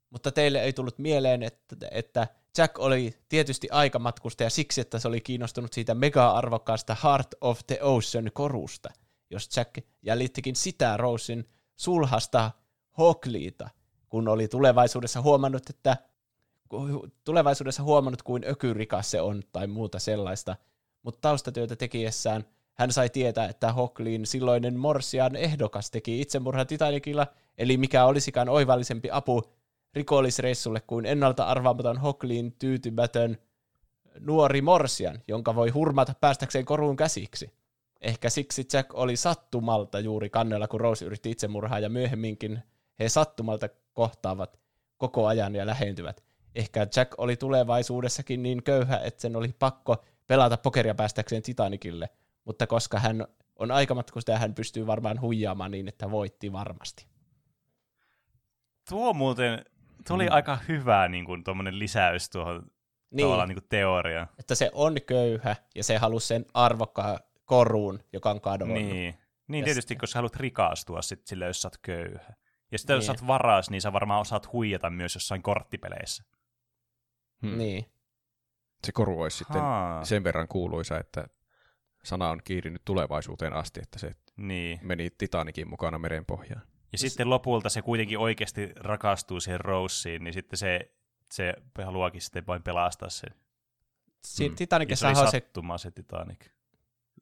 mutta 0.09 0.31
teille 0.31 0.63
ei 0.63 0.73
tullut 0.73 0.99
mieleen, 0.99 1.43
että, 1.43 1.75
että 1.91 2.27
Jack 2.57 2.79
oli 2.79 3.13
tietysti 3.29 3.67
aikamatkustaja 3.71 4.49
siksi, 4.49 4.81
että 4.81 4.99
se 4.99 5.07
oli 5.07 5.21
kiinnostunut 5.21 5.73
siitä 5.73 5.95
mega-arvokkaasta 5.95 6.97
Heart 7.03 7.35
of 7.41 7.59
the 7.67 7.79
Ocean 7.81 8.31
korusta. 8.33 8.89
Jos 9.29 9.57
Jack 9.57 9.77
jäljittikin 10.01 10.55
sitä 10.55 10.97
Rosein 10.97 11.49
sulhasta 11.75 12.51
Hockleyta, 12.97 13.69
kun 14.09 14.27
oli 14.27 14.47
tulevaisuudessa 14.47 15.21
huomannut, 15.21 15.69
että 15.69 15.97
tulevaisuudessa 17.23 17.83
huomannut, 17.83 18.23
kuin 18.23 18.43
ökyrikas 18.49 19.11
se 19.11 19.21
on 19.21 19.43
tai 19.51 19.67
muuta 19.67 19.99
sellaista, 19.99 20.55
mutta 21.03 21.21
taustatyötä 21.21 21.75
tekiessään 21.75 22.45
hän 22.73 22.91
sai 22.91 23.09
tietää, 23.09 23.49
että 23.49 23.73
Hockleyn 23.73 24.25
silloinen 24.25 24.79
Morsian 24.79 25.35
ehdokas 25.35 25.91
teki 25.91 26.21
itsemurhan 26.21 26.67
Titanicilla, 26.67 27.27
eli 27.57 27.77
mikä 27.77 28.05
olisikaan 28.05 28.49
oivallisempi 28.49 29.09
apu 29.11 29.43
rikollisreissulle 29.93 30.81
kuin 30.81 31.05
ennalta 31.05 31.43
arvaamaton 31.43 31.97
Hockleyn 31.97 32.51
tyytymätön 32.51 33.37
nuori 34.19 34.61
Morsian, 34.61 35.19
jonka 35.27 35.55
voi 35.55 35.69
hurmata 35.69 36.13
päästäkseen 36.21 36.65
koruun 36.65 36.95
käsiksi. 36.95 37.53
Ehkä 38.01 38.29
siksi 38.29 38.67
Jack 38.73 38.93
oli 38.93 39.15
sattumalta 39.15 39.99
juuri 39.99 40.29
kannella, 40.29 40.67
kun 40.67 40.81
Rose 40.81 41.05
yritti 41.05 41.31
itsemurhaa, 41.31 41.79
ja 41.79 41.89
myöhemminkin 41.89 42.59
he 42.99 43.09
sattumalta 43.09 43.69
kohtaavat 43.93 44.59
koko 44.97 45.27
ajan 45.27 45.55
ja 45.55 45.65
lähentyvät. 45.65 46.23
ehkä 46.55 46.87
Jack 46.95 47.13
oli 47.17 47.35
tulevaisuudessakin 47.35 48.43
niin 48.43 48.63
köyhä, 48.63 48.97
että 48.97 49.21
sen 49.21 49.35
oli 49.35 49.55
pakko 49.59 50.03
pelata 50.27 50.57
pokeria 50.57 50.95
päästäkseen 50.95 51.43
Titanicille, 51.43 52.09
mutta 52.45 52.67
koska 52.67 52.99
hän 52.99 53.27
on 53.55 53.71
aikamatkustaja, 53.71 54.37
hän 54.37 54.55
pystyy 54.55 54.87
varmaan 54.87 55.21
huijaamaan 55.21 55.71
niin, 55.71 55.87
että 55.87 56.11
voitti 56.11 56.51
varmasti. 56.51 57.05
Tuo 58.89 59.13
muuten, 59.13 59.65
tuo 60.07 60.15
oli 60.15 60.25
Mm. 60.25 60.33
aika 60.33 60.57
hyvä 60.67 61.07
niin 61.07 61.25
kuin, 61.25 61.43
lisäys 61.71 62.29
tuohon 62.29 62.63
Niin, 63.11 63.25
tavallaan 63.25 63.49
niin 63.49 63.55
kuin 63.59 63.69
teoriaan. 63.69 64.27
että 64.39 64.55
se 64.55 64.69
on 64.73 64.95
köyhä 65.07 65.55
ja 65.75 65.83
se 65.83 65.97
halusi 65.97 66.27
sen 66.27 66.45
arvokkaan 66.53 67.19
koruun, 67.45 67.99
joka 68.13 68.29
on 68.31 68.41
kadonnut. 68.41 68.77
Niin, 68.77 69.17
niin 69.47 69.65
tietysti, 69.65 69.81
sitten- 69.81 69.97
kun 69.97 70.07
sä 70.07 70.17
haluat 70.17 70.35
rikastua 70.35 71.01
sit 71.01 71.27
sille, 71.27 71.45
jos 71.45 71.61
sä 71.61 71.67
oot 71.67 71.77
köyhä. 71.81 72.33
Ja 72.71 72.77
sitten 72.77 72.93
jos 72.93 73.07
Niin. 73.07 73.17
sä 73.17 73.23
oot 73.23 73.27
varas, 73.27 73.69
niin 73.69 73.81
sä 73.81 73.93
varmaan 73.93 74.21
osaat 74.21 74.53
huijata 74.53 74.89
myös 74.89 75.15
jossain 75.15 75.41
korttipeleissä. 75.41 76.23
Hmm. 77.41 77.57
Niin. 77.57 77.85
Se 78.83 78.91
koru 78.91 79.21
olisi 79.21 79.37
sitten 79.37 79.61
Haa. 79.61 80.05
sen 80.05 80.23
verran 80.23 80.47
kuuluisa, 80.47 80.97
että 80.99 81.27
sana 82.03 82.29
on 82.29 82.39
kiirinyt 82.43 82.81
tulevaisuuteen 82.85 83.53
asti, 83.53 83.79
että 83.83 83.99
se 83.99 84.15
Niin. 84.37 84.79
meni 84.83 85.09
Titanikin 85.09 85.69
mukana 85.69 85.99
merenpohjaan. 85.99 86.61
Ja 86.91 86.97
sitten 86.97 87.29
lopulta 87.29 87.69
se 87.69 87.81
kuitenkin 87.81 88.17
oikeasti 88.19 88.71
rakastuu 88.75 89.39
siihen 89.39 89.59
Roseen, 89.59 90.23
niin 90.23 90.33
sitten 90.33 90.57
se, 90.57 90.91
se 91.33 91.53
haluakin 91.85 92.21
sitten 92.21 92.47
vain 92.47 92.63
pelastaa 92.63 93.09
sen. 93.09 93.29
Si- 94.27 94.43
Mm. 94.43 94.45
Ja 94.45 94.49
se 94.51 94.55
Titanicissa 94.57 95.07
oli 95.07 95.19
on 95.19 95.27
se, 95.27 95.31
sattuma 95.31 95.77
se 95.77 95.91
Titanic. 95.91 96.39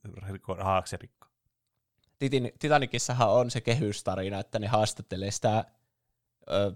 Riko- 0.07 0.63
Haakse 0.63 0.97
rikko. 1.01 1.27
Titin- 2.19 2.51
Titanicissahan 2.59 3.29
on 3.29 3.51
se 3.51 3.61
kehystarina, 3.61 4.39
että 4.39 4.59
ne 4.59 4.67
haastattelee 4.67 5.31
sitä, 5.31 5.65
ö, 6.51 6.71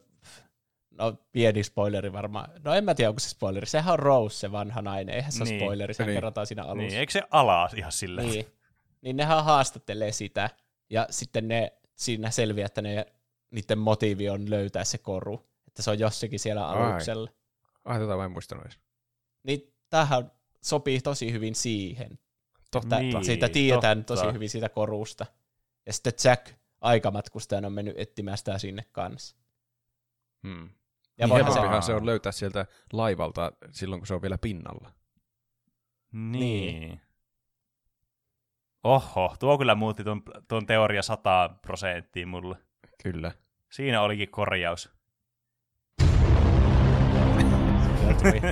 no 0.92 1.14
pieni 1.32 1.64
spoileri 1.64 2.14
varmaan, 2.14 2.50
no 2.64 2.74
en 2.74 2.84
mä 2.84 2.96
tiedä 2.96 3.10
onko 3.10 3.20
se 3.20 3.30
spoileri, 3.30 3.66
sehän 3.66 3.94
on 3.94 4.00
Rose 4.00 4.38
se 4.38 4.52
vanha 4.52 4.82
nainen, 4.82 5.16
eihän 5.16 5.32
se 5.32 5.44
Niin. 5.44 5.54
ole 5.54 5.60
spoileri, 5.60 5.94
sehän 5.94 6.08
Niin. 6.08 6.16
kerrotaan 6.16 6.48
siinä 6.48 6.64
alussa. 6.64 6.78
Niin, 6.88 7.00
eikö 7.00 7.12
se 7.12 7.22
ala 7.32 7.70
ihan 7.76 7.92
silleen? 7.92 8.28
Niin. 8.28 8.46
niin 9.02 9.18
nehän 9.18 9.44
haastattelee 9.44 10.12
sitä, 10.12 10.50
ja 10.90 11.08
sitten 11.10 11.48
ne 11.48 11.74
siinä 12.02 12.32
selviää, 12.32 12.66
että 12.66 12.82
ne, 12.82 13.06
niiden 13.52 13.78
motiivi 13.78 14.30
on 14.30 14.50
löytää 14.50 14.84
se 14.84 14.98
koru, 14.98 15.50
että 15.68 15.82
se 15.82 15.92
on 15.92 16.00
jossakin 16.00 16.40
siellä 16.40 16.68
aluksella. 16.68 17.30
Ai, 17.86 18.00
tätä 18.00 18.16
mä 18.18 18.26
en 18.26 18.32
muistanut 18.32 18.66
edes. 18.66 18.80
Niin 19.44 19.74
tämähän 19.90 20.32
sopii 20.64 21.02
tosi 21.02 21.32
hyvin 21.32 21.56
siihen, 21.56 22.20
Totta. 22.72 22.96
että 23.00 23.18
Niin, 23.18 23.26
siitä 23.26 23.50
tiedetään 23.50 24.06
totta. 24.06 24.24
tosi 24.24 24.34
hyvin 24.34 24.50
siitä 24.50 24.70
korusta. 24.70 25.26
Ja 25.86 25.94
sitten 25.94 26.14
Jack 26.24 26.52
aikamatkustajana 26.82 27.68
on 27.68 27.74
mennyt 27.74 28.00
etsimään 28.00 28.38
sitä 28.38 28.58
sinne 28.58 28.84
kanssa. 28.92 29.36
Hmm. 30.48 30.64
Ja 30.64 30.70
Ja 31.18 31.30
voihan 31.30 31.54
se, 31.54 31.60
helpompihan 31.60 31.84
se 31.84 31.94
on 31.94 32.06
löytää 32.06 32.32
sieltä 32.32 32.66
laivalta 32.94 33.52
silloin, 33.72 34.00
kun 34.02 34.08
se 34.08 34.14
on 34.14 34.22
vielä 34.22 34.38
pinnalla. 34.38 34.92
Niin. 36.12 37.02
Oho, 38.84 39.36
tuo 39.40 39.58
kyllä 39.58 39.76
muutti 39.76 40.04
tuon, 40.04 40.22
tuon 40.48 40.66
teoria 40.66 41.02
100 41.04 41.50
prosenttia 41.62 42.28
mulle. 42.28 42.58
Kyllä. 43.04 43.32
Siinä 43.72 44.02
olikin 44.02 44.32
korjaus. 44.32 44.90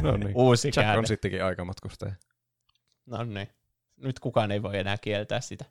No 0.02 0.18
niin. 0.18 0.32
uusi 0.36 0.68
Jack 0.68 0.76
käänne. 0.76 0.98
on 0.98 1.08
sittenkin 1.08 1.44
aikamatkustaja. 1.44 2.14
No 3.06 3.24
niin. 3.24 3.50
Nyt 3.98 4.20
kukaan 4.20 4.52
ei 4.52 4.64
voi 4.64 4.78
enää 4.78 4.98
kieltää 4.98 5.42
sitä. 5.42 5.66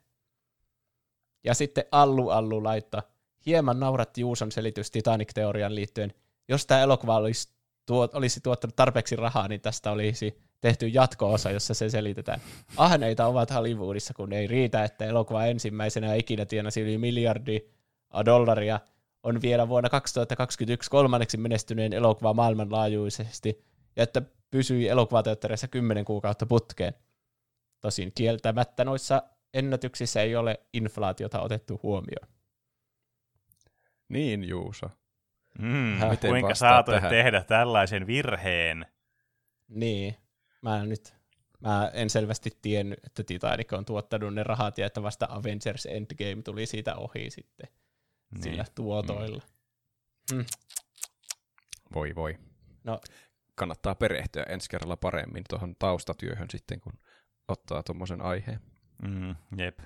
Ja 1.43 1.53
sitten 1.53 1.83
Allu 1.91 2.29
Allu 2.29 2.63
laittaa. 2.63 3.03
Hieman 3.45 3.79
nauratti 3.79 4.21
Juuson 4.21 4.51
selitys 4.51 4.91
Titanic-teorian 4.91 5.75
liittyen. 5.75 6.13
Jos 6.47 6.65
tämä 6.65 6.81
elokuva 6.81 7.15
olisi, 7.15 7.49
tuo, 7.89 8.09
olisi 8.13 8.41
tuottanut 8.41 8.75
tarpeeksi 8.75 9.15
rahaa, 9.15 9.47
niin 9.47 9.61
tästä 9.61 9.91
olisi 9.91 10.39
tehty 10.61 10.87
jatko-osa, 10.87 11.51
jossa 11.51 11.73
se 11.73 11.89
selitetään. 11.89 12.41
Ahneita 12.77 13.25
ovat 13.25 13.53
Hollywoodissa, 13.53 14.13
kun 14.13 14.33
ei 14.33 14.47
riitä, 14.47 14.83
että 14.83 15.05
elokuva 15.05 15.45
ensimmäisenä 15.45 16.13
ikinä 16.13 16.45
tienasi 16.45 16.81
yli 16.81 16.97
miljardi 16.97 17.61
dollaria. 18.25 18.79
On 19.23 19.41
vielä 19.41 19.67
vuonna 19.67 19.89
2021 19.89 20.89
kolmanneksi 20.89 21.37
menestyneen 21.37 21.93
elokuva 21.93 22.33
maailmanlaajuisesti, 22.33 23.65
ja 23.95 24.03
että 24.03 24.21
pysyi 24.51 24.87
elokuvateattereissa 24.87 25.67
10 25.67 26.05
kuukautta 26.05 26.45
putkeen. 26.45 26.93
Tosin 27.81 28.11
kieltämättä 28.15 28.83
noissa 28.83 29.23
ennätyksissä 29.53 30.21
ei 30.21 30.35
ole 30.35 30.59
inflaatiota 30.73 31.41
otettu 31.41 31.79
huomioon. 31.83 32.27
Niin, 34.09 34.43
Juuso. 34.43 34.89
Mm, 35.59 35.97
Miten 36.09 36.29
kuinka 36.29 36.55
saatoit 36.55 36.95
tähän? 36.95 37.09
tehdä 37.09 37.43
tällaisen 37.43 38.07
virheen? 38.07 38.85
Niin, 39.67 40.15
mä 40.61 40.85
nyt, 40.85 41.13
mä 41.59 41.91
en 41.93 42.09
selvästi 42.09 42.49
tiennyt, 42.61 42.99
että 43.05 43.23
Titanic 43.23 43.73
on 43.73 43.85
tuottanut 43.85 44.33
ne 44.33 44.43
rahat 44.43 44.77
ja 44.77 44.85
että 44.85 45.03
vasta 45.03 45.27
Avengers 45.29 45.85
Endgame 45.85 46.41
tuli 46.43 46.65
siitä 46.65 46.95
ohi 46.95 47.29
sitten 47.29 47.69
Niin. 48.31 48.43
sillä 48.43 48.65
tuotoilla. 48.75 49.41
Voi 51.93 52.15
voi. 52.15 52.37
No, 52.83 52.99
Kannattaa 53.55 53.95
perehtyä 53.95 54.43
ensi 54.43 54.69
kerralla 54.69 54.97
paremmin 54.97 55.43
tuohon 55.49 55.75
taustatyöhön 55.79 56.49
sitten, 56.49 56.79
kun 56.81 56.93
ottaa 57.47 57.83
tuommoisen 57.83 58.21
aiheen. 58.21 58.59
Mm, 59.07 59.35
jep. 59.57 59.79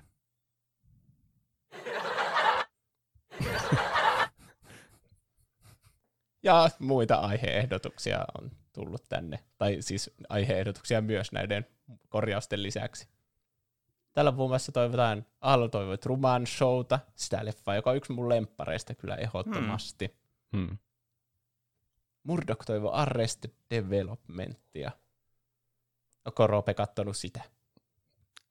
Ja 6.43 6.69
muita 6.79 7.15
aiheehdotuksia 7.15 8.25
on 8.41 8.51
tullut 8.73 9.03
tänne, 9.09 9.39
tai 9.57 9.77
siis 9.79 10.11
aiheehdotuksia 10.29 11.01
myös 11.01 11.31
näiden 11.31 11.65
korjausten 12.09 12.63
lisäksi. 12.63 13.07
Tällä 14.13 14.31
muun 14.31 14.49
muassa 14.49 14.71
toivotaan, 14.71 15.25
Aallo 15.41 15.67
toivoi 15.67 15.97
Truman 15.97 16.47
Showta, 16.47 16.99
sitä 17.15 17.45
leffaa, 17.45 17.75
joka 17.75 17.89
on 17.89 17.97
yksi 17.97 18.13
mun 18.13 18.29
lemppareista 18.29 18.95
kyllä 18.95 19.15
ehdottomasti. 19.15 20.17
Hmm. 20.57 20.77
Murdoch 22.23 22.65
toivoi 22.65 22.91
Arrested 22.93 23.51
Developmentia. 23.69 24.91
Onko 26.25 26.47
Roope 26.47 26.73
kattonut 26.73 27.17
sitä? 27.17 27.41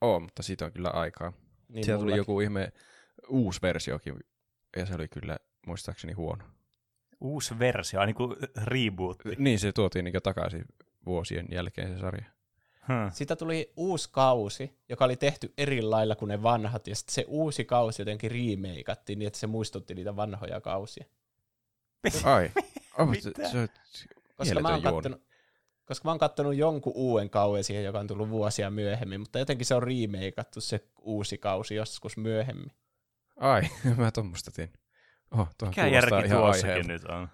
Oo, 0.01 0.21
mutta 0.21 0.43
siitä 0.43 0.65
on 0.65 0.73
kyllä 0.73 0.91
aikaa. 0.91 1.33
Niin 1.69 1.85
Siellä 1.85 2.01
tuli 2.01 2.17
joku 2.17 2.41
ihme 2.41 2.73
uusi 3.29 3.62
versiokin, 3.62 4.21
ja 4.77 4.87
se 4.87 4.95
oli 4.95 5.09
kyllä 5.09 5.39
muistaakseni 5.67 6.12
huono. 6.12 6.45
Uusi 7.23 7.59
versio, 7.59 8.01
aina 8.01 8.12
kuin 8.12 8.36
rebootti. 8.65 9.28
Niin, 9.39 9.59
se 9.59 9.73
tuotiin 9.73 10.05
niin 10.05 10.23
takaisin 10.23 10.65
vuosien 11.07 11.47
jälkeen 11.51 11.94
se 11.94 12.01
sarja. 12.01 12.25
Hmm. 12.89 13.10
Siitä 13.12 13.36
tuli 13.36 13.73
uusi 13.76 14.09
kausi, 14.12 14.78
joka 14.89 15.05
oli 15.05 15.17
tehty 15.17 15.52
eri 15.59 15.83
lailla 15.83 16.17
kuin 16.17 16.28
ne 16.28 16.42
vanhat, 16.42 16.86
ja 16.86 16.97
sitten 16.97 17.15
se 17.15 17.25
uusi 17.28 17.65
kausi 17.65 18.02
jotenkin 18.02 18.31
remakeattiin 18.31 19.18
niin, 19.18 19.26
että 19.26 19.39
se 19.39 19.47
muistutti 19.47 19.94
niitä 19.94 20.17
vanhoja 20.17 20.60
kausia. 20.60 21.05
Ai, 22.25 22.51
oh, 22.99 23.09
Mitä? 23.09 23.49
se, 23.49 23.68
se, 23.84 24.07
Koska 24.36 24.60
mä, 24.60 24.68
oon 24.68 24.83
kattonut, 24.83 25.23
koska 25.84 26.09
mä 26.09 26.10
oon 26.10 26.18
kattonut 26.18 26.55
jonkun 26.55 26.92
uuden 26.97 27.31
kauden 27.31 27.65
siihen, 27.65 27.84
joka 27.84 27.99
on 27.99 28.07
tullut 28.07 28.31
vuosia 28.31 28.70
myöhemmin, 28.70 29.20
mutta 29.20 29.39
jotenkin 29.39 29.67
se 29.67 29.75
on 29.75 29.83
remakeattu 29.83 30.60
se 30.60 30.81
uusi 31.01 31.39
kausi 31.39 31.75
joskus 31.75 32.17
myöhemmin. 32.17 32.73
ai, 33.36 33.62
mä 33.97 34.10
tuommoista 34.10 34.51
tein. 34.51 34.70
Oh, 35.33 35.49
tuo 35.59 35.69
Mikä 35.69 35.86
järki 35.86 36.15
ihan 36.15 36.28
tuossakin 36.41 36.70
aiheelta. 36.70 36.93
nyt 36.93 37.05
on? 37.05 37.28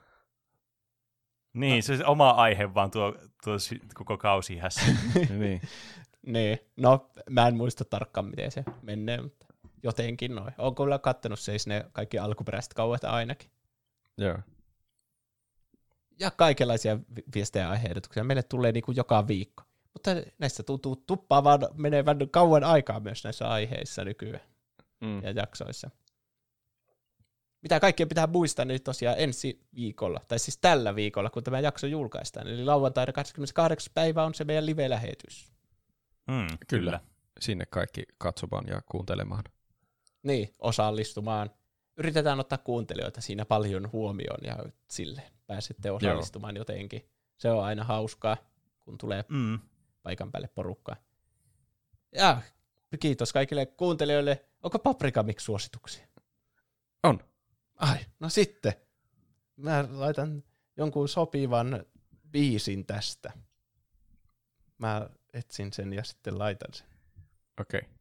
Niin, 1.54 1.82
se 1.82 2.06
oma 2.06 2.30
aihe 2.30 2.74
vaan 2.74 2.90
tuo, 2.90 3.14
tuo 3.44 3.54
koko 3.94 4.18
kausi 4.18 4.58
hässä. 4.58 4.80
niin. 5.38 5.60
Niin, 6.26 6.58
no 6.76 7.10
mä 7.30 7.48
en 7.48 7.56
muista 7.56 7.84
tarkkaan 7.84 8.26
miten 8.26 8.50
se 8.50 8.64
menee, 8.82 9.22
mutta 9.22 9.46
jotenkin 9.82 10.34
noin. 10.34 10.54
Oon 10.58 10.74
kyllä 10.74 10.98
kattonut 10.98 11.38
siis 11.38 11.66
ne 11.66 11.84
kaikki 11.92 12.18
alkuperäiset 12.18 12.74
kauet 12.74 13.04
ainakin. 13.04 13.50
Joo. 14.16 14.38
Ja 16.20 16.30
kaikenlaisia 16.30 16.98
vi- 17.16 17.24
viestejä 17.34 17.64
ja 17.64 17.70
aiheehdotuksia. 17.70 18.24
Meille 18.24 18.42
tulee 18.42 18.72
niin 18.72 18.82
kuin 18.84 18.96
joka 18.96 19.26
viikko. 19.28 19.62
Mutta 19.92 20.10
näissä 20.38 20.62
tuntuu 20.62 20.96
tuppaavan 20.96 21.60
menevän 21.74 22.18
kauan 22.30 22.64
aikaa 22.64 23.00
myös 23.00 23.24
näissä 23.24 23.48
aiheissa 23.48 24.04
nykyään 24.04 24.40
Mm. 25.00 25.22
ja 25.22 25.30
jaksoissa. 25.30 25.90
Mitä 27.62 27.80
kaikkea 27.80 28.06
pitää 28.06 28.26
muistaa 28.26 28.64
nyt 28.64 28.84
tosiaan 28.84 29.16
ensi 29.18 29.60
viikolla, 29.74 30.20
tai 30.28 30.38
siis 30.38 30.58
tällä 30.58 30.94
viikolla, 30.94 31.30
kun 31.30 31.44
tämä 31.44 31.60
jakso 31.60 31.86
julkaistaan. 31.86 32.48
Eli 32.48 32.64
lauantaina 32.64 33.12
28. 33.12 33.90
päivä 33.94 34.24
on 34.24 34.34
se 34.34 34.44
meidän 34.44 34.66
live-lähetys. 34.66 35.52
Mm, 36.26 36.58
Kyllä. 36.68 37.00
Sinne 37.40 37.66
kaikki 37.66 38.02
katsomaan 38.18 38.64
ja 38.68 38.82
kuuntelemaan. 38.90 39.44
Niin, 40.22 40.54
osallistumaan. 40.58 41.50
Yritetään 41.96 42.40
ottaa 42.40 42.58
kuuntelijoita 42.58 43.20
siinä 43.20 43.44
paljon 43.44 43.92
huomioon 43.92 44.38
ja 44.44 44.56
sille 44.88 45.22
pääsette 45.46 45.90
osallistumaan 45.90 46.56
Joo. 46.56 46.60
jotenkin. 46.60 47.08
Se 47.38 47.50
on 47.50 47.64
aina 47.64 47.84
hauskaa, 47.84 48.36
kun 48.80 48.98
tulee 48.98 49.24
Mm. 49.28 49.58
paikan 50.02 50.32
päälle 50.32 50.48
porukkaa. 50.48 50.96
Ja 52.14 52.42
kiitos 53.00 53.32
kaikille 53.32 53.66
kuuntelijoille. 53.66 54.44
Onko 54.62 54.78
Paprika 54.78 55.24
suosituksia? 55.38 56.06
On. 57.02 57.20
Ai, 57.78 57.98
no 58.20 58.28
sitten. 58.28 58.72
Mä 59.56 59.84
laitan 59.90 60.44
jonkun 60.76 61.08
sopivan 61.08 61.84
biisin 62.30 62.86
tästä. 62.86 63.32
Mä 64.78 65.10
etsin 65.32 65.72
sen 65.72 65.92
ja 65.92 66.04
sitten 66.04 66.38
laitan 66.38 66.74
sen. 66.74 66.86
Okei. 67.60 67.80
Okay. 67.80 67.98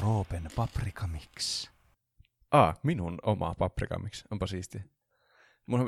Roopen 0.00 0.48
Paprika 0.56 1.06
Mix. 1.06 1.68
Ah, 2.50 2.78
minun 2.82 3.18
oma 3.22 3.54
paprika 3.58 3.98
miksi. 3.98 4.24
Onpa 4.30 4.46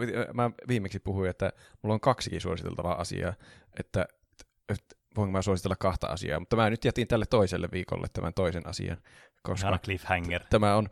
piti- 0.01 0.33
mä 0.35 0.51
viimeksi 0.69 0.99
puhuin, 0.99 1.31
että 1.31 1.53
mulla 1.83 1.95
on 1.95 2.01
kaksikin 2.01 2.41
suositeltavaa 2.41 3.01
asiaa, 3.01 3.35
että, 3.81 4.07
että 4.69 4.97
voinko 5.17 5.33
mä 5.33 5.43
suositella 5.43 5.77
kahta 5.77 6.07
asiaa, 6.07 6.41
mutta 6.41 6.57
mä 6.57 6.71
nyt 6.71 6.85
jätin 6.85 7.09
tälle 7.09 7.27
toiselle 7.27 7.69
viikolle 7.73 8.07
tämän 8.13 8.35
toisen 8.35 8.67
asian, 8.67 8.97
koska 9.43 9.79
cliffhanger. 9.79 10.43
tämä 10.51 10.77
on 10.77 10.89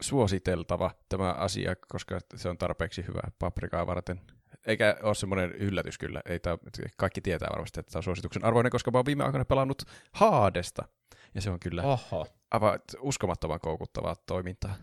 suositeltava 0.00 0.90
tämä 1.08 1.32
asia, 1.32 1.74
koska 1.88 2.18
se 2.34 2.48
on 2.48 2.58
tarpeeksi 2.58 3.06
hyvä 3.06 3.20
paprikaa 3.38 3.86
varten. 3.86 4.20
Eikä 4.66 4.96
ole 5.02 5.14
semmoinen 5.14 5.52
yllätys 5.52 5.98
kyllä. 5.98 6.22
Ei 6.26 6.38
tää, 6.38 6.58
kaikki 6.96 7.20
tietää 7.20 7.48
varmasti, 7.52 7.80
että 7.80 7.92
tämä 7.92 7.98
on 7.98 8.02
suosituksen 8.02 8.44
arvoinen, 8.44 8.70
koska 8.70 8.90
mä 8.90 8.98
oon 8.98 9.06
viime 9.06 9.24
aikoina 9.24 9.44
pelannut 9.44 9.82
Haadesta. 10.12 10.88
Ja 11.34 11.40
se 11.40 11.50
on 11.50 11.60
kyllä 11.60 11.82
oh. 11.82 12.12
Oho. 12.12 12.26
aivan 12.50 12.80
uskomattoman 13.00 13.60
koukuttavaa 13.60 14.16
toimintaa. 14.26 14.74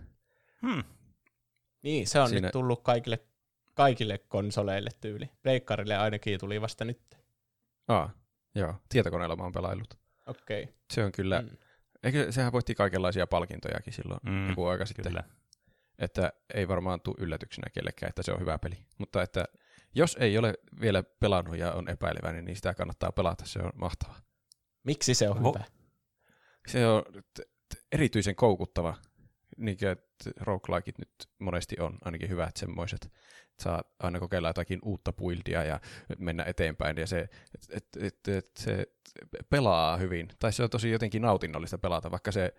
Hmm. 0.62 0.84
Niin, 1.82 2.08
se 2.08 2.20
on 2.20 2.28
Siinä- 2.28 2.38
Siinä... 2.38 2.48
nyt 2.48 2.52
tullut 2.54 2.84
kaikille, 2.84 3.20
kaikille 3.74 4.18
konsoleille 4.18 4.90
tyyli. 5.02 5.30
Pleikkarille 5.44 5.98
ainakin 5.98 6.40
tuli 6.40 6.62
vasta 6.62 6.86
nyt. 6.86 7.02
Aa, 7.88 8.10
joo. 8.56 8.76
Tietokoneella 8.90 9.36
mä 9.36 9.44
oon 9.44 9.52
pelaillut. 9.52 9.94
Okei. 10.26 10.64
Okay. 10.64 10.74
Se 10.94 11.04
on 11.06 11.12
kyllä, 11.12 11.42
mm. 11.42 11.58
Eikö, 12.04 12.32
sehän 12.32 12.52
voitti 12.52 12.76
kaikenlaisia 12.76 13.28
palkintojakin 13.28 13.94
silloin 13.94 14.20
Mm, 14.24 14.32
mm, 14.32 14.50
joku 14.50 14.66
aika 14.66 14.86
sitten. 14.86 15.06
Kyllä. 15.06 15.24
Että 16.00 16.34
ei 16.54 16.68
varmaan 16.68 17.02
tule 17.02 17.16
yllätyksenä 17.20 17.70
kellekään, 17.74 18.10
että 18.10 18.24
se 18.24 18.32
on 18.32 18.40
hyvä 18.40 18.60
peli. 18.60 18.78
Mutta 18.98 19.22
että 19.22 19.46
jos 19.96 20.18
ei 20.20 20.38
ole 20.38 20.54
vielä 20.82 21.04
pelannut 21.04 21.58
ja 21.58 21.74
on 21.74 21.90
epäileväinen, 21.90 22.46
niin 22.46 22.56
sitä 22.56 22.74
kannattaa 22.74 23.12
pelata. 23.12 23.46
Se 23.46 23.60
on 23.60 23.72
mahtavaa. 23.76 24.20
Miksi 24.84 25.14
se 25.14 25.30
on 25.30 25.38
Vo- 25.38 25.48
hyvä? 25.48 25.64
Se 26.68 26.88
on 26.88 27.04
t- 27.04 27.40
t- 27.70 27.80
erityisen 27.92 28.36
koukuttava, 28.36 28.96
niin 29.60 29.78
että 29.92 30.32
roguelikeit 30.42 30.98
nyt 30.98 31.30
monesti 31.40 31.76
on, 31.80 31.98
ainakin 32.06 32.30
hyvät 32.30 32.58
semmoiset. 32.58 33.12
Saa 33.60 33.84
aina 34.00 34.20
kokeilla 34.20 34.50
jotakin 34.50 34.80
uutta 34.84 35.14
buildia 35.14 35.64
ja 35.64 35.80
mennä 36.18 36.44
eteenpäin, 36.44 36.98
ja 36.98 37.08
se, 37.08 37.30
et, 37.70 37.86
et, 38.00 38.28
et, 38.28 38.52
se 38.58 38.86
pelaa 39.50 39.98
hyvin. 39.98 40.28
Tai 40.40 40.54
se 40.54 40.64
on 40.64 40.70
tosi 40.70 40.92
jotenkin 40.92 41.22
nautinnollista 41.22 41.78
pelata, 41.78 42.12
vaikka 42.12 42.32
se 42.32 42.54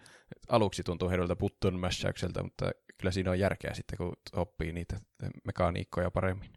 aluksi 0.48 0.82
tuntuu 0.82 1.08
heidolta 1.08 1.36
button 1.36 1.78
mashaukselta, 1.78 2.42
mutta 2.42 2.70
kyllä 2.98 3.12
siinä 3.12 3.30
on 3.30 3.38
järkeä 3.38 3.74
sitten, 3.74 3.98
kun 3.98 4.12
oppii 4.32 4.72
niitä 4.72 4.96
mekaniikkoja 5.44 6.10
paremmin. 6.10 6.50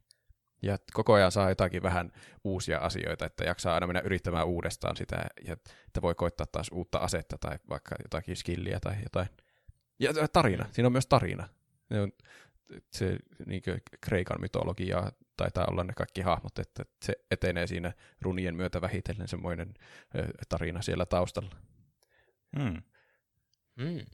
Ja 0.62 0.78
koko 0.94 1.14
ajan 1.14 1.32
saa 1.32 1.50
jotakin 1.50 1.84
vähän 1.84 2.12
uusia 2.44 2.80
asioita, 2.80 3.26
että 3.26 3.44
jaksaa 3.44 3.74
aina 3.74 3.88
mennä 3.88 4.02
yrittämään 4.06 4.48
uudestaan 4.48 4.98
sitä, 4.98 5.26
ja 5.46 5.54
että 5.88 6.02
voi 6.02 6.16
koittaa 6.16 6.46
taas 6.46 6.68
uutta 6.72 6.98
asetta 6.98 7.38
tai 7.38 7.60
vaikka 7.70 7.96
jotakin 8.04 8.36
skilliä 8.36 8.80
tai 8.80 8.96
jotain. 9.04 9.30
Ja 10.04 10.28
tarina, 10.28 10.66
siinä 10.72 10.88
on 10.88 10.92
myös 10.92 11.08
tarina. 11.08 11.48
Se, 11.92 12.02
on, 12.02 12.12
se 12.92 13.18
niin 13.46 13.62
Kreikan 14.02 14.42
mytologia 14.42 15.12
taitaa 15.38 15.66
olla 15.72 15.84
ne 15.84 15.94
kaikki 15.94 16.22
hahmot, 16.22 16.60
että 16.60 16.86
se 17.06 17.14
etenee 17.32 17.68
siinä 17.68 17.94
runien 18.22 18.56
myötä 18.56 18.82
vähitellen 18.82 19.28
semmoinen 19.28 19.74
tarina 20.50 20.82
siellä 20.82 21.06
taustalla. 21.06 21.56
Hmm. 22.60 22.82
Mm. 23.76 24.06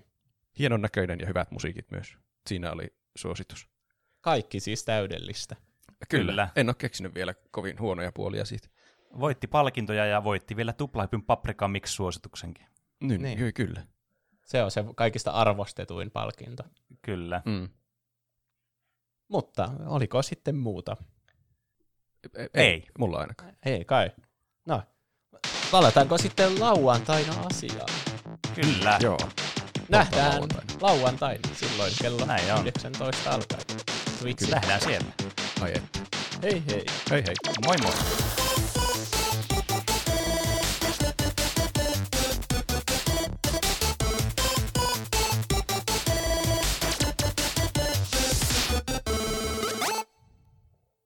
Hienon 0.59 0.81
näköinen 0.81 1.19
ja 1.19 1.27
hyvät 1.27 1.51
musiikit 1.51 1.91
myös. 1.91 2.17
Siinä 2.47 2.71
oli 2.71 2.93
suositus. 3.17 3.67
Kaikki 4.21 4.59
siis 4.59 4.85
täydellistä. 4.85 5.55
Kyllä. 6.09 6.31
Kyllä. 6.31 6.49
En 6.55 6.69
ole 6.69 6.75
keksinyt 6.75 7.15
vielä 7.15 7.33
kovin 7.51 7.79
huonoja 7.79 8.11
puolia 8.11 8.45
siitä. 8.45 8.67
Voitti 9.19 9.47
palkintoja 9.47 10.05
ja 10.05 10.23
voitti 10.23 10.55
vielä 10.55 10.73
tuplahypyn 10.73 11.23
Paprika 11.23 11.67
Mix-suosituksenkin. 11.67 12.65
Niin, 12.99 13.21
Niin. 13.21 13.39
niin. 13.39 13.53
Kyllä. 13.53 13.87
Se 14.49 14.63
on 14.63 14.71
se 14.71 14.83
kaikista 14.95 15.31
arvostetuin 15.31 16.11
palkinto. 16.11 16.63
Kyllä. 17.01 17.41
Mm. 17.45 17.69
Mutta 19.27 19.71
oliko 19.85 20.21
sitten 20.21 20.55
muuta? 20.55 20.97
Ei, 22.37 22.49
Ei. 22.53 22.83
Mulla 22.99 23.17
ainakaan. 23.17 23.53
Ei 23.65 23.85
kai. 23.85 24.11
No, 24.65 24.83
palataanko 25.71 26.17
sitten 26.17 26.59
lauantaina 26.59 27.33
asiaan? 27.51 27.89
Kyllä. 28.55 28.97
Joo. 29.01 29.19
Nähdään 29.89 30.31
lauantaina. 30.33 30.73
lauantaina 30.81 31.49
silloin 31.55 31.93
kello 32.01 32.25
Näin 32.25 32.53
on. 32.53 32.61
19 32.61 33.31
alkaen. 33.31 33.63
Twitchissä. 34.19 34.55
Nähdään 34.55 34.81
siellä. 34.81 35.11
Ai. 35.61 35.73
Hei 36.43 36.63
hei. 36.69 36.85
Hei 37.11 37.23
hei. 37.27 37.35
Moi 37.65 37.75
moi. 37.83 37.93